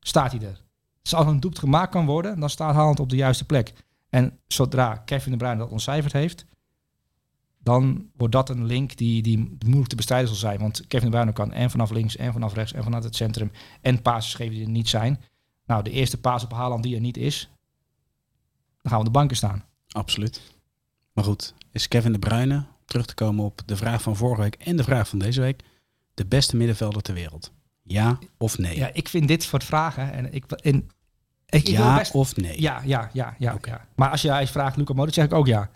staat 0.00 0.32
hij 0.32 0.40
er. 0.40 0.62
Dus 1.02 1.14
als 1.14 1.26
een 1.26 1.40
doelpunt 1.40 1.58
gemaakt 1.58 1.90
kan 1.90 2.06
worden, 2.06 2.40
dan 2.40 2.50
staat 2.50 2.74
Haaland 2.74 3.00
op 3.00 3.08
de 3.08 3.16
juiste 3.16 3.44
plek. 3.44 3.72
En 4.08 4.38
zodra 4.46 4.96
Kevin 4.96 5.32
de 5.32 5.38
Bruyne 5.38 5.58
dat 5.58 5.70
ontcijferd 5.70 6.12
heeft, 6.12 6.46
dan 7.58 8.10
wordt 8.16 8.32
dat 8.32 8.48
een 8.48 8.64
link 8.64 8.96
die, 8.96 9.22
die 9.22 9.56
moeilijk 9.64 9.88
te 9.88 9.96
bestrijden 9.96 10.28
zal 10.28 10.36
zijn. 10.36 10.60
Want 10.60 10.86
Kevin 10.86 11.10
De 11.10 11.12
Bruyne 11.12 11.32
kan 11.32 11.52
en 11.52 11.70
vanaf 11.70 11.90
links 11.90 12.16
en 12.16 12.32
vanaf 12.32 12.54
rechts 12.54 12.72
en 12.72 12.82
vanuit 12.82 13.04
het 13.04 13.16
centrum 13.16 13.50
en 13.80 14.02
passes 14.02 14.34
geven 14.34 14.54
die 14.54 14.64
er 14.64 14.70
niet 14.70 14.88
zijn. 14.88 15.20
Nou, 15.66 15.82
de 15.82 15.90
eerste 15.90 16.20
paas 16.20 16.44
op 16.44 16.52
Haaland 16.52 16.82
die 16.82 16.94
er 16.94 17.00
niet 17.00 17.16
is, 17.16 17.50
dan 18.84 18.92
gaan 18.92 19.00
we 19.00 19.06
op 19.06 19.12
de 19.12 19.18
banken 19.18 19.36
staan. 19.36 19.64
Absoluut. 19.88 20.40
Maar 21.12 21.24
goed, 21.24 21.54
is 21.72 21.88
Kevin 21.88 22.12
De 22.12 22.18
Bruyne, 22.18 22.64
terug 22.84 23.06
te 23.06 23.14
komen 23.14 23.44
op 23.44 23.60
de 23.66 23.76
vraag 23.76 24.02
van 24.02 24.16
vorige 24.16 24.40
week 24.40 24.54
en 24.54 24.76
de 24.76 24.84
vraag 24.84 25.08
van 25.08 25.18
deze 25.18 25.40
week, 25.40 25.62
de 26.14 26.26
beste 26.26 26.56
middenvelder 26.56 27.02
ter 27.02 27.14
wereld? 27.14 27.52
Ja 27.82 28.18
of 28.38 28.58
nee? 28.58 28.76
Ja, 28.76 28.90
ik 28.92 29.08
vind 29.08 29.28
dit 29.28 29.42
soort 29.42 29.64
vragen 29.64 30.12
en 30.12 30.32
ik, 30.34 30.44
en, 30.52 30.76
ik, 31.46 31.62
ik 31.62 31.66
wil 31.76 31.84
ja 31.84 31.98
best, 31.98 32.12
of 32.14 32.36
nee? 32.36 32.60
ja, 32.60 32.80
ja, 32.84 33.10
ja, 33.12 33.34
ja, 33.38 33.54
Oké. 33.54 33.70
ja. 33.70 33.86
Maar 33.96 34.10
als 34.10 34.22
jij 34.22 34.46
vraagt 34.46 34.76
Luca 34.76 34.92
Modric, 34.94 35.14
zeg 35.14 35.24
ik 35.24 35.32
ook 35.32 35.46
ja. 35.46 35.70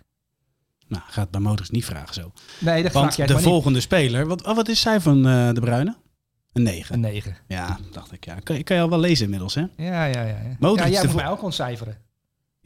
Nou, 0.89 1.03
gaat 1.07 1.31
bij 1.31 1.41
Modric 1.41 1.71
niet 1.71 1.85
vragen 1.85 2.15
zo. 2.15 2.33
Nee, 2.61 2.83
dat 2.83 2.91
vraag 2.91 3.03
Want 3.03 3.17
jij 3.17 3.27
de 3.27 3.35
niet. 3.35 3.43
volgende 3.43 3.81
speler, 3.81 4.27
wat, 4.27 4.45
oh, 4.47 4.55
wat 4.57 4.69
is 4.69 4.81
zij 4.81 5.01
van 5.01 5.27
eh, 5.27 5.53
De 5.53 5.61
Bruyne? 5.61 5.97
Een 6.53 6.63
9. 6.63 6.95
Een 6.95 7.01
9. 7.01 7.37
Ja, 7.49 7.79
dacht 7.93 8.13
ik. 8.13 8.25
Ja. 8.25 8.35
Kan, 8.35 8.57
je- 8.57 8.63
kan 8.63 8.77
je 8.77 8.83
al 8.83 8.89
wel 8.91 8.99
lezen 9.01 9.25
inmiddels, 9.25 9.55
hè? 9.55 9.61
Ja, 9.61 10.05
ja, 10.05 10.05
ja. 10.05 10.27
ja. 10.27 10.57
Modric 10.59 10.85
ja 10.87 10.91
jij 10.93 11.05
moet 11.07 11.15
mij 11.15 11.29
ook 11.29 11.43
ontcijferen. 11.43 11.99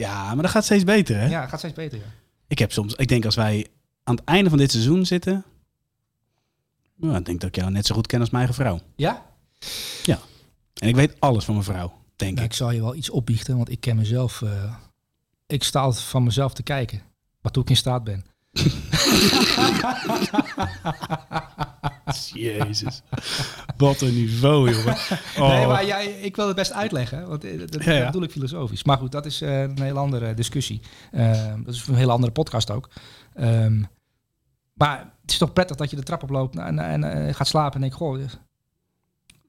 Ja, 0.02 0.34
maar 0.34 0.42
dat 0.42 0.50
gaat 0.52 0.64
steeds 0.64 0.84
beter, 0.84 1.16
hè? 1.16 1.26
Ja, 1.26 1.40
het 1.40 1.48
gaat 1.50 1.58
steeds 1.58 1.74
beter, 1.74 1.98
ja. 1.98 2.04
Ik 2.46 2.58
heb 2.58 2.72
soms, 2.72 2.94
ik 2.94 3.08
denk 3.08 3.24
als 3.24 3.34
wij 3.34 3.66
aan 4.04 4.14
het 4.14 4.24
einde 4.24 4.48
van 4.50 4.58
dit 4.58 4.70
seizoen 4.70 5.06
zitten, 5.06 5.44
nou, 6.96 7.16
ik 7.16 7.24
denk 7.24 7.40
dat 7.40 7.48
ik 7.48 7.56
jou 7.56 7.70
net 7.70 7.86
zo 7.86 7.94
goed 7.94 8.06
ken 8.06 8.20
als 8.20 8.30
mijn 8.30 8.44
eigen 8.46 8.62
vrouw. 8.64 8.80
Ja? 8.96 9.30
En 10.74 10.88
ik 10.88 10.94
weet 10.94 11.20
alles 11.20 11.44
van 11.44 11.54
mijn 11.54 11.66
vrouw, 11.66 11.92
denk 12.16 12.32
Nou, 12.34 12.44
ik. 12.46 12.50
ik 12.52 12.56
zal 12.58 12.70
je 12.70 12.80
wel 12.80 12.94
iets 12.94 13.10
opbiechten, 13.10 13.56
want 13.56 13.70
ik 13.70 13.80
ken 13.80 13.96
mezelf. 13.96 14.42
eh, 14.42 14.74
ik 15.46 15.64
sta 15.64 15.80
altijd 15.80 16.04
van 16.04 16.22
mezelf 16.24 16.52
te 16.54 16.62
kijken. 16.62 17.02
Waartoe 17.40 17.62
ik 17.62 17.70
in 17.70 17.76
staat 17.76 18.04
ben. 18.04 18.24
Jezus. 22.32 23.02
Wat 23.76 24.00
een 24.00 24.14
niveau, 24.14 24.70
jongen. 24.74 24.96
Oh. 25.38 25.48
Nee, 25.48 25.66
maar 25.66 25.86
jij, 25.86 26.06
ik 26.06 26.36
wil 26.36 26.46
het 26.46 26.56
best 26.56 26.72
uitleggen. 26.72 27.28
Want 27.28 27.44
eh, 27.44 27.58
dat, 27.58 27.72
dat 27.72 27.84
Ja, 27.84 27.92
ja. 27.92 28.06
bedoel 28.06 28.22
ik 28.22 28.30
filosofisch. 28.30 28.84
Maar 28.84 28.98
goed, 28.98 29.12
dat 29.12 29.26
is 29.26 29.40
eh, 29.40 29.60
een 29.62 29.82
heel 29.82 29.98
andere 29.98 30.34
discussie. 30.34 30.80
Eh, 31.12 31.54
dat 31.64 31.74
is 31.74 31.86
een 31.86 31.94
hele 31.94 32.12
andere 32.12 32.32
podcast 32.32 32.70
ook. 32.70 32.88
Ehm, 33.34 33.82
maar 34.74 34.98
het 35.22 35.30
is 35.30 35.38
toch 35.38 35.52
prettig 35.52 35.76
dat 35.76 35.90
je 35.90 35.96
de 35.96 36.02
trap 36.02 36.22
oploopt 36.22 36.56
en, 36.58 36.78
en 36.78 37.04
eh, 37.28 37.34
gaat 37.34 37.48
slapen 37.48 37.74
en 37.74 37.80
denkt, 37.80 37.96
goh, 37.96 38.20
eh, 38.22 38.28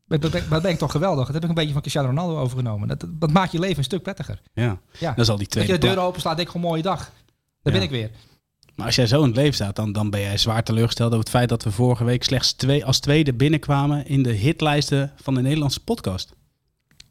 dat, 0.07 0.31
ben- 0.31 0.49
dat 0.49 0.61
ben 0.61 0.71
ik 0.71 0.77
toch 0.77 0.91
geweldig. 0.91 1.25
Dat 1.25 1.33
heb 1.33 1.43
ik 1.43 1.49
een 1.49 1.55
beetje 1.55 1.71
van 1.73 1.81
Cristiano 1.81 2.07
Ronaldo 2.07 2.37
overgenomen. 2.39 2.87
Dat, 2.87 3.05
dat 3.09 3.31
maakt 3.31 3.51
je 3.51 3.59
leven 3.59 3.77
een 3.77 3.83
stuk 3.83 4.01
prettiger. 4.03 4.41
Ja, 4.53 4.77
Ja. 4.99 5.09
dat 5.09 5.19
is 5.25 5.29
al 5.29 5.37
die 5.37 5.43
Dat 5.47 5.51
tweede 5.55 5.73
je 5.73 5.79
de 5.79 5.87
deur 5.87 5.97
open 5.99 6.21
slaat, 6.21 6.35
denk 6.35 6.47
ik, 6.47 6.53
gewoon 6.53 6.69
mooie 6.69 6.81
dag. 6.83 6.99
Daar 6.99 7.73
Ja. 7.73 7.79
ben 7.79 7.81
ik 7.81 7.89
weer. 7.89 8.11
Maar 8.75 8.85
als 8.85 8.95
jij 8.95 9.07
zo 9.07 9.19
in 9.21 9.27
het 9.27 9.35
leven 9.35 9.53
staat, 9.53 9.75
dan, 9.75 9.91
dan 9.91 10.09
ben 10.09 10.21
jij 10.21 10.37
zwaar 10.37 10.63
teleurgesteld 10.63 11.07
over 11.09 11.19
het 11.23 11.29
feit 11.33 11.49
dat 11.49 11.63
we 11.63 11.71
vorige 11.71 12.03
week 12.03 12.23
slechts 12.23 12.53
twee, 12.53 12.85
als 12.85 12.99
tweede 12.99 13.33
binnenkwamen 13.33 14.05
in 14.07 14.23
de 14.23 14.31
hitlijsten 14.31 15.11
van 15.15 15.33
de 15.33 15.41
Nederlandse 15.41 15.83
podcast. 15.83 16.33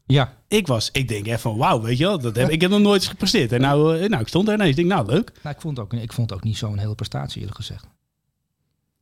Ja, 0.06 0.36
Ik 0.48 0.66
was, 0.66 0.88
ik 0.92 1.08
denk 1.08 1.26
even 1.26 1.38
van 1.40 1.56
wauw, 1.56 1.80
weet 1.80 1.98
je 1.98 2.04
wel, 2.04 2.18
dat 2.18 2.36
heb, 2.36 2.48
ik 2.48 2.60
heb 2.60 2.70
nog 2.70 2.80
nooit 2.80 3.06
gepresteerd. 3.06 3.52
En 3.52 3.60
nou, 3.60 3.98
eh, 3.98 4.08
nou, 4.08 4.22
ik 4.22 4.28
stond 4.28 4.48
er 4.48 4.54
ineens, 4.54 4.70
ik 4.70 4.76
denk 4.76 4.88
nou 4.88 5.06
leuk. 5.06 5.32
nou, 5.42 5.54
ik, 5.54 5.60
vond 5.60 5.78
ook, 5.78 5.92
ik 5.92 6.12
vond 6.12 6.32
ook 6.32 6.44
niet 6.44 6.56
zo'n 6.56 6.78
hele 6.78 6.94
prestatie, 6.94 7.38
eerlijk 7.40 7.56
gezegd. 7.56 7.86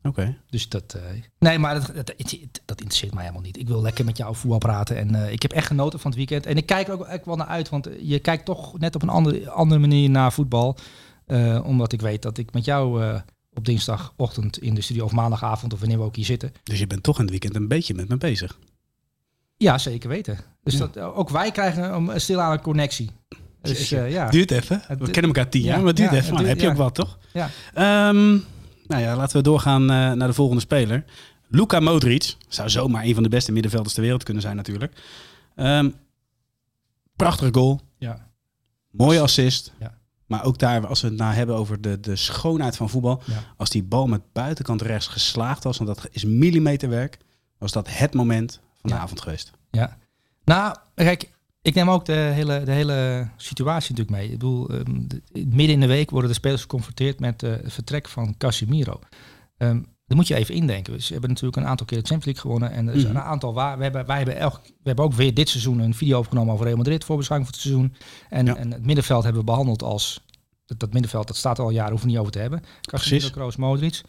Oké. 0.02 0.36
Dus 0.50 0.68
dat. 0.68 0.94
eh, 0.94 1.02
nee, 1.38 1.58
maar 1.58 1.74
dat, 1.74 1.86
dat, 1.94 2.14
dat 2.64 2.80
interesseert 2.80 3.14
mij 3.14 3.22
helemaal 3.22 3.44
niet. 3.44 3.58
Ik 3.58 3.68
wil 3.68 3.82
lekker 3.82 4.04
met 4.04 4.16
jou 4.16 4.36
voetbal 4.36 4.58
praten. 4.58 4.96
En 4.96 5.14
eh, 5.14 5.32
ik 5.32 5.42
heb 5.42 5.52
echt 5.52 5.66
genoten 5.66 6.00
van 6.00 6.10
het 6.10 6.18
weekend. 6.18 6.46
En 6.46 6.56
ik 6.56 6.66
kijk 6.66 6.88
er 6.88 6.94
ook 6.94 7.06
echt 7.06 7.24
wel 7.24 7.36
naar 7.36 7.46
uit. 7.46 7.68
Want 7.68 7.88
je 8.00 8.18
kijkt 8.18 8.44
toch 8.44 8.78
net 8.78 8.94
op 8.94 9.02
een 9.02 9.08
andere, 9.08 9.50
andere 9.50 9.80
manier 9.80 10.10
naar 10.10 10.32
voetbal. 10.32 10.76
Eh, 11.30 11.60
omdat 11.64 11.92
ik 11.92 12.00
weet 12.00 12.22
dat 12.22 12.38
ik 12.38 12.52
met 12.52 12.64
jou 12.64 13.02
eh, 13.04 13.20
op 13.54 13.64
dinsdagochtend 13.64 14.58
in 14.58 14.74
de 14.74 14.80
studio. 14.80 15.04
Of 15.04 15.12
maandagavond 15.12 15.72
of 15.72 15.80
wanneer 15.80 15.98
we 15.98 16.04
ook 16.04 16.16
hier 16.16 16.24
zitten. 16.24 16.52
Dus 16.62 16.78
je 16.78 16.86
bent 16.86 17.02
toch 17.02 17.16
in 17.16 17.22
het 17.22 17.30
weekend 17.30 17.56
een 17.56 17.68
beetje 17.68 17.94
met 17.94 18.08
me 18.08 18.16
bezig. 18.16 18.58
Ja, 19.56 19.78
zeker 19.78 20.08
weten. 20.08 20.38
Dus 20.62 20.72
Ja. 20.74 20.78
dat, 20.78 20.96
ook 20.98 21.28
wij 21.30 21.50
krijgen 21.50 21.92
een, 21.94 22.20
stilaan 22.20 22.52
een 22.52 22.60
connectie. 22.60 23.10
Dus 23.62 23.92
eh, 23.92 24.10
ja. 24.10 24.28
Duurt 24.30 24.50
even. 24.50 24.82
We 24.88 25.10
kennen 25.10 25.22
elkaar 25.34 25.48
tien 25.48 25.62
Ja, 25.62 25.66
jaar, 25.68 25.78
maar 25.78 25.86
het 25.86 25.96
duurt 25.96 26.10
ja, 26.10 26.16
even. 26.16 26.28
dan 26.36 26.44
heb 26.44 26.58
duurt- 26.58 26.60
je 26.60 26.68
ook 26.68 26.76
wat, 26.76 26.94
toch? 26.94 27.18
Ja. 27.32 27.50
Ehm, 27.74 28.30
nou 28.86 29.02
ja, 29.02 29.16
laten 29.16 29.36
we 29.36 29.42
doorgaan 29.42 29.84
naar 29.86 30.26
de 30.26 30.32
volgende 30.32 30.60
speler. 30.62 31.04
Luka 31.48 31.80
Modric. 31.80 32.34
Zou 32.48 32.70
zomaar 32.70 33.04
een 33.04 33.14
van 33.14 33.22
de 33.22 33.28
beste 33.28 33.52
middenvelders 33.52 33.94
ter 33.94 34.02
wereld 34.02 34.22
kunnen 34.22 34.42
zijn 34.42 34.56
natuurlijk. 34.56 34.92
Ehm, 35.56 35.90
prachtige 37.16 37.54
goal. 37.54 37.80
Ja. 37.98 38.28
Mooie 38.90 39.20
assist. 39.20 39.72
Ja. 39.78 39.98
Maar 40.30 40.44
ook 40.44 40.58
daar, 40.58 40.86
als 40.86 41.00
we 41.00 41.08
het 41.08 41.16
nou 41.16 41.34
hebben 41.34 41.56
over 41.56 41.80
de, 41.80 42.00
de 42.00 42.16
schoonheid 42.16 42.76
van 42.76 42.88
voetbal. 42.90 43.22
Ja. 43.26 43.34
Als 43.56 43.70
die 43.70 43.82
bal 43.82 44.06
met 44.06 44.32
buitenkant 44.32 44.82
rechts 44.82 45.06
geslaagd 45.06 45.64
was, 45.64 45.78
want 45.78 45.96
dat 45.96 46.08
is 46.12 46.24
millimeterwerk. 46.24 47.18
Was 47.58 47.72
dat 47.72 47.88
het 47.90 48.14
moment 48.14 48.60
van 48.80 48.90
de 48.90 48.96
Ja. 48.96 49.02
avond 49.02 49.20
geweest. 49.20 49.50
Ja. 49.70 49.98
Nou, 50.44 50.76
kijk, 50.94 51.30
ik 51.62 51.74
neem 51.74 51.90
ook 51.90 52.04
de 52.04 52.12
hele, 52.12 52.62
de 52.64 52.72
hele 52.72 53.28
situatie 53.36 53.90
natuurlijk 53.90 54.16
mee. 54.16 54.24
Ik 54.26 54.38
bedoel, 54.38 54.68
ehm, 54.68 54.84
de- 55.06 55.22
midden 55.32 55.68
in 55.68 55.80
de 55.80 55.86
week 55.86 56.10
worden 56.10 56.30
de 56.30 56.36
spelers 56.36 56.60
geconfronteerd 56.62 57.20
met 57.20 57.42
eh, 57.42 57.50
het 57.50 57.72
vertrek 57.72 58.08
van 58.08 58.34
Casemiro. 58.38 58.98
Ehm 59.56 59.80
daar 60.10 60.18
moet 60.18 60.28
je 60.28 60.34
even 60.34 60.54
indenken. 60.54 61.02
Ze 61.02 61.12
hebben 61.12 61.30
natuurlijk 61.30 61.56
een 61.56 61.66
aantal 61.66 61.86
keer 61.86 61.98
de 62.02 62.06
Champions 62.08 62.24
League 62.24 62.42
gewonnen. 62.42 62.78
En 62.78 62.88
er 62.88 62.94
is 62.94 63.02
Mhm. 63.06 63.16
een 63.16 63.22
aantal 63.22 63.52
waar. 63.54 63.76
We 63.76 63.82
hebben, 63.82 64.06
wij 64.06 64.16
hebben, 64.16 64.36
elk, 64.36 64.60
we 64.64 64.70
hebben 64.82 65.04
ook 65.04 65.12
weer 65.12 65.34
dit 65.34 65.48
seizoen 65.48 65.78
een 65.78 65.94
video 65.94 66.18
opgenomen 66.18 66.52
over 66.52 66.64
Real 66.66 66.76
Madrid 66.76 67.04
voor 67.04 67.16
beschouwing 67.16 67.50
van 67.50 67.58
het 67.60 67.68
seizoen. 67.68 67.94
En, 68.28 68.46
Ja. 68.46 68.56
en 68.56 68.72
het 68.72 68.84
middenveld 68.84 69.22
hebben 69.22 69.40
we 69.40 69.46
behandeld 69.46 69.82
als. 69.82 70.24
Dat, 70.66 70.80
dat 70.80 70.92
middenveld 70.92 71.26
dat 71.26 71.36
staat 71.36 71.58
al 71.58 71.70
jaren, 71.70 71.90
hoeven 71.90 72.06
we 72.06 72.12
niet 72.12 72.20
over 72.20 72.32
te 72.32 72.38
hebben. 72.38 72.62
Casemiro. 72.80 73.28
Kroos, 73.30 73.56
Modric. 73.56 74.00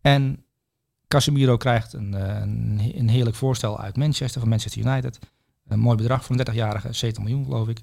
En 0.00 0.44
Casemiro 1.08 1.56
krijgt 1.56 1.92
een, 1.92 2.14
eh, 2.14 2.40
een, 2.40 2.92
een 2.94 3.08
heerlijk 3.08 3.36
voorstel 3.36 3.80
uit 3.80 3.96
Manchester, 3.96 4.40
van 4.40 4.48
Manchester 4.50 4.86
United. 4.86 5.18
Een 5.68 5.78
mooi 5.80 5.96
bedrag 5.96 6.24
voor 6.24 6.30
een 6.38 6.44
30-jarige, 6.46 6.92
70 6.92 7.22
miljoen 7.24 7.44
geloof 7.44 7.68
ik. 7.68 7.80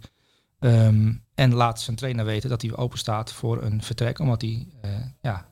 Ehm, 0.60 1.14
en 1.36 1.54
laat 1.54 1.82
zijn 1.82 1.96
trainer 1.96 2.26
weten 2.26 2.50
dat 2.50 2.62
hij 2.62 2.76
open 2.76 2.98
staat 2.98 3.34
voor 3.34 3.64
een 3.64 3.84
vertrek, 3.84 4.20
omdat 4.20 4.42
hij 4.42 4.68
eh, 4.82 4.90
ja, 5.22 5.49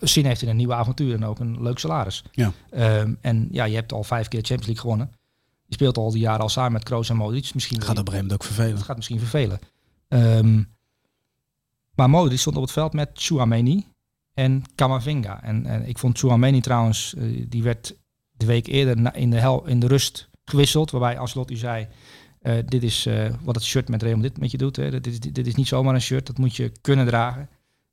zin 0.00 0.24
heeft 0.24 0.42
in 0.42 0.48
een 0.48 0.56
nieuwe 0.56 0.74
avontuur 0.74 1.14
en 1.14 1.24
ook 1.24 1.38
een 1.38 1.62
leuk 1.62 1.78
salaris. 1.78 2.24
Ja. 2.32 2.52
Ehm, 2.70 3.14
en 3.20 3.48
ja, 3.50 3.64
je 3.64 3.74
hebt 3.74 3.92
al 3.92 4.04
vijf 4.04 4.28
keer 4.28 4.40
de 4.40 4.46
Champions 4.46 4.66
League 4.66 4.82
gewonnen. 4.90 5.14
Je 5.66 5.74
speelt 5.74 5.96
al 5.96 6.10
die 6.10 6.20
jaren 6.20 6.40
al 6.40 6.48
samen 6.48 6.72
met 6.72 6.82
Kroos 6.84 7.08
en 7.10 7.16
Modric. 7.16 7.54
Misschien 7.54 7.78
Dat 7.78 7.86
gaat 7.88 7.98
op 7.98 8.06
je- 8.06 8.12
een 8.12 8.16
gegeven 8.18 8.34
ook 8.36 8.44
vervelen. 8.44 8.74
het 8.76 8.84
gaat 8.84 8.96
misschien 8.96 9.18
vervelen. 9.18 9.58
Ehm, 10.08 10.62
maar 11.94 12.10
Modric 12.10 12.38
stond 12.38 12.56
op 12.56 12.62
het 12.62 12.72
veld 12.72 12.92
met 12.92 13.10
Chouameni 13.14 13.86
en 14.34 14.62
Camavinga. 14.74 15.42
En, 15.42 15.66
en 15.66 15.88
ik 15.88 15.98
vond 15.98 16.18
Chouameni 16.18 16.60
trouwens, 16.60 17.14
eh, 17.14 17.44
die 17.48 17.62
werd 17.62 17.96
de 18.30 18.46
week 18.46 18.66
eerder 18.66 18.96
na- 19.00 19.14
in, 19.14 19.30
de 19.30 19.38
hel, 19.38 19.66
in 19.66 19.80
de 19.80 19.86
rust 19.86 20.28
gewisseld. 20.44 20.90
Waarbij 20.90 21.18
Ancelotti 21.18 21.56
zei, 21.56 21.88
eh, 22.40 22.54
dit 22.66 22.82
is 22.82 23.06
eh, 23.06 23.34
wat 23.42 23.54
het 23.54 23.64
shirt 23.64 23.88
met 23.88 24.02
Real 24.02 24.14
Madrid 24.16 24.38
met 24.38 24.50
je 24.50 24.58
doet. 24.58 24.76
Hè. 24.76 24.90
Dit, 24.90 25.06
is, 25.06 25.20
dit 25.20 25.46
is 25.46 25.54
niet 25.54 25.68
zomaar 25.68 25.94
een 25.94 26.00
shirt, 26.00 26.26
dat 26.26 26.38
moet 26.38 26.56
je 26.56 26.72
kunnen 26.80 27.06
dragen. 27.06 27.48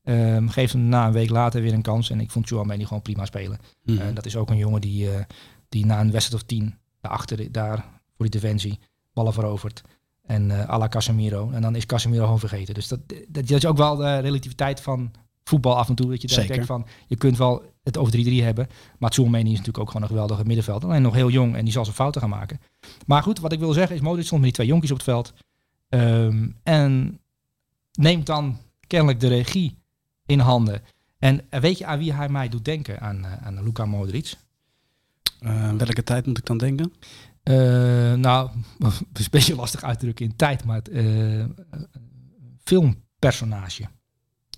Ehm 0.07 0.47
geef 0.47 0.71
hem 0.71 0.81
na 0.81 1.05
een 1.05 1.11
week 1.13 1.29
later 1.29 1.61
weer 1.61 1.73
een 1.73 1.81
kans. 1.81 2.09
En 2.09 2.19
ik 2.19 2.31
vond 2.31 2.47
Chouameni 2.47 2.85
gewoon 2.85 3.01
prima 3.01 3.25
spelen. 3.25 3.59
Mhm. 3.83 3.97
Eh, 3.97 4.07
dat 4.13 4.25
is 4.25 4.35
ook 4.35 4.49
een 4.49 4.57
jongen 4.57 4.81
die, 4.81 5.11
eh, 5.11 5.23
die 5.69 5.85
na 5.85 5.99
een 5.99 6.11
wedstrijd 6.11 6.41
of 6.41 6.47
tien 6.47 6.75
daarachter, 7.01 7.51
daar 7.51 7.85
voor 8.15 8.29
die 8.29 8.41
defensie, 8.41 8.79
ballen 9.13 9.33
verovert. 9.33 9.81
En 10.25 10.51
eh 10.51 10.69
à 10.69 10.77
la 10.77 10.87
Casemiro. 10.87 11.49
En 11.51 11.61
dan 11.61 11.75
is 11.75 11.85
Casemiro 11.85 12.23
gewoon 12.23 12.39
vergeten. 12.39 12.73
Dus 12.73 12.87
dat, 12.87 12.99
dat, 13.07 13.47
dat 13.47 13.49
is 13.49 13.65
ook 13.65 13.77
wel 13.77 13.95
de 13.95 14.17
relativiteit 14.17 14.81
van 14.81 15.11
voetbal 15.43 15.77
af 15.77 15.89
en 15.89 15.95
toe. 15.95 16.09
Dat 16.09 16.21
je 16.21 16.47
denkt 16.47 16.65
van, 16.65 16.85
je 17.07 17.15
kunt 17.15 17.37
wel 17.37 17.63
het 17.83 17.97
over 17.97 18.13
3-3 18.13 18.43
hebben. 18.43 18.67
Maar 18.97 19.09
Tsoumeni 19.09 19.43
is 19.43 19.49
natuurlijk 19.49 19.77
ook 19.77 19.87
gewoon 19.87 20.01
een 20.01 20.07
geweldige 20.07 20.45
middenveld. 20.45 20.83
Alleen 20.83 21.01
nog 21.01 21.13
heel 21.13 21.29
jong 21.29 21.55
en 21.55 21.63
die 21.63 21.73
zal 21.73 21.83
zijn 21.83 21.95
fouten 21.95 22.21
gaan 22.21 22.29
maken. 22.29 22.59
Maar 23.05 23.23
goed, 23.23 23.39
wat 23.39 23.51
ik 23.51 23.59
wil 23.59 23.73
zeggen 23.73 23.95
is, 23.95 24.01
Modric 24.01 24.25
stond 24.25 24.41
met 24.41 24.49
die 24.49 24.59
twee 24.59 24.67
jonkies 24.67 24.91
op 24.91 24.97
het 24.97 25.05
veld. 25.05 25.33
Ehm, 25.89 26.49
en 26.63 27.19
neemt 27.91 28.25
dan 28.25 28.57
kennelijk 28.87 29.19
de 29.19 29.27
regie 29.27 29.77
in 30.27 30.39
handen. 30.39 30.81
En 31.19 31.41
weet 31.49 31.77
je 31.77 31.85
aan 31.85 31.99
wie 31.99 32.13
hij 32.13 32.29
mij 32.29 32.49
doet 32.49 32.65
denken? 32.65 32.99
Aan, 32.99 33.25
eh, 33.25 33.47
aan 33.47 33.63
Luka 33.63 33.85
Modric. 33.85 34.33
Eh, 35.39 35.71
welke 35.71 36.03
tijd 36.03 36.25
moet 36.25 36.37
ik 36.37 36.45
dan 36.45 36.57
denken? 36.57 36.93
Eh, 37.43 38.13
nou, 38.13 38.49
het 38.83 39.19
is 39.19 39.23
een 39.23 39.31
beetje 39.31 39.55
lastig 39.55 39.83
uitdrukken 39.83 40.25
in 40.25 40.35
tijd, 40.35 40.63
maar 40.63 40.75
het 40.75 40.89
eh, 40.89 41.45
filmpersonage. 42.63 43.87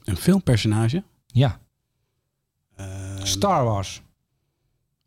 Een 0.03 0.17
filmpersonage? 0.17 1.03
Ja, 1.25 1.59
Star 3.23 3.63
Wars. 3.63 4.01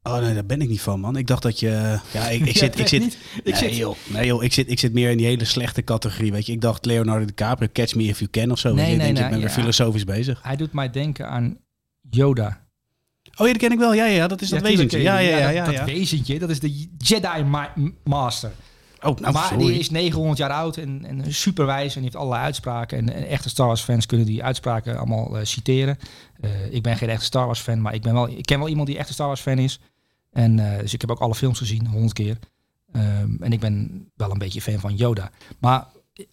Oh 0.03 0.19
nee, 0.19 0.35
daar 0.35 0.47
ben 0.47 0.61
ik 0.61 0.69
niet 0.69 0.81
van, 0.81 1.01
man. 1.01 1.17
Ik 1.17 1.27
dacht 1.27 1.43
dat 1.43 1.61
je... 1.61 1.99
Ja, 2.13 2.29
ik, 2.29 2.47
ik 2.47 2.57
zit... 2.65 2.79
Ik 2.79 2.89
zit. 2.89 3.03
Ik 3.03 3.45
nee, 3.45 3.55
zit- 3.55 3.77
joh. 3.77 3.97
Nee, 4.07 4.27
joh. 4.27 4.43
Ik 4.43 4.53
zit, 4.53 4.71
ik 4.71 4.79
zit 4.79 4.93
meer 4.93 5.11
in 5.11 5.17
die 5.17 5.27
hele 5.27 5.45
slechte 5.45 5.83
categorie, 5.85 6.33
weet 6.33 6.47
je. 6.47 6.53
Ik 6.53 6.61
dacht 6.61 6.85
Leonardo 6.85 7.25
DiCaprio, 7.25 7.69
Catch 7.73 7.95
Me 7.95 8.03
If 8.03 8.19
You 8.19 8.31
Can 8.31 8.51
of 8.51 8.59
zo. 8.59 8.75
Nee, 8.75 8.97
nee, 8.97 8.97
nee, 8.97 9.23
ik 9.23 9.31
ben 9.31 9.39
weer 9.39 9.49
ja. 9.49 9.55
filosofisch 9.55 10.05
bezig. 10.05 10.41
Hij 10.43 10.57
doet 10.57 10.73
mij 10.73 10.91
denken 10.91 11.29
aan 11.29 11.59
Yoda. 12.11 12.61
Oh 13.37 13.47
ja, 13.47 13.53
dat 13.53 13.57
ken 13.63 13.73
ik 13.73 13.79
wel. 13.79 13.95
Ja, 13.95 14.05
ja. 14.05 14.27
Dat 14.29 14.41
is 14.41 14.49
dat 14.49 14.61
wezentje. 14.63 14.99
Ja, 15.03 15.19
ja, 15.19 15.37
ja. 15.39 15.49
ja, 15.49 15.65
dat, 15.65 15.75
ja. 15.75 15.81
dat 15.85 15.89
wezentje, 15.95 16.39
dat 16.39 16.51
is 16.51 16.61
de 16.61 16.89
Jedi 16.99 17.43
ma- 17.43 17.75
Master. 18.05 18.53
Oh, 19.03 19.19
nou, 19.19 19.33
maar 19.33 19.49
sorry. 19.49 19.67
die 19.67 19.79
is 19.79 19.91
900 19.91 20.39
jaar 20.39 20.51
oud 20.51 20.77
en, 20.77 21.05
en 21.05 21.35
superwijs 21.35 21.97
en 21.97 22.03
heeft 22.03 22.17
allerlei 22.17 22.43
uitspraken. 22.43 22.99
En, 22.99 23.15
en 23.15 23.27
echte 23.27 23.49
Star 23.49 23.67
Wars 23.67 23.81
fans 23.83 24.07
kunnen 24.07 24.27
die 24.27 24.43
uitspraken 24.43 24.97
allemaal 24.97 25.39
eh, 25.39 25.45
citeren. 25.45 25.99
Eh, 26.41 26.51
ik 26.73 26.83
ben 26.83 26.97
geen 26.97 27.09
echte 27.09 27.25
Star 27.25 27.47
Wars 27.47 27.61
fan, 27.61 27.81
maar 27.81 27.95
ik, 27.95 28.03
ben 28.03 28.13
wel, 28.13 28.29
ik 28.29 28.47
ken 28.47 28.59
wel 28.59 28.69
iemand 28.69 28.87
die 28.87 28.99
echt 28.99 29.09
een 29.09 29.15
Star 29.15 29.27
Wars 29.27 29.41
fan 29.41 29.59
is. 29.59 29.81
En 30.33 30.59
eh, 30.59 30.79
dus 30.79 30.95
ik 30.95 31.01
heb 31.01 31.11
ook 31.11 31.21
alle 31.21 31.35
films 31.35 31.59
gezien, 31.59 31.87
honderd 31.87 32.13
keer. 32.13 32.39
Ehm, 32.93 33.43
en 33.43 33.53
ik 33.53 33.61
ben 33.61 34.07
wel 34.15 34.31
een 34.31 34.39
beetje 34.39 34.63
fan 34.63 34.81
van 34.81 34.97
Yoda. 34.97 35.31
Maar 35.59 35.87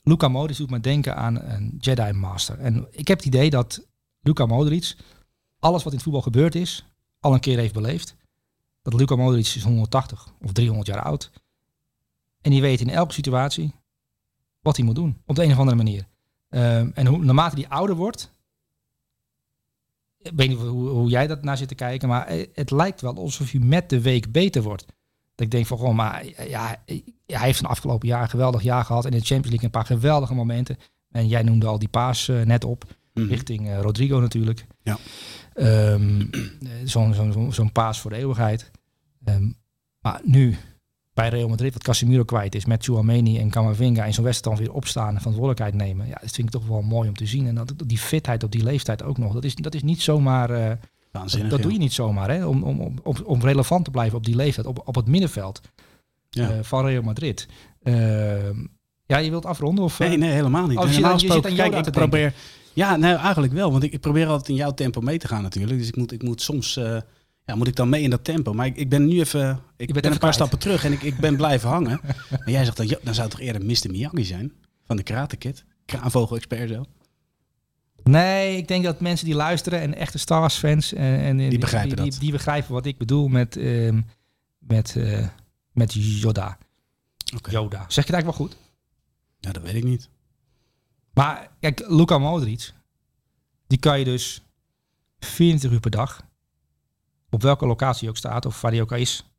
Luca 0.04 0.28
Modric 0.28 0.58
doet 0.58 0.70
me 0.70 0.80
denken 0.80 1.16
aan 1.16 1.42
een 1.42 1.78
Jedi 1.80 2.12
Master. 2.12 2.60
En 2.60 2.88
ik 2.92 3.08
heb 3.08 3.18
het 3.18 3.28
idee 3.28 3.50
dat 3.50 3.88
Luca 4.22 4.46
Modric 4.46 4.96
alles 5.60 5.84
wat 5.84 5.92
in 5.92 5.98
het 5.98 6.04
voetbal 6.04 6.22
gebeurd 6.22 6.56
is, 6.56 6.86
al 7.20 7.34
een 7.34 7.40
keer 7.40 7.58
heeft 7.58 7.74
beleefd. 7.74 8.16
Dat 8.82 8.94
Luca 8.94 9.16
Modric 9.16 9.46
is 9.46 9.64
180 9.64 10.34
of 10.42 10.52
300 10.52 10.88
jaar 10.88 11.02
oud. 11.02 11.32
En 12.42 12.52
die 12.52 12.62
weet 12.62 12.82
in 12.82 12.90
elke 12.90 13.14
situatie 13.14 13.76
wat 14.62 14.76
hij 14.76 14.86
moet 14.86 14.96
doen. 14.96 15.22
Op 15.26 15.36
de 15.36 15.44
een 15.44 15.52
of 15.52 15.58
andere 15.58 15.78
manier. 15.78 16.08
Ehm, 16.50 16.90
en 16.94 17.06
hoe, 17.06 17.24
naarmate 17.24 17.56
die 17.56 17.68
ouder 17.68 17.96
wordt. 17.96 18.32
Ik 20.22 20.32
weet 20.36 20.50
niet 20.50 20.58
hoe, 20.58 20.90
hoe 20.90 21.10
jij 21.10 21.28
dat 21.28 21.44
naar 21.44 21.58
zit 21.58 21.68
te 21.68 21.76
kijken. 21.76 22.08
Maar 22.08 22.26
eh, 22.28 22.48
het 22.54 22.72
lijkt 22.72 23.02
wel 23.02 23.16
alsof 23.18 23.52
hij 23.52 23.60
met 23.62 23.90
de 23.90 24.02
week 24.02 24.32
beter 24.32 24.62
wordt. 24.62 24.86
Dat 25.36 25.46
ik 25.46 25.52
denk 25.52 25.66
van 25.66 25.78
gewoon, 25.78 25.96
maar 25.96 26.22
eh, 26.22 26.50
ja, 26.50 26.76
eh, 26.86 27.02
hij 27.26 27.46
heeft 27.46 27.60
een 27.60 27.66
afgelopen 27.66 28.08
jaar 28.08 28.22
een 28.22 28.30
geweldig 28.30 28.62
jaar 28.62 28.86
gehad. 28.86 29.06
En 29.06 29.12
in 29.12 29.18
de 29.20 29.26
Champions 29.26 29.50
League 29.50 29.66
een 29.66 29.72
paar 29.72 29.86
geweldige 29.98 30.34
momenten. 30.34 30.78
En 31.12 31.28
jij 31.28 31.44
noemde 31.44 31.66
al 31.68 31.80
die 31.80 31.88
paas 31.88 32.28
net 32.46 32.64
op. 32.64 32.84
Mhm. 33.14 33.28
Richting 33.28 33.76
Rodrigo 33.82 34.20
natuurlijk. 34.20 34.66
Ja. 34.84 34.98
Eh, 35.54 35.96
Zo'n 36.84 37.14
zo'n- 37.14 37.54
zo'n 37.54 37.72
paas 37.72 38.00
voor 38.00 38.12
de 38.12 38.18
eeuwigheid. 38.18 38.72
Ehm, 39.26 39.52
maar 40.00 40.22
nu 40.24 40.58
bij 41.20 41.30
Real 41.30 41.48
Madrid, 41.50 41.74
wat 41.74 41.84
Casemiro 41.84 42.24
kwijt 42.24 42.56
is, 42.56 42.66
met 42.66 42.84
Chouameni 42.84 43.40
en 43.40 43.50
Camavinga 43.50 44.06
in 44.06 44.14
zo'n 44.14 44.24
wedstrijd 44.24 44.58
dan 44.58 44.66
weer 44.66 44.76
opstaan 44.76 45.14
en 45.14 45.18
verantwoordelijkheid 45.18 45.74
nemen. 45.74 46.08
Ja, 46.08 46.18
dat 46.22 46.32
vind 46.32 46.48
ik 46.48 46.54
toch 46.54 46.68
wel 46.68 46.82
mooi 46.82 47.08
om 47.10 47.16
te 47.16 47.26
zien. 47.26 47.48
En 47.48 47.56
dat, 47.56 47.74
die 47.86 47.98
fitheid 47.98 48.44
op 48.44 48.52
die 48.52 48.64
leeftijd 48.64 49.04
ook 49.04 49.18
nog. 49.18 49.34
Dat 49.34 49.44
is, 49.44 49.56
dat 49.56 49.74
is 49.74 49.84
niet 49.84 50.02
zomaar, 50.02 50.78
Waanzinnig, 51.12 51.50
dat 51.50 51.60
ja. 51.60 51.64
doe 51.64 51.74
je 51.74 51.80
niet 51.80 51.94
zomaar, 51.94 52.30
hè? 52.30 52.46
Om, 52.46 52.64
om, 52.64 52.80
om, 53.04 53.16
om 53.24 53.42
relevant 53.42 53.86
te 53.86 53.92
blijven 53.92 54.18
op 54.18 54.26
die 54.26 54.36
leeftijd, 54.36 54.68
op, 54.68 54.82
op 54.86 54.96
het 54.96 55.08
middenveld 55.08 55.62
Ja. 56.30 56.50
eh, 56.50 56.58
van 56.62 56.86
Real 56.86 57.02
Madrid. 57.02 57.48
Ehm, 57.84 58.66
ja, 59.06 59.18
je 59.18 59.30
wilt 59.30 59.46
afronden? 59.46 59.84
Of, 59.84 60.00
eh? 60.00 60.08
Nee, 60.08 60.18
nee, 60.18 60.32
helemaal 60.32 60.68
niet. 60.68 60.78
Oh, 60.78 60.86
je 60.86 60.92
Normaal 60.92 61.20
zit 61.20 61.32
gesproken, 61.32 61.56
kijk, 61.56 61.86
ik 61.86 61.92
probeer... 61.92 62.34
Ja, 62.74 62.96
nou 62.96 63.18
eigenlijk 63.18 63.54
wel. 63.54 63.72
Want 63.72 63.84
ik, 63.84 63.94
ik 63.94 64.00
probeer 64.00 64.28
altijd 64.28 64.50
in 64.50 64.56
jouw 64.56 64.72
tempo 64.72 65.02
mee 65.02 65.18
te 65.18 65.28
gaan 65.28 65.42
natuurlijk. 65.42 65.80
Dus 65.80 65.88
ik 65.88 65.96
moet, 65.96 66.12
ik 66.12 66.24
moet 66.24 66.42
soms... 66.42 66.80
ja, 67.50 67.56
moet 67.56 67.68
ik 67.68 67.76
dan 67.76 67.90
mee 67.90 68.02
in 68.02 68.10
dat 68.10 68.24
tempo. 68.24 68.54
Maar 68.54 68.66
ik, 68.66 68.76
ik 68.76 68.90
ben 68.90 69.06
nu 69.06 69.20
even... 69.20 69.60
Ik 69.78 69.94
ben 69.94 69.96
een 69.96 70.10
paar 70.10 70.20
kwijt. 70.20 70.34
stappen 70.34 70.60
terug 70.60 70.86
en 70.86 70.92
ik, 70.92 71.02
ik 71.02 71.18
ben 71.18 71.36
blijven 71.36 71.70
hangen. 71.76 72.00
Maar 72.30 72.50
jij 72.50 72.66
zegt 72.66 72.78
dat... 72.78 72.88
Dan 72.88 73.14
zou 73.14 73.28
het 73.28 73.38
toch 73.38 73.46
eerder 73.46 73.66
Mr. 73.66 73.92
Miyagi 73.92 74.24
zijn? 74.24 74.54
Van 74.86 74.98
de 74.98 75.04
Karate 75.04 75.36
Kid? 75.36 75.66
Kraanvogel-expert 75.86 76.70
zo? 76.70 76.86
Nee, 78.04 78.58
ik 78.58 78.68
denk 78.68 78.84
dat 78.84 79.00
mensen 79.00 79.26
die 79.26 79.36
luisteren 79.36 79.80
en 79.80 79.96
echte 79.96 80.18
Star 80.18 80.40
Wars 80.40 80.56
fans 80.56 80.94
en, 80.94 81.20
en 81.20 81.38
die, 81.38 81.60
begrijpen 81.60 81.96
die, 81.96 81.98
dat. 81.98 82.12
Die, 82.12 82.20
die 82.20 82.32
begrijpen 82.32 82.74
wat 82.74 82.86
ik 82.86 82.98
bedoel 82.98 83.28
met 83.28 83.58
ehm, 83.58 84.02
met 84.60 84.96
eh, 84.96 85.28
met 85.72 85.94
Yoda. 85.94 86.58
Oké. 87.36 87.52
Yoda. 87.52 87.86
Zeg 87.88 88.06
je 88.06 88.14
het 88.14 88.24
eigenlijk 88.24 88.38
wel 88.38 88.48
goed? 88.48 88.58
Ja, 89.40 89.52
dat 89.52 89.64
weet 89.64 89.76
ik 89.76 89.84
niet. 89.84 90.10
Maar 91.14 91.52
kijk, 91.60 91.84
Luka 91.88 92.18
Modric, 92.18 92.74
die 93.68 93.80
kan 93.80 94.00
je 94.00 94.06
dus 94.06 94.42
24 95.20 95.72
uur 95.72 95.80
per 95.80 95.92
dag, 95.92 96.28
op 97.30 97.42
welke 97.42 97.66
locatie 97.68 98.10
ook 98.10 98.18
staat 98.18 98.46
of 98.46 98.62
waar 98.62 98.72
hij 98.72 98.82
ook 98.82 98.92
is, 98.92 99.30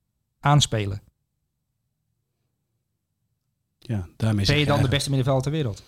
aanspelen. 0.41 1.03
Ja, 3.79 4.09
daarmee 4.17 4.47
Ben 4.47 4.59
je 4.59 4.67
dan 4.67 4.83
de 4.83 4.89
beste 4.89 5.09
middenvelder 5.09 5.43
ter 5.43 5.53
wereld? 5.53 5.83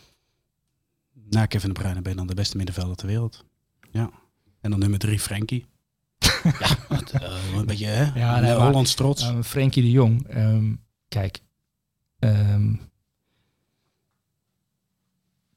Na 1.12 1.46
Kevin 1.46 1.68
de 1.72 1.80
Bruyne 1.80 2.03
ben 2.03 2.12
je 2.12 2.18
dan 2.18 2.26
de 2.26 2.34
beste 2.34 2.57
middenvelder 2.57 2.96
ter 2.96 3.07
wereld. 3.07 3.44
Ja. 3.90 4.11
En 4.61 4.70
dan 4.70 4.78
nummer 4.78 4.98
drie, 4.98 5.20
Frenkie. 5.20 5.66
ja, 6.61 6.76
wat, 6.88 7.11
eh, 7.11 7.55
een 7.55 7.66
beetje 7.66 7.86
hè? 7.86 8.20
Ja, 8.20 8.40
nee, 8.40 8.57
maar- 8.57 8.66
Hollands 8.66 8.94
trots. 8.94 9.28
Um, 9.28 9.44
Frenkie 9.44 9.82
de 9.82 9.90
Jong, 9.90 10.26
ehm, 10.26 10.74
kijk, 11.09 11.40
ehm, 12.18 12.74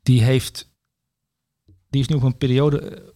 die 0.04 0.24
heeft, 0.24 0.72
die 1.89 2.02
is 2.02 2.08
nu 2.08 2.16
op 2.16 2.24
een 2.24 2.38
periode 2.38 2.80
eh, 2.80 2.98
eh, 2.98 3.14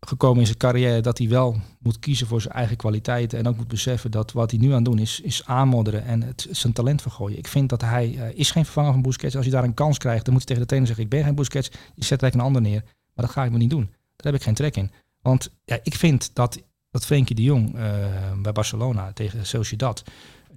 gekomen 0.00 0.40
in 0.40 0.46
zijn 0.46 0.58
carrière 0.58 1.00
dat 1.00 1.18
hij 1.18 1.28
wel 1.28 1.56
moet 1.78 1.98
kiezen 1.98 2.26
voor 2.26 2.40
zijn 2.40 2.54
eigen 2.54 2.76
kwaliteiten 2.76 3.38
en 3.38 3.48
ook 3.48 3.56
moet 3.56 3.68
beseffen 3.68 4.10
dat 4.10 4.32
wat 4.32 4.50
hij 4.50 4.60
nu 4.60 4.68
aan 4.68 4.74
het 4.74 4.84
doen 4.84 4.98
is, 4.98 5.20
is 5.20 5.46
aanmodderen 5.46 6.04
en 6.04 6.34
zijn 6.50 6.72
talent 6.72 7.02
vergooien. 7.02 7.38
Ik 7.38 7.48
vind 7.48 7.68
dat 7.68 7.80
hij 7.80 8.18
eh, 8.18 8.38
is 8.38 8.50
geen 8.50 8.64
vervanger 8.64 8.92
van 8.92 9.02
Busquets. 9.02 9.36
Als 9.36 9.44
je 9.44 9.50
daar 9.50 9.64
een 9.64 9.74
kans 9.74 9.98
krijgt, 9.98 10.24
dan 10.24 10.32
moet 10.32 10.42
je 10.42 10.48
tegen 10.48 10.62
de 10.62 10.68
trainer 10.68 10.88
zeggen: 10.88 11.06
ik 11.06 11.18
ben 11.18 11.24
geen 11.24 11.34
Busquets. 11.34 11.70
Je 11.94 12.04
zet 12.04 12.18
direct 12.18 12.36
een 12.36 12.44
ander 12.44 12.62
neer, 12.62 12.82
maar 13.14 13.24
dat 13.24 13.30
ga 13.30 13.44
ik 13.44 13.50
me 13.50 13.58
niet 13.58 13.70
doen. 13.70 13.90
Daar 14.16 14.32
heb 14.32 14.34
ik 14.34 14.42
geen 14.42 14.54
trek 14.54 14.76
in. 14.76 14.90
Want 15.20 15.50
ja, 15.64 15.78
ik 15.82 15.94
vind 15.94 16.30
dat 16.34 16.62
dat 16.90 17.06
Frenkie 17.06 17.36
de 17.36 17.42
Jong 17.42 17.74
eh, 17.74 18.32
bij 18.42 18.52
Barcelona 18.52 19.12
tegen 19.12 19.46
Sociedad 19.46 20.02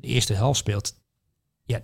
de 0.02 0.08
eerste 0.08 0.34
helft 0.34 0.60
speelt. 0.60 0.96
Ja, 1.64 1.82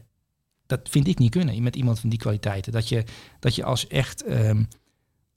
dat 0.65 0.89
vind 0.89 1.07
ik 1.07 1.17
niet 1.17 1.31
kunnen 1.31 1.63
met 1.63 1.75
iemand 1.75 1.99
van 1.99 2.09
die 2.09 2.19
kwaliteiten. 2.19 2.71
Dat 2.71 2.89
je, 2.89 3.03
dat 3.39 3.55
je 3.55 3.63
als 3.63 3.87
echt 3.87 4.23
ehm, 4.23 4.63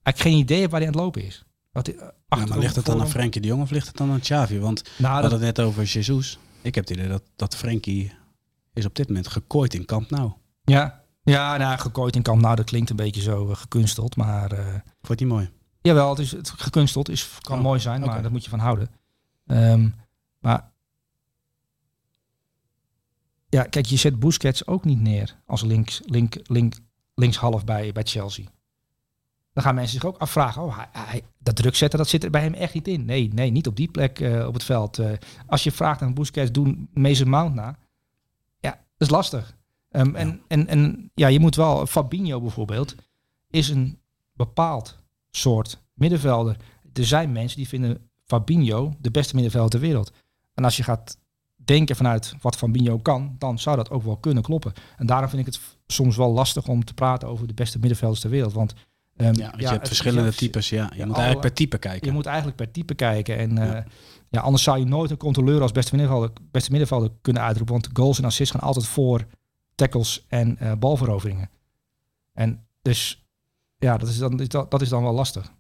eigenlijk 0.03 0.19
geen 0.19 0.37
idee 0.39 0.59
hebt 0.59 0.71
waar 0.71 0.81
hij 0.81 0.89
aan 0.89 0.95
het 0.95 1.05
lopen 1.05 1.25
is. 1.25 1.45
Wat, 1.75 1.89
eh, 1.89 1.95
Ja, 2.29 2.45
maar 2.47 2.59
ligt 2.59 2.77
het 2.77 2.85
dan 2.85 3.01
aan 3.01 3.09
Frenkie 3.09 3.41
de 3.41 3.47
Jong 3.47 3.63
of 3.63 3.71
ligt 3.71 3.87
het 3.87 3.97
dan 3.97 4.11
aan 4.11 4.21
Xavi? 4.21 4.59
Want 4.59 4.83
we 4.83 4.89
Nou, 4.97 5.13
hadden 5.13 5.31
dat, 5.31 5.41
het 5.41 5.57
net 5.57 5.67
over 5.67 5.83
Jesus. 5.85 6.39
Ik 6.63 6.75
heb 6.75 6.89
het 6.89 6.97
idee 6.97 7.09
dat, 7.09 7.23
dat 7.37 7.57
Frenkie 7.57 8.13
is 8.73 8.85
op 8.85 8.95
dit 8.95 9.09
moment 9.09 9.29
gekooid 9.29 9.75
in 9.75 9.85
Kamp 9.85 10.11
Nou. 10.11 10.33
ja, 10.65 11.03
ja, 11.25 11.57
nou, 11.57 11.79
gekooid 11.79 12.17
in 12.17 12.23
kamp. 12.23 12.41
Nou, 12.41 12.57
dat 12.57 12.65
klinkt 12.65 12.91
een 12.91 12.97
beetje 12.97 13.21
zo 13.21 13.51
eh, 13.51 13.57
gekunsteld. 13.57 14.17
Maar 14.17 14.53
eh, 14.53 14.67
Vond 15.03 15.19
je 15.21 15.27
die 15.27 15.27
mooi? 15.27 15.51
Jawel, 15.81 16.11
het 16.11 16.19
is 16.19 16.31
het 16.33 16.51
gekunsteld 16.51 17.09
is, 17.09 17.29
kan 17.41 17.57
Oh, 17.59 17.63
mooi 17.65 17.81
zijn, 17.81 18.01
maar 18.01 18.23
dat 18.23 18.31
moet 18.31 18.45
je 18.45 18.51
van 18.51 18.59
houden. 18.59 18.89
Ehm, 19.47 19.89
maar 20.39 20.73
ja, 23.49 23.63
kijk, 23.63 23.87
je 23.87 23.97
zet 23.97 24.19
Busquets 24.19 24.67
ook 24.67 24.85
niet 24.85 25.01
neer 25.01 25.37
als 25.47 25.63
links, 25.63 26.01
link, 26.05 26.37
link, 26.43 26.75
linkshalf 27.15 27.65
bij, 27.65 27.93
bij 27.93 28.03
Chelsea. 28.03 28.45
Dan 29.55 29.63
gaan 29.63 29.75
mensen 29.75 30.01
zich 30.01 30.09
ook 30.09 30.19
afvragen, 30.19 30.63
oh, 30.63 30.77
hij, 30.77 30.89
hij, 30.93 31.23
dat 31.39 31.57
druk 31.57 31.75
zetten, 31.75 31.99
dat 31.99 32.09
zit 32.09 32.25
er 32.25 32.31
bij 32.31 32.41
hem 32.41 32.55
echt 32.55 32.75
niet 32.75 32.89
in. 32.89 33.05
Nee, 33.05 33.31
nee, 33.35 33.51
niet 33.51 33.67
op 33.67 33.77
die 33.77 33.91
plek 33.91 34.21
eh, 34.21 34.47
op 34.47 34.55
het 34.55 34.65
veld. 34.65 34.99
Eh, 34.99 35.13
als 35.47 35.65
je 35.65 35.73
vraagt 35.73 36.03
aan 36.03 36.15
Busquets, 36.15 36.53
doen 36.53 36.89
Mason 36.93 37.29
Mount 37.29 37.55
na. 37.55 37.79
Ja, 38.59 38.71
dat 38.71 39.09
is 39.09 39.11
lastig. 39.11 39.57
Ehm, 39.91 40.15
En, 40.15 40.41
en, 40.49 40.67
en 40.67 41.11
ja, 41.15 41.27
je 41.27 41.41
moet 41.41 41.57
wel, 41.57 41.87
Fabinho 41.87 42.41
bijvoorbeeld, 42.41 42.95
is 43.51 43.69
een 43.69 43.99
bepaald 44.33 44.99
soort 45.31 45.83
middenvelder. 45.93 46.57
Er 46.93 47.07
zijn 47.07 47.33
mensen 47.33 47.57
die 47.57 47.69
vinden 47.69 48.11
Fabinho 48.25 48.95
de 48.99 49.11
beste 49.11 49.35
middenvelder 49.35 49.71
ter 49.71 49.81
wereld. 49.81 50.13
En 50.55 50.65
als 50.65 50.77
je 50.77 50.83
gaat 50.83 51.19
denken 51.57 51.97
vanuit 51.97 52.35
wat 52.41 52.57
Fabinho 52.57 52.99
kan, 52.99 53.35
dan 53.39 53.59
zou 53.59 53.77
dat 53.77 53.91
ook 53.91 54.03
wel 54.03 54.17
kunnen 54.17 54.43
kloppen. 54.43 54.73
En 54.97 55.07
daarom 55.07 55.29
vind 55.29 55.47
ik 55.47 55.55
het 55.55 55.61
soms 55.87 56.17
wel 56.17 56.33
lastig 56.33 56.69
om 56.69 56.85
te 56.85 56.95
praten 56.95 57.29
over 57.29 57.47
de 57.47 57.55
beste 57.55 57.79
middenvelders 57.79 58.21
ter 58.21 58.31
wereld. 58.31 58.53
Want 58.53 58.75
ehm, 59.17 59.35
Ja, 59.39 59.55
je 59.57 59.63
hebt 59.67 59.79
het- 59.79 59.87
verschillende 59.87 60.35
types. 60.35 60.69
Ja, 60.69 60.83
je 60.83 60.89
moet 61.07 61.15
alle- 61.15 61.25
eigenlijk 61.25 61.41
per 61.41 61.53
type 61.53 61.79
kijken. 61.79 62.07
Je 62.07 62.13
moet 62.13 62.27
eigenlijk 62.27 62.57
per 62.57 62.71
type 62.71 62.95
kijken. 62.95 63.39
En 63.39 63.59
eh, 63.59 63.67
Ja. 63.69 63.85
ja. 64.31 64.41
anders 64.41 64.63
zou 64.63 64.79
je 64.79 64.85
nooit 64.85 65.11
een 65.11 65.17
controleur 65.17 65.61
als 65.63 65.73
beste 65.73 65.95
middenvelder, 65.97 66.31
beste 66.51 66.71
middenvelder 66.71 67.11
kunnen 67.23 67.43
uitroepen. 67.43 67.75
Want 67.75 67.89
goals 67.93 68.19
en 68.19 68.25
assists 68.25 68.55
gaan 68.55 68.67
altijd 68.69 68.87
voor 68.87 69.27
tackles 69.75 70.25
en 70.29 70.59
eh, 70.59 70.73
balveroveringen. 70.79 71.51
En 72.33 72.67
dus 72.83 73.25
ja, 73.79 73.97
dat 73.99 74.09
is 74.09 74.19
dan, 74.19 74.37
dat, 74.37 74.71
dat 74.71 74.81
is 74.83 74.89
dan 74.89 75.03
wel 75.03 75.13
lastig. 75.15 75.53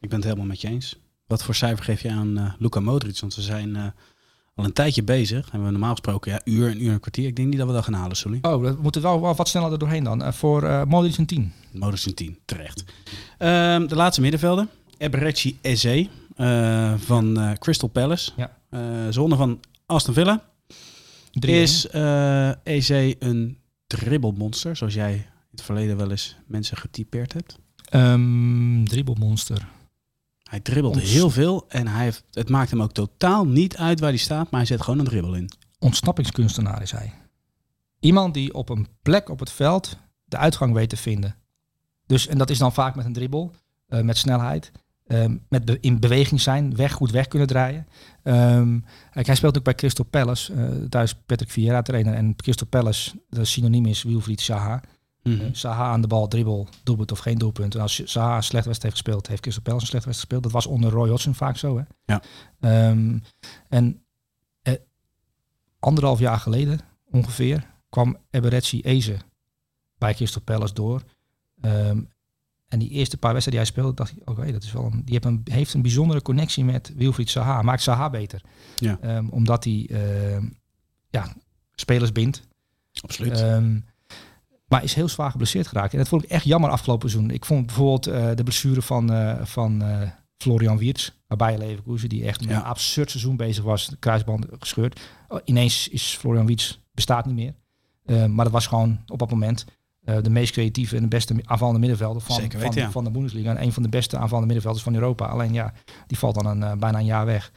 Ik 0.00 0.08
ben 0.08 0.18
het 0.18 0.24
helemaal 0.24 0.46
met 0.46 0.60
je 0.60 0.68
eens. 0.68 1.00
Wat 1.26 1.42
voor 1.42 1.54
cijfer 1.54 1.84
geef 1.84 2.02
je 2.02 2.10
aan 2.10 2.38
eh 2.38 2.52
Luka 2.58 2.80
Modric? 2.80 3.18
Want 3.18 3.34
we 3.34 3.42
zijn 3.42 3.94
al 4.54 4.64
een 4.64 4.72
tijdje 4.72 5.02
bezig. 5.02 5.48
En 5.52 5.64
we 5.64 5.70
normaal 5.70 5.90
gesproken 5.90 6.32
ja, 6.32 6.40
uur, 6.44 6.70
een 6.70 6.80
uur 6.80 6.88
en 6.88 6.92
een 6.92 7.00
kwartier. 7.00 7.26
Ik 7.26 7.36
denk 7.36 7.48
niet 7.48 7.58
dat 7.58 7.66
we 7.66 7.72
dat 7.72 7.84
gaan 7.84 7.92
halen, 7.92 8.16
Sully. 8.16 8.38
Oh, 8.42 8.60
we 8.60 8.76
moeten 8.80 9.02
wel, 9.02 9.20
wel 9.20 9.34
wat 9.34 9.48
sneller 9.48 9.72
er 9.72 9.78
doorheen 9.78 10.04
dan. 10.04 10.22
Eh, 10.22 10.32
voor 10.32 10.62
eh 10.62 10.84
Modric 10.84 11.16
een 11.16 11.26
10. 11.26 11.52
Modric 11.72 12.04
een 12.04 12.14
10, 12.14 12.38
terecht. 12.44 12.84
Ehm, 13.38 13.86
de 13.86 13.94
laatste 13.94 14.20
middenvelder. 14.20 14.66
Eberechi 14.98 15.58
Eze 15.60 16.08
eh, 16.36 16.94
van 16.96 17.56
Crystal 17.58 17.88
Palace. 17.88 18.32
Ja. 18.36 18.50
Zone 19.10 19.36
van 19.36 19.60
Aston 19.86 20.14
Villa. 20.14 20.44
Drie, 21.30 21.62
Is 21.62 21.86
Eze 22.62 23.16
een 23.18 23.58
dribbelmonster, 23.86 24.76
zoals 24.76 24.94
jij 24.94 25.12
in 25.12 25.24
het 25.50 25.62
verleden 25.62 25.96
wel 25.96 26.10
eens 26.10 26.36
mensen 26.46 26.76
getypeerd 26.76 27.32
hebt? 27.32 27.58
Um, 27.94 28.88
dribbelmonster. 28.88 29.68
Hij 30.52 30.60
dribbelt 30.60 30.94
Ons- 30.96 31.10
heel 31.10 31.30
veel 31.30 31.64
en 31.68 31.86
hij 31.88 32.02
heeft, 32.04 32.24
het 32.30 32.48
maakt 32.48 32.70
hem 32.70 32.82
ook 32.82 32.92
totaal 32.92 33.46
niet 33.46 33.76
uit 33.76 34.00
waar 34.00 34.08
hij 34.08 34.18
staat, 34.18 34.50
maar 34.50 34.60
hij 34.60 34.68
zet 34.68 34.82
gewoon 34.82 34.98
een 34.98 35.04
dribbel 35.04 35.34
in. 35.34 35.50
Ontsnappingskunstenaar 35.78 36.82
is 36.82 36.90
hij. 36.90 37.12
Iemand 38.00 38.34
die 38.34 38.54
op 38.54 38.68
een 38.68 38.86
plek 39.02 39.28
op 39.28 39.38
het 39.38 39.50
veld 39.50 39.96
de 40.24 40.36
uitgang 40.36 40.72
weet 40.74 40.88
te 40.88 40.96
vinden. 40.96 41.34
Dus, 42.06 42.26
en 42.26 42.38
dat 42.38 42.50
is 42.50 42.58
dan 42.58 42.72
vaak 42.72 42.94
met 42.94 43.04
een 43.04 43.12
dribbel, 43.12 43.50
eh, 43.86 44.00
met 44.00 44.16
snelheid. 44.16 44.72
ehm, 45.06 45.36
met 45.48 45.64
be- 45.64 45.78
in 45.80 46.00
beweging 46.00 46.40
zijn, 46.40 46.76
weg, 46.76 46.92
goed 46.92 47.10
weg 47.10 47.28
kunnen 47.28 47.48
draaien. 47.48 47.86
Ehm, 48.22 48.78
hij 49.10 49.34
speelt 49.34 49.58
ook 49.58 49.64
bij 49.64 49.74
Crystal 49.74 50.04
Palace. 50.04 50.52
eh 50.54 50.68
daar 50.88 51.02
is 51.02 51.14
Patrick 51.26 51.50
Vieira 51.50 51.82
trainer. 51.82 52.14
En 52.14 52.36
Crystal 52.36 52.66
Palace, 52.66 53.22
de 53.28 53.44
synoniem 53.44 53.86
is 53.86 54.02
Wilfried 54.02 54.40
Zaha. 54.40 54.80
Mhm. 55.22 55.40
Eh, 55.40 55.48
Zaha 55.52 55.90
aan 55.90 56.00
de 56.00 56.06
bal, 56.06 56.28
dribbel, 56.28 56.68
doelpunt 56.82 57.12
of 57.12 57.18
geen 57.18 57.38
doelpunt. 57.38 57.74
En 57.74 57.80
als 57.80 58.04
Zaha 58.04 58.36
een 58.36 58.42
slecht 58.42 58.66
wedstrijd 58.66 58.94
heeft 58.94 59.04
gespeeld, 59.04 59.26
heeft 59.26 59.40
Crystal 59.42 59.62
Palace 59.62 59.82
een 59.82 59.90
slecht 59.90 60.04
wedstrijd 60.04 60.30
gespeeld. 60.30 60.42
Dat 60.42 60.62
was 60.62 60.74
onder 60.74 60.90
Roy 60.90 61.08
Hodgson 61.08 61.34
vaak 61.34 61.56
zo. 61.56 61.76
Hè? 61.76 61.84
Ja. 62.04 62.22
Ehm, 62.60 63.18
en 63.68 64.04
eh, 64.62 64.74
anderhalf 65.78 66.18
jaar 66.18 66.38
geleden 66.38 66.80
ongeveer 67.10 67.70
kwam 67.88 68.16
Eberechi 68.30 68.80
Eze 68.80 69.16
bij 69.98 70.14
Crystal 70.14 70.42
Palace 70.42 70.74
door. 70.74 71.02
Ehm, 71.60 72.00
en 72.68 72.78
die 72.78 72.90
eerste 72.90 73.16
paar 73.16 73.32
wedstrijden 73.32 73.64
die 73.64 73.72
hij 73.74 73.82
speelde, 73.82 73.94
dacht 73.94 74.16
ik, 74.16 74.30
oké, 74.30 74.52
dat 74.52 74.62
is 74.62 74.72
wel 74.72 74.84
een, 74.84 75.04
die 75.04 75.12
heeft 75.14 75.24
een, 75.24 75.40
heeft 75.44 75.74
een 75.74 75.82
bijzondere 75.82 76.22
connectie 76.22 76.64
met 76.64 76.92
Wilfried 76.96 77.30
Zaha. 77.30 77.62
Maakt 77.62 77.82
Zaha 77.82 78.10
beter. 78.10 78.42
Ja. 78.76 78.98
Ehm, 79.00 79.28
omdat 79.28 79.64
hij 79.64 79.88
ja, 81.10 81.36
spelers 81.74 82.12
bindt. 82.12 82.42
Absoluut. 83.00 83.40
Ehm, 83.40 83.78
maar 84.72 84.84
is 84.84 84.94
heel 84.94 85.08
zwaar 85.08 85.30
geblesseerd 85.30 85.66
geraakt. 85.66 85.92
En 85.92 85.98
dat 85.98 86.08
vond 86.08 86.24
ik 86.24 86.30
echt 86.30 86.44
jammer 86.44 86.70
afgelopen 86.70 87.10
seizoen. 87.10 87.30
Ik 87.30 87.44
vond 87.44 87.66
bijvoorbeeld 87.66 88.06
eh, 88.06 88.30
de 88.34 88.42
blessure 88.42 88.82
van, 88.82 89.12
eh, 89.12 89.44
van 89.44 89.82
eh, 89.82 90.08
Florian 90.36 90.78
Wiertz 90.78 91.10
bij 91.26 91.36
Bayer 91.36 91.58
Leverkusen, 91.58 92.08
die 92.08 92.24
echt 92.24 92.44
Ja. 92.44 92.56
een 92.56 92.62
absurd 92.62 93.10
seizoen 93.10 93.36
bezig 93.36 93.64
was, 93.64 93.86
de 93.86 93.96
kruisband 93.96 94.46
gescheurd. 94.58 95.00
Oh, 95.28 95.40
ineens 95.44 95.88
is 95.88 96.16
Florian 96.18 96.46
Wiertz 96.46 96.78
bestaat 96.92 97.26
niet 97.26 97.34
meer. 97.34 97.54
Maar 98.28 98.44
dat 98.44 98.52
was 98.52 98.66
gewoon 98.66 99.00
op 99.06 99.18
dat 99.18 99.30
moment 99.30 99.64
de 100.02 100.30
meest 100.30 100.52
creatieve 100.52 100.96
en 100.96 101.02
de 101.02 101.08
beste 101.08 101.34
aanvallende 101.44 101.80
middenvelder 101.80 102.22
van, 102.22 102.36
Zeker 102.36 102.60
van, 102.60 102.72
ja. 102.74 102.90
van 102.90 103.04
de 103.04 103.10
Bundesliga. 103.10 103.50
En 103.50 103.62
een 103.62 103.72
van 103.72 103.82
de 103.82 103.88
beste 103.88 104.16
aanvallende 104.16 104.46
middenvelders 104.46 104.84
van 104.84 104.94
Europa. 104.94 105.26
Alleen 105.26 105.52
ja, 105.52 105.72
die 106.06 106.18
valt 106.18 106.34
dan 106.34 106.46
een, 106.46 106.78
bijna 106.78 106.98
een 106.98 107.04
jaar 107.04 107.26
weg. 107.26 107.52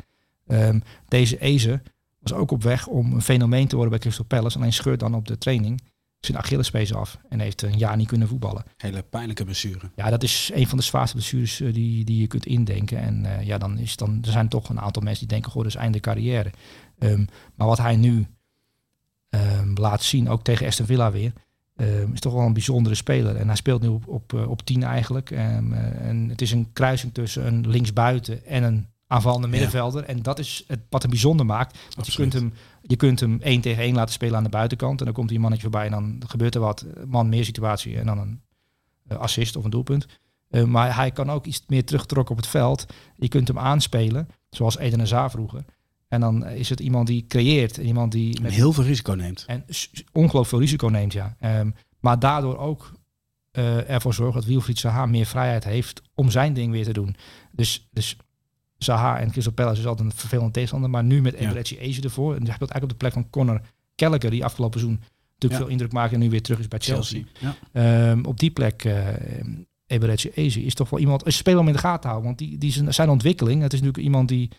Ehm, 0.48 0.80
deze 1.08 1.38
Eze 1.38 1.82
was 2.20 2.34
ook 2.34 2.52
op 2.52 2.64
weg 2.64 2.88
om 2.88 3.14
een 3.14 3.22
fenomeen 3.22 3.68
te 3.68 3.76
worden 3.76 3.94
bij 3.94 4.02
Crystal 4.02 4.26
Palace. 4.26 4.58
Alleen 4.58 4.74
scheurt 4.74 5.00
dan 5.00 5.16
op 5.16 5.28
de 5.28 5.38
training 5.38 5.82
zijn 6.20 6.38
Achillespees 6.38 6.94
af 6.94 7.18
en 7.30 7.40
heeft 7.40 7.62
een 7.62 7.78
jaar 7.78 7.98
niet 7.98 8.08
kunnen 8.08 8.28
voetballen. 8.28 8.64
Hele 8.78 9.02
pijnlijke 9.02 9.44
blessure. 9.44 9.92
Ja, 9.96 10.10
dat 10.10 10.24
is 10.24 10.52
een 10.54 10.68
van 10.68 10.78
de 10.78 10.84
zwaarste 10.84 11.16
blessures 11.16 11.62
eh, 11.62 11.74
die, 11.74 12.06
die 12.06 12.20
je 12.20 12.28
kunt 12.28 12.46
indenken. 12.46 12.98
En 12.98 13.26
eh, 13.26 13.46
ja, 13.46 13.58
dan 13.58 13.78
is 13.78 13.96
dan, 13.96 14.20
er 14.22 14.32
zijn 14.32 14.48
toch 14.48 14.70
een 14.70 14.80
aantal 14.80 15.02
mensen 15.02 15.20
die 15.20 15.34
denken, 15.34 15.52
goh, 15.52 15.64
dat 15.64 15.72
is 15.72 15.78
einde 15.78 16.00
carrière. 16.00 16.52
Ehm, 17.00 17.26
maar 17.56 17.68
wat 17.68 17.78
hij 17.78 17.96
nu 17.96 18.28
ehm, 19.30 19.74
laat 19.74 20.04
zien, 20.04 20.30
ook 20.30 20.44
tegen 20.44 20.68
Aston 20.68 20.86
Villa 20.86 21.12
weer, 21.12 21.34
ehm, 21.76 22.14
is 22.14 22.20
toch 22.20 22.34
wel 22.34 22.46
een 22.46 22.54
bijzondere 22.54 22.96
speler. 22.96 23.36
En 23.36 23.48
hij 23.48 23.56
speelt 23.56 23.82
nu 23.82 23.88
op, 23.88 24.08
op, 24.08 24.34
eh, 24.34 24.50
op 24.50 24.62
10 24.62 24.84
eigenlijk. 24.84 25.32
En 25.32 26.30
het 26.30 26.42
is 26.42 26.52
een 26.52 26.70
kruising 26.74 27.14
tussen 27.14 27.48
een 27.48 27.70
linksbuiten 27.70 28.46
en 28.46 28.64
een 28.64 28.88
aanvallende 29.08 29.48
middenvelder. 29.48 30.04
En 30.04 30.22
dat 30.22 30.40
is 30.40 30.64
het, 30.68 30.80
wat 30.90 31.02
hem 31.02 31.12
bijzonder 31.12 31.46
maakt. 31.46 31.78
Want 31.96 32.08
je 32.08 32.14
kunt, 32.14 32.34
hem, 32.34 32.54
je 32.88 32.96
kunt 32.96 33.20
hem 33.20 33.42
één 33.42 33.62
tegen 33.62 33.84
één 33.84 33.96
laten 33.96 34.14
spelen 34.14 34.38
aan 34.38 34.44
de 34.44 34.50
buitenkant. 34.50 35.00
En 35.00 35.06
dan 35.06 35.14
komt 35.14 35.30
die 35.30 35.40
mannetje 35.40 35.64
voorbij 35.64 35.86
en 35.86 35.92
dan 35.92 36.22
gebeurt 36.28 36.56
er 36.56 36.62
wat. 36.62 36.86
Man 37.08 37.30
meer 37.30 37.46
situatie 37.46 37.98
en 37.98 38.06
dan 38.06 38.18
een 38.18 38.42
eh, 39.08 39.18
assist 39.18 39.56
of 39.56 39.64
een 39.64 39.70
doelpunt. 39.70 40.06
Eh, 40.50 40.64
maar 40.64 40.96
hij 40.96 41.12
kan 41.12 41.30
ook 41.30 41.46
iets 41.46 41.64
meer 41.68 41.86
teruggetrokken 41.86 42.36
op 42.36 42.42
het 42.42 42.50
veld. 42.50 42.86
Je 43.16 43.28
kunt 43.28 43.48
hem 43.48 43.60
aanspelen, 43.60 44.28
zoals 44.50 44.78
Eden 44.78 45.00
Hazard 45.00 45.32
vroeger. 45.32 45.66
En 46.08 46.20
dan 46.20 46.46
is 46.46 46.70
het 46.70 46.80
iemand 46.80 47.08
die 47.08 47.26
creëert. 47.28 47.78
Iemand 47.78 48.12
die 48.12 48.36
En 48.36 48.42
met 48.42 48.52
heel 48.54 48.74
veel 48.74 48.84
risico 48.84 49.14
neemt. 49.14 49.44
en 49.48 49.66
ongelooflijk 50.12 50.48
veel 50.48 50.60
risico 50.60 50.88
neemt, 50.88 51.14
ja. 51.14 51.36
Ehm, 51.40 51.72
maar 52.00 52.20
daardoor 52.20 52.58
ook 52.58 52.94
eh, 53.52 53.90
ervoor 53.90 54.14
zorgt 54.14 54.34
dat 54.34 54.46
Wilfried 54.46 54.80
Zaha 54.80 55.06
meer 55.06 55.26
vrijheid 55.26 55.64
heeft 55.64 56.02
om 56.14 56.30
zijn 56.30 56.54
ding 56.54 56.72
weer 56.72 56.84
te 56.84 56.94
doen. 56.94 57.16
Dus, 57.52 57.88
dus 57.92 58.18
Zaha 58.86 59.20
en 59.20 59.32
Crystal 59.32 59.54
Palace 59.54 59.80
is 59.82 59.86
altijd 59.88 60.10
een 60.10 60.16
vervelend 60.16 60.54
tegenstander. 60.54 60.90
Maar 60.90 61.04
nu 61.04 61.22
met 61.22 61.34
Ja. 61.34 61.40
Eberechi 61.40 61.78
Eze 61.78 62.02
ervoor. 62.02 62.36
En 62.36 62.44
hij 62.46 62.54
speelt 62.54 62.72
eigenlijk 62.72 62.84
op 62.84 62.90
de 62.90 62.96
plek 62.96 63.14
van 63.14 63.30
Conor 63.30 63.62
Gallagher, 63.96 64.30
die 64.32 64.44
afgelopen 64.46 64.80
seizoen 64.80 65.00
natuurlijk 65.34 65.52
Ja. 65.54 65.58
veel 65.58 65.68
indruk 65.68 65.92
maakte 65.92 66.14
en 66.16 66.20
nu 66.22 66.30
weer 66.30 66.42
terug 66.42 66.60
is 66.60 66.68
bij 66.68 66.80
Chelsea. 66.80 67.22
Chelsea. 67.34 67.56
Ja. 67.72 68.10
Ehm, 68.12 68.26
op 68.26 68.40
die 68.40 68.52
plek, 68.52 68.84
uh, 68.84 68.98
Eberechi 69.88 70.30
Eze, 70.30 70.64
is 70.64 70.74
toch 70.74 70.90
wel 70.90 71.00
iemand, 71.00 71.26
een 71.26 71.32
speler 71.34 71.60
om 71.60 71.68
in 71.68 71.74
de 71.74 71.80
gaten 71.80 72.02
te 72.02 72.08
houden. 72.08 72.26
Want 72.28 72.40
die, 72.40 72.58
die 72.58 72.72
zijn, 72.72 72.94
zijn 72.94 73.10
ontwikkeling, 73.10 73.62
het 73.62 73.74
is 73.74 73.80
natuurlijk 73.80 74.06
iemand 74.06 74.28
die 74.30 74.50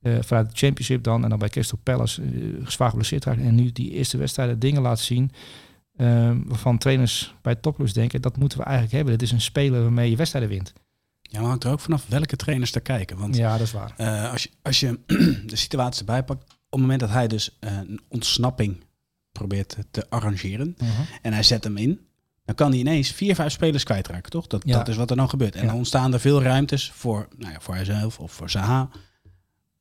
eh, 0.00 0.16
vanuit 0.20 0.50
de 0.50 0.56
Championship 0.56 1.02
dan 1.02 1.22
en 1.24 1.30
dan 1.30 1.38
bij 1.38 1.48
Crystal 1.48 1.78
Palace 1.82 2.22
uh, 2.22 2.66
zwaar 2.66 2.88
geblesseerd 2.88 3.24
raakt. 3.24 3.40
En 3.40 3.54
nu 3.54 3.72
die 3.72 3.90
eerste 3.90 4.16
wedstrijden 4.16 4.58
dingen 4.58 4.82
laat 4.82 5.00
zien. 5.00 5.30
ehm, 5.96 6.38
waarvan 6.46 6.78
trainers 6.78 7.34
bij 7.42 7.54
topclubs 7.54 7.92
denken, 7.92 8.22
dat 8.22 8.36
moeten 8.36 8.58
we 8.58 8.64
eigenlijk 8.64 8.94
hebben. 8.96 9.12
Dit 9.18 9.22
is 9.22 9.32
een 9.32 9.40
speler 9.40 9.82
waarmee 9.82 10.10
je 10.10 10.16
wedstrijden 10.16 10.50
wint. 10.50 10.72
Ja, 11.30 11.40
maar 11.40 11.48
hangt 11.48 11.64
er 11.64 11.70
ook 11.70 11.80
vanaf 11.80 12.06
welke 12.08 12.36
trainers 12.36 12.72
daar 12.72 12.82
kijken. 12.82 13.16
Want 13.18 13.36
Ja, 13.36 13.52
dat 13.52 13.60
is 13.66 13.72
waar. 13.72 13.94
eh, 13.96 14.30
als, 14.32 14.42
je, 14.42 14.50
als 14.62 14.80
je 14.80 14.98
de 15.46 15.56
situatie 15.56 16.00
erbij 16.00 16.24
pakt, 16.24 16.42
op 16.42 16.56
het 16.70 16.80
moment 16.80 17.00
dat 17.00 17.10
hij 17.10 17.28
dus 17.28 17.56
eh, 17.60 17.76
een 17.76 18.00
ontsnapping 18.08 18.84
probeert 19.32 19.76
te 19.90 20.10
arrangeren 20.10 20.76
en 21.22 21.32
hij 21.32 21.42
zet 21.42 21.64
hem 21.64 21.76
in, 21.76 22.00
dan 22.44 22.54
kan 22.54 22.70
hij 22.70 22.78
ineens 22.78 23.10
vier, 23.10 23.34
vijf 23.34 23.52
spelers 23.52 23.84
kwijtraken, 23.84 24.30
toch? 24.30 24.46
Dat, 24.46 24.62
Ja. 24.66 24.76
dat 24.78 24.88
is 24.88 24.96
wat 24.96 25.10
er 25.10 25.16
dan 25.16 25.28
gebeurt. 25.28 25.54
En 25.54 25.60
Ja. 25.62 25.66
dan 25.66 25.76
ontstaan 25.76 26.12
er 26.12 26.20
veel 26.20 26.42
ruimtes 26.42 26.90
voor, 26.90 27.28
nou 27.36 27.52
ja, 27.52 27.60
voor 27.60 27.74
hijzelf 27.74 28.18
of 28.18 28.32
voor 28.32 28.50
Zaha. 28.50 28.88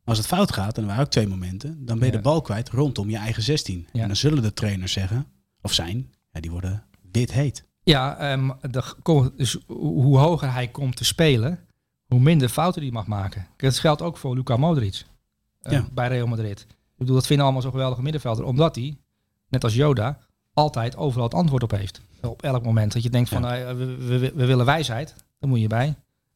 Als 0.04 0.18
het 0.18 0.28
fout 0.28 0.52
gaat, 0.54 0.76
en 0.78 0.82
er 0.82 0.88
waren 0.88 1.04
ook 1.04 1.12
twee 1.12 1.28
momenten, 1.28 1.86
dan 1.86 1.98
ben 2.00 2.08
je 2.08 2.14
de 2.14 2.22
bal 2.22 2.42
kwijt 2.42 2.70
rondom 2.70 3.10
je 3.10 3.18
eigen 3.18 3.44
16. 3.44 3.88
Ja. 3.94 4.02
En 4.02 4.08
dan 4.08 4.16
zullen 4.16 4.42
de 4.42 4.54
trainers 4.54 4.92
zeggen, 4.92 5.26
of 5.62 5.74
zijn, 5.74 6.14
ja, 6.32 6.40
die 6.40 6.52
worden 6.52 6.84
wit 7.12 7.32
heet. 7.34 7.64
Ja, 7.88 8.18
ehm, 8.18 8.50
de, 8.72 9.32
dus 9.36 9.58
hoe 9.68 10.18
hoger 10.18 10.54
hij 10.54 10.68
komt 10.68 10.96
te 10.96 11.06
spelen, 11.06 11.60
hoe 12.08 12.20
minder 12.20 12.50
fouten 12.50 12.82
hij 12.82 12.92
mag 12.92 13.08
maken. 13.08 13.48
Dat 13.58 13.80
geldt 13.80 14.02
ook 14.02 14.18
voor 14.18 14.36
Luka 14.36 14.58
Modric 14.58 15.06
eh, 15.62 15.72
Ja. 15.72 15.88
bij 15.94 16.08
Real 16.08 16.28
Madrid. 16.28 16.60
Ik 16.70 16.98
bedoel, 16.98 17.16
dat 17.16 17.26
vinden 17.26 17.46
allemaal 17.46 17.64
zo'n 17.64 17.72
geweldige 17.72 18.02
middenvelder, 18.02 18.46
omdat 18.46 18.76
hij, 18.76 18.98
net 19.50 19.64
als 19.64 19.76
Yoda, 19.76 20.20
altijd 20.54 20.98
overal 20.98 21.24
het 21.26 21.34
antwoord 21.34 21.64
op 21.64 21.72
heeft. 21.72 22.02
Op 22.22 22.42
elk 22.44 22.64
moment. 22.64 22.94
Dat 22.94 23.04
je 23.04 23.10
denkt 23.10 23.30
van, 23.30 23.42
Ja. 23.42 23.58
eh, 23.58 23.76
we, 23.76 23.86
we, 23.98 24.32
we 24.36 24.46
willen 24.46 24.66
wijsheid, 24.66 25.16
dan 25.40 25.50
moet 25.50 25.60
je 25.60 25.68
bij 25.68 25.96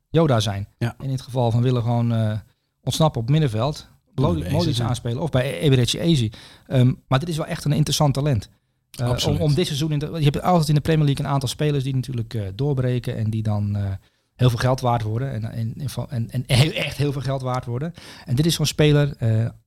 Yoda 0.09 0.39
zijn. 0.39 0.67
Ja. 0.77 0.95
In 0.99 1.09
dit 1.09 1.21
geval 1.21 1.51
van 1.51 1.61
willen 1.61 1.81
gewoon 1.81 2.13
eh, 2.13 2.39
ontsnappen 2.83 3.21
op 3.21 3.27
het 3.27 3.37
middenveld, 3.39 3.87
Modric 4.15 4.79
aanspelen 4.79 5.21
of 5.21 5.29
bij 5.29 5.59
Eberechi 5.59 5.99
Eze. 5.99 6.31
Ehm, 6.67 6.93
maar 7.07 7.19
dit 7.19 7.29
is 7.29 7.37
wel 7.37 7.45
echt 7.45 7.65
een 7.65 7.71
interessant 7.71 8.13
talent. 8.13 8.49
Eh, 8.91 9.39
om, 9.41 9.53
dit 9.53 9.65
seizoen 9.65 9.91
in 9.91 9.99
de, 9.99 10.05
je 10.17 10.23
hebt 10.23 10.41
altijd 10.41 10.69
in 10.69 10.75
de 10.75 10.81
Premier 10.81 11.05
League 11.05 11.25
een 11.25 11.31
aantal 11.31 11.49
spelers 11.49 11.83
die 11.83 11.95
natuurlijk 11.95 12.33
eh, 12.33 12.47
doorbreken 12.55 13.15
en 13.17 13.29
die 13.29 13.43
dan 13.43 13.75
eh, 13.75 13.91
heel 14.35 14.49
veel 14.49 14.59
geld 14.59 14.81
waard 14.81 15.01
worden 15.01 15.31
en, 15.31 15.51
en, 15.51 15.73
en, 16.09 16.29
en, 16.31 16.43
heel- 16.57 16.71
echt 16.71 16.97
heel 16.97 17.11
veel 17.11 17.21
geld 17.21 17.41
waard 17.41 17.65
worden. 17.65 17.93
En 18.25 18.35
dit 18.35 18.45
is 18.45 18.55
zo'n 18.55 18.65
speler, 18.65 19.07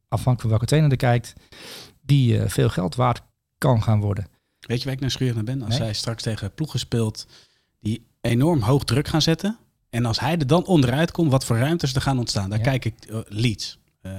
afhankelijk 0.09 0.41
van 0.41 0.51
welke 0.51 0.67
trainer 0.67 0.91
er 0.91 0.97
kijkt, 0.97 1.33
die 2.03 2.41
veel 2.41 2.69
geld 2.69 2.95
waard 2.95 3.23
kan 3.59 3.83
gaan 3.83 4.01
worden. 4.01 4.27
Weet 4.61 4.79
je 4.79 4.85
waar 4.85 4.95
ik 4.95 5.01
naar 5.01 5.35
naar 5.35 5.45
ben? 5.45 5.63
Als 5.63 5.75
Nee. 5.75 5.83
hij 5.83 5.93
straks 5.93 6.23
tegen 6.23 6.55
ploegen 6.55 6.79
speelt 6.79 7.27
die 7.81 8.07
enorm 8.21 8.61
hoog 8.61 8.85
druk 8.85 9.09
gaan 9.09 9.23
zetten. 9.23 9.59
En 9.91 10.05
als 10.07 10.21
hij 10.21 10.39
er 10.39 10.47
dan 10.47 10.67
onderuit 10.67 11.11
komt, 11.11 11.31
wat 11.31 11.45
voor 11.45 11.59
ruimtes 11.59 11.95
er 11.95 12.01
gaan 12.01 12.19
ontstaan. 12.19 12.51
Daar 12.51 12.59
Ja. 12.59 12.65
kijk 12.65 12.85
ik 12.85 12.95
Leeds, 13.29 13.79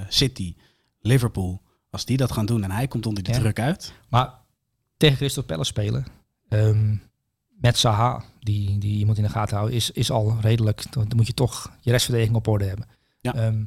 City, 0.09 0.55
Liverpool. 0.99 1.61
Als 1.89 2.05
die 2.05 2.17
dat 2.17 2.31
gaan 2.31 2.45
doen 2.45 2.63
en 2.63 2.71
hij 2.71 2.87
komt 2.87 3.05
onder 3.05 3.23
die 3.23 3.33
Ja. 3.33 3.39
druk 3.39 3.59
uit. 3.59 3.93
Maar 4.09 4.33
tegen 5.05 5.19
Crystal 5.19 5.43
Palace 5.43 5.69
spelen, 5.69 6.05
ehm, 6.49 6.95
met 7.47 7.77
Zaha, 7.77 8.23
die, 8.39 8.77
die 8.77 8.97
iemand 8.97 9.17
in 9.17 9.23
de 9.23 9.29
gaten 9.29 9.55
houden, 9.55 9.75
is, 9.75 9.91
is 9.91 10.11
al 10.11 10.37
redelijk. 10.41 10.91
Dan 10.91 11.07
moet 11.15 11.27
je 11.27 11.33
toch 11.33 11.71
je 11.81 11.91
restverdediging 11.91 12.37
op 12.37 12.47
orde 12.47 12.65
hebben. 12.65 12.87
Ja. 13.21 13.35
Ehm, 13.35 13.63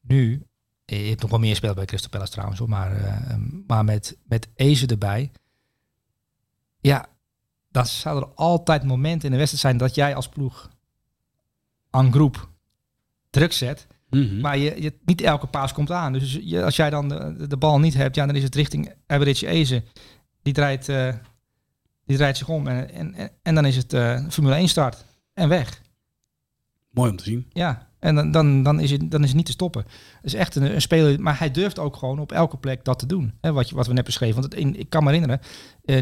nu, 0.00 0.46
je 0.84 0.96
hebt 0.96 1.20
nog 1.20 1.30
wel 1.30 1.38
meer 1.38 1.56
spelers 1.56 1.76
bij 1.76 1.86
Crystal 1.86 2.10
Palace 2.10 2.32
trouwens, 2.32 2.58
hoor, 2.58 2.68
maar, 2.68 2.96
eh, 2.96 3.30
ehm, 3.30 3.42
maar 3.66 3.84
met, 3.84 4.16
met 4.22 4.48
Eze 4.54 4.86
erbij. 4.86 5.30
Ja, 6.80 7.06
dan 7.70 7.86
zou 7.86 8.22
er 8.22 8.28
altijd 8.34 8.84
momenten 8.84 9.24
in 9.24 9.30
de 9.30 9.38
wedstrijd 9.38 9.62
zijn 9.62 9.76
dat 9.76 9.94
jij 9.94 10.14
als 10.14 10.28
ploeg 10.28 10.70
aan 11.90 12.12
groep 12.12 12.48
druk 13.30 13.52
zet. 13.52 13.86
Mhm. 14.10 14.40
Maar 14.40 14.58
je, 14.58 14.82
je, 14.82 14.94
niet 15.04 15.20
elke 15.20 15.46
paas 15.46 15.72
komt 15.72 15.90
aan. 15.90 16.12
Dus 16.12 16.38
je, 16.42 16.64
als 16.64 16.76
jij 16.76 16.90
dan 16.90 17.08
de, 17.08 17.46
de 17.46 17.56
bal 17.56 17.78
niet 17.78 17.94
hebt, 17.94 18.14
ja, 18.14 18.26
dan 18.26 18.36
is 18.36 18.42
het 18.42 18.54
richting 18.54 18.94
Average 19.06 19.46
Eze. 19.46 19.82
Die 20.42 20.52
draait, 20.52 20.88
eh, 20.88 21.14
die 22.06 22.16
draait 22.16 22.36
zich 22.36 22.48
om 22.48 22.66
en, 22.68 22.90
en, 22.92 23.30
en- 23.42 23.54
dan 23.54 23.64
is 23.66 23.76
het 23.76 23.92
eh, 23.92 24.20
Formule 24.28 24.54
1 24.54 24.68
start. 24.68 25.04
En 25.34 25.48
weg. 25.48 25.82
Mooi 26.90 27.10
om 27.10 27.16
te 27.16 27.24
zien. 27.24 27.46
Ja, 27.52 27.88
en 27.98 28.14
dan, 28.14 28.30
dan, 28.30 28.62
dan, 28.62 28.80
is, 28.80 28.90
het, 28.90 29.10
dan 29.10 29.20
is 29.22 29.28
het 29.28 29.36
niet 29.36 29.46
te 29.46 29.52
stoppen. 29.52 29.82
Het 30.14 30.24
is 30.24 30.34
echt 30.34 30.54
een, 30.54 30.74
een 30.74 30.80
speler, 30.82 31.20
maar 31.20 31.38
hij 31.38 31.50
durft 31.50 31.78
ook 31.78 31.96
gewoon 31.96 32.18
op 32.18 32.32
elke 32.32 32.56
plek 32.56 32.84
dat 32.84 32.98
te 32.98 33.06
doen. 33.06 33.34
Hè, 33.40 33.52
wat, 33.52 33.68
je, 33.68 33.74
wat 33.74 33.86
we 33.86 33.92
net 33.92 34.04
beschreven. 34.04 34.40
Want 34.40 34.52
het, 34.52 34.62
in, 34.62 34.78
ik 34.78 34.90
kan 34.90 35.04
me 35.04 35.10
herinneren, 35.10 35.40
eh, 35.84 35.96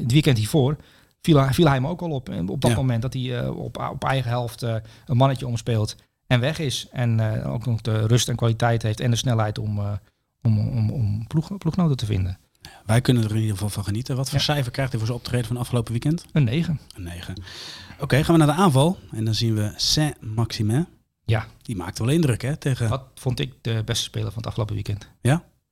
het 0.00 0.12
weekend 0.12 0.38
hiervoor 0.38 0.76
viel, 1.22 1.36
hij- 1.38 1.52
viel 1.54 1.68
hij 1.68 1.80
me 1.80 1.88
ook 1.88 2.02
al 2.02 2.10
op. 2.10 2.28
Op 2.46 2.60
dat 2.60 2.70
Ja. 2.70 2.76
moment 2.76 3.02
dat 3.02 3.12
hij 3.12 3.48
op, 3.48 3.78
op 3.92 4.04
eigen 4.04 4.30
helft 4.30 4.62
een 4.62 4.82
mannetje 5.16 5.46
omspeelt 5.46 5.96
en 6.26 6.40
weg 6.40 6.58
is. 6.58 6.88
En 6.92 7.20
ook 7.44 7.66
nog 7.66 7.80
de 7.80 8.06
rust 8.06 8.28
en 8.28 8.36
kwaliteit 8.36 8.82
heeft 8.82 9.00
en 9.00 9.10
de 9.10 9.16
snelheid 9.16 9.58
om, 9.58 9.78
om, 10.42 10.58
om, 10.68 10.90
om 10.90 11.26
ploeg, 11.26 11.56
ploegnoten 11.58 11.96
te 11.96 12.06
vinden. 12.06 12.38
Wij 12.86 13.00
kunnen 13.00 13.24
er 13.24 13.30
in 13.30 13.36
ieder 13.36 13.52
geval 13.52 13.68
van 13.68 13.84
genieten. 13.84 14.16
Wat 14.16 14.28
voor 14.30 14.38
Ja. 14.38 14.44
cijfer 14.44 14.72
krijgt 14.72 14.90
hij 14.90 14.98
voor 15.00 15.08
zijn 15.08 15.20
optreden 15.20 15.46
van 15.46 15.56
afgelopen 15.56 15.92
weekend? 15.92 16.24
Een 16.32 16.44
9. 16.44 16.80
Een 16.94 17.02
9. 17.02 17.34
Oké, 18.00 18.24
gaan 18.24 18.38
we 18.38 18.44
naar 18.44 18.56
de 18.56 18.62
aanval. 18.62 18.98
En 19.10 19.24
dan 19.24 19.34
zien 19.34 19.54
we 19.54 19.72
Saint-Maximin. 19.76 20.86
Ja. 21.24 21.46
Die 21.62 21.76
maakte 21.76 22.04
wel 22.04 22.14
indruk, 22.14 22.42
hè? 22.42 22.56
Tegen 22.56 22.88
Wat 22.88 23.04
vond 23.14 23.40
ik 23.40 23.52
de 23.60 23.82
beste 23.84 24.04
speler 24.04 24.26
van 24.28 24.36
het 24.36 24.46
afgelopen 24.46 24.74
weekend? 24.74 25.08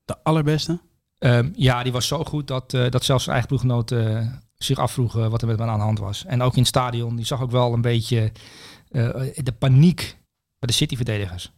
de 0.05 0.17
allerbeste. 0.23 0.81
Ehm, 1.19 1.51
ja, 1.55 1.83
die 1.83 1.93
was 1.93 2.07
zo 2.07 2.25
goed 2.25 2.47
dat, 2.47 2.75
eh, 2.75 2.91
dat 2.91 3.05
zelfs 3.05 3.25
zijn 3.25 3.37
eigen 3.49 3.87
eh, 3.87 4.27
zich 4.57 4.79
afvroegen 4.79 5.31
wat 5.31 5.43
er 5.43 5.49
met 5.49 5.59
hem 5.59 5.69
aan 5.69 5.79
de 5.79 5.85
hand 5.85 5.99
was. 5.99 6.25
En 6.25 6.43
ook 6.43 6.53
in 6.53 6.59
het 6.59 6.69
stadion, 6.69 7.17
die 7.17 7.25
zag 7.25 7.41
ook 7.43 7.51
wel 7.51 7.73
een 7.73 7.81
beetje 7.81 8.33
eh, 8.89 9.09
de 9.35 9.53
paniek 9.59 10.17
bij 10.59 10.69
de 10.69 10.73
City-verdedigers. 10.73 11.53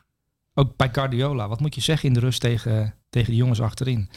Ook 0.54 0.76
bij 0.76 0.88
Guardiola. 0.92 1.48
Wat 1.48 1.60
moet 1.60 1.74
je 1.74 1.80
zeggen 1.80 2.08
in 2.08 2.14
de 2.14 2.20
rust 2.20 2.40
tegen, 2.40 2.94
tegen 3.10 3.30
de 3.30 3.36
jongens 3.36 3.60
achterin? 3.60 4.08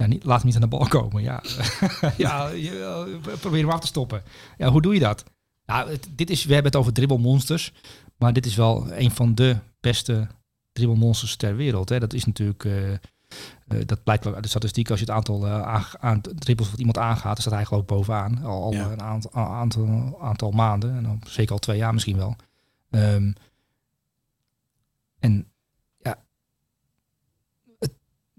Ja, 0.00 0.06
niet, 0.06 0.24
laat 0.24 0.36
hem 0.36 0.46
niet 0.46 0.54
aan 0.54 0.60
de 0.60 0.76
bal 0.76 0.86
komen. 0.88 1.22
Ja, 1.22 1.42
ja 2.16 2.48
je, 2.48 2.84
eh, 3.30 3.38
probeer 3.40 3.60
hem 3.60 3.70
af 3.70 3.80
te 3.80 3.86
stoppen. 3.86 4.22
Ja, 4.58 4.68
hoe 4.70 4.82
doe 4.82 4.94
je 4.94 5.00
dat? 5.00 5.24
Ja, 5.66 5.86
het- 5.88 6.08
dit 6.10 6.30
is, 6.30 6.44
we 6.44 6.52
hebben 6.52 6.70
het 6.72 6.80
over 6.80 6.92
dribbelmonsters. 6.92 7.72
Maar 8.18 8.32
dit 8.32 8.46
is 8.46 8.54
wel 8.54 8.92
een 8.92 9.10
van 9.10 9.34
de 9.34 9.56
beste 9.80 10.26
dribbelmonsters 10.72 11.36
ter 11.36 11.56
wereld. 11.56 11.88
Hè. 11.88 11.98
Dat 12.00 12.12
is 12.12 12.24
natuurlijk... 12.24 12.64
eh, 12.64 12.92
eh, 12.92 12.98
dat 13.86 14.02
blijkt 14.02 14.24
wel 14.24 14.34
uit 14.34 14.42
de 14.42 14.48
statistiek. 14.48 14.90
Als 14.90 14.98
je 14.98 15.04
het 15.04 15.14
aantal 15.14 15.46
uh, 15.46 15.84
aan, 16.00 16.20
dribbels 16.20 16.70
wat 16.70 16.78
iemand 16.78 16.98
aangaat, 16.98 17.22
dan 17.34 17.40
staat 17.40 17.52
hij 17.54 17.64
geloof 17.64 17.82
ik 17.82 17.88
bovenaan. 17.88 18.42
Al, 18.44 18.62
al 18.62 18.72
Ja. 18.72 18.90
een 18.90 19.02
aantal, 19.02 19.32
aantal, 19.34 20.18
aantal 20.22 20.50
maanden. 20.50 20.96
En 20.96 21.02
dan 21.02 21.20
zeker 21.26 21.52
al 21.52 21.58
twee 21.58 21.76
jaar 21.76 21.92
misschien 21.92 22.16
wel. 22.16 22.36
Ehm, 22.90 23.32
en 25.18 25.49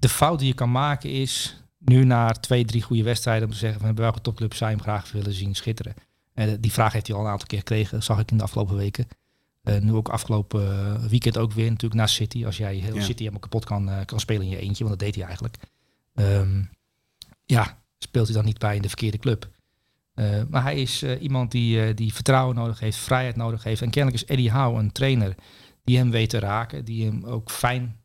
de 0.01 0.09
fout 0.09 0.39
die 0.39 0.47
je 0.47 0.53
kan 0.53 0.71
maken 0.71 1.09
is 1.09 1.63
nu 1.77 2.03
na 2.03 2.31
twee, 2.31 2.65
drie 2.65 2.81
goede 2.81 3.03
wedstrijden 3.03 3.47
om 3.47 3.53
te 3.53 3.59
zeggen 3.59 3.81
van 3.81 3.95
welke 3.95 4.21
topclub 4.21 4.53
zou 4.53 4.69
je 4.69 4.75
hem 4.75 4.85
graag 4.85 5.11
willen 5.11 5.33
zien 5.33 5.55
schitteren. 5.55 5.93
En 6.33 6.61
die 6.61 6.71
vraag 6.71 6.93
heeft 6.93 7.07
hij 7.07 7.15
al 7.15 7.21
een 7.21 7.31
aantal 7.31 7.47
keer 7.47 7.57
gekregen, 7.57 8.03
zag 8.03 8.19
ik 8.19 8.31
in 8.31 8.37
de 8.37 8.43
afgelopen 8.43 8.75
weken. 8.75 9.07
Uh, 9.63 9.77
nu 9.77 9.93
ook 9.93 10.09
afgelopen 10.09 10.61
uh, 10.61 11.05
weekend 11.09 11.37
ook 11.37 11.51
weer 11.51 11.69
natuurlijk 11.69 11.93
naar 11.93 12.09
City. 12.09 12.45
Als 12.45 12.57
jij 12.57 12.75
heel 12.75 12.95
Ja. 12.95 13.01
City 13.01 13.19
helemaal 13.19 13.39
kapot 13.39 13.65
kan, 13.65 13.89
uh, 13.89 13.99
kan 14.05 14.19
spelen 14.19 14.43
in 14.43 14.49
je 14.49 14.57
eentje, 14.57 14.83
want 14.83 14.99
dat 14.99 15.07
deed 15.07 15.15
hij 15.15 15.25
eigenlijk. 15.25 15.57
Um, 16.13 16.69
ja, 17.45 17.81
speelt 17.97 18.25
hij 18.25 18.35
dan 18.35 18.45
niet 18.45 18.57
bij 18.59 18.75
in 18.75 18.81
de 18.81 18.87
verkeerde 18.87 19.17
club. 19.17 19.49
Maar 20.49 20.63
hij 20.63 20.81
is 20.81 21.03
iemand 21.03 21.51
die, 21.51 21.93
die 21.93 22.13
vertrouwen 22.13 22.55
nodig 22.55 22.79
heeft, 22.79 22.97
vrijheid 22.97 23.35
nodig 23.35 23.63
heeft. 23.63 23.81
En 23.81 23.89
kennelijk 23.89 24.23
is 24.23 24.29
Eddie 24.29 24.51
Howe 24.51 24.79
een 24.79 24.91
trainer 24.91 25.35
die 25.83 25.97
hem 25.97 26.11
weet 26.11 26.29
te 26.29 26.39
raken, 26.39 26.85
die 26.85 27.05
hem 27.05 27.25
ook 27.25 27.51
fijn 27.51 27.99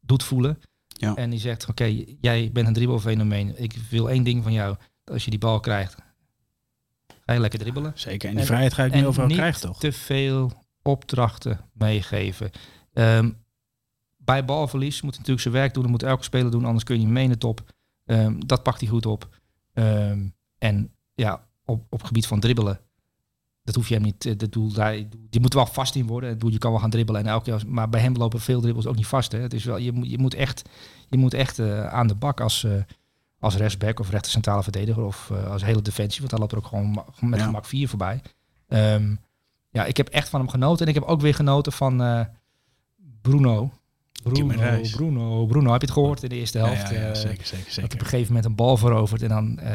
doet 0.00 0.22
voelen. 0.22 0.58
Ja. 1.04 1.14
En 1.14 1.30
die 1.30 1.38
zegt, 1.38 1.62
oké, 1.62 1.70
okay, 1.70 2.16
jij 2.20 2.50
bent 2.52 2.66
een 2.66 2.72
dribbelfenomeen. 2.72 3.62
Ik 3.62 3.74
wil 3.90 4.10
één 4.10 4.24
ding 4.24 4.42
van 4.42 4.52
jou. 4.52 4.76
Als 5.04 5.24
je 5.24 5.30
die 5.30 5.38
bal 5.38 5.60
krijgt, 5.60 5.96
ga 7.26 7.32
je 7.32 7.40
lekker 7.40 7.58
dribbelen. 7.58 7.92
Zeker, 7.94 8.28
en 8.28 8.34
die 8.34 8.40
en, 8.40 8.46
vrijheid 8.46 8.74
ga 8.74 8.84
je 8.84 8.90
niet 8.90 9.04
overal 9.04 9.28
krijgen, 9.28 9.60
toch? 9.60 9.78
te 9.78 9.92
veel 9.92 10.52
opdrachten 10.82 11.60
meegeven. 11.72 12.50
Um, 12.92 13.42
bij 14.16 14.44
balverlies 14.44 15.02
moet 15.02 15.12
natuurlijk 15.12 15.40
zijn 15.40 15.54
werk 15.54 15.74
doen. 15.74 15.82
Dat 15.82 15.92
moet 15.92 16.02
elke 16.02 16.24
speler 16.24 16.50
doen, 16.50 16.64
anders 16.64 16.84
kun 16.84 16.94
je 16.98 17.04
niet 17.04 17.12
mee 17.12 17.24
in 17.24 17.30
de 17.30 17.38
top. 17.38 17.72
Um, 18.04 18.46
dat 18.46 18.62
pakt 18.62 18.80
hij 18.80 18.88
goed 18.88 19.06
op. 19.06 19.28
Um, 19.72 20.34
en 20.58 20.94
ja, 21.14 21.48
op, 21.64 21.86
op 21.88 22.02
gebied 22.02 22.26
van 22.26 22.40
dribbelen, 22.40 22.80
dat 23.64 23.74
hoef 23.74 23.88
je 23.88 23.94
hem 23.94 24.02
niet. 24.02 24.38
Dat 24.38 24.52
doel, 24.52 24.72
daar, 24.72 24.96
die 25.30 25.40
moet 25.40 25.54
wel 25.54 25.66
vast 25.66 25.94
in 25.94 26.06
worden. 26.06 26.38
Doel, 26.38 26.50
je 26.50 26.58
kan 26.58 26.70
wel 26.70 26.80
gaan 26.80 26.90
dribbelen 26.90 27.20
en 27.20 27.26
elke 27.26 27.58
maar 27.66 27.88
bij 27.88 28.00
hem 28.00 28.16
lopen 28.16 28.40
veel 28.40 28.60
dribbels 28.60 28.86
ook 28.86 28.96
niet 28.96 29.06
vast. 29.06 29.32
Hè. 29.32 29.38
Het 29.38 29.54
is 29.54 29.64
wel, 29.64 29.76
je, 29.76 29.92
moet, 29.92 30.10
je 30.10 30.18
moet 30.18 30.34
echt, 30.34 30.62
je 31.08 31.16
moet 31.16 31.34
echt 31.34 31.58
uh, 31.58 31.86
aan 31.86 32.06
de 32.06 32.14
bak 32.14 32.40
als, 32.40 32.62
uh, 32.62 32.72
als 33.38 33.56
rechtsback 33.56 34.00
of 34.00 34.10
rechter 34.10 34.30
centrale 34.30 34.62
verdediger 34.62 35.04
of 35.04 35.28
uh, 35.32 35.50
als 35.50 35.64
hele 35.64 35.82
defensie, 35.82 36.18
want 36.18 36.30
daar 36.30 36.40
loopt 36.40 36.52
er 36.52 36.58
ook 36.58 36.66
gewoon 36.66 37.04
met 37.20 37.38
Ja. 37.38 37.44
gemak 37.44 37.64
vier 37.64 37.88
voorbij. 37.88 38.20
Um, 38.68 39.20
ja, 39.70 39.84
ik 39.84 39.96
heb 39.96 40.08
echt 40.08 40.28
van 40.28 40.40
hem 40.40 40.48
genoten. 40.48 40.82
En 40.82 40.88
ik 40.88 40.98
heb 41.00 41.08
ook 41.08 41.20
weer 41.20 41.34
genoten 41.34 41.72
van 41.72 42.26
Bruno. 43.20 43.70
Bruno, 44.24 44.80
Bruno, 44.92 45.46
Bruno, 45.46 45.72
heb 45.72 45.80
je 45.80 45.86
het 45.86 45.96
gehoord 45.96 46.22
in 46.22 46.28
de 46.28 46.34
eerste 46.34 46.58
helft? 46.58 46.88
Ja, 46.88 46.94
ja, 46.94 47.00
ja, 47.00 47.08
uh, 47.08 47.14
zeker, 47.14 47.46
zeker, 47.46 47.70
zeker. 47.70 47.82
Dat 47.82 47.94
op 47.94 48.00
een 48.00 48.06
gegeven 48.06 48.26
moment 48.26 48.44
een 48.44 48.54
bal 48.54 48.76
verovert 48.76 49.22
en 49.22 49.28
dan 49.28 49.58
uh, 49.62 49.68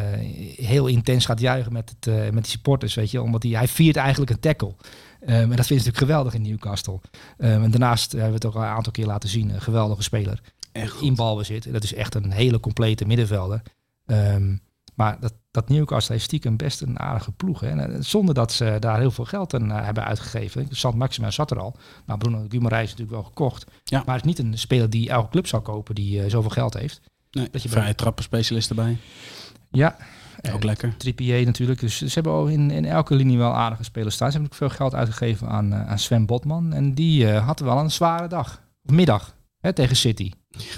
heel 0.65 0.87
intens 0.87 1.25
gaat 1.25 1.39
juichen 1.39 1.73
met, 1.73 1.89
het, 1.89 2.07
uh, 2.07 2.29
met 2.29 2.43
die 2.43 2.51
supporters, 2.51 2.93
weet 2.93 3.11
je. 3.11 3.21
Omdat 3.21 3.43
hij, 3.43 3.51
hij 3.51 3.67
viert 3.67 3.95
eigenlijk 3.95 4.31
een 4.31 4.39
tackle. 4.39 4.73
Um, 5.21 5.27
en 5.27 5.39
dat 5.39 5.47
vindt 5.47 5.67
ze 5.67 5.73
natuurlijk 5.73 5.97
geweldig 5.97 6.33
in 6.33 6.41
Newcastle. 6.41 6.99
Um, 7.37 7.63
en 7.63 7.71
daarnaast 7.71 8.11
hebben 8.11 8.29
we 8.29 8.35
het 8.35 8.45
ook 8.45 8.55
al 8.55 8.61
een 8.61 8.67
aantal 8.67 8.91
keer 8.91 9.05
laten 9.05 9.29
zien. 9.29 9.49
Een 9.49 9.61
geweldige 9.61 10.03
speler. 10.03 10.41
Echt 10.71 11.01
in 11.01 11.15
balbezit. 11.15 11.73
Dat 11.73 11.83
is 11.83 11.93
echt 11.93 12.15
een 12.15 12.31
hele 12.31 12.59
complete 12.59 13.05
middenvelder. 13.05 13.61
Um, 14.05 14.61
maar 14.99 15.17
dat, 15.19 15.33
dat 15.51 15.69
Newcastle 15.69 16.13
heeft 16.13 16.25
stiekem 16.25 16.57
best 16.57 16.81
een 16.81 16.99
aardige 16.99 17.31
ploeg. 17.31 17.59
Hè? 17.59 17.67
En, 17.67 18.03
zonder 18.03 18.35
dat 18.35 18.51
ze 18.51 18.77
daar 18.79 18.99
heel 18.99 19.11
veel 19.11 19.25
geld 19.25 19.53
aan 19.53 19.71
uh, 19.71 19.83
hebben 19.85 20.05
uitgegeven. 20.05 20.67
Sant 20.69 20.95
Maxima 20.95 21.31
zat 21.31 21.51
er 21.51 21.59
al. 21.59 21.75
Maar 22.05 22.17
Bruno 22.17 22.45
Guimaraes 22.47 22.83
is 22.83 22.89
natuurlijk 22.89 23.17
wel 23.17 23.23
gekocht. 23.23 23.65
Ja. 23.83 24.03
Maar 24.05 24.15
het 24.15 24.25
is 24.25 24.29
niet 24.29 24.39
een 24.39 24.57
speler 24.57 24.89
die 24.89 25.09
elke 25.09 25.29
club 25.29 25.47
zou 25.47 25.61
kopen 25.61 25.95
die 25.95 26.23
uh, 26.23 26.29
zoveel 26.29 26.49
geld 26.49 26.73
heeft. 26.73 27.01
Nee, 27.31 27.47
dat 27.51 27.63
je 27.63 27.69
vrije 27.69 27.95
erbij. 28.69 28.97
Ja. 29.69 29.97
Ook 30.53 30.63
lekker. 30.63 30.97
Trippier 30.97 31.45
natuurlijk. 31.45 31.79
Dus 31.79 31.97
ze 31.97 32.13
hebben 32.13 32.31
al 32.31 32.47
in, 32.47 32.71
in 32.71 32.85
elke 32.85 33.15
linie 33.15 33.37
wel 33.37 33.53
aardige 33.53 33.83
spelers 33.83 34.15
staan. 34.15 34.31
Ze 34.31 34.37
hebben 34.37 34.51
ook 34.51 34.57
veel 34.59 34.77
geld 34.77 34.95
uitgegeven 34.95 35.47
aan, 35.47 35.73
uh, 35.73 35.89
aan 35.89 35.99
Sven 35.99 36.25
Botman. 36.25 36.73
En 36.73 36.93
die 36.93 37.27
had 37.27 37.59
wel 37.59 37.77
een 37.77 37.91
zware 37.91 38.27
dag. 38.27 38.61
Of 38.83 38.91
middag. 38.91 39.35
Hè, 39.59 39.73
tegen 39.73 39.95
City. 39.95 40.31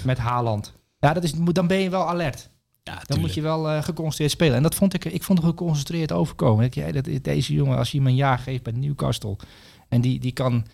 Met 0.04 0.18
Haaland. 0.18 0.72
Ja, 0.98 1.12
dat 1.12 1.24
is, 1.24 1.32
dan 1.32 1.66
ben 1.66 1.78
je 1.78 1.90
wel 1.90 2.08
alert. 2.08 2.50
Ja, 2.82 3.02
dan 3.06 3.20
moet 3.20 3.34
je 3.34 3.40
wel 3.40 3.70
uh, 3.70 3.82
geconcentreerd 3.82 4.30
spelen. 4.30 4.56
En 4.56 4.62
dat 4.62 4.74
vond 4.74 4.94
ik, 4.94 5.04
ik 5.04 5.22
vond 5.22 5.38
het 5.38 5.48
geconcentreerd 5.48 6.12
overkomen. 6.12 6.64
Ik, 6.64 6.74
ja, 6.74 6.92
dat, 6.92 7.08
deze 7.22 7.52
jongen, 7.52 7.78
als 7.78 7.90
je 7.90 7.98
hem 7.98 8.06
een 8.06 8.14
jaar 8.14 8.38
geeft 8.38 8.62
bij 8.62 8.72
Newcastle. 8.72 9.36
En 9.88 10.00
die, 10.00 10.20
die 10.20 10.32
kan 10.32 10.66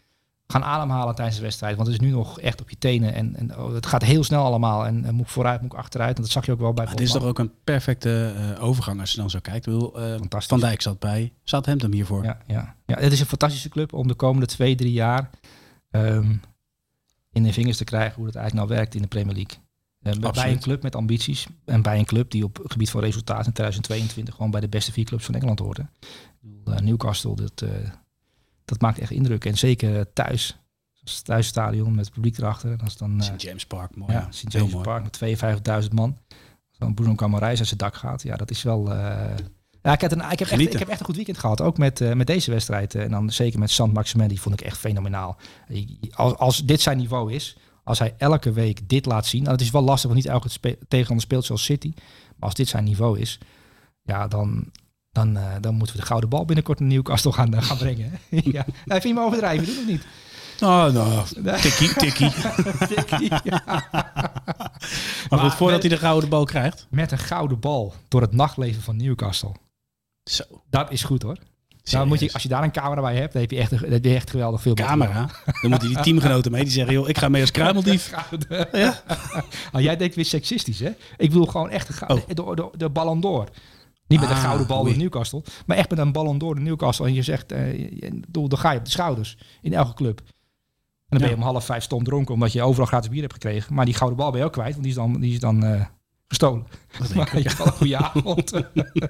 gaan 0.47 0.65
ademhalen 0.65 1.15
tijdens 1.15 1.37
de 1.37 1.43
wedstrijd. 1.43 1.77
Want 1.77 1.89
het 1.89 2.01
is 2.01 2.07
nu 2.07 2.13
nog 2.13 2.41
echt 2.41 2.61
op 2.61 2.71
je 2.71 2.79
tenen. 2.79 3.15
En, 3.15 3.37
en 3.37 3.59
oh, 3.59 3.75
het 3.75 3.87
gaat 3.87 4.05
heel 4.05 4.25
snel 4.25 4.45
allemaal. 4.45 4.87
En, 4.87 5.05
en 5.05 5.15
moet 5.15 5.27
ik 5.27 5.33
vooruit, 5.33 5.61
moet 5.61 5.73
ik 5.73 5.79
achteruit. 5.79 6.17
En 6.17 6.23
dat 6.23 6.31
zag 6.31 6.47
je 6.47 6.53
ook 6.53 6.61
wel 6.61 6.73
bij 6.73 6.87
Het 6.89 7.01
is 7.01 7.11
toch 7.11 7.25
ook 7.25 7.39
een 7.39 7.53
perfecte 7.65 8.35
uh, 8.37 8.65
overgang 8.65 9.01
als 9.01 9.11
je 9.13 9.19
dan 9.19 9.31
zo 9.31 9.39
kijkt. 9.43 9.67
Ik 9.67 9.73
bedoel, 9.73 10.01
uh, 10.01 10.21
Van 10.29 10.61
Dijk 10.61 10.83
zat 10.83 10.99
bij. 10.99 11.33
Zat 11.43 11.67
hem 11.67 11.93
hiervoor. 11.93 12.25
Ja, 12.25 12.39
ja. 12.47 12.75
ja, 12.87 12.99
het 12.99 13.13
is 13.13 13.21
een 13.21 13.27
fantastische 13.27 13.69
club 13.69 13.93
om 13.93 14.09
de 14.09 14.15
komende 14.15 14.47
twee, 14.47 14.75
drie 14.75 14.93
jaar... 14.93 15.31
Um, 15.91 16.41
in 17.33 17.43
de 17.43 17.53
vingers 17.53 17.77
te 17.77 17.85
krijgen 17.85 18.15
hoe 18.15 18.27
het 18.27 18.37
eigenlijk 18.37 18.67
nou 18.67 18.79
werkt 18.79 18.95
in 18.95 19.03
de 19.03 19.09
Premier 19.09 19.35
League. 19.35 19.59
Uh, 20.03 20.31
bij 20.31 20.51
een 20.51 20.61
club 20.61 20.83
met 20.83 20.97
ambities 20.97 21.47
en 21.65 21.83
bij 21.83 21.99
een 21.99 22.05
club 22.05 22.31
die 22.31 22.45
op 22.45 22.57
het 22.57 22.73
gebied 22.73 22.91
van 22.91 23.01
resultaat 23.01 23.47
in 23.47 23.53
2022 23.53 24.35
gewoon 24.35 24.51
bij 24.51 24.61
de 24.61 24.69
beste 24.69 24.93
vier 24.93 25.05
clubs 25.05 25.25
van 25.25 25.35
Engeland 25.35 25.59
hoort. 25.59 25.79
Uh, 25.79 26.77
Newcastle, 26.77 27.37
dat, 27.37 27.63
uh, 27.63 27.71
dat 28.65 28.81
maakt 28.81 28.99
echt 28.99 29.11
indruk. 29.11 29.45
En 29.45 29.59
zeker 29.59 30.13
thuis, 30.13 30.59
het 31.01 31.25
thuisstadion 31.25 31.95
met 31.95 32.05
het 32.05 32.15
publiek 32.15 32.39
erachter. 32.39 32.79
Dat 32.79 32.87
is 32.87 32.97
dan, 32.97 33.23
St. 33.23 33.43
James 33.43 33.67
Park, 33.67 33.97
mooi. 33.97 34.13
Ja, 34.13 34.27
St. 34.31 34.53
James 34.53 34.75
Park 34.75 35.03
met 35.03 35.41
52.000 35.83 35.89
man. 35.95 36.19
Als 36.69 36.79
dan 36.79 36.95
Bruno 36.95 37.15
Camarais 37.15 37.59
uit 37.59 37.69
zijn 37.69 37.81
dak 37.81 37.95
gaat, 37.95 38.23
ja, 38.23 38.37
dat 38.37 38.51
is 38.51 38.63
wel... 38.63 38.95
ja, 39.83 39.93
ik, 39.93 40.01
heb 40.01 40.13
een, 40.13 40.31
ik, 40.31 40.39
heb 40.39 40.49
echt, 40.49 40.61
ik 40.61 40.79
heb 40.79 40.89
echt 40.89 41.01
een 41.01 41.07
goed 41.07 41.17
weekend 41.17 41.39
gehad, 41.39 41.61
ook 41.61 41.79
met, 41.79 42.01
uh, 42.01 42.13
met 42.13 42.27
deze 42.27 42.51
wedstrijd. 42.51 42.95
en 42.95 43.11
dan 43.11 43.31
zeker 43.31 43.59
met 43.59 43.71
Sant 43.71 43.93
Maximin, 43.93 44.29
die 44.29 44.41
vond 44.41 44.61
ik 44.61 44.67
echt 44.67 44.79
fenomenaal. 44.79 45.37
Als, 46.11 46.37
als 46.37 46.65
dit 46.65 46.81
zijn 46.81 46.99
niveau 46.99 47.33
is, 47.33 47.57
als 47.89 47.99
hij 47.99 48.15
elke 48.19 48.53
week 48.53 48.89
dit 48.89 49.07
laat 49.07 49.27
zien. 49.27 49.41
Nou, 49.43 49.53
het 49.53 49.61
is 49.61 49.71
wel 49.71 49.83
lastig, 49.83 50.11
want 50.11 50.23
niet 50.23 50.33
elke 50.33 50.49
spe 50.49 50.79
tegenstander 50.89 51.25
speelt 51.25 51.45
zoals 51.45 51.65
City. 51.65 51.93
Maar 51.97 52.49
als 52.49 52.55
dit 52.55 52.69
zijn 52.69 52.85
niveau 52.85 53.19
is, 53.19 53.39
ja, 54.03 54.29
dan, 54.29 54.71
dan, 55.11 55.37
uh, 55.37 55.55
dan 55.61 55.75
moeten 55.75 55.97
we 55.97 56.01
de 56.01 56.07
gouden 56.07 56.29
bal 56.29 56.45
binnenkort 56.45 56.81
naar 56.81 56.89
Newcastle 56.89 57.33
gaan, 57.33 57.55
uh, 57.55 57.63
gaan 57.63 57.77
brengen. 57.77 58.11
ja. 58.57 58.65
Hij 58.85 59.01
vind 59.01 59.03
je 59.03 59.15
me 59.15 59.21
overdrijven, 59.27 59.67
doe 59.67 59.77
het 59.77 59.87
niet. 59.87 60.07
Oh, 60.61 60.87
nou, 60.87 61.27
tikkie, 61.61 61.95
tikkie. 61.95 62.31
tikkie 62.95 63.31
ja. 63.45 63.63
maar 65.31 65.39
goed, 65.39 65.55
voordat 65.55 65.81
hij 65.81 65.91
de 65.91 65.99
gouden 65.99 66.29
bal 66.29 66.45
krijgt. 66.45 66.87
Met 66.91 67.13
een 67.13 67.19
gouden 67.19 67.61
bal 67.61 67.95
door 68.09 68.21
het 68.21 68.33
nachtleven 68.33 68.83
van 68.83 68.97
Newcastle. 68.97 69.55
Zo. 70.25 70.45
Dat 70.71 70.91
is 70.91 71.03
goed 71.03 71.23
hoor. 71.23 71.39
Nou, 71.91 72.07
moet 72.07 72.21
je, 72.21 72.33
als 72.33 72.43
je 72.43 72.49
daar 72.49 72.63
een 72.63 72.71
camera 72.71 73.01
bij 73.01 73.17
hebt, 73.17 73.33
dan 73.33 73.43
heb 73.43 73.51
je 73.51 73.59
echt, 73.59 73.71
dan 73.71 73.91
heb 73.91 74.05
je 74.05 74.15
echt 74.15 74.31
geweldig 74.31 74.63
veel. 74.63 74.75
Camera? 74.75 75.31
Dan 75.61 75.71
moeten 75.71 75.89
die 75.89 76.01
teamgenoten 76.01 76.53
mee. 76.53 76.63
Die 76.63 76.73
zeggen, 76.73 76.95
joh, 76.95 77.09
ik 77.09 77.19
ga 77.19 77.29
mee 77.29 77.41
als 77.41 77.51
kruimeldief. 77.51 78.13
ja? 78.73 79.03
oh, 79.73 79.81
jij 79.81 79.97
denkt 79.97 80.15
weer 80.15 80.25
seksistisch, 80.25 80.81
hè? 80.81 80.91
Ik 81.17 81.33
wil 81.33 81.45
gewoon 81.45 81.71
echt 81.71 81.99
de, 81.99 82.07
oh. 82.07 82.21
de, 82.27 82.55
de, 82.55 82.71
de 82.77 82.91
Ballon 82.91 83.21
d'Or. 83.21 83.49
Niet 84.07 84.21
met 84.21 84.29
Ah, 84.29 84.37
een 84.37 84.43
gouden 84.43 84.67
bal 84.67 84.85
door 84.85 84.97
Newcastle, 84.97 85.43
maar 85.67 85.77
echt 85.77 85.91
met 85.91 85.99
een 85.99 86.13
Ballon 86.13 86.39
door 86.39 86.61
Newcastle. 86.61 87.07
En 87.07 87.15
je 87.15 87.23
zegt, 87.23 87.53
uh, 87.53 88.13
dan 88.31 88.59
ga 88.59 88.71
je 88.71 88.79
op 88.79 88.85
de 88.85 88.91
schouders 88.91 89.39
in 89.63 89.73
elke 89.73 89.95
club. 89.95 90.19
En 90.19 91.19
dan 91.19 91.19
ben 91.19 91.29
je 91.29 91.35
om 91.35 91.43
half 91.43 91.65
vijf 91.65 91.83
stom 91.83 92.05
dronken, 92.05 92.35
omdat 92.35 92.53
je 92.53 92.63
overal 92.63 92.87
gratis 92.87 93.09
bier 93.09 93.21
hebt 93.21 93.33
gekregen. 93.33 93.75
Maar 93.75 93.85
die 93.85 93.95
gouden 93.95 94.19
bal 94.19 94.31
ben 94.31 94.41
je 94.41 94.47
ook 94.47 94.53
kwijt, 94.53 94.71
want 94.71 94.83
die 94.83 94.93
is 94.93 94.99
dan, 94.99 95.21
die 95.21 95.33
is 95.33 95.41
dan 95.41 95.65
uh, 95.65 95.85
gestolen. 96.29 96.67
Maar 97.15 97.37
je 97.37 97.43
hebt 97.43 97.59
wel 97.59 97.67
een 97.67 97.73
goede 97.73 97.97
avond. 97.97 98.53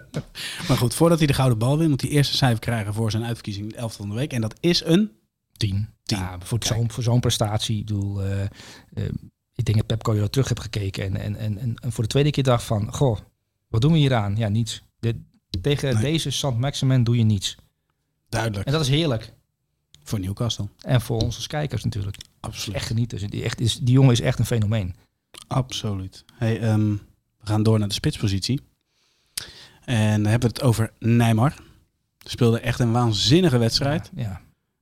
maar 0.69 0.77
goed, 0.77 0.95
voordat 0.95 1.19
hij 1.19 1.27
de 1.27 1.33
gouden 1.33 1.59
bal 1.59 1.79
wint, 1.79 1.91
moet 1.91 2.01
hij 2.01 2.11
eerst 2.11 2.31
een 2.31 2.37
cijfer 2.37 2.61
krijgen 2.61 2.95
voor 2.95 3.11
zijn 3.11 3.25
uitverkiezing 3.25 3.65
in 3.67 3.73
de 3.73 3.79
11 3.79 3.95
van 3.95 4.09
de 4.09 4.15
week. 4.15 4.33
En 4.33 4.41
dat 4.41 4.55
is 4.61 4.85
een 4.85 5.11
10. 5.57 5.89
Ja, 6.03 6.39
voor 6.43 6.59
zo'n 6.61 6.91
voor 6.91 7.03
zo'n 7.03 7.21
prestatie. 7.21 7.79
Ik 7.79 7.87
bedoel, 7.87 8.25
uh, 8.25 8.41
uh, 8.41 9.05
ik 9.55 9.65
denk 9.65 9.77
dat 9.77 9.87
Pep 9.87 10.05
Guardiola 10.05 10.29
terug 10.29 10.49
heb 10.49 10.59
gekeken 10.59 11.05
en, 11.05 11.37
en, 11.37 11.59
en, 11.59 11.75
en 11.75 11.93
voor 11.93 12.05
de 12.05 12.11
tweede 12.11 12.31
keer 12.31 12.45
dacht 12.45 12.65
van, 12.65 12.95
goh, 12.95 13.19
wat 13.69 13.81
doen 13.81 13.93
we 13.93 13.99
hier 13.99 14.15
aan? 14.15 14.37
Ja, 14.37 14.49
niets. 14.49 14.83
De, 14.99 15.21
tegen 15.61 15.95
nee. 15.95 16.03
deze 16.03 16.31
Sant 16.31 16.59
Maximin 16.59 17.05
doe 17.05 17.17
je 17.17 17.25
niets. 17.25 17.57
Duidelijk. 18.29 18.67
En 18.67 18.73
dat 18.73 18.81
is 18.81 18.89
heerlijk. 18.89 19.33
Voor 20.03 20.21
Newcastle. 20.21 20.69
En 20.81 21.01
voor 21.01 21.21
ons 21.21 21.37
als 21.37 21.47
kijkers 21.47 21.85
natuurlijk. 21.85 22.17
Absoluut. 22.41 22.77
Echt 22.77 22.87
genieten. 22.87 23.19
Dus 23.19 23.31
die, 23.31 23.43
echt, 23.43 23.61
is, 23.61 23.79
die 23.79 23.95
jongen 23.95 24.13
is 24.13 24.21
echt 24.21 24.39
een 24.39 24.47
fenomeen. 24.47 24.95
Absoluut. 25.47 26.25
Hey, 26.35 26.61
ehm, 26.61 26.95
we 27.49 27.55
gaan 27.55 27.63
door 27.63 27.79
naar 27.79 27.89
de 27.89 27.95
spitspositie. 27.95 28.61
En 29.85 30.23
dan 30.23 30.31
hebben 30.31 30.49
we 30.51 30.55
het 30.57 30.63
over 30.63 30.93
Neymar. 30.99 31.55
Speelde 32.19 32.61
echt 32.61 32.81
een 32.81 32.93
waanzinnige 32.93 33.59
wedstrijd. 33.59 34.11
Ja, 34.15 34.23
ja. 34.23 34.41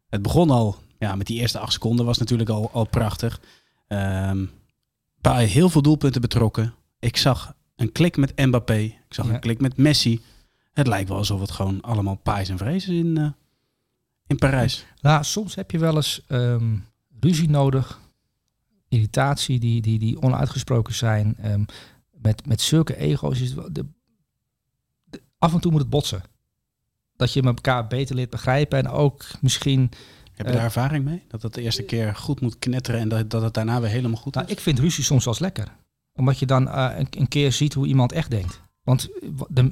Het 0.09 0.23
begon 0.23 0.51
al 0.51 0.77
ja, 0.99 1.15
met 1.17 1.27
die 1.27 1.41
eerste 1.41 1.59
acht 1.59 1.73
seconden 1.73 2.07
was 2.07 2.19
natuurlijk 2.19 2.49
al, 2.49 2.71
al 2.73 2.85
prachtig. 2.89 3.41
Ehm, 3.87 4.45
bij 5.21 5.45
heel 5.45 5.69
veel 5.69 5.83
doelpunten 5.83 6.21
betrokken. 6.21 6.75
Ik 6.99 7.17
zag 7.17 7.55
een 7.77 7.93
klik 7.93 8.17
met 8.17 8.37
Mbappé. 8.37 8.79
Ik 8.79 9.05
zag 9.09 9.27
Ja. 9.27 9.35
een 9.35 9.41
klik 9.41 9.61
met 9.61 9.77
Messi. 9.77 10.21
Het 10.73 10.87
lijkt 10.87 11.09
wel 11.09 11.19
alsof 11.19 11.41
het 11.41 11.51
gewoon 11.51 11.81
allemaal 11.81 12.15
paais 12.15 12.49
en 12.49 12.59
vrees 12.59 12.89
is 12.89 12.95
in, 12.99 13.17
eh, 13.19 13.29
in 14.27 14.37
Parijs. 14.37 14.87
Nou, 15.01 15.25
soms 15.25 15.55
heb 15.55 15.71
je 15.71 15.79
wel 15.79 15.97
eens 15.97 16.23
ehm, 16.29 16.77
ruzie 17.21 17.49
nodig. 17.49 18.01
Irritatie 18.89 19.59
die, 19.59 19.81
die, 19.81 19.99
die 19.99 20.23
onuitgesproken 20.23 20.95
zijn. 20.95 21.37
Ehm, 21.39 21.63
met, 22.27 22.47
met 22.47 22.61
zulke 22.61 22.97
ego's 22.97 23.41
is 23.41 23.49
het 23.49 23.59
wel- 23.59 23.73
de, 23.73 23.87
de- 25.05 25.23
af 25.39 25.53
en 25.55 25.61
toe 25.61 25.71
moet 25.71 25.81
het 25.81 25.91
botsen. 25.91 26.23
Dat 27.17 27.33
je 27.33 27.43
elkaar 27.43 27.87
beter 27.87 28.15
leert 28.15 28.31
begrijpen 28.31 28.79
en 28.79 28.89
ook 28.89 29.25
misschien... 29.41 29.81
Heb 30.35 30.47
je 30.47 30.53
Eh, 30.53 30.59
daar 30.59 30.65
ervaring 30.65 31.05
mee? 31.05 31.23
Dat 31.29 31.43
het 31.43 31.55
de 31.55 31.63
eerste 31.63 31.83
keer 31.83 32.15
goed 32.17 32.41
moet 32.41 32.59
knetteren 32.59 33.01
en 33.01 33.09
dat, 33.09 33.31
dat 33.31 33.43
het 33.43 33.55
daarna 33.55 33.81
weer 33.81 33.91
helemaal 33.91 34.17
goed 34.21 34.35
Nou, 34.35 34.47
is? 34.47 34.53
ik 34.53 34.61
vind 34.61 34.79
ruzie 34.79 35.05
soms 35.05 35.25
wel 35.25 35.33
eens 35.33 35.43
lekker. 35.43 35.77
Omdat 36.15 36.39
je 36.39 36.47
dan 36.47 36.69
eh, 36.69 36.99
een, 36.99 37.07
een 37.11 37.29
keer 37.29 37.53
ziet 37.53 37.75
hoe 37.75 37.87
iemand 37.87 38.13
echt 38.13 38.31
denkt. 38.31 38.61
Want 38.83 39.09
eh, 39.23 39.29
de, 39.49 39.61
eh, 39.61 39.67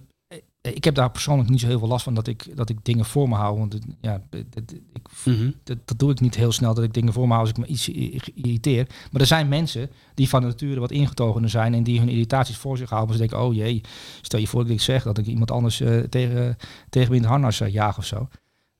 ik 0.72 0.84
heb 0.84 0.94
daar 0.94 1.10
persoonlijk 1.10 1.48
niet 1.48 1.60
zo 1.60 1.66
heel 1.66 1.78
veel 1.78 1.88
last 1.88 2.04
van 2.04 2.14
dat 2.14 2.26
ik, 2.26 2.56
dat 2.56 2.68
ik 2.68 2.78
dingen 2.84 3.04
voor 3.04 3.28
me 3.28 3.34
hou. 3.34 3.58
Want 3.58 3.72
het- 3.72 3.84
ja, 4.00 4.22
het- 4.30 4.72
ik 4.92 5.08
Mhm. 5.24 5.50
dat, 5.64 5.78
dat 5.84 5.98
doe 5.98 6.10
ik 6.10 6.20
niet 6.20 6.34
heel 6.34 6.52
snel 6.52 6.74
dat 6.74 6.84
ik 6.84 6.92
dingen 6.94 7.12
voor 7.12 7.22
me 7.26 7.28
hou 7.34 7.40
als 7.40 7.50
ik 7.50 7.56
me 7.56 7.66
iets 7.66 7.88
irriteer. 8.34 8.86
Maar 9.12 9.20
er 9.20 9.26
zijn 9.26 9.48
mensen 9.48 9.90
die 10.14 10.28
van 10.28 10.42
nature 10.42 10.80
wat 10.80 10.90
ingetogener 10.90 11.48
zijn 11.50 11.74
en 11.74 11.82
die 11.82 11.98
hun 11.98 12.08
irritaties 12.08 12.56
voor 12.56 12.76
zich 12.76 12.90
houden. 12.90 13.12
Ze 13.14 13.20
denken, 13.20 13.40
oh 13.42 13.54
jee, 13.54 13.80
stel 14.22 14.38
je 14.40 14.46
voor 14.46 14.62
dat 14.62 14.72
ik 14.72 14.80
zeg 14.80 15.02
dat 15.02 15.18
ik 15.18 15.26
iemand 15.26 15.50
anders 15.50 15.80
eh, 15.80 15.98
tegen, 16.00 16.56
tegen 16.88 17.10
me 17.10 17.16
in 17.16 17.22
de 17.22 17.28
harnas 17.28 17.60
eh, 17.60 17.72
jaag 17.72 17.98
of 17.98 18.04
zo. 18.06 18.28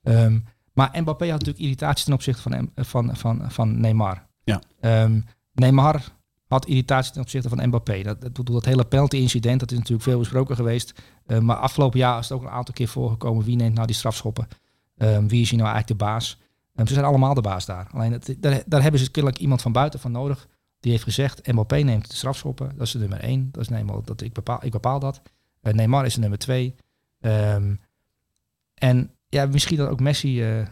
Ehm, 0.02 0.39
maar 0.73 0.90
Mbappé 1.01 1.24
had 1.24 1.39
natuurlijk 1.39 1.65
irritatie 1.65 2.05
ten 2.05 2.15
opzichte 2.15 2.43
van, 2.43 2.70
van, 2.77 3.16
van, 3.16 3.51
van 3.51 3.81
Neymar. 3.81 4.27
Ja. 4.44 4.62
Ehm, 4.81 5.20
Neymar 5.52 6.02
had 6.46 6.66
irritatie 6.66 7.12
ten 7.12 7.22
opzichte 7.22 7.48
van 7.48 7.66
Mbappé. 7.66 8.02
Dat, 8.02 8.20
dat, 8.20 8.36
dat, 8.36 8.46
dat 8.46 8.64
hele 8.64 8.84
penalty-incident, 8.84 9.60
dat 9.60 9.70
is 9.70 9.76
natuurlijk 9.76 10.04
veel 10.04 10.18
besproken 10.18 10.56
geweest. 10.56 11.02
Eh, 11.26 11.38
maar 11.38 11.56
afgelopen 11.56 11.98
jaar 11.98 12.18
is 12.18 12.28
het 12.28 12.38
ook 12.38 12.44
een 12.44 12.50
aantal 12.50 12.74
keer 12.74 12.88
voorgekomen. 12.88 13.44
Wie 13.44 13.56
neemt 13.56 13.74
nou 13.74 13.86
die 13.86 13.96
strafschoppen? 13.96 14.48
Ehm, 14.96 15.26
wie 15.26 15.40
is 15.40 15.50
hier 15.50 15.58
nou 15.58 15.70
eigenlijk 15.72 16.00
de 16.00 16.06
baas? 16.06 16.40
Ehm, 16.74 16.86
ze 16.86 16.92
zijn 16.92 17.06
allemaal 17.06 17.34
de 17.34 17.40
baas 17.40 17.66
daar. 17.66 17.88
Alleen 17.92 18.12
het, 18.12 18.36
daar, 18.66 18.82
hebben 18.82 19.00
ze 19.00 19.10
kennelijk 19.10 19.42
iemand 19.42 19.62
van 19.62 19.72
buiten 19.72 20.00
van 20.00 20.12
nodig. 20.12 20.48
Die 20.80 20.92
heeft 20.92 21.04
gezegd, 21.04 21.46
Mbappé 21.52 21.76
neemt 21.76 22.10
de 22.10 22.16
strafschoppen. 22.16 22.76
Dat 22.76 22.86
is 22.86 22.92
de 22.92 22.98
nummer 22.98 23.20
één. 23.20 23.48
Dat 23.52 23.62
is 23.62 23.68
Neymar, 23.68 24.04
dat 24.04 24.20
ik, 24.20 24.32
bepaal, 24.32 24.64
ik 24.64 24.72
bepaal 24.72 24.98
dat. 24.98 25.22
Eh, 25.60 25.72
Neymar 25.72 26.06
is 26.06 26.14
de 26.14 26.20
nummer 26.20 26.38
twee. 26.38 26.74
Ehm, 27.20 27.74
en 28.74 29.10
ja, 29.28 29.46
misschien 29.46 29.76
dat 29.76 29.88
ook 29.88 30.00
Messi 30.00 30.42
eh, 30.42 30.66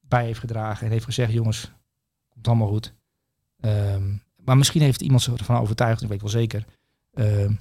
bij 0.00 0.24
heeft 0.24 0.40
gedragen. 0.40 0.86
En 0.86 0.92
heeft 0.92 1.04
gezegd, 1.04 1.32
jongens, 1.32 1.72
komt 2.28 2.48
allemaal 2.48 2.68
goed. 2.68 2.94
Ehm, 3.60 4.12
maar 4.50 4.58
misschien 4.58 4.82
heeft 4.82 5.00
iemand 5.00 5.26
ervan 5.26 5.60
overtuigd, 5.60 6.02
ik 6.02 6.08
weet 6.08 6.20
wel 6.20 6.30
zeker, 6.30 6.64
ehm, 7.12 7.52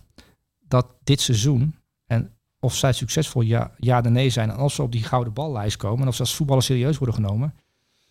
dat 0.60 0.96
dit 1.04 1.22
seizoen, 1.22 1.76
en 2.06 2.38
of 2.60 2.76
zij 2.76 2.94
succesvol 2.94 3.42
ja, 3.42 3.72
ja 3.78 4.00
of 4.00 4.10
nee 4.10 4.30
zijn, 4.30 4.50
en 4.50 4.60
of 4.60 4.74
ze 4.74 4.82
op 4.82 4.92
die 4.92 5.04
gouden 5.04 5.34
ballijst 5.34 5.78
komen, 5.78 6.02
en 6.02 6.08
of 6.08 6.16
ze 6.16 6.22
als 6.22 6.36
voetballen 6.36 6.64
serieus 6.64 6.98
worden 6.98 7.16
genomen, 7.16 7.54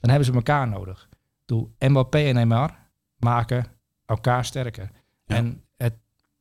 dan 0.01 0.11
hebben 0.11 0.29
ze 0.29 0.33
elkaar 0.33 0.69
nodig. 0.69 1.09
Doe 1.45 1.69
Mbappé 1.79 2.19
en 2.19 2.35
Neymar 2.35 2.91
maken 3.17 3.67
elkaar 4.05 4.45
sterker. 4.45 4.91
Ja. 5.25 5.35
En 5.37 5.65
het, 5.77 5.95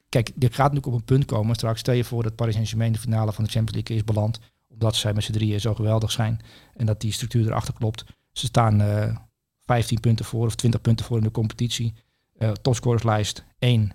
kijk, 0.09 0.31
dit 0.35 0.55
gaat 0.55 0.73
natuurlijk 0.73 0.93
op 0.93 0.93
een 0.93 1.05
punt 1.05 1.25
komen. 1.25 1.55
Straks 1.55 1.79
stel 1.79 1.93
je 1.93 2.03
voor 2.03 2.23
dat 2.23 2.35
Paris 2.35 2.53
Saint-Germain 2.53 2.91
de 2.91 2.99
finale 2.99 3.33
van 3.33 3.43
de 3.43 3.49
Champions 3.49 3.75
League 3.75 3.97
is 3.97 4.03
beland, 4.03 4.39
omdat 4.67 4.95
zij 4.95 5.13
met 5.13 5.23
z'n 5.23 5.31
drieën 5.31 5.59
zo 5.59 5.75
geweldig 5.75 6.11
zijn 6.11 6.39
en 6.75 6.85
dat 6.85 7.01
die 7.01 7.11
structuur 7.11 7.47
erachter 7.47 7.73
klopt. 7.73 8.05
Ze 8.31 8.45
staan 8.45 8.81
eh 8.81 9.15
15 9.67 9.99
punten 9.99 10.25
voor 10.25 10.45
of 10.45 10.55
20 10.55 10.81
punten 10.81 11.05
voor 11.05 11.17
in 11.17 11.23
de 11.23 11.31
competitie. 11.31 11.93
Eh 12.37 12.51
topscorerslijst 12.51 13.43
1 13.59 13.91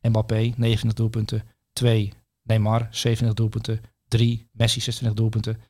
Mbappé, 0.00 0.52
29 0.56 0.92
doelpunten. 0.92 1.42
2 1.72 2.12
Neymar, 2.42 2.88
27 2.90 3.34
doelpunten. 3.34 3.80
3 4.08 4.48
Messi, 4.52 4.80
26 4.80 5.20
doelpunten. 5.20 5.60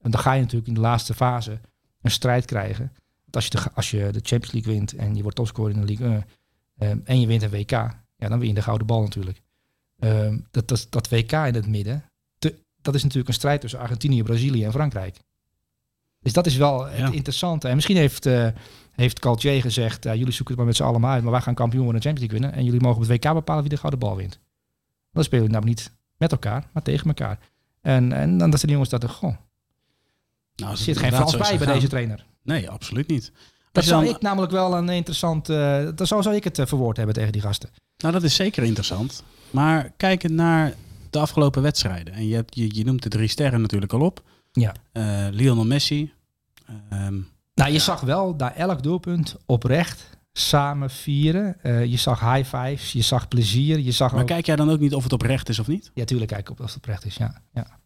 En 0.00 0.10
dan 0.10 0.20
ga 0.20 0.32
je 0.32 0.40
natuurlijk 0.40 0.68
in 0.68 0.74
de 0.74 0.80
laatste 0.80 1.14
fase 1.14 1.60
een 2.02 2.10
strijd 2.10 2.44
krijgen. 2.44 2.92
Want 3.22 3.36
als 3.36 3.44
je 3.44 3.50
de, 3.50 3.72
als 3.74 3.90
je 3.90 3.98
de 4.12 4.20
Champions 4.22 4.52
League 4.52 4.72
wint 4.72 4.94
en 4.94 5.14
je 5.14 5.22
wordt 5.22 5.36
topscorer 5.36 5.76
in 5.76 5.86
de 5.86 6.04
1 6.04 6.24
ehm, 6.78 6.98
en 7.04 7.20
je 7.20 7.26
wint 7.26 7.42
een 7.42 7.50
WK, 7.50 7.70
ja, 7.70 8.28
dan 8.28 8.38
win 8.38 8.48
je 8.48 8.54
de 8.54 8.62
gouden 8.62 8.86
bal 8.86 9.02
natuurlijk. 9.02 9.42
Ehm, 9.98 10.38
dat, 10.50 10.86
dat, 10.90 11.08
WK 11.08 11.32
in 11.32 11.54
het 11.54 11.66
midden, 11.66 12.04
dat 12.82 12.94
is 12.94 13.02
natuurlijk 13.02 13.28
een 13.28 13.34
strijd 13.34 13.60
tussen 13.60 13.80
Argentinië, 13.80 14.22
Brazilië 14.22 14.64
en 14.64 14.72
Frankrijk. 14.72 15.16
Dus 16.20 16.32
dat 16.32 16.46
is 16.46 16.56
wel 16.56 16.88
Ja. 16.88 16.92
het 17.04 17.14
interessante. 17.14 17.68
En 17.68 17.74
misschien 17.74 17.96
heeft, 17.96 18.26
eh 18.26 18.46
heeft 18.94 19.18
Caltier 19.18 19.60
gezegd, 19.60 20.04
jullie 20.04 20.30
zoeken 20.30 20.46
het 20.46 20.56
maar 20.56 20.66
met 20.66 20.76
z'n 20.76 20.82
allen 20.82 21.06
uit, 21.06 21.22
maar 21.22 21.32
wij 21.32 21.40
gaan 21.40 21.54
kampioen 21.54 21.82
worden 21.84 22.00
en 22.02 22.06
Champions 22.08 22.32
League 22.32 22.48
winnen. 22.48 22.58
En 22.60 22.64
jullie 22.72 22.86
mogen 22.86 23.02
op 23.02 23.08
het 23.08 23.24
WK 23.24 23.32
bepalen 23.34 23.60
wie 23.62 23.70
de 23.70 23.76
gouden 23.76 23.98
bal 24.00 24.16
wint. 24.16 24.38
Dan 25.12 25.24
spelen 25.24 25.44
we 25.44 25.50
namelijk 25.50 25.78
niet 25.78 25.92
met 26.16 26.32
elkaar, 26.32 26.68
maar 26.72 26.82
tegen 26.82 27.06
elkaar. 27.06 27.38
En, 27.80 28.12
en 28.12 28.38
dan 28.38 28.50
dat 28.50 28.60
zijn 28.60 28.66
de 28.66 28.72
jongens 28.72 28.88
dat 28.90 29.02
er, 29.02 29.08
goh, 29.08 29.34
Nou, 30.56 30.72
er 30.72 30.78
zit 30.78 30.98
geen 30.98 31.12
Frans 31.12 31.36
bij 31.36 31.58
bij 31.58 31.72
deze 31.74 31.88
trainer. 31.88 32.26
Nee, 32.42 32.70
absoluut 32.70 33.08
niet. 33.08 33.32
Dat 33.72 33.84
zou 33.84 34.04
dan- 34.04 34.14
ik 34.14 34.20
namelijk 34.20 34.52
wel 34.52 34.76
een 34.76 34.88
interessant, 34.88 35.48
eh 35.48 35.88
dat 35.94 36.08
zou, 36.08 36.22
zou 36.22 36.34
ik 36.34 36.44
het 36.44 36.58
eh, 36.58 36.66
verwoord 36.66 36.96
hebben 36.96 37.14
tegen 37.14 37.32
die 37.32 37.40
gasten. 37.42 37.70
Nou, 37.96 38.12
dat 38.12 38.22
is 38.22 38.34
zeker 38.34 38.62
interessant. 38.62 39.22
Maar 39.50 39.92
kijkend 39.96 40.32
naar 40.32 40.74
de 41.10 41.18
afgelopen 41.18 41.62
wedstrijden. 41.62 42.14
En 42.14 42.26
je, 42.28 42.34
hebt, 42.34 42.54
je, 42.54 42.74
je 42.74 42.84
noemt 42.84 43.02
de 43.02 43.08
drie 43.08 43.28
sterren 43.28 43.60
natuurlijk 43.60 43.92
al 43.92 44.00
op. 44.00 44.22
Ja. 44.52 44.74
Eh, 44.92 45.26
Lionel 45.30 45.64
Messi. 45.66 46.12
Ehm, 46.90 47.18
Nou, 47.54 47.72
je 47.72 47.78
zag 47.78 48.00
wel 48.00 48.36
daar 48.36 48.54
elk 48.56 48.82
doelpunt 48.82 49.36
oprecht 49.46 50.18
samen 50.32 50.90
vieren. 50.90 51.62
Eh, 51.62 51.84
je 51.84 51.96
zag 51.96 52.20
high 52.34 52.56
fives, 52.56 52.92
je 52.92 53.02
zag 53.02 53.28
plezier, 53.28 53.78
je 53.78 53.90
zag 53.92 54.12
maar 54.12 54.20
ook... 54.20 54.26
kijk 54.26 54.46
jij 54.46 54.56
dan 54.56 54.70
ook 54.70 54.80
niet 54.80 54.94
of 54.94 55.02
het 55.02 55.12
oprecht 55.12 55.48
is 55.48 55.58
of 55.58 55.66
niet? 55.66 55.90
Ja, 55.94 56.04
tuurlijk 56.04 56.30
kijk 56.30 56.40
ik 56.40 56.50
op 56.50 56.60
als 56.60 56.70
het 56.74 56.78
oprecht 56.78 57.04
is, 57.04 57.14
ja. 57.16 57.42
ja. 57.52 57.78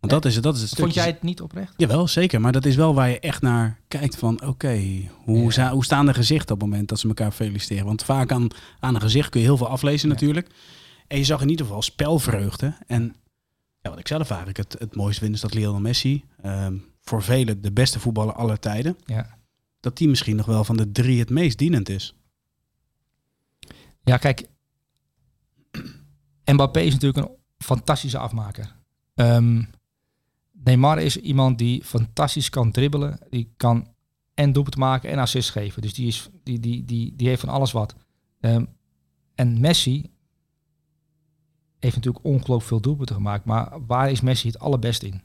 Want 0.00 0.12
dat 0.12 0.24
is, 0.24 0.34
het- 0.34 0.44
dat 0.44 0.54
is 0.54 0.60
het 0.60 0.68
stukje. 0.70 0.84
Vond 0.84 0.94
jij 1.04 1.06
het 1.12 1.22
niet 1.22 1.40
oprecht? 1.40 1.74
Jawel, 1.76 2.08
zeker. 2.08 2.40
Maar 2.40 2.52
dat 2.52 2.64
is 2.64 2.76
wel 2.76 2.94
waar 2.94 3.08
je 3.08 3.20
echt 3.20 3.42
naar 3.42 3.80
kijkt 3.88 4.16
van... 4.16 4.42
Oké, 4.46 4.80
hoe, 5.24 5.52
Ja. 5.54 5.70
hoe 5.72 5.84
staan 5.84 6.06
de 6.06 6.14
gezichten 6.14 6.54
op 6.54 6.60
het 6.60 6.70
moment 6.70 6.88
dat 6.88 6.98
ze 7.00 7.08
elkaar 7.08 7.32
feliciteren? 7.32 7.84
Want 7.84 8.04
vaak 8.04 8.32
aan, 8.32 8.48
aan 8.80 8.94
een 8.94 9.00
gezicht 9.00 9.28
kun 9.28 9.40
je 9.40 9.46
heel 9.46 9.56
veel 9.56 9.68
aflezen 9.68 10.08
natuurlijk. 10.08 10.48
En 11.06 11.18
je 11.18 11.24
zag 11.24 11.40
in 11.42 11.48
ieder 11.48 11.66
geval 11.66 11.82
spelvreugde. 11.82 12.74
En 12.86 13.14
ja, 13.84 13.90
wat 13.90 13.98
ik 13.98 14.08
zelf 14.08 14.28
eigenlijk 14.28 14.58
het, 14.58 14.76
het 14.78 14.96
mooiste 14.96 15.20
vind... 15.20 15.34
is 15.34 15.40
dat 15.40 15.54
Lionel 15.54 15.80
Messi... 15.80 16.24
ehm, 16.42 16.76
voor 17.00 17.22
velen 17.22 17.62
de 17.62 17.72
beste 17.72 18.00
voetballer 18.00 18.34
aller 18.34 18.58
tijden... 18.58 18.96
Ja. 19.04 19.38
dat 19.80 19.96
die 19.96 20.08
misschien 20.08 20.36
nog 20.36 20.46
wel 20.46 20.64
van 20.64 20.76
de 20.76 20.92
drie 20.92 21.18
het 21.18 21.30
meest 21.30 21.58
dienend 21.58 21.88
is. 21.88 22.14
Ja, 24.02 24.16
kijk. 24.16 24.48
Mbappé 26.44 26.80
is 26.80 26.92
natuurlijk 26.92 27.26
een 27.26 27.36
fantastische 27.58 28.18
afmaker. 28.18 28.76
Ehm, 29.14 29.62
Neymar 30.52 30.98
is 30.98 31.16
iemand 31.16 31.58
die 31.58 31.84
fantastisch 31.84 32.48
kan 32.50 32.70
dribbelen. 32.70 33.18
Die 33.30 33.52
kan 33.56 33.88
en 34.34 34.52
doelpunt 34.52 34.76
maken 34.76 35.10
en 35.10 35.18
assist 35.18 35.50
geven. 35.50 35.82
Dus 35.82 35.94
die, 35.94 36.06
is, 36.06 36.28
die, 36.42 36.60
die, 36.60 36.84
die, 36.84 37.16
die 37.16 37.28
heeft 37.28 37.40
van 37.40 37.48
alles 37.48 37.72
wat. 37.72 37.94
Ehm, 38.40 38.64
en 39.34 39.60
Messi 39.60 40.10
heeft 41.84 41.96
natuurlijk 41.96 42.24
ongelooflijk 42.24 42.68
veel 42.68 42.80
doelpunten 42.80 43.14
gemaakt. 43.14 43.44
Maar 43.44 43.86
waar 43.86 44.10
is 44.10 44.20
Messi 44.20 44.46
het 44.46 44.58
allerbest 44.58 45.02
in? 45.02 45.22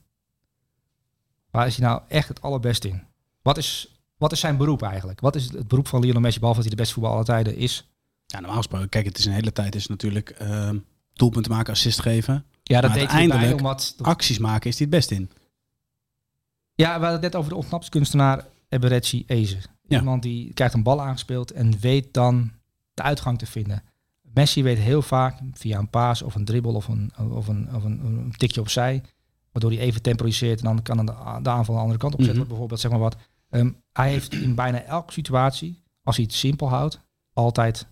Waar 1.52 1.68
is 1.68 1.78
hij 1.78 1.88
nou 1.88 2.02
echt 2.08 2.28
het 2.28 2.42
allerbest 2.42 2.84
in? 2.84 3.04
Wat 3.42 3.58
is, 3.58 4.00
wat 4.18 4.32
is 4.32 4.40
zijn 4.40 4.58
beroep 4.58 4.82
eigenlijk? 4.82 5.20
Wat 5.20 5.36
is 5.36 5.52
het 5.52 5.68
beroep 5.68 5.88
van 5.88 6.02
Lionel 6.02 6.22
Messi, 6.22 6.40
behalve 6.40 6.62
dat 6.62 6.68
hij 6.68 6.78
de 6.78 6.82
beste 6.82 7.00
voetballer 7.00 7.26
aller 7.26 7.44
tijden 7.44 7.62
is? 7.62 7.90
Ja, 8.26 8.40
normaal 8.40 8.58
gesproken, 8.58 8.90
kijk, 8.90 9.06
het 9.06 9.18
is 9.18 9.26
een 9.26 9.34
hele 9.34 9.52
tijd 9.52 9.76
is 9.76 9.88
natuurlijk 9.88 10.30
ehm 10.30 10.78
doelpunten 11.20 11.52
maken, 11.52 11.74
assist 11.74 12.02
geven. 12.02 12.46
Ja, 12.64 12.82
dat 12.82 12.90
Maar 12.90 13.00
deed 13.00 13.12
hij 13.12 13.54
omdat... 13.54 13.96
Acties 14.02 14.38
maken 14.38 14.70
is 14.70 14.78
hij 14.78 14.88
het 14.90 14.96
best 14.96 15.12
in. 15.12 15.32
Ja, 16.76 16.86
we 16.86 16.92
hadden 16.92 17.12
het 17.12 17.22
net 17.22 17.36
over 17.36 17.50
de 17.50 17.56
ontsnapskunstenaar 17.56 18.46
Eberechi 18.70 19.24
Eze. 19.28 19.58
Ja. 19.88 20.00
Iemand 20.00 20.24
die 20.24 20.54
krijgt 20.54 20.74
een 20.74 20.84
bal 20.84 21.02
aangespeeld 21.02 21.52
en 21.52 21.80
weet 21.80 22.14
dan 22.14 22.52
de 22.94 23.02
uitgang 23.02 23.38
te 23.38 23.46
vinden. 23.46 23.84
Messi 24.34 24.64
weet 24.64 24.78
heel 24.78 25.02
vaak 25.02 25.40
via 25.54 25.80
een 25.80 25.90
paas 25.90 26.22
of 26.22 26.36
een 26.36 26.46
dribbel 26.46 26.74
of 26.74 26.88
een, 26.88 27.12
of 27.18 27.48
een, 27.48 27.76
of 27.76 27.84
een, 27.84 28.06
een 28.06 28.34
tikje 28.38 28.62
opzij, 28.62 29.04
waardoor 29.52 29.72
hij 29.72 29.80
even 29.80 30.02
temporiseert 30.02 30.60
en 30.60 30.66
dan 30.66 30.82
kan 30.82 31.06
de, 31.06 31.14
de 31.42 31.50
aanval 31.50 31.54
aan 31.54 31.64
de 31.64 31.72
andere 31.72 31.98
kant 31.98 32.14
opzetten. 32.14 32.40
Mhm. 32.40 32.48
Bijvoorbeeld, 32.48 32.80
zeg 32.80 32.92
maar 32.92 33.00
wat. 33.00 33.16
Ehm, 33.50 33.72
hij 33.94 34.10
heeft 34.10 34.34
in 34.34 34.56
bijna 34.56 34.82
elke 34.82 35.14
situatie, 35.14 35.84
als 36.04 36.16
hij 36.16 36.26
het 36.26 36.34
simpel 36.34 36.70
houdt, 36.70 37.00
altijd 37.34 37.88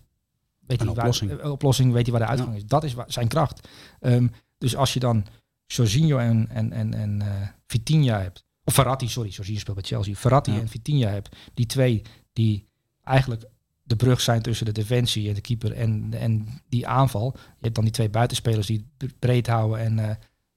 weet 0.66 0.80
Een 0.80 0.86
hij 0.86 0.96
oplossing. 0.96 1.30
Waar, 1.30 1.44
een 1.44 1.50
oplossing, 1.50 1.92
weet 1.92 2.06
hij 2.06 2.12
waar 2.12 2.26
de 2.26 2.30
uitgang 2.30 2.56
is. 2.56 2.66
Dat 2.66 2.84
is 2.84 2.94
zijn 3.06 3.28
kracht. 3.28 3.68
Ehm, 4.00 4.26
dus 4.58 4.76
als 4.76 4.92
je 4.92 5.00
dan 5.00 5.26
Jorginho 5.66 6.18
en, 6.18 6.48
en, 6.48 6.72
en, 6.72 6.94
en 6.94 7.22
eh, 7.22 7.48
Vitinha 7.66 8.20
hebt, 8.20 8.46
Of 8.64 8.74
Verratti, 8.74 9.08
sorry, 9.08 9.30
Jorginho 9.30 9.58
speelt 9.58 9.76
bij 9.76 9.84
Chelsea. 9.84 10.14
Verratti 10.14 10.52
Ja. 10.52 10.60
en 10.60 10.68
Vitinha 10.68 11.08
hebt. 11.08 11.36
Die 11.54 11.66
twee 11.66 12.02
die 12.32 12.68
eigenlijk 13.04 13.44
de 13.88 13.96
brug 13.96 14.20
zijn 14.20 14.42
tussen 14.42 14.66
de 14.66 14.72
defensie 14.72 15.28
en 15.28 15.34
de 15.34 15.40
keeper 15.40 15.72
en, 15.72 16.08
en 16.10 16.48
die 16.68 16.86
aanval. 16.86 17.32
Je 17.36 17.40
hebt 17.60 17.74
dan 17.74 17.84
die 17.84 17.92
twee 17.92 18.08
buitenspelers 18.08 18.66
die 18.66 18.86
breed 19.18 19.46
houden 19.46 19.78
en 19.78 19.98
eh, 19.98 20.14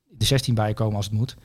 de 0.09 0.25
16 0.25 0.55
bij 0.55 0.67
je 0.67 0.73
komen 0.73 0.95
als 0.95 1.05
het 1.05 1.13
moet. 1.13 1.35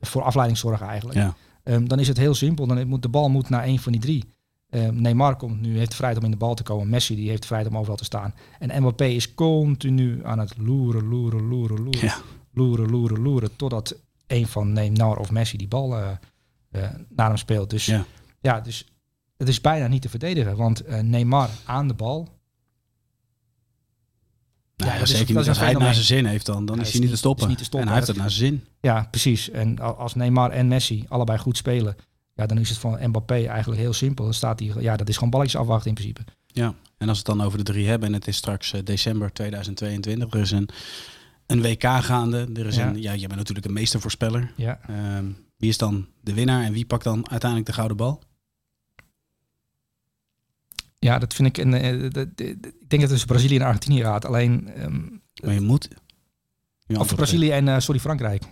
Voor 0.00 0.22
afleiding 0.22 0.58
zorgen 0.58 0.86
eigenlijk. 0.86 1.18
Ja. 1.18 1.34
Ehm, 1.62 1.86
dan 1.86 1.98
is 1.98 2.08
het 2.08 2.16
heel 2.16 2.34
simpel. 2.34 2.66
Dan 2.66 2.86
moet 2.86 3.02
de 3.02 3.08
bal 3.08 3.28
moet 3.28 3.48
naar 3.48 3.64
een 3.64 3.78
van 3.78 3.92
die 3.92 4.00
drie. 4.00 4.24
Ehm, 4.70 5.00
Neymar 5.00 5.36
komt 5.36 5.60
nu, 5.60 5.78
heeft 5.78 5.94
vrijheid 5.94 6.18
om 6.18 6.24
in 6.24 6.30
de 6.30 6.36
bal 6.36 6.54
te 6.54 6.62
komen. 6.62 6.88
Messi 6.88 7.14
die 7.14 7.28
heeft 7.28 7.46
vrijheid 7.46 7.70
om 7.70 7.78
overal 7.78 7.96
te 7.96 8.04
staan. 8.04 8.34
En 8.58 8.80
Mbappé 8.80 9.04
is 9.04 9.34
continu 9.34 10.24
aan 10.24 10.38
het 10.38 10.56
loeren, 10.56 11.08
loeren, 11.08 11.48
loeren, 11.48 11.82
loeren. 11.82 12.04
Ja. 12.04 12.16
Loeren, 12.54 12.90
loeren, 12.90 13.22
loeren. 13.22 13.56
Totdat 13.56 13.96
een 14.26 14.46
van 14.46 14.72
Neymar 14.72 15.16
of 15.16 15.30
Messi 15.30 15.56
die 15.56 15.68
bal 15.68 15.96
eh, 15.96 16.10
eh, 16.70 16.90
naar 17.08 17.28
hem 17.28 17.36
speelt. 17.36 17.70
Dus 17.70 17.86
Ja. 17.86 18.04
ja, 18.40 18.60
dus 18.60 18.91
het 19.42 19.50
is 19.50 19.60
bijna 19.60 19.86
niet 19.86 20.02
te 20.02 20.08
verdedigen. 20.08 20.56
Want 20.56 20.80
eh, 20.80 21.00
Neymar 21.00 21.48
aan 21.64 21.88
de 21.88 21.94
bal. 21.94 22.28
Nou, 24.76 24.90
Ja, 24.92 24.98
ja, 24.98 25.06
zeker 25.06 25.34
niet. 25.34 25.48
Als 25.48 25.58
hij 25.58 25.68
het 25.68 25.78
naar 25.78 25.94
zijn 25.94 26.06
zin 26.06 26.24
heeft, 26.24 26.46
dan, 26.46 26.64
dan 26.66 26.80
is 26.80 26.90
hij 26.92 27.00
niet 27.00 27.10
te 27.10 27.16
stoppen. 27.16 27.42
is 27.42 27.48
niet 27.48 27.58
te 27.58 27.64
stoppen. 27.64 27.88
En 27.88 27.94
hij 27.94 27.96
heeft 28.04 28.12
het 28.12 28.22
naar 28.22 28.30
zijn 28.30 28.48
zin. 28.52 28.64
Ja, 28.80 29.06
precies. 29.10 29.50
En 29.50 29.78
als 29.96 30.14
Neymar 30.14 30.50
en 30.50 30.68
Messi 30.68 31.04
allebei 31.08 31.38
goed 31.38 31.56
spelen. 31.56 31.96
Ja, 32.34 32.46
dan 32.46 32.58
is 32.58 32.68
het 32.68 32.78
van 32.78 32.98
Mbappé 33.08 33.44
eigenlijk 33.46 33.80
heel 33.80 33.92
simpel. 33.92 34.24
Dan 34.24 34.34
staat 34.34 34.58
hij, 34.60 34.72
ja, 34.78 34.96
dat 34.96 35.08
is 35.08 35.14
gewoon 35.14 35.30
balletjes 35.30 35.60
afwachten 35.60 35.88
in 35.88 35.94
principe. 35.94 36.20
Ja, 36.46 36.74
en 36.98 37.08
als 37.08 37.22
we 37.22 37.24
het 37.28 37.36
dan 37.38 37.46
over 37.46 37.58
de 37.58 37.64
drie 37.64 37.88
hebben 37.88 38.08
en 38.08 38.14
het 38.14 38.26
is 38.26 38.36
straks 38.36 38.72
eh, 38.72 38.80
december 38.84 39.32
2022, 39.32 40.32
er 40.34 40.40
is 40.40 40.50
een, 40.50 40.68
een 41.46 41.62
WK 41.62 41.82
gaande. 41.82 42.48
Er 42.54 42.66
is 42.66 42.76
Ja. 42.76 42.86
een, 42.88 43.02
ja, 43.02 43.14
jij 43.14 43.26
bent 43.26 43.38
natuurlijk 43.38 43.66
een 43.66 43.72
meestervoorspeller. 43.72 44.52
Ja. 44.56 44.80
Ehm, 44.88 45.24
wie 45.56 45.68
is 45.68 45.78
dan 45.78 46.06
de 46.20 46.34
winnaar 46.34 46.64
en 46.64 46.72
wie 46.72 46.86
pakt 46.86 47.04
dan 47.04 47.30
uiteindelijk 47.30 47.70
de 47.70 47.76
gouden 47.76 47.96
bal? 47.96 48.22
Ja, 51.02 51.18
dat 51.18 51.34
vind 51.34 51.48
ik. 51.48 51.64
Een, 51.64 51.74
eh, 51.74 52.04
ik 52.04 52.88
denk 52.88 53.02
dat 53.02 53.10
het 53.10 53.26
Brazilië 53.26 53.56
en 53.56 53.62
Argentinië 53.62 54.02
gaat. 54.02 54.24
Alleen. 54.24 54.68
ehm, 54.74 55.00
Maar 55.44 55.54
je 55.54 55.60
moet. 55.60 55.88
je 56.86 56.98
of 56.98 57.14
Brazilië 57.14 57.50
en 57.50 57.68
eh, 57.68 57.78
sorry, 57.78 58.00
Frankrijk. 58.00 58.42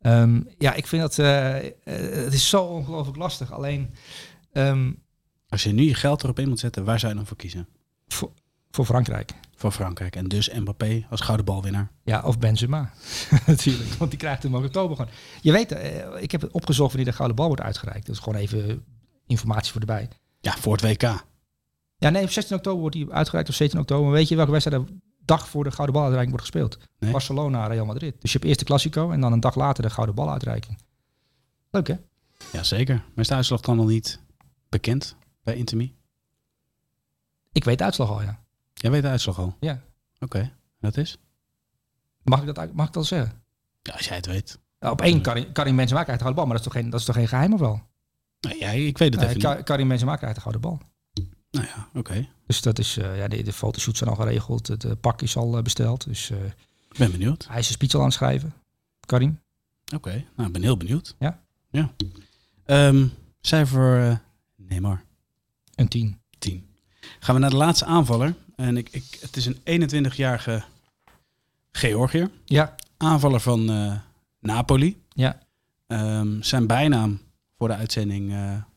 Ehm, 0.00 0.40
ja, 0.58 0.74
ik 0.74 0.86
vind 0.86 1.02
dat. 1.02 1.18
eh, 1.18 1.54
het 2.24 2.32
is 2.32 2.48
zo 2.48 2.62
ongelooflijk 2.64 3.16
lastig. 3.18 3.52
Alleen. 3.52 3.94
ehm. 4.52 4.92
Als 5.48 5.62
je 5.62 5.72
nu 5.72 5.82
je 5.82 5.94
geld 5.94 6.22
erop 6.22 6.38
in 6.38 6.48
moet 6.48 6.58
zetten, 6.60 6.84
waar 6.84 6.98
zou 6.98 7.12
je 7.12 7.18
dan 7.18 7.26
voor 7.26 7.36
kiezen? 7.36 7.68
voor, 8.08 8.32
voor 8.70 8.84
Frankrijk. 8.84 9.32
Voor 9.54 9.70
Frankrijk. 9.72 10.16
En 10.16 10.28
dus 10.28 10.50
Mbappé 10.52 11.06
als 11.10 11.20
gouden 11.20 11.46
balwinnaar. 11.46 11.90
Ja, 12.04 12.22
of 12.22 12.38
Benzema. 12.38 12.92
Natuurlijk. 13.46 13.90
Want 13.92 14.10
die 14.10 14.18
krijgt 14.18 14.42
hem 14.42 14.52
ook 14.54 14.60
in 14.60 14.66
oktober 14.66 14.96
gewoon. 14.96 15.10
Je 15.40 15.52
weet, 15.52 15.70
ik 16.22 16.30
heb 16.30 16.40
het 16.40 16.52
opgezocht 16.52 16.88
wanneer 16.92 17.10
de 17.10 17.16
gouden 17.16 17.36
bal 17.36 17.46
wordt 17.46 17.62
uitgereikt. 17.62 18.06
Dat 18.06 18.14
is 18.16 18.22
gewoon 18.22 18.38
even 18.38 18.84
informatie 19.26 19.72
voor 19.72 19.80
erbij. 19.80 20.08
Ja, 20.40 20.56
voor 20.56 20.72
het 20.76 20.82
WK. 20.82 21.24
Ja, 22.02 22.10
nee, 22.10 22.22
op 22.22 22.30
16 22.30 22.56
oktober 22.56 22.80
wordt 22.80 22.96
die 22.96 23.10
uitgereikt 23.12 23.48
of 23.48 23.54
17 23.54 23.80
oktober. 23.80 24.04
Maar 24.04 24.14
weet 24.14 24.28
je 24.28 24.36
welke 24.36 24.50
wedstrijd 24.50 24.86
de 24.86 24.94
dag 25.24 25.48
voor 25.48 25.64
de 25.64 25.70
gouden 25.70 25.94
baluitreiking 25.94 26.36
wordt 26.36 26.50
gespeeld? 26.52 26.88
Nee. 26.98 27.10
Barcelona, 27.10 27.66
Real 27.66 27.86
Madrid. 27.86 28.20
Dus 28.20 28.32
je 28.32 28.36
hebt 28.38 28.44
eerst 28.48 28.58
de 28.58 28.64
Classico 28.66 29.10
en 29.10 29.20
dan 29.20 29.32
een 29.32 29.40
dag 29.40 29.54
later 29.54 29.82
de 29.82 29.90
gouden 29.90 30.14
baluitreiking. 30.14 30.78
Leuk 31.70 31.86
hè? 31.86 31.94
Ja, 32.52 32.62
zeker. 32.62 32.94
Maar 32.94 33.04
is 33.16 33.28
de 33.28 33.34
uitslag 33.34 33.60
dan 33.60 33.76
nog 33.76 33.86
niet 33.86 34.20
bekend 34.68 35.16
bij 35.42 35.56
Intimi? 35.56 35.94
Ik 37.52 37.64
weet 37.64 37.78
de 37.78 37.84
uitslag 37.84 38.10
al, 38.10 38.22
ja. 38.22 38.40
Jij 38.74 38.90
weet 38.90 39.02
de 39.02 39.08
uitslag 39.08 39.38
al? 39.38 39.56
Ja. 39.60 39.82
Oké, 40.20 40.52
dat 40.80 40.96
is? 40.96 41.18
Mag 42.22 42.40
ik 42.40 42.46
dat, 42.46 42.58
uit- 42.58 42.72
mag 42.74 42.86
ik 42.86 42.92
dat 42.92 43.06
zeggen? 43.06 43.42
Ja, 43.82 43.92
als 43.92 44.06
jij 44.06 44.16
het 44.16 44.26
weet. 44.26 44.58
Op 44.80 45.00
één 45.00 45.20
Karim, 45.22 45.52
Karim 45.52 45.76
Benzema 45.76 46.02
krijgt 46.02 46.22
de 46.22 46.26
gouden 46.26 46.34
bal, 46.34 46.44
maar 46.46 46.56
dat 46.56 46.66
is 46.66 46.72
toch 46.72 46.82
geen, 46.82 46.90
dat 46.90 47.00
is 47.00 47.06
toch 47.06 47.14
geen 47.14 47.28
geheim 47.28 47.52
of 47.52 47.60
wel? 47.60 47.80
Nee, 48.40 48.58
ja, 48.58 48.68
ik 48.70 48.98
weet 48.98 49.14
het 49.14 49.22
even 49.22 49.40
Ka- 49.40 49.54
niet. 49.54 49.64
Karim 49.64 49.88
Benzema 49.88 50.16
krijgt 50.16 50.34
de 50.34 50.40
gouden 50.40 50.62
bal. 50.62 50.80
Nou 51.52 51.66
ja, 51.66 51.88
oké. 51.94 52.28
Dus 52.46 52.60
dat 52.62 52.78
is, 52.78 52.96
eh, 52.96 53.16
ja, 53.18 53.28
de, 53.28 53.42
de 53.42 53.52
fotoshoots 53.52 53.98
zijn 53.98 54.10
al 54.10 54.16
geregeld. 54.16 54.66
Het 54.66 54.84
eh, 54.84 54.92
pak 55.00 55.22
is 55.22 55.36
al 55.36 55.56
eh, 55.56 55.62
besteld. 55.62 56.04
Dus 56.04 56.30
Ik 56.30 56.98
ben 56.98 57.10
benieuwd. 57.10 57.46
hij 57.48 57.58
is 57.58 57.66
zijn 57.66 57.78
speech 57.78 57.94
al 57.94 58.00
aan 58.00 58.06
het 58.06 58.14
schrijven. 58.14 58.54
Karim. 59.06 59.40
Oké, 59.94 60.24
nou, 60.36 60.46
ik 60.46 60.52
ben 60.52 60.62
heel 60.62 60.76
benieuwd. 60.76 61.14
Ja. 61.18 61.40
Ja. 61.70 61.92
Ehm, 62.64 63.06
cijfer 63.40 64.08
eh 64.10 64.16
Neymar, 64.56 65.04
Een 65.74 65.88
10. 65.88 66.20
10. 66.38 66.66
Gaan 67.20 67.34
we 67.34 67.40
naar 67.40 67.50
de 67.50 67.56
laatste 67.56 67.84
aanvaller. 67.84 68.34
En 68.56 68.76
ik, 68.76 68.88
ik, 68.90 69.18
het 69.20 69.36
is 69.36 69.46
een 69.46 70.10
21-jarige 70.10 70.64
Georgiër. 71.72 72.30
Ja, 72.44 72.74
Aanvaller 72.96 73.40
van 73.40 73.64
Napoli. 74.40 75.02
ja. 75.08 75.38
Ehm, 75.86 76.42
zijn 76.42 76.66
bijnaam 76.66 77.20
voor 77.58 77.68
de 77.68 77.74
uitzending 77.74 78.34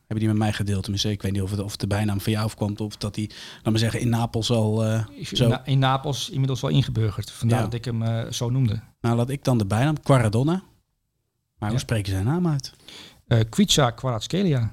hebben 0.07 0.19
die 0.19 0.27
met 0.27 0.38
mij 0.38 0.53
gedeeld. 0.53 0.82
Tenminste, 0.82 1.11
ik 1.11 1.22
weet 1.22 1.32
niet 1.32 1.41
of, 1.41 1.52
het, 1.52 1.60
of 1.60 1.76
de 1.76 1.88
bijnaam 1.88 2.22
van 2.22 2.32
jou 2.32 2.45
afkwam. 2.45 2.73
Of 2.77 2.98
dat 2.98 3.15
hij, 3.15 3.30
laat 3.56 3.64
maar 3.69 3.77
zeggen, 3.80 3.99
in 3.99 4.10
Napels 4.10 4.52
al... 4.52 4.86
eh, 4.86 5.06
Zo. 5.23 5.48
na- 5.48 5.65
in 5.65 5.80
Napels 5.80 6.30
inmiddels 6.30 6.61
wel 6.61 6.69
ingeburgerd. 6.72 7.32
Vandaar 7.32 7.57
Ja. 7.60 7.64
dat 7.65 7.73
ik 7.73 7.86
hem 7.86 8.02
eh, 8.02 8.32
zo 8.32 8.49
noemde. 8.49 8.80
nou, 9.02 9.15
laat 9.15 9.30
ik 9.30 9.44
dan 9.44 9.57
de 9.57 9.65
bijnaam. 9.65 10.02
Quaradonna. 10.02 10.52
Maar 11.57 11.69
hoe 11.69 11.77
Ja. 11.77 11.84
spreek 11.84 12.06
je 12.06 12.11
zijn 12.11 12.26
naam 12.26 12.48
uit? 12.48 12.73
Eh 13.27 13.40
Kwica 13.49 13.91
Kvaratskhelia. 13.91 14.72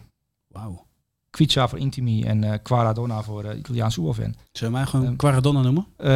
Wauw. 0.49 0.87
Kwica 1.31 1.69
voor 1.69 1.79
Intimi 1.79 2.23
en 2.23 2.45
eh 2.45 2.59
Quaradonna 2.63 3.23
voor 3.23 3.45
eh 3.45 3.59
Italiaans. 3.59 3.95
Zullen 3.95 4.35
we 4.59 4.69
mij 4.69 4.87
gewoon 4.87 5.07
Ehm, 5.07 5.17
Quaradonna 5.17 5.61
noemen? 5.61 5.87
Ehm, 5.97 6.11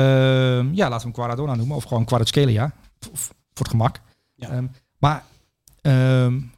ja, 0.75 0.89
laten 0.89 0.97
we 0.97 1.03
hem 1.03 1.13
Quaradonna 1.13 1.55
noemen. 1.55 1.77
Of 1.77 1.85
gewoon 1.85 2.05
Kvaratskhelia. 2.05 2.73
Voor, 3.01 3.17
voor 3.17 3.33
het 3.53 3.69
gemak. 3.69 4.01
Ja. 4.35 4.49
Ehm, 4.49 4.67
maar 4.99 5.25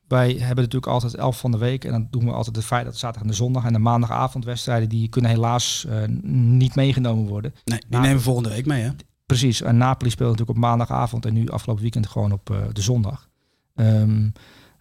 wij 0.08 0.28
hebben 0.30 0.64
natuurlijk 0.64 0.92
altijd 0.92 1.14
elf 1.14 1.38
van 1.38 1.50
de 1.50 1.58
week. 1.58 1.84
En 1.84 1.90
dan 1.90 2.06
doen 2.10 2.24
we 2.24 2.32
altijd 2.32 2.56
het 2.56 2.64
feit 2.64 2.84
dat 2.84 2.92
de 2.92 2.98
zaterdag 2.98 3.22
en 3.22 3.28
de 3.30 3.36
zondag 3.36 3.64
en 3.64 3.72
de 3.72 3.78
maandagavondwedstrijden... 3.78 4.88
die 4.88 5.08
kunnen 5.08 5.30
helaas 5.30 5.86
eh, 5.88 6.02
niet 6.32 6.74
meegenomen 6.74 7.26
worden. 7.26 7.54
Nee, 7.64 7.78
die 7.88 7.98
nemen 8.00 8.16
we 8.16 8.22
volgende 8.22 8.48
week 8.48 8.66
mee, 8.66 8.82
hè? 8.82 8.90
Precies, 9.26 9.62
en 9.62 9.76
Napoli 9.76 10.10
speelt 10.10 10.30
natuurlijk 10.30 10.58
op 10.58 10.64
maandagavond 10.64 11.26
en 11.26 11.32
nu 11.32 11.48
afgelopen 11.48 11.82
weekend 11.82 12.06
gewoon 12.06 12.32
op 12.32 12.50
eh, 12.50 12.56
de 12.72 12.82
zondag. 12.82 13.28
Ehm, 13.74 14.28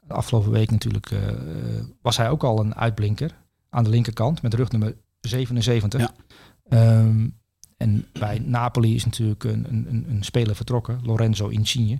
de 0.07 0.13
afgelopen 0.13 0.51
week 0.51 0.71
natuurlijk 0.71 1.11
eh, 1.11 1.19
was 2.01 2.17
hij 2.17 2.29
ook 2.29 2.43
al 2.43 2.59
een 2.59 2.75
uitblinker 2.75 3.31
aan 3.69 3.83
de 3.83 3.89
linkerkant 3.89 4.41
met 4.41 4.53
rugnummer 4.53 4.95
77. 5.19 5.99
Ja. 5.99 6.11
Ehm, 6.69 7.27
en 7.77 8.05
bij 8.19 8.41
Napoli 8.45 8.95
is 8.95 9.05
natuurlijk 9.05 9.43
een, 9.43 9.65
een, 9.69 10.05
een- 10.09 10.23
speler 10.23 10.55
vertrokken, 10.55 10.99
Lorenzo 11.03 11.47
Insigne, 11.47 11.99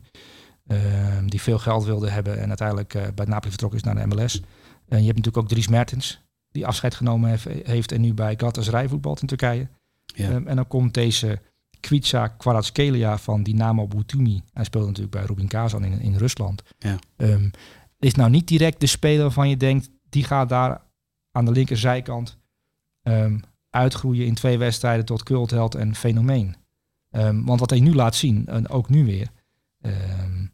die 1.26 1.41
veel 1.41 1.60
geld 1.60 1.85
wilde 1.85 2.10
hebben 2.10 2.39
en 2.39 2.48
uiteindelijk 2.48 2.94
eh, 2.94 3.03
bij 3.15 3.26
Napoli 3.26 3.49
vertrokken 3.49 3.80
is 3.80 3.85
naar 3.85 3.95
de 3.95 4.15
MLS. 4.15 4.41
En 4.88 4.99
je 4.99 5.06
hebt 5.06 5.18
natuurlijk 5.18 5.38
ook 5.38 5.48
Dries 5.48 5.68
Mertens, 5.68 6.22
die 6.52 6.65
afscheid 6.65 6.95
genomen 6.95 7.30
heeft, 7.30 7.48
heeft 7.68 7.91
en 7.91 8.02
nu 8.02 8.14
bij 8.14 8.34
Galatasaray 8.38 8.88
voetbalt 8.88 9.22
in 9.22 9.27
Turkije. 9.27 9.68
Ja. 10.06 10.30
Ehm, 10.30 10.48
en 10.48 10.56
dan 10.56 10.68
komt 10.68 10.94
deze 10.94 11.41
Kwica 11.80 12.27
Kvaratskhelia 12.27 13.18
van 13.18 13.44
Dynamo 13.44 13.88
Butumi. 13.88 14.41
Hij 14.53 14.64
speelt 14.64 14.85
natuurlijk 14.85 15.15
bij 15.15 15.26
Rubin 15.26 15.48
Kazan 15.48 15.84
in, 15.84 15.99
in 16.02 16.15
Rusland. 16.15 16.64
Ja. 16.80 16.99
Ehm, 17.15 17.49
is 17.99 18.15
nou 18.15 18.30
niet 18.30 18.48
direct 18.48 18.80
de 18.80 18.88
speler 18.88 19.22
waarvan 19.22 19.49
je 19.49 19.57
denkt, 19.57 19.89
die 20.10 20.23
gaat 20.23 20.49
daar 20.49 20.81
aan 21.31 21.45
de 21.45 21.52
linkerzijkant 21.52 22.38
ehm, 23.02 23.39
uitgroeien 23.69 24.26
in 24.26 24.34
twee 24.34 24.57
wedstrijden 24.57 25.06
tot 25.06 25.23
cultheld 25.23 25.76
en 25.76 25.95
fenomeen. 25.95 26.56
Ehm, 27.10 27.44
want 27.44 27.60
wat 27.60 27.69
hij 27.69 27.80
nu 27.80 27.94
laat 27.94 28.15
zien, 28.15 28.45
en 28.48 28.69
ook 28.69 28.89
nu 28.89 29.06
weer, 29.06 29.30
ehm, 29.81 30.45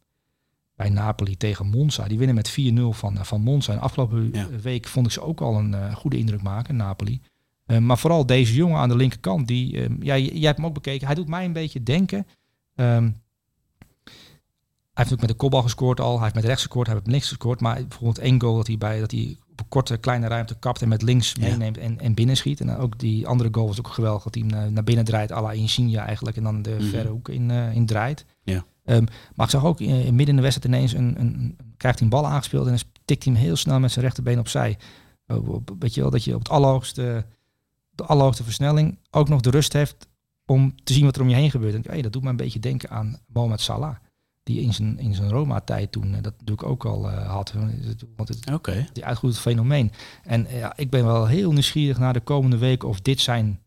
bij 0.76 0.90
Napoli 0.90 1.38
tegen 1.38 1.66
Monza. 1.68 2.08
Die 2.08 2.18
winnen 2.18 2.36
met 2.36 2.50
4-0 2.50 2.94
van, 2.94 3.18
eh, 3.18 3.24
van 3.24 3.42
Monza. 3.42 3.74
En 3.74 3.80
afgelopen 3.80 4.30
Ja. 4.34 4.48
week 4.62 4.88
vond 4.88 5.06
ik 5.06 5.12
ze 5.12 5.22
ook 5.22 5.42
al 5.42 5.56
een 5.58 5.74
eh, 5.74 5.96
goede 5.96 6.18
indruk 6.18 6.42
maken, 6.42 6.76
Napoli. 6.76 7.22
Eh, 7.66 7.78
maar 7.78 7.98
vooral 7.98 8.26
deze 8.26 8.54
jongen 8.54 8.78
aan 8.80 8.90
de 8.90 8.96
linkerkant, 8.96 9.48
die, 9.48 9.82
ehm, 9.82 9.96
ja, 10.04 10.18
jij 10.18 10.40
hebt 10.48 10.58
hem 10.58 10.66
ook 10.66 10.74
bekeken. 10.74 11.06
Hij 11.08 11.16
doet 11.16 11.28
mij 11.28 11.46
een 11.46 11.54
beetje 11.54 11.84
denken. 11.84 12.28
ehm, 12.76 13.12
hij 14.94 15.04
heeft 15.04 15.14
ook 15.14 15.20
met 15.20 15.30
de 15.30 15.36
kopbal 15.36 15.62
gescoord 15.62 16.00
al. 16.00 16.14
Hij 16.14 16.22
heeft 16.24 16.36
met 16.36 16.44
rechts 16.44 16.62
gescoord, 16.62 16.86
hij 16.88 16.96
heeft 16.96 17.06
met 17.08 17.16
links 17.16 17.30
gescoord. 17.30 17.62
Maar 17.62 17.76
bijvoorbeeld 17.76 18.18
één 18.18 18.42
goal 18.42 18.56
dat 18.56 18.68
hij, 18.68 18.78
bij, 18.78 19.00
dat 19.00 19.12
hij 19.12 19.38
op 19.52 19.60
een 19.60 19.68
korte 19.68 19.98
kleine 19.98 20.28
ruimte 20.28 20.56
kapt 20.60 20.82
en 20.82 20.88
met 20.88 21.02
links 21.02 21.32
Ja. 21.40 21.48
meeneemt 21.50 21.78
en, 21.78 22.00
en 22.00 22.14
binnenschiet. 22.14 22.60
En 22.60 22.68
dan 22.68 22.76
ook 22.78 23.00
die 23.00 23.28
andere 23.28 23.50
goal 23.52 23.68
was 23.68 23.80
ook 23.80 23.88
geweldig. 23.88 24.24
Dat 24.24 24.36
hij 24.36 24.44
hem 24.48 24.74
naar, 24.74 24.84
binnen 24.84 25.06
draait, 25.06 25.32
à 25.32 25.42
la 25.42 25.52
Insigne 25.52 25.98
eigenlijk. 25.98 26.38
En 26.38 26.44
dan 26.44 26.62
de 26.62 26.76
Mhm. 26.80 26.90
verre 26.90 27.10
hoek 27.10 27.30
in, 27.30 27.52
in 27.52 27.86
draait. 27.86 28.26
Ehm, 28.84 29.04
maar 29.36 29.46
ik 29.46 29.52
zag 29.52 29.66
ook 29.66 29.80
in, 29.80 29.88
in 29.90 30.16
midden 30.16 30.28
in 30.28 30.36
de 30.36 30.42
wedstrijd 30.42 30.76
ineens 30.76 30.94
een, 30.94 31.20
een, 31.20 31.58
krijgt 31.78 32.00
hij 32.00 32.08
een 32.08 32.14
bal 32.14 32.28
aangespeeld. 32.28 32.68
En 32.68 32.76
dan 32.76 32.84
tikt 33.06 33.24
hij 33.24 33.34
hem 33.34 33.42
heel 33.42 33.56
snel 33.56 33.80
met 33.80 33.92
zijn 33.92 34.06
rechterbeen 34.06 34.40
opzij. 34.40 34.78
Uh, 35.28 35.50
op- 35.50 35.76
weet 35.80 35.94
je 35.94 36.02
wel, 36.02 36.10
dat 36.10 36.24
je 36.24 36.34
op 36.34 36.40
het 36.40 36.50
allerhoogste, 36.50 37.26
de 37.90 38.04
allerhoogste 38.04 38.44
versnelling 38.44 39.00
ook 39.12 39.30
nog 39.30 39.42
de 39.42 39.50
rust 39.50 39.74
hebt 39.74 40.08
om 40.46 40.76
te 40.84 40.94
zien 40.94 41.06
wat 41.06 41.16
er 41.16 41.22
om 41.22 41.30
je 41.30 41.36
heen 41.36 41.52
gebeurt. 41.52 41.74
En 41.74 41.84
hey, 41.92 42.02
dat 42.02 42.14
doet 42.14 42.24
me 42.24 42.30
een 42.30 42.36
beetje 42.36 42.60
denken 42.60 42.90
aan 42.90 43.20
Mohamed 43.28 43.62
Salah. 43.62 43.96
Die 44.44 44.62
in 44.62 44.74
zijn, 44.74 45.00
in 45.00 45.16
zijn 45.16 45.30
Roma-tijd 45.30 45.92
toen, 45.92 46.16
eh, 46.16 46.22
dat 46.22 46.34
natuurlijk 46.38 46.68
ook 46.68 46.86
al 46.86 47.10
eh, 47.10 47.30
had. 47.30 47.54
Want 48.16 48.28
het, 48.30 48.52
Oké. 48.54 48.88
die 48.94 49.06
uitgroeit 49.06 49.40
fenomeen. 49.40 49.92
En 50.24 50.46
eh, 50.46 50.60
ja, 50.60 50.74
ik 50.78 50.90
ben 50.90 51.06
wel 51.06 51.28
heel 51.28 51.52
nieuwsgierig 51.52 51.98
naar 51.98 52.14
de 52.14 52.20
komende 52.20 52.58
weken 52.58 52.88
of 52.88 53.02
dit 53.02 53.20
zijn 53.20 53.60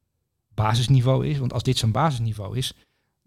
basisniveau 0.54 1.26
is. 1.26 1.38
Want 1.38 1.52
als 1.52 1.62
dit 1.62 1.78
zijn 1.78 1.92
basisniveau 1.92 2.56
is, 2.56 2.74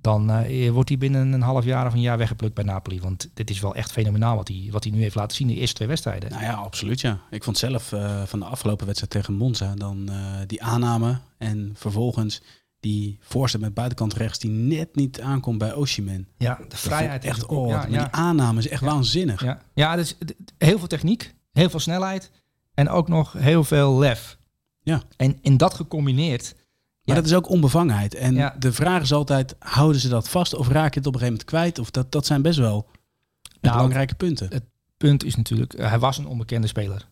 dan 0.02 0.32
eh, 0.32 0.72
wordt 0.72 0.90
hij 0.90 0.98
binnen 0.98 1.32
een 1.34 1.42
half 1.42 1.66
jaar 1.66 1.86
of 1.86 1.94
een 1.94 2.02
jaar 2.02 2.18
weggeplukt 2.18 2.54
bij 2.54 2.64
Napoli. 2.64 3.02
Want 3.02 3.30
dit 3.34 3.50
is 3.50 3.60
wel 3.60 3.76
echt 3.76 3.92
fenomenaal 3.92 4.36
wat 4.36 4.48
hij, 4.48 4.68
wat 4.72 4.84
hij 4.84 4.94
nu 4.94 5.02
heeft 5.02 5.16
laten 5.16 5.38
zien 5.38 5.48
in 5.48 5.54
de 5.54 5.60
eerste 5.60 5.76
twee 5.76 5.88
wedstrijden. 5.88 6.30
Nou 6.30 6.44
ja, 6.44 6.54
absoluut 6.54 7.02
ja. 7.02 7.20
Ik 7.30 7.44
vond 7.44 7.58
zelf 7.58 7.92
eh, 7.92 8.24
van 8.24 8.40
de 8.40 8.46
afgelopen 8.46 8.86
wedstrijd 8.86 9.12
tegen 9.14 9.34
Monza 9.34 9.74
dan 9.76 10.10
eh, 10.10 10.16
die 10.48 10.64
aanname 10.64 11.20
en 11.38 11.72
vervolgens 11.76 12.42
die 12.80 13.18
voorzet 13.22 13.62
met 13.62 13.74
buitenkant 13.74 14.14
rechts 14.14 14.40
die 14.40 14.52
net 14.52 14.96
niet 14.96 15.22
aankomt 15.22 15.58
bij 15.58 15.74
Oshiman. 15.74 16.26
Ja, 16.38 16.60
de 16.68 16.78
vrijheid 16.78 17.26
echt 17.26 17.46
oh, 17.46 17.68
ja, 17.68 17.76
maar 17.76 17.88
die 17.88 18.00
aanname 18.00 18.60
is 18.60 18.68
echt 18.68 18.82
waanzinnig. 18.82 19.44
Ja, 19.44 19.62
ja 19.74 19.96
dus, 19.96 20.18
heel 20.58 20.80
veel 20.80 20.88
techniek, 20.88 21.34
heel 21.52 21.70
veel 21.70 21.80
snelheid 21.80 22.32
en 22.74 22.90
ook 22.90 23.08
nog 23.08 23.34
heel 23.34 23.64
veel 23.64 23.98
lef. 23.98 24.38
Ja. 24.82 25.02
En 25.18 25.38
in 25.42 25.58
dat 25.58 25.74
gecombineerd 25.74 26.56
maar 27.14 27.22
dat 27.22 27.32
is 27.32 27.38
ook 27.38 27.50
onbevangenheid. 27.50 28.16
En 28.16 28.54
de 28.60 28.74
vraag 28.74 29.02
is 29.02 29.14
altijd, 29.14 29.56
houden 29.60 30.02
ze 30.02 30.10
dat 30.10 30.30
vast 30.30 30.54
of 30.54 30.68
raak 30.68 30.94
je 30.94 31.00
het 31.00 31.08
op 31.08 31.14
een 31.14 31.20
gegeven 31.20 31.44
moment 31.46 31.46
kwijt? 31.46 31.80
Of 31.80 31.92
dat, 31.92 32.12
dat 32.12 32.26
zijn 32.26 32.42
best 32.42 32.60
wel 32.60 32.88
nou, 33.62 33.76
belangrijke 33.76 34.16
punten. 34.16 34.48
Het 34.50 34.64
punt 34.98 35.24
is 35.24 35.36
natuurlijk, 35.36 35.78
hij 35.78 36.00
was 36.00 36.18
een 36.18 36.28
onbekende 36.28 36.68
speler. 36.68 37.08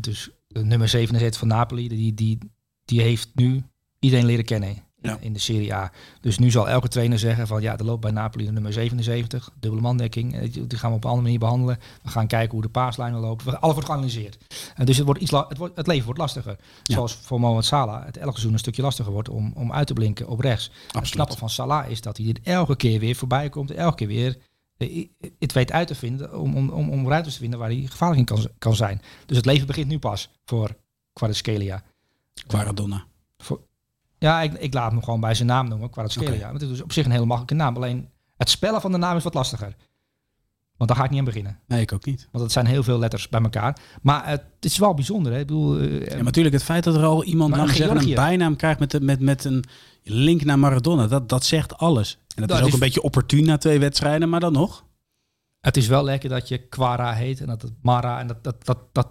Is 0.00 0.30
nummer 0.48 0.88
77 0.88 1.38
van 1.38 1.48
Napoli, 1.48 1.88
die, 1.88 2.14
die, 2.14 2.38
die 2.84 3.00
heeft 3.00 3.28
nu 3.34 3.62
iedereen 3.98 4.26
leren 4.26 4.44
kennen 4.44 4.88
ja. 5.02 5.18
in 5.20 5.32
de 5.32 5.38
Serie 5.38 5.74
A. 5.74 5.92
Dus 6.20 6.38
nu 6.38 6.50
zal 6.50 6.68
elke 6.68 6.88
trainer 6.88 7.18
zeggen 7.18 7.46
van 7.46 7.62
ja, 7.62 7.78
er 7.78 7.84
loopt 7.84 8.00
bij 8.00 8.10
Napoli 8.10 8.44
de 8.44 8.52
nummer 8.52 8.72
77, 8.72 9.50
dubbele 9.60 9.82
mandekking. 9.82 10.34
Eh, 10.34 10.52
die 10.52 10.78
gaan 10.78 10.90
we 10.90 10.96
op 10.96 11.04
een 11.04 11.08
andere 11.08 11.22
manier 11.26 11.38
behandelen. 11.38 11.78
We 12.02 12.08
gaan 12.08 12.26
kijken 12.26 12.50
hoe 12.50 12.62
de 12.62 12.68
paaslijnen 12.68 13.20
lopen. 13.20 13.60
Alles 13.60 13.74
wordt 13.74 13.88
geanalyseerd. 13.88 14.38
En 14.74 14.86
dus 14.86 14.96
het, 14.96 15.06
wordt 15.06 15.20
iets 15.20 15.30
het, 15.30 15.58
wordt, 15.58 15.76
het 15.76 15.86
leven 15.86 16.04
wordt 16.04 16.20
lastiger. 16.20 16.56
Zoals 16.82 17.14
voor 17.14 17.40
Mohamed 17.40 17.64
Salah 17.64 18.04
het 18.04 18.16
elke 18.16 18.30
seizoen 18.30 18.52
een 18.52 18.58
stukje 18.58 18.82
lastiger 18.82 19.12
wordt 19.12 19.28
om, 19.28 19.52
om 19.54 19.72
uit 19.72 19.86
te 19.86 19.92
blinken 19.92 20.28
op 20.28 20.40
rechts. 20.40 20.70
Het 20.92 21.10
knappe 21.10 21.36
van 21.36 21.50
Salah 21.50 21.90
is 21.90 22.00
dat 22.00 22.16
hij 22.16 22.26
dit 22.26 22.40
elke 22.42 22.76
keer 22.76 23.00
weer 23.00 23.16
voorbij 23.16 23.48
komt. 23.48 23.70
Elke 23.70 23.96
keer 23.96 24.06
weer 24.06 24.38
eh, 24.76 25.08
het 25.38 25.52
weet 25.52 25.72
uit 25.72 25.86
te 25.86 25.94
vinden 25.94 26.38
om, 26.38 26.56
om, 26.56 26.70
om, 26.70 26.90
om 26.90 27.08
ruimtes 27.08 27.32
te 27.32 27.40
vinden 27.40 27.58
waar 27.58 27.68
hij 27.68 27.86
gevaarlijk 27.88 28.20
in 28.20 28.36
kan, 28.36 28.48
kan 28.58 28.74
zijn. 28.74 29.02
Dus 29.26 29.36
het 29.36 29.46
leven 29.46 29.66
begint 29.66 29.88
nu 29.88 29.98
pas 29.98 30.30
voor 30.44 30.76
Kvaratskhelia. 31.12 31.82
Quaradonna. 32.46 33.04
Ja, 34.20 34.42
ik, 34.42 34.52
ik 34.52 34.74
laat 34.74 34.90
hem 34.90 35.02
gewoon 35.02 35.20
bij 35.20 35.34
zijn 35.34 35.48
naam 35.48 35.68
noemen, 35.68 35.90
Kvaratskhelia. 35.90 36.34
Okay. 36.34 36.48
Want 36.48 36.60
het 36.60 36.70
is 36.70 36.82
op 36.82 36.92
zich 36.92 37.04
een 37.04 37.10
hele 37.10 37.24
makkelijke 37.24 37.64
naam. 37.64 37.76
Alleen 37.76 38.08
het 38.36 38.50
spellen 38.50 38.80
van 38.80 38.92
de 38.92 38.98
naam 38.98 39.16
is 39.16 39.22
wat 39.22 39.34
lastiger. 39.34 39.76
Want 40.76 40.90
daar 40.90 40.98
ga 40.98 41.04
ik 41.04 41.10
niet 41.10 41.18
aan 41.18 41.24
beginnen. 41.24 41.58
Nee, 41.66 41.80
ik 41.80 41.92
ook 41.92 42.04
niet. 42.04 42.28
Want 42.32 42.44
het 42.44 42.52
zijn 42.52 42.66
heel 42.66 42.82
veel 42.82 42.98
letters 42.98 43.28
bij 43.28 43.40
elkaar. 43.40 43.76
Maar 44.02 44.28
het 44.28 44.44
is 44.60 44.78
wel 44.78 44.94
bijzonder. 44.94 45.32
Hè? 45.32 45.38
Ik 45.38 45.46
bedoel, 45.46 45.80
uh, 45.80 46.06
ja, 46.06 46.22
natuurlijk 46.22 46.54
het 46.54 46.64
feit 46.64 46.84
dat 46.84 46.94
er 46.94 47.04
al 47.04 47.24
iemand 47.24 47.54
zeggen, 47.54 47.96
een 47.96 48.14
bijnaam 48.14 48.56
krijgt 48.56 48.78
met, 48.78 49.02
met, 49.02 49.20
met 49.20 49.44
een 49.44 49.64
link 50.02 50.44
naar 50.44 50.58
Maradona. 50.58 51.06
Dat, 51.06 51.28
dat 51.28 51.44
zegt 51.44 51.76
alles. 51.76 52.12
En 52.12 52.26
dat, 52.34 52.48
dat 52.48 52.56
is 52.56 52.62
ook 52.62 52.68
is... 52.68 52.74
een 52.74 52.80
beetje 52.80 53.02
opportun 53.02 53.44
na 53.44 53.58
twee 53.58 53.78
wedstrijden, 53.78 54.28
maar 54.28 54.40
dan 54.40 54.52
nog. 54.52 54.84
Het 55.60 55.76
is 55.76 55.86
wel 55.86 56.04
lekker 56.04 56.28
dat 56.28 56.48
je 56.48 56.58
Quara 56.58 57.12
heet 57.12 57.40
en 57.40 57.46
dat 57.46 57.62
het 57.62 57.72
Mara 57.82 58.20
en 58.20 58.26
dat, 58.26 58.44
dat, 58.44 58.64
dat, 58.64 58.78
dat 58.92 59.08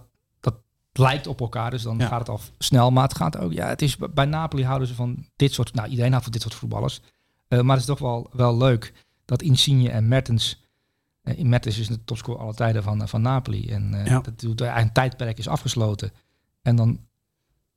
lijkt 0.92 1.26
op 1.26 1.40
elkaar, 1.40 1.70
dus 1.70 1.82
dan 1.82 2.00
gaat 2.00 2.18
het 2.18 2.28
al 2.28 2.40
snel. 2.58 2.90
Maar 2.90 3.02
het 3.02 3.16
gaat 3.16 3.38
ook, 3.38 3.52
ja, 3.52 3.68
het 3.68 3.82
is 3.82 3.96
bij 3.96 4.24
Napoli 4.24 4.64
houden 4.64 4.88
ze 4.88 4.94
van 4.94 5.26
dit 5.36 5.52
soort, 5.52 5.74
nou 5.74 5.88
iedereen 5.88 6.10
houdt 6.10 6.24
van 6.24 6.32
dit 6.32 6.42
soort 6.42 6.54
voetballers. 6.54 7.00
Uh, 7.48 7.60
maar 7.60 7.76
het 7.76 7.80
is 7.80 7.86
toch 7.86 7.98
wel, 7.98 8.30
wel 8.32 8.56
leuk 8.56 8.92
dat 9.24 9.42
Insigne 9.42 9.90
en 9.90 10.08
Mertens, 10.08 10.62
uh, 11.22 11.42
Mertens 11.44 11.78
is 11.78 11.88
de 11.88 12.04
topscorer 12.04 12.40
alle 12.40 12.54
tijden 12.54 12.82
van, 12.82 13.08
van 13.08 13.22
Napoli. 13.22 13.70
En 13.70 13.92
uh, 13.92 14.06
ja. 14.06 14.20
dat, 14.20 14.60
een 14.60 14.92
tijdperk 14.92 15.38
is 15.38 15.48
afgesloten. 15.48 16.12
En 16.62 16.76
dan 16.76 17.00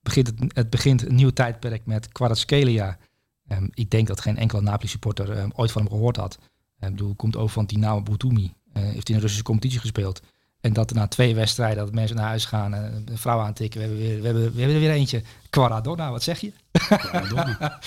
begint 0.01 0.27
het, 0.27 0.39
het 0.47 0.69
begint 0.69 1.05
een 1.05 1.15
nieuw 1.15 1.29
tijdperk 1.29 1.85
met 1.85 2.11
Kvaratskhelia. 2.11 2.97
Um, 3.47 3.69
ik 3.73 3.89
denk 3.89 4.07
dat 4.07 4.21
geen 4.21 4.37
enkele 4.37 4.61
Napoli 4.61 4.87
supporter 4.87 5.39
um, 5.39 5.51
ooit 5.55 5.71
van 5.71 5.81
hem 5.81 5.91
gehoord 5.91 6.17
had. 6.17 6.39
Ik 6.79 6.89
bedoel, 6.89 7.15
komt 7.15 7.35
over 7.35 7.53
van 7.53 7.65
Dinamo 7.65 8.01
Boutumi. 8.01 8.53
heeft 8.73 9.09
in 9.09 9.15
een 9.15 9.21
Russische 9.21 9.43
competitie 9.43 9.79
gespeeld. 9.79 10.21
En 10.63 10.73
dat 10.73 10.89
er 10.89 10.95
na 10.95 11.07
twee 11.07 11.35
wedstrijden 11.35 11.83
dat 11.83 11.93
mensen 11.93 12.15
naar 12.15 12.27
huis 12.27 12.45
gaan, 12.45 12.73
en 12.73 13.03
een 13.05 13.17
vrouw 13.17 13.39
aantikken. 13.39 13.79
We 13.81 13.85
hebben, 13.85 14.03
weer, 14.07 14.19
we, 14.19 14.25
hebben, 14.25 14.43
we 14.53 14.59
hebben 14.59 14.75
er 14.75 14.81
weer 14.81 14.91
eentje. 14.91 15.21
Quaradonna, 15.49 16.11
wat 16.11 16.23
zeg 16.23 16.39
je? 16.39 16.51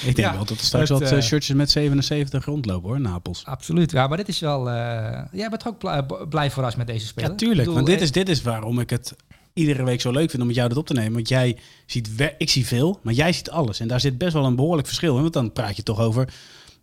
Ik 0.08 0.16
denk 0.16 0.32
wel 0.32 0.44
dat 0.44 0.50
er 0.50 0.64
straks 0.64 0.90
wat 0.90 1.12
uh, 1.12 1.20
shirtjes 1.20 1.56
met 1.56 1.70
77 1.70 2.44
rondlopen 2.44 2.88
hoor, 2.88 3.00
Napels. 3.00 3.44
Absoluut, 3.44 3.90
ja, 3.90 4.06
maar 4.06 4.16
dit 4.16 4.28
is 4.28 4.40
wel... 4.40 4.68
Uh, 4.68 5.20
jij 5.32 5.48
bent 5.48 5.66
ook 5.66 5.78
blij, 6.28 6.50
verrast 6.50 6.76
met 6.76 6.86
deze 6.86 7.06
speler. 7.06 7.30
Ja, 7.30 7.36
tuurlijk, 7.36 7.70
want 7.70 7.86
dit 7.86 8.00
is, 8.00 8.12
dit 8.12 8.28
is 8.28 8.42
waarom 8.42 8.80
ik 8.80 8.90
het 8.90 9.14
iedere 9.52 9.84
week 9.84 10.00
zo 10.00 10.10
leuk 10.10 10.30
vind 10.30 10.42
om 10.42 10.48
met 10.48 10.56
jou 10.56 10.68
dit 10.68 10.78
op 10.78 10.86
te 10.86 10.92
nemen. 10.92 11.12
Want 11.12 11.28
jij 11.28 11.58
ziet, 11.86 12.10
ik 12.38 12.50
zie 12.50 12.66
veel, 12.66 12.98
maar 13.02 13.14
jij 13.14 13.32
ziet 13.32 13.50
alles. 13.50 13.80
En 13.80 13.88
daar 13.88 14.00
zit 14.00 14.18
best 14.18 14.32
wel 14.32 14.44
een 14.44 14.56
behoorlijk 14.56 14.86
verschil 14.86 15.16
in. 15.16 15.22
Want 15.22 15.32
dan 15.32 15.52
praat 15.52 15.76
je 15.76 15.82
toch 15.82 16.00
over 16.00 16.32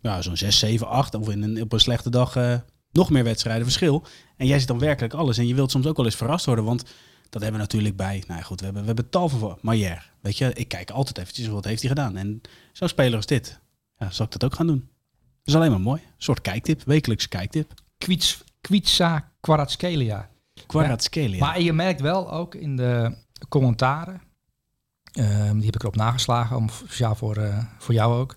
ja, 0.00 0.22
zo'n 0.22 0.36
6, 0.36 0.58
7, 0.58 0.88
8. 0.88 1.14
Of 1.14 1.28
in 1.28 1.42
een, 1.42 1.62
op 1.62 1.72
een 1.72 1.80
slechte 1.80 2.10
dag 2.10 2.36
uh, 2.36 2.54
nog 2.94 3.10
meer 3.10 3.24
wedstrijden 3.24 3.64
verschil. 3.64 4.04
En 4.36 4.46
jij 4.46 4.58
ziet 4.58 4.68
dan 4.68 4.78
werkelijk 4.78 5.14
alles. 5.14 5.38
En 5.38 5.46
je 5.46 5.54
wilt 5.54 5.70
soms 5.70 5.86
ook 5.86 5.96
wel 5.96 6.06
eens 6.06 6.16
verrast 6.16 6.46
worden. 6.46 6.64
Want 6.64 6.84
dat 7.30 7.42
hebben 7.42 7.60
we 7.60 7.66
natuurlijk 7.66 7.96
bij. 7.96 8.24
Nou 8.26 8.42
goed, 8.42 8.58
we 8.58 8.64
hebben, 8.64 8.82
we 8.82 8.88
hebben 8.88 9.10
tal 9.10 9.28
van 9.28 9.58
Maier. 9.60 10.10
Weet 10.20 10.38
je, 10.38 10.52
ik 10.52 10.68
kijk 10.68 10.90
altijd 10.90 11.18
eventjes 11.18 11.46
wat 11.46 11.64
heeft 11.64 11.80
hij 11.80 11.88
gedaan. 11.88 12.16
En 12.16 12.40
zo'n 12.72 12.88
speler 12.88 13.16
als 13.16 13.26
dit. 13.26 13.60
Ja, 13.96 14.10
zal 14.10 14.26
ik 14.26 14.32
dat 14.32 14.44
ook 14.44 14.54
gaan 14.54 14.66
doen? 14.66 14.88
Dat 15.44 15.54
is 15.54 15.54
alleen 15.54 15.70
maar 15.70 15.80
mooi. 15.80 16.00
Een 16.00 16.12
soort 16.16 16.40
kijktip, 16.40 16.82
wekelijkse 16.84 17.28
kijktip. 17.28 17.72
Kwits, 17.98 18.44
Kwitsa 18.60 19.32
Kwaratskelia. 19.40 20.30
Kwaratskelia. 20.66 21.38
maar 21.38 21.60
je 21.60 21.72
merkt 21.72 22.00
wel 22.00 22.32
ook 22.32 22.54
in 22.54 22.76
de 22.76 23.16
commentaren. 23.48 24.22
Um, 25.18 25.56
die 25.56 25.64
heb 25.64 25.74
ik 25.74 25.80
erop 25.80 25.96
nageslagen, 25.96 26.56
om, 26.56 26.68
speciaal 26.68 27.14
voor, 27.14 27.38
uh, 27.38 27.64
voor 27.78 27.94
jou 27.94 28.14
ook. 28.14 28.36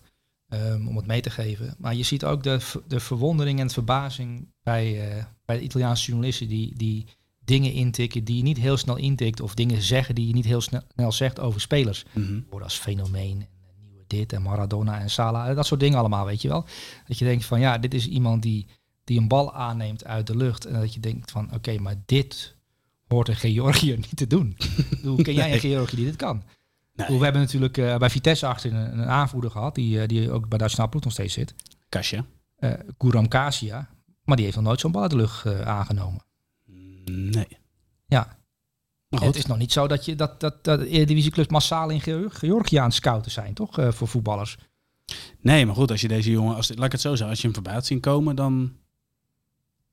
Um, 0.54 0.88
om 0.88 0.98
het 0.98 1.08
mee 1.08 1.22
te 1.22 1.30
geven. 1.30 1.76
Maar 1.78 1.96
je 1.96 2.04
ziet 2.04 2.26
ook 2.26 2.44
de, 2.44 2.60
de 2.88 3.00
verwondering 3.00 3.60
en 3.60 3.70
verbazing 3.70 4.48
bij, 4.64 5.18
uh, 5.18 5.24
bij 5.46 5.58
de 5.58 5.64
Italiaanse 5.64 6.06
journalisten 6.06 6.48
die, 6.48 6.78
die 6.78 7.06
dingen 7.46 7.72
intikken 7.72 8.24
die 8.24 8.38
je 8.38 8.44
niet 8.44 8.58
heel 8.58 8.78
snel 8.78 8.96
intikt. 8.96 9.42
Of 9.42 9.54
dingen 9.54 9.82
zeggen 9.82 10.16
die 10.16 10.28
je 10.28 10.34
niet 10.34 10.46
heel 10.46 10.62
snel, 10.62 10.82
snel 10.94 11.12
zegt 11.12 11.40
over 11.40 11.62
spelers. 11.62 12.06
Mm 12.14 12.24
-hmm. 12.24 12.46
Worden 12.50 12.68
als 12.68 12.78
fenomeen 12.78 13.42
en 13.42 13.84
nieuwe 13.84 14.04
dit 14.08 14.34
en 14.34 14.42
Maradona 14.42 15.00
en 15.00 15.10
Salah. 15.10 15.56
Dat 15.56 15.66
soort 15.66 15.80
dingen 15.80 16.00
allemaal, 16.00 16.26
weet 16.26 16.42
je 16.42 16.48
wel. 16.48 16.66
Dat 17.08 17.18
je 17.18 17.26
denkt 17.26 17.46
van 17.46 17.60
ja, 17.60 17.78
dit 17.78 17.94
is 17.94 18.08
iemand 18.08 18.42
die, 18.42 18.68
die 19.04 19.20
een 19.20 19.28
bal 19.28 19.54
aanneemt 19.54 20.06
uit 20.06 20.28
de 20.28 20.38
lucht. 20.38 20.66
En 20.66 20.80
dat 20.80 20.94
je 20.94 21.00
denkt 21.00 21.32
van 21.32 21.54
oké, 21.54 21.78
maar 21.78 21.96
dit 22.06 22.56
hoort 23.08 23.28
een 23.28 23.36
Georgiër 23.36 23.98
niet 24.08 24.18
te 24.18 24.28
doen. 24.28 24.58
Hoe 25.04 25.22
ken 25.22 25.34
jij 25.34 25.54
een 25.54 25.60
Georgiër 25.60 25.96
die 25.96 26.06
dit 26.06 26.16
kan? 26.16 26.44
Nee. 26.98 27.18
We 27.18 27.24
hebben 27.24 27.42
natuurlijk 27.42 27.78
uh, 27.78 27.98
bij 27.98 28.10
Vitesse 28.10 28.48
achter 28.48 28.74
een, 28.74 29.00
een 29.00 29.08
aanvoerder 29.08 29.52
gehad, 29.52 29.76
die, 29.76 29.98
uh, 29.98 30.08
die 30.08 30.32
ook 30.32 30.48
bij 30.48 30.58
Duitsland 30.58 30.90
ploeg 30.90 31.04
nog 31.04 31.14
steeds 31.14 31.34
zit. 31.34 31.54
Kasja. 31.90 32.26
Uh, 32.60 32.74
Guram 32.98 33.28
Kasia. 33.28 33.90
Maar 34.24 34.36
die 34.36 34.46
heeft 34.46 34.58
nog 34.58 34.66
nooit 34.66 34.80
zo'n 34.80 34.92
bal 34.92 35.02
uit 35.02 35.12
de 35.12 35.18
lucht 35.18 35.46
aangenomen. 35.64 36.22
Nee. 37.06 37.58
Ja. 38.06 38.38
Het 39.10 39.36
is 39.36 39.46
nog 39.46 39.58
niet 39.58 39.72
zo 39.72 39.88
dat 39.88 40.06
je 40.06 40.16
dat, 40.16 40.40
dat, 40.40 40.64
dat 40.64 40.82
Eredivisieclubs 40.82 41.50
massaal 41.50 41.90
in 41.90 42.02
Georgië 42.30 42.78
aan 42.78 42.92
scouten 42.92 43.32
zijn, 43.32 43.54
toch? 43.54 43.94
voor 43.96 44.08
voetballers. 44.08 44.58
Nee, 45.42 45.66
maar 45.66 45.76
goed, 45.76 45.92
als 45.92 46.02
je 46.02 46.08
deze 46.08 46.32
jongen, 46.32 46.56
als, 46.56 46.72
laat 46.76 46.86
ik 46.86 46.92
het 46.92 47.02
zo 47.02 47.10
zeggen, 47.10 47.30
als 47.30 47.38
je 47.38 47.44
hem 47.44 47.54
voorbij 47.54 47.74
had 47.74 47.86
zien 47.86 48.00
komen, 48.00 48.36
dan 48.36 48.76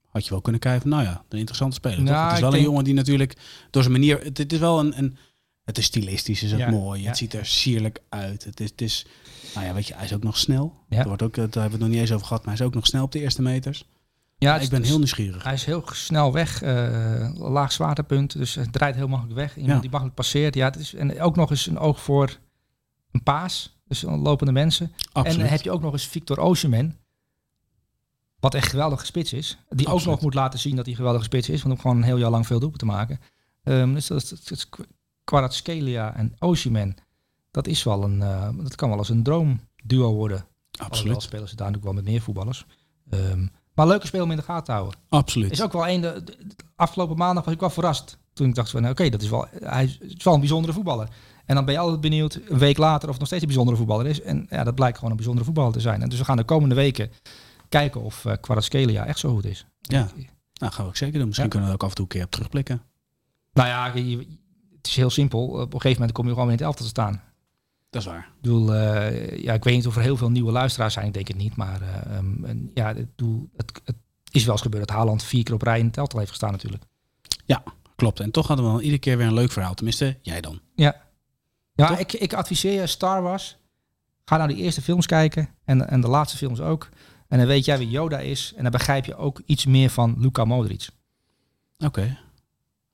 had 0.09 0.25
je 0.25 0.31
wel 0.31 0.41
kunnen 0.41 0.61
kijken 0.61 0.81
van, 0.81 0.91
nou 0.91 1.03
ja, 1.03 1.25
een 1.29 1.39
interessante 1.39 1.77
speler. 1.77 2.03
Nou, 2.03 2.25
het 2.25 2.35
is 2.35 2.41
wel 2.41 2.55
een 2.55 2.63
jongen 2.63 2.85
die 2.85 2.95
natuurlijk 2.95 3.37
door 3.71 3.83
zijn 3.83 3.95
manier, 3.95 4.21
het, 4.23 4.39
het 4.39 4.53
is 4.53 4.59
wel 4.59 4.79
een, 4.79 4.99
een 4.99 5.17
het 5.65 5.79
is 5.79 5.85
stilistisch, 5.85 6.43
is 6.43 6.53
het 6.53 6.71
mooi. 6.71 7.07
Het 7.07 7.17
ziet 7.17 7.35
er 7.35 7.47
sierlijk 7.47 8.03
uit. 8.09 8.45
Het 8.45 8.61
is, 8.61 8.71
het 8.71 8.81
is, 8.81 9.07
nou 9.55 9.67
ja, 9.67 9.75
weet 9.75 9.87
je, 9.87 9.95
hij 9.95 10.05
is 10.05 10.15
ook 10.15 10.23
nog 10.23 10.39
snel. 10.39 10.75
Ja. 10.89 10.99
Er 10.99 11.07
wordt 11.07 11.23
ook, 11.23 11.35
daar 11.35 11.45
hebben 11.45 11.65
we 11.65 11.71
het 11.71 11.81
nog 11.81 11.89
niet 11.89 11.99
eens 11.99 12.13
over 12.13 12.27
gehad, 12.27 12.45
maar 12.45 12.55
hij 12.55 12.63
is 12.63 12.69
ook 12.69 12.75
nog 12.75 12.87
snel 12.87 13.05
op 13.05 13.13
de 13.13 13.21
eerste 13.21 13.43
meters. 13.43 13.89
Ja, 14.39 14.59
ik 14.59 14.69
ben 14.69 14.83
heel 14.83 14.97
nieuwsgierig. 14.97 15.45
Hij 15.45 15.53
is 15.53 15.65
heel 15.65 15.83
snel 15.93 16.33
weg, 16.33 16.63
uh, 16.63 17.31
laag 17.35 17.73
zwaartepunt, 17.73 18.33
dus 18.33 18.55
het 18.55 18.73
draait 18.73 18.95
heel 18.95 19.09
makkelijk 19.09 19.39
weg. 19.39 19.57
Iemand 19.57 19.81
die 19.81 19.91
makkelijk 19.91 20.17
passeert. 20.17 20.55
Ja, 20.55 20.65
het 20.65 20.77
is, 20.77 20.95
en 20.95 21.21
ook 21.21 21.37
nog 21.37 21.51
eens 21.51 21.67
een 21.67 21.79
oog 21.79 22.01
voor 22.01 22.39
een 23.11 23.23
paas, 23.23 23.79
dus 23.87 24.03
lopende 24.03 24.53
mensen. 24.53 24.93
Absoluut. 25.13 25.33
En 25.33 25.39
dan 25.39 25.53
heb 25.53 25.63
je 25.63 25.71
ook 25.71 25.81
nog 25.81 25.93
eens 25.93 26.07
Victor 26.07 26.39
Osimhen, 26.39 26.99
wat 28.41 28.55
echt 28.55 28.69
geweldige 28.69 29.07
spits 29.07 29.33
is. 29.33 29.59
Die 29.69 29.87
ook 29.87 30.05
nog 30.05 30.21
moet 30.21 30.35
laten 30.35 30.59
zien 30.59 30.77
dat 30.77 30.87
hij 30.87 30.95
geweldige 30.95 31.25
spits 31.25 31.49
is, 31.49 31.63
want 31.63 31.75
om 31.75 31.81
gewoon 31.81 31.97
een 31.97 32.03
heel 32.03 32.19
jaar 32.19 32.31
lang 32.31 32.47
veel 32.47 32.61
doelpunten 32.61 32.89
te 32.89 32.95
maken. 32.95 33.21
Um, 33.63 33.95
dus 33.95 34.07
dat, 34.07 34.29
dat, 34.29 34.49
dat, 34.49 34.69
Kvaratskhelia 35.25 36.17
en 36.17 36.35
Osimhen, 36.39 36.97
dat 37.51 37.67
is 37.67 37.83
wel 37.83 38.05
een, 38.05 38.19
uh, 38.19 38.49
dat 38.57 38.75
kan 38.75 38.89
wel 38.89 38.99
eens 38.99 39.09
een 39.09 39.23
droomduo 39.23 40.15
worden. 40.15 40.47
Absoluut. 40.71 40.93
Alhoewel 40.93 41.21
spelen 41.21 41.49
ze 41.49 41.57
daar 41.57 41.67
natuurlijk 41.67 41.95
wel 41.95 42.03
met 42.03 42.13
meer 42.13 42.23
voetballers. 42.23 42.67
Um, 43.11 43.51
maar 43.75 43.87
leuke 43.87 44.07
speel 44.07 44.23
om 44.23 44.31
in 44.31 44.37
de 44.37 44.43
gaten 44.43 44.75
houden. 44.75 44.99
Absoluut. 45.09 45.51
Is 45.51 45.63
ook 45.63 45.73
wel 45.73 45.89
een, 45.89 46.01
de, 46.01 46.25
de, 46.25 46.37
afgelopen 46.77 47.17
maandag 47.17 47.45
was 47.45 47.55
ik 47.55 47.61
wel 47.61 47.71
verrast. 47.71 48.19
Toen 48.33 48.49
ik 48.49 48.55
dacht 48.55 48.71
van, 48.71 48.89
oké, 48.89 49.09
dat 49.09 49.23
is 49.23 49.29
wel, 49.29 49.47
hij 49.51 49.85
is 50.01 50.25
wel 50.25 50.35
een 50.35 50.41
bijzondere 50.41 50.73
voetballer. 50.73 51.09
En 51.45 51.55
dan 51.55 51.65
ben 51.65 51.75
je 51.75 51.81
altijd 51.81 52.01
benieuwd, 52.01 52.41
een 52.49 52.59
week 52.59 52.79
later, 52.79 53.05
of 53.05 53.11
het 53.11 53.19
nog 53.19 53.27
steeds 53.27 53.43
een 53.43 53.49
bijzondere 53.49 53.77
voetballer 53.79 54.07
is. 54.07 54.21
En 54.21 54.47
ja, 54.51 54.65
dat 54.65 54.75
blijkt 54.75 54.97
gewoon 54.97 55.11
een 55.11 55.17
bijzondere 55.17 55.47
voetballer 55.47 55.73
te 55.73 55.81
zijn. 55.81 56.03
En 56.03 56.09
dus 56.09 56.19
we 56.19 56.25
gaan 56.25 56.37
de 56.37 56.45
komende 56.45 56.75
weken 56.75 57.11
kijken 57.69 58.01
of 58.01 58.25
uh, 58.25 58.33
Kvaratskhelia 58.41 59.07
echt 59.07 59.19
zo 59.19 59.35
goed 59.35 59.45
is. 59.45 59.67
Ja, 59.81 60.09
nou 60.55 60.73
gaan 60.73 60.85
we 60.85 60.91
ook 60.91 60.97
zeker 60.97 61.19
doen. 61.19 61.27
Misschien 61.27 61.49
kunnen 61.49 61.69
we 61.69 61.75
ook 61.75 61.83
af 61.83 61.89
en 61.89 61.95
toe 61.95 62.05
een 62.05 62.11
keer 62.11 62.25
op 62.25 62.31
terugblikken. 62.31 62.83
Nou 63.53 63.69
ja, 63.69 63.95
je, 63.95 64.27
het 64.85 64.93
is 64.93 64.97
heel 64.97 65.11
simpel. 65.11 65.47
Op 65.47 65.75
een 65.75 65.81
gegeven 65.81 65.99
moment 65.99 66.13
kom 66.13 66.27
je 66.27 66.33
gewoon 66.33 66.47
in 66.47 66.55
het 66.55 66.63
elftal 66.65 66.85
te 66.85 66.91
staan. 66.91 67.23
Dat 67.91 68.03
is 68.03 68.09
waar. 68.09 68.19
Ik 68.19 68.41
bedoel, 68.41 68.75
eh, 68.75 69.39
ja, 69.43 69.53
ik 69.53 69.65
weet 69.65 69.75
niet 69.75 69.87
of 69.87 69.97
er 69.97 70.03
heel 70.03 70.17
veel 70.17 70.31
nieuwe 70.31 70.53
luisteraars 70.53 70.95
zijn, 70.95 71.07
ik 71.07 71.15
denk 71.15 71.29
het 71.29 71.37
niet. 71.37 71.57
Maar 71.57 71.83
eh, 71.83 72.17
ehm, 72.17 72.45
en 72.45 72.71
ja, 72.75 72.91
ik 72.91 73.17
bedoel, 73.17 73.49
het, 73.57 73.81
het 73.85 73.97
is 74.31 74.45
wel 74.45 74.53
eens 74.53 74.63
gebeurd 74.63 74.87
dat 74.89 74.97
Haaland 74.97 75.23
vier 75.23 75.43
keer 75.43 75.55
op 75.55 75.63
rij 75.63 75.79
in 75.79 75.87
het 75.87 75.97
elftal 75.97 76.19
heeft 76.19 76.31
gestaan 76.31 76.53
natuurlijk. 76.53 76.85
Klopt. 77.97 78.21
En 78.21 78.31
toch 78.31 78.47
hadden 78.47 78.67
we 78.67 78.71
dan 78.73 78.81
iedere 78.81 78.99
keer 78.99 79.17
weer 79.17 79.27
een 79.27 79.35
leuk 79.35 79.53
verhaal. 79.53 79.75
Tenminste, 79.75 80.19
jij 80.23 80.41
dan. 80.41 80.61
Ja, 80.75 80.97
ja 81.73 81.87
Toch? 81.87 81.99
ik, 81.99 82.13
ik 82.13 82.33
adviseer 82.33 82.81
je, 82.81 82.87
Star 82.87 83.23
Wars, 83.23 83.57
ga 84.25 84.37
nou 84.37 84.49
die 84.49 84.63
eerste 84.63 84.83
films 84.83 85.07
kijken 85.07 85.49
en, 85.65 85.89
en 85.89 86.01
de 86.01 86.09
laatste 86.09 86.37
films 86.37 86.61
ook. 86.61 86.89
En 87.29 87.39
dan 87.39 87.47
weet 87.47 87.65
jij 87.65 87.79
wie 87.79 87.91
Yoda 87.91 88.19
is 88.19 88.53
en 88.57 88.63
dan 88.63 88.73
begrijp 88.73 89.05
je 89.05 89.17
ook 89.17 89.43
iets 89.47 89.67
meer 89.67 89.91
van 89.91 90.15
Luka 90.19 90.45
Modric. 90.45 90.89
Oké. 91.79 92.19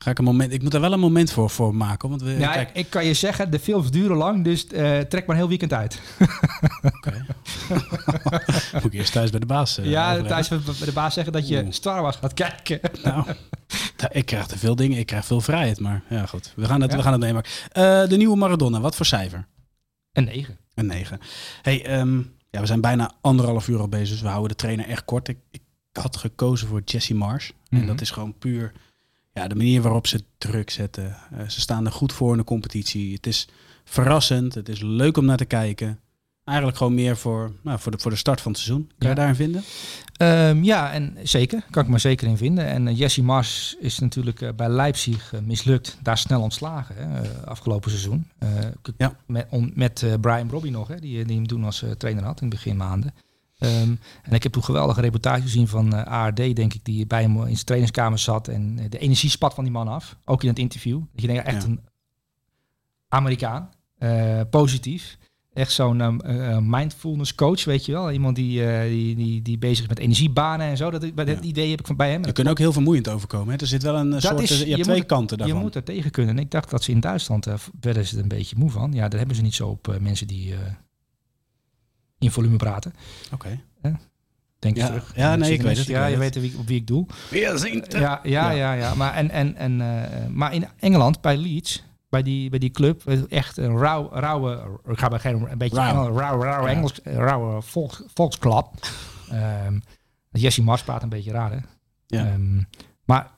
Ga 0.02 0.10
ik 0.10 0.18
een 0.18 0.24
moment... 0.24 0.52
Ik 0.52 0.62
moet 0.62 0.74
er 0.74 0.80
wel 0.80 0.92
een 0.92 1.00
moment 1.00 1.32
voor, 1.32 1.50
voor 1.50 1.74
maken. 1.74 2.08
Want 2.08 2.22
we, 2.22 2.30
Ja, 2.30 2.52
kijk, 2.52 2.70
ik, 2.72 2.90
kan 2.90 3.04
je 3.04 3.14
zeggen, 3.14 3.50
de 3.50 3.58
films 3.58 3.90
duren 3.90 4.16
lang, 4.16 4.44
dus 4.44 4.66
eh, 4.66 4.98
trek 4.98 5.26
maar 5.26 5.36
een 5.36 5.40
heel 5.42 5.48
weekend 5.48 5.72
uit. 5.72 6.00
Oké. 6.82 7.26
Moet 8.72 8.84
ik 8.84 8.92
eerst 8.92 9.12
thuis 9.12 9.30
bij 9.30 9.40
de 9.40 9.46
baas 9.46 9.78
eh, 9.78 9.84
ja, 9.84 10.12
overleggen? 10.12 10.48
thuis 10.48 10.76
bij 10.78 10.86
de 10.86 10.92
baas 10.92 11.14
zeggen 11.14 11.32
dat 11.32 11.48
je 11.48 11.62
Oeh. 11.62 11.72
Star 11.72 12.02
Wars 12.02 12.16
gaat 12.16 12.34
kijken. 12.34 12.80
Nou, 13.04 13.24
ik 14.10 14.26
krijg 14.26 14.46
te 14.46 14.58
veel 14.58 14.76
dingen. 14.76 14.98
Ik 14.98 15.06
krijg 15.06 15.24
veel 15.24 15.40
vrijheid. 15.40 15.80
Maar 15.80 16.02
ja, 16.08 16.26
goed. 16.26 16.52
We 16.56 16.64
gaan 16.64 16.80
het, 16.80 16.90
Ja. 16.90 16.96
we 16.96 17.02
gaan 17.02 17.12
het 17.12 17.20
meemaken. 17.20 17.50
Eh, 17.72 18.08
de 18.08 18.16
nieuwe 18.16 18.36
Maradona. 18.36 18.80
Wat 18.80 18.96
voor 18.96 19.06
cijfer? 19.06 19.46
Een 20.12 20.24
negen. 20.24 20.58
Een 20.74 20.86
9. 20.86 21.18
Hey, 21.62 21.84
ehm, 21.86 22.16
ja, 22.50 22.60
we 22.60 22.66
zijn 22.66 22.80
bijna 22.80 23.12
anderhalf 23.20 23.68
uur 23.68 23.78
al 23.80 23.88
bezig. 23.88 24.08
Dus 24.08 24.20
we 24.20 24.28
houden 24.28 24.48
de 24.48 24.54
trainer 24.56 24.86
echt 24.88 25.04
kort. 25.04 25.28
Ik, 25.28 25.38
ik 25.50 25.62
had 25.92 26.16
gekozen 26.16 26.68
voor 26.68 26.80
Jesse 26.84 27.14
Marsh. 27.14 27.50
En 27.68 27.78
Mhm. 27.78 27.86
dat 27.86 28.00
is 28.00 28.10
gewoon 28.10 28.38
puur 28.38 28.72
ja, 29.32 29.48
de 29.48 29.54
manier 29.54 29.82
waarop 29.82 30.06
ze 30.06 30.24
druk 30.38 30.70
zetten. 30.70 31.16
Eh, 31.32 31.48
ze 31.48 31.60
staan 31.60 31.86
er 31.86 31.92
goed 31.92 32.12
voor 32.12 32.32
in 32.32 32.38
de 32.38 32.44
competitie. 32.44 33.14
Het 33.14 33.26
is 33.26 33.48
verrassend. 33.84 34.54
Het 34.54 34.68
is 34.68 34.80
leuk 34.80 35.16
om 35.16 35.24
naar 35.24 35.36
te 35.36 35.44
kijken. 35.44 36.00
Eigenlijk 36.44 36.78
gewoon 36.78 36.94
meer 36.94 37.16
voor, 37.16 37.52
nou, 37.62 37.78
voor, 37.78 37.92
de, 37.92 37.98
voor 37.98 38.10
de 38.10 38.16
start 38.16 38.40
van 38.40 38.52
het 38.52 38.60
seizoen. 38.60 38.90
Kan 38.98 39.08
je 39.08 39.14
daarin 39.14 39.34
vinden? 39.34 39.62
Ehm, 40.16 40.62
ja, 40.62 40.92
en 40.92 41.16
zeker. 41.22 41.64
Kan 41.70 41.82
ik 41.84 41.88
me 41.90 41.98
zeker 41.98 42.28
in 42.28 42.36
vinden. 42.36 42.66
En 42.66 42.88
eh, 42.88 42.98
Jesse 42.98 43.22
Mars 43.22 43.76
is 43.80 43.98
natuurlijk 43.98 44.40
eh, 44.40 44.52
bij 44.56 44.68
Leipzig 44.68 45.32
mislukt. 45.44 45.98
Daar 46.02 46.18
snel 46.18 46.40
ontslagen, 46.42 47.10
hè, 47.10 47.44
afgelopen 47.44 47.90
seizoen. 47.90 48.26
Ja. 48.96 49.16
Met, 49.26 49.46
on- 49.50 49.72
met 49.74 50.04
Brian 50.20 50.46
Brobby 50.46 50.68
nog, 50.70 50.88
hè, 50.88 50.96
die, 50.96 51.24
die 51.24 51.36
hem 51.36 51.46
toen 51.46 51.64
als 51.64 51.84
trainer 51.98 52.24
had 52.24 52.40
in 52.40 52.48
de 52.48 52.56
beginmaanden. 52.56 53.14
Ehm, 53.60 53.94
en 54.22 54.32
ik 54.32 54.42
heb 54.42 54.52
toen 54.52 54.64
geweldige 54.64 55.00
reportage 55.00 55.42
gezien 55.42 55.68
van 55.68 55.94
eh, 55.94 56.02
ARD, 56.04 56.36
denk 56.36 56.74
ik, 56.74 56.84
die 56.84 57.06
bij 57.06 57.22
hem 57.22 57.36
in 57.40 57.52
zijn 57.54 57.64
trainingskamer 57.64 58.18
zat. 58.18 58.48
En 58.48 58.78
eh, 58.78 58.84
de 58.88 58.98
energie 58.98 59.30
spat 59.30 59.54
van 59.54 59.64
die 59.64 59.72
man 59.72 59.88
af. 59.88 60.16
Ook 60.24 60.42
in 60.42 60.48
het 60.48 60.58
interview. 60.58 61.00
Dat 61.12 61.20
je 61.20 61.26
denkt, 61.26 61.46
echt 61.46 61.62
Ja. 61.62 61.68
een 61.68 61.80
Amerikaan. 63.08 63.70
eh, 63.98 64.40
positief. 64.50 65.18
Echt 65.52 65.72
zo'n 65.72 66.00
ehm, 66.00 66.20
eh, 66.20 66.58
mindfulness 66.62 67.34
coach, 67.34 67.64
weet 67.64 67.86
je 67.86 67.92
wel. 67.92 68.10
Iemand 68.12 68.36
die, 68.36 68.62
die, 68.88 69.16
die, 69.16 69.42
die 69.42 69.58
bezig 69.58 69.82
is 69.82 69.88
met 69.88 69.98
energiebanen 69.98 70.66
en 70.66 70.76
zo. 70.76 70.90
Dat, 70.90 71.14
bij 71.14 71.24
dat 71.24 71.36
Ja. 71.36 71.42
idee 71.48 71.70
heb 71.70 71.80
ik 71.80 71.86
van 71.86 71.96
bij 71.96 72.10
hem. 72.10 72.24
Je 72.24 72.32
kunt 72.32 72.48
ook 72.48 72.58
heel 72.58 72.72
vermoeiend 72.72 73.08
overkomen. 73.08 73.54
Hè? 73.54 73.60
Er 73.60 73.66
zit 73.66 73.82
wel 73.82 73.96
een 73.96 74.10
Dat 74.10 74.22
soort... 74.22 74.40
is- 74.40 74.58
je 74.58 74.64
hebt 74.64 74.76
je 74.76 74.82
twee 74.82 75.02
kanten 75.04 75.36
je 75.36 75.42
daarvan. 75.42 75.62
moet 75.62 75.74
er 75.74 75.82
tegen 75.84 76.10
kunnen. 76.10 76.36
En 76.36 76.42
ik 76.42 76.50
dacht 76.50 76.70
dat 76.70 76.82
ze 76.82 76.90
in 76.90 77.00
Duitsland, 77.00 77.46
werden 77.80 78.06
ze 78.06 78.16
er 78.16 78.22
een 78.22 78.28
beetje 78.28 78.56
moe 78.58 78.70
van. 78.70 78.92
Ja, 78.92 79.08
daar 79.08 79.18
hebben 79.18 79.36
ze 79.36 79.42
niet 79.42 79.54
zo 79.54 79.68
op 79.68 79.96
mensen 80.00 80.26
die 80.26 80.54
in 82.20 82.30
volume 82.30 82.56
praten. 82.56 82.94
Oké. 83.32 83.60
Denk 84.58 84.74
je 84.76 84.80
Ja, 84.80 84.86
terug. 84.86 85.12
ja, 85.16 85.36
nee, 85.36 85.52
ik 85.52 85.62
weet 85.62 85.78
het, 85.78 85.86
Ja, 85.86 86.06
je 86.06 86.16
weet 86.18 86.34
wie, 86.34 86.58
op 86.58 86.66
wie 86.66 86.80
ik 86.80 86.86
zien. 87.58 87.84
Ja, 87.88 87.98
ja, 87.98 88.20
Ja. 88.22 88.50
ja, 88.50 88.72
ja. 88.72 88.94
Maar, 88.94 89.14
en, 89.14 89.30
en, 89.30 89.56
en, 89.56 89.80
eh, 89.80 90.26
maar 90.28 90.54
in 90.54 90.66
Engeland, 90.78 91.20
bij 91.20 91.36
Leeds, 91.36 91.82
bij 92.08 92.22
die, 92.22 92.50
bij 92.50 92.58
die 92.58 92.70
club, 92.70 93.06
echt 93.28 93.56
een 93.56 93.78
rauw, 93.78 94.08
rauwe, 94.12 94.78
ik 94.88 94.98
ga 94.98 95.08
bij 95.08 95.18
geen 95.18 95.50
een 95.50 95.58
beetje 95.58 95.76
Rauw. 95.76 95.90
Engel- 96.06 96.18
rauw, 96.18 96.42
rauw 96.42 96.62
Ja. 96.66 96.68
Engels, 96.72 97.02
eh, 97.02 97.14
rauwe 97.14 97.62
volks, 97.62 98.02
volksklap. 98.14 98.74
Ehm, 99.30 99.78
Jesse 100.30 100.62
Mars 100.62 100.82
praat 100.82 101.02
een 101.02 101.08
beetje 101.08 101.30
raar, 101.32 101.50
hè? 101.52 101.58
Ja. 102.06 102.26
Ehm, 102.26 102.62
maar 103.04 103.30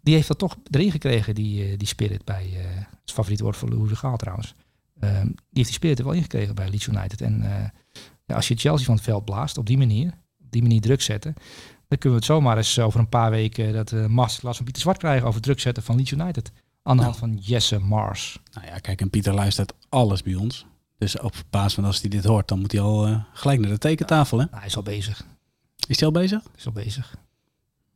die 0.00 0.14
heeft 0.14 0.28
dat 0.28 0.38
toch 0.38 0.56
erin 0.70 0.90
gekregen, 0.90 1.34
die, 1.34 1.64
eh, 1.64 1.76
die 1.78 1.88
spirit 1.88 2.24
bij, 2.24 2.50
eh 2.56 2.64
het 3.02 3.12
favoriete 3.12 3.42
woord 3.42 3.56
voor 3.56 3.68
Louis 3.68 3.88
de 3.90 3.96
Gaal 3.96 4.16
trouwens. 4.16 4.54
Ehm, 5.00 5.26
die 5.26 5.34
heeft 5.52 5.66
die 5.66 5.72
spirit 5.72 5.98
er 5.98 6.04
wel 6.04 6.14
ingekregen 6.14 6.54
bij 6.54 6.70
Leeds 6.70 6.86
United. 6.86 7.20
En 7.20 7.42
eh, 7.42 7.64
ja, 8.26 8.34
als 8.34 8.48
je 8.48 8.56
Chelsea 8.56 8.86
van 8.86 8.94
het 8.94 9.04
veld 9.04 9.24
blaast 9.24 9.58
op 9.58 9.66
die 9.66 9.78
manier, 9.78 10.12
op 10.40 10.50
die 10.50 10.62
manier 10.62 10.80
druk 10.80 11.02
zetten, 11.02 11.34
dan 11.88 11.98
kunnen 11.98 12.18
we 12.18 12.24
het 12.24 12.34
zomaar 12.34 12.56
eens 12.56 12.78
over 12.78 13.00
een 13.00 13.08
paar 13.08 13.30
weken 13.30 13.72
dat 13.72 13.92
uh, 13.92 14.06
masterclass 14.06 14.56
van 14.56 14.64
Pieter 14.64 14.82
Zwart 14.82 14.98
krijgen 14.98 15.26
over 15.26 15.40
druk 15.40 15.60
zetten 15.60 15.82
van 15.82 15.96
Leeds 15.96 16.10
United. 16.10 16.52
Aan 16.82 16.96
de 16.96 17.02
hand 17.02 17.16
van 17.16 17.34
Jesse 17.34 17.78
Mars. 17.78 18.38
Nou 18.52 18.66
ja, 18.66 18.78
kijk, 18.78 19.00
en 19.00 19.10
Pieter 19.10 19.34
luistert 19.34 19.72
alles 19.88 20.22
bij 20.22 20.34
ons. 20.34 20.66
Dus 20.98 21.18
op 21.18 21.34
basis 21.50 21.74
van 21.74 21.84
als 21.84 22.00
hij 22.00 22.10
dit 22.10 22.24
hoort, 22.24 22.48
dan 22.48 22.60
moet 22.60 22.72
hij 22.72 22.80
al 22.80 23.06
eh, 23.06 23.22
gelijk 23.32 23.60
naar 23.60 23.70
de 23.70 23.78
tekentafel. 23.78 24.38
Hè? 24.38 24.44
Nou, 24.44 24.56
hij 24.56 24.66
is 24.66 24.76
al 24.76 24.82
bezig. 24.82 25.26
Is 25.86 25.98
hij 25.98 26.08
al 26.08 26.14
bezig? 26.14 26.42
Hij 26.42 26.52
is 26.56 26.66
al 26.66 26.72
bezig. 26.72 27.16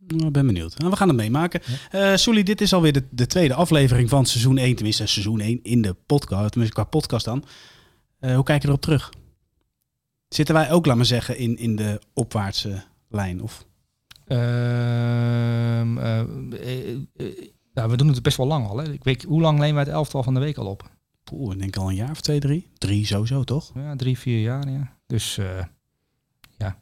Nou, 0.07 0.27
Ik 0.27 0.33
ben 0.33 0.47
benieuwd. 0.47 0.79
Nou, 0.79 0.91
we 0.91 0.97
gaan 0.97 1.09
het 1.09 1.17
meemaken. 1.17 1.61
Eh 1.91 2.17
Sully, 2.17 2.43
dit 2.43 2.61
is 2.61 2.73
alweer 2.73 2.93
de, 2.93 3.05
de 3.11 3.27
tweede 3.27 3.55
aflevering 3.55 4.09
van 4.09 4.27
seizoen 4.27 4.59
1. 4.59 4.75
Tenminste, 4.75 5.07
seizoen 5.07 5.41
1 5.41 5.61
in 5.63 5.83
de 5.83 5.97
podcast. 6.07 6.51
Tenminste, 6.51 6.81
qua 6.81 6.85
podcast 6.85 7.25
dan. 7.25 7.45
Eh, 8.19 8.35
hoe 8.35 8.45
kijk 8.45 8.63
je 8.63 8.69
erop 8.69 8.81
terug? 8.81 9.13
Zitten 10.29 10.55
wij 10.55 10.71
ook, 10.71 10.87
laat 10.87 10.97
maar 10.97 11.05
zeggen, 11.05 11.37
in, 11.37 11.57
in 11.59 11.77
de 11.77 12.01
opwaartse 12.13 12.83
lijn? 13.09 13.43
Of? 13.43 13.67
Eh, 14.25 15.81
eh, 15.81 16.21
eh, 16.21 16.99
nou, 17.75 17.91
we 17.91 17.97
doen 17.97 18.09
het 18.09 18.23
best 18.23 18.37
wel 18.37 18.47
lang 18.47 18.67
al. 18.67 18.77
Hè. 18.77 18.93
Ik 18.93 19.05
weet, 19.05 19.23
hoe 19.23 19.41
lang 19.41 19.59
nemen 19.59 19.75
wij 19.75 19.85
het 19.85 19.93
elftal 19.93 20.23
van 20.23 20.35
de 20.35 20.41
week 20.41 20.57
al 20.57 20.67
op? 20.67 20.91
Poeh, 21.25 21.53
ik 21.53 21.59
denk 21.59 21.77
al 21.77 21.89
een 21.89 21.95
jaar 21.95 22.11
of 22.11 22.21
twee, 22.21 22.41
drie. 22.41 22.69
Drie 22.79 23.07
sowieso, 23.07 23.45
toch? 23.45 23.71
Ja, 23.75 23.97
drie, 23.97 24.19
vier 24.19 24.41
jaar. 24.41 24.69
Ja. 24.71 24.97
Dus 25.07 25.39
eh, 25.39 25.65
ja, 26.59 26.79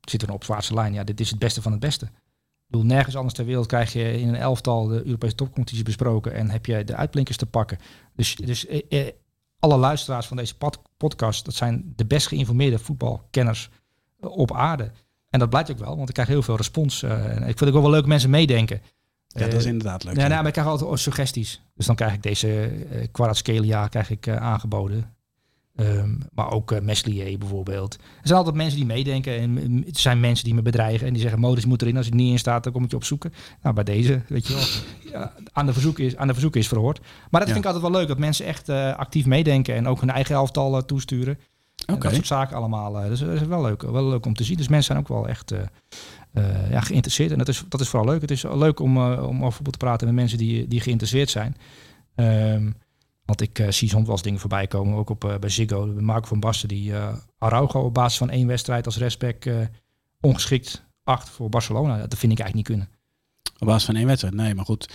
zit 0.00 0.22
er 0.22 0.28
een 0.28 0.34
opwaartse 0.34 0.74
lijn. 0.74 0.92
Ja, 0.92 1.04
dit 1.04 1.20
is 1.20 1.30
het 1.30 1.38
beste 1.38 1.62
van 1.62 1.72
het 1.72 1.80
beste. 1.80 2.08
Bedoel, 2.74 2.92
nergens 2.92 3.16
anders 3.16 3.34
ter 3.34 3.44
wereld 3.44 3.66
krijg 3.66 3.92
je 3.92 4.20
in 4.20 4.28
een 4.28 4.36
elftal 4.36 4.86
de 4.86 5.04
Europese 5.04 5.34
topcompetitie 5.34 5.84
besproken 5.84 6.34
en 6.34 6.50
heb 6.50 6.66
je 6.66 6.84
de 6.84 6.96
uitblinkers 6.96 7.36
te 7.36 7.46
pakken. 7.46 7.78
Dus, 8.14 8.36
dus 8.36 8.66
eh, 8.66 8.80
eh, 8.88 9.12
alle 9.58 9.76
luisteraars 9.76 10.26
van 10.26 10.36
deze 10.36 10.56
pod- 10.56 10.82
podcast, 10.96 11.44
dat 11.44 11.54
zijn 11.54 11.92
de 11.96 12.06
best 12.06 12.26
geïnformeerde 12.26 12.78
voetbalkenners 12.78 13.70
eh, 14.20 14.30
op 14.30 14.52
aarde. 14.52 14.90
En 15.30 15.38
dat 15.38 15.50
blijkt 15.50 15.70
ook 15.70 15.78
wel, 15.78 15.96
want 15.96 16.08
ik 16.08 16.14
krijg 16.14 16.28
heel 16.28 16.42
veel 16.42 16.56
respons. 16.56 17.02
eh, 17.02 17.24
en 17.24 17.36
ik 17.36 17.44
vind 17.44 17.60
het 17.60 17.74
ook 17.74 17.82
wel 17.82 17.90
leuk 17.90 18.06
mensen 18.06 18.30
meedenken. 18.30 18.82
Ja, 19.26 19.44
dat 19.44 19.52
is 19.52 19.64
inderdaad 19.64 20.04
leuk. 20.04 20.14
Nee, 20.14 20.22
ja. 20.22 20.28
nou, 20.28 20.38
maar 20.38 20.46
ik 20.48 20.52
krijg 20.62 20.68
altijd 20.68 21.00
suggesties. 21.00 21.62
Dus 21.74 21.86
dan 21.86 21.96
krijg 21.96 22.12
ik 22.12 22.22
deze 22.22 22.70
uh, 22.92 23.06
Kvaratskhelia 23.12 23.88
krijg 23.88 24.10
ik 24.10 24.28
aangeboden. 24.28 25.13
Ehm, 25.76 26.14
maar 26.32 26.50
ook 26.50 26.72
uh, 26.72 26.80
Meslier 26.80 27.38
bijvoorbeeld. 27.38 27.94
Er 27.94 28.00
zijn 28.22 28.38
altijd 28.38 28.56
mensen 28.56 28.76
die 28.76 28.86
meedenken. 28.86 29.38
En 29.38 29.50
mm, 29.50 29.82
het 29.86 29.98
zijn 29.98 30.20
mensen 30.20 30.44
die 30.44 30.54
me 30.54 30.62
bedreigen. 30.62 31.06
En 31.06 31.12
die 31.12 31.22
zeggen, 31.22 31.40
modus 31.40 31.64
moet 31.64 31.82
erin. 31.82 31.96
Als 31.96 32.06
het 32.06 32.14
niet 32.14 32.30
in 32.30 32.38
staat, 32.38 32.64
dan 32.64 32.72
kom 32.72 32.84
ik 32.84 32.90
je 32.90 32.96
opzoeken. 32.96 33.32
Nou, 33.62 33.74
bij 33.74 33.84
deze, 33.84 34.22
weet 34.28 34.46
je 34.46 34.54
wel. 34.54 34.64
ja, 35.12 35.32
aan, 35.52 35.66
de 35.66 35.72
verzoek 35.72 35.98
is, 35.98 36.16
aan 36.16 36.26
de 36.26 36.32
verzoek 36.32 36.56
is 36.56 36.68
verhoord. 36.68 36.98
Maar 37.00 37.40
dat 37.40 37.48
Ja. 37.48 37.54
vind 37.54 37.64
ik 37.64 37.64
altijd 37.72 37.82
wel 37.92 38.00
leuk. 38.00 38.08
Dat 38.08 38.18
mensen 38.18 38.46
echt 38.46 38.68
uh, 38.68 38.96
actief 38.96 39.26
meedenken. 39.26 39.74
En 39.74 39.88
ook 39.88 40.00
hun 40.00 40.10
eigen 40.10 40.34
elftal 40.34 40.76
uh, 40.76 40.82
toesturen. 40.82 41.38
En 41.86 41.94
Oké. 41.94 42.02
dat 42.02 42.14
soort 42.14 42.26
zaken 42.26 42.56
allemaal. 42.56 43.02
Uh, 43.02 43.08
dus 43.08 43.20
dat 43.20 43.28
is 43.28 43.46
wel 43.46 43.62
leuk, 43.62 43.82
wel 43.82 44.08
leuk 44.08 44.26
om 44.26 44.34
te 44.34 44.44
zien. 44.44 44.56
Dus 44.56 44.68
mensen 44.68 44.86
zijn 44.94 44.98
ook 44.98 45.08
wel 45.08 45.28
echt 45.28 45.54
ja, 46.70 46.80
geïnteresseerd. 46.80 47.30
En 47.32 47.38
dat 47.38 47.48
is, 47.48 47.64
dat 47.68 47.80
is 47.80 47.88
vooral 47.88 48.08
leuk. 48.08 48.20
Het 48.20 48.30
is 48.30 48.42
leuk 48.42 48.80
om, 48.80 48.98
om 49.12 49.38
over 49.40 49.52
voetbal 49.52 49.72
te 49.72 49.78
praten 49.78 50.06
met 50.06 50.16
mensen 50.16 50.38
die, 50.38 50.68
die 50.68 50.80
geïnteresseerd 50.80 51.30
zijn. 51.30 51.56
Um, 52.16 52.74
want 53.24 53.40
ik 53.40 53.58
uh, 53.58 53.70
zie 53.70 53.88
soms 53.88 54.04
wel 54.04 54.12
eens 54.12 54.22
dingen 54.22 54.40
voorbij 54.40 54.66
komen. 54.66 54.98
Ook 54.98 55.10
op, 55.10 55.24
uh, 55.24 55.36
bij 55.38 55.48
Ziggo. 55.48 55.86
Marco 55.86 56.26
van 56.26 56.40
Basten 56.40 56.68
die 56.68 56.90
uh, 56.90 57.16
Araujo 57.38 57.80
op 57.80 57.94
basis 57.94 58.18
van 58.18 58.30
één 58.30 58.46
wedstrijd 58.46 58.86
als 58.86 58.96
respect 58.96 59.48
ongeschikt 60.20 60.84
acht 61.04 61.28
voor 61.28 61.48
Barcelona. 61.48 62.06
Dat 62.06 62.18
vind 62.18 62.32
ik 62.32 62.38
eigenlijk 62.38 62.54
niet 62.54 62.66
kunnen. 62.66 62.88
Op 63.58 63.66
basis 63.66 63.84
van 63.84 63.96
één 63.96 64.06
wedstrijd? 64.06 64.34
Nee, 64.34 64.54
maar 64.54 64.64
goed. 64.64 64.88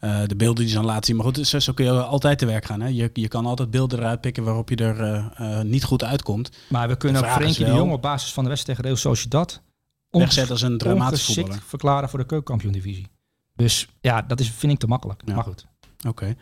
De 0.00 0.36
beelden 0.36 0.60
die 0.60 0.68
ze 0.68 0.74
dan 0.74 0.84
laten 0.84 1.04
zien. 1.04 1.16
Maar 1.16 1.24
goed, 1.24 1.46
zo, 1.46 1.72
kun 1.72 1.84
je 1.84 2.02
altijd 2.02 2.38
te 2.38 2.46
werk 2.46 2.64
gaan. 2.64 2.80
Hè? 2.80 2.88
Je, 2.88 3.10
je 3.12 3.28
kan 3.28 3.46
altijd 3.46 3.70
beelden 3.70 3.98
eruit 3.98 4.20
pikken 4.20 4.44
waarop 4.44 4.68
je 4.68 4.76
er 4.76 5.64
niet 5.64 5.84
goed 5.84 6.04
uitkomt. 6.04 6.50
Maar 6.68 6.88
we 6.88 6.96
kunnen 6.96 7.24
ook 7.24 7.30
Frenkie 7.30 7.64
de 7.64 7.72
Jong 7.72 7.92
op 7.92 8.02
basis 8.02 8.32
van 8.32 8.42
de 8.42 8.48
wedstrijd 8.48 8.78
tegen 8.78 8.94
Real 8.94 9.14
Sociedad 9.14 9.62
wegzetten 10.10 10.52
als 10.52 10.62
een 10.62 10.78
dramatisch 10.78 11.24
voetballer. 11.24 11.62
verklaren 11.66 12.08
voor 12.08 12.18
de 12.18 12.26
keukenkampioen-divisie. 12.26 13.06
Dus 13.54 13.88
ja, 14.00 14.22
dat 14.22 14.40
is, 14.40 14.50
vind 14.50 14.72
ik 14.72 14.78
te 14.78 14.86
makkelijk. 14.86 15.22
Ja. 15.24 15.34
Maar 15.34 15.44
goed. 15.44 15.66
Oké. 16.08 16.36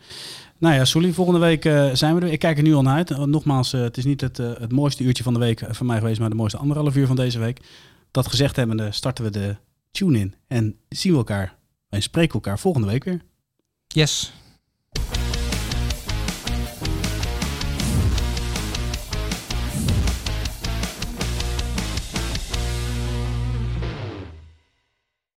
Nou 0.57 0.75
ja, 0.75 0.85
Soelie, 0.85 1.13
volgende 1.13 1.39
week 1.39 1.65
uh, 1.65 1.89
zijn 1.93 2.15
we 2.15 2.21
er. 2.21 2.31
Ik 2.31 2.39
kijk 2.39 2.57
er 2.57 2.63
nu 2.63 2.73
al 2.73 2.81
naar 2.81 2.95
uit. 2.95 3.11
Uh, 3.11 3.23
nogmaals, 3.23 3.73
uh, 3.73 3.81
het 3.81 3.97
is 3.97 4.05
niet 4.05 4.21
het, 4.21 4.37
het 4.37 4.71
mooiste 4.71 5.03
uurtje 5.03 5.23
van 5.23 5.33
de 5.33 5.39
week 5.39 5.63
van 5.69 5.85
mij 5.85 5.97
geweest, 5.97 6.19
maar 6.19 6.29
de 6.29 6.35
mooiste 6.35 6.57
anderhalf 6.57 6.95
uur 6.95 7.07
van 7.07 7.15
deze 7.15 7.39
week. 7.39 7.61
Dat 8.11 8.27
gezegd 8.27 8.55
hebbende, 8.55 8.91
starten 8.91 9.23
we 9.23 9.29
de 9.29 9.55
tune 9.91 10.19
in 10.19 10.35
en 10.47 10.75
zien 10.89 11.11
we 11.11 11.17
elkaar 11.17 11.55
en 11.89 12.01
spreken 12.01 12.33
elkaar 12.33 12.59
volgende 12.59 12.87
week 12.87 13.03
weer. 13.03 13.21
Yes. 13.87 14.33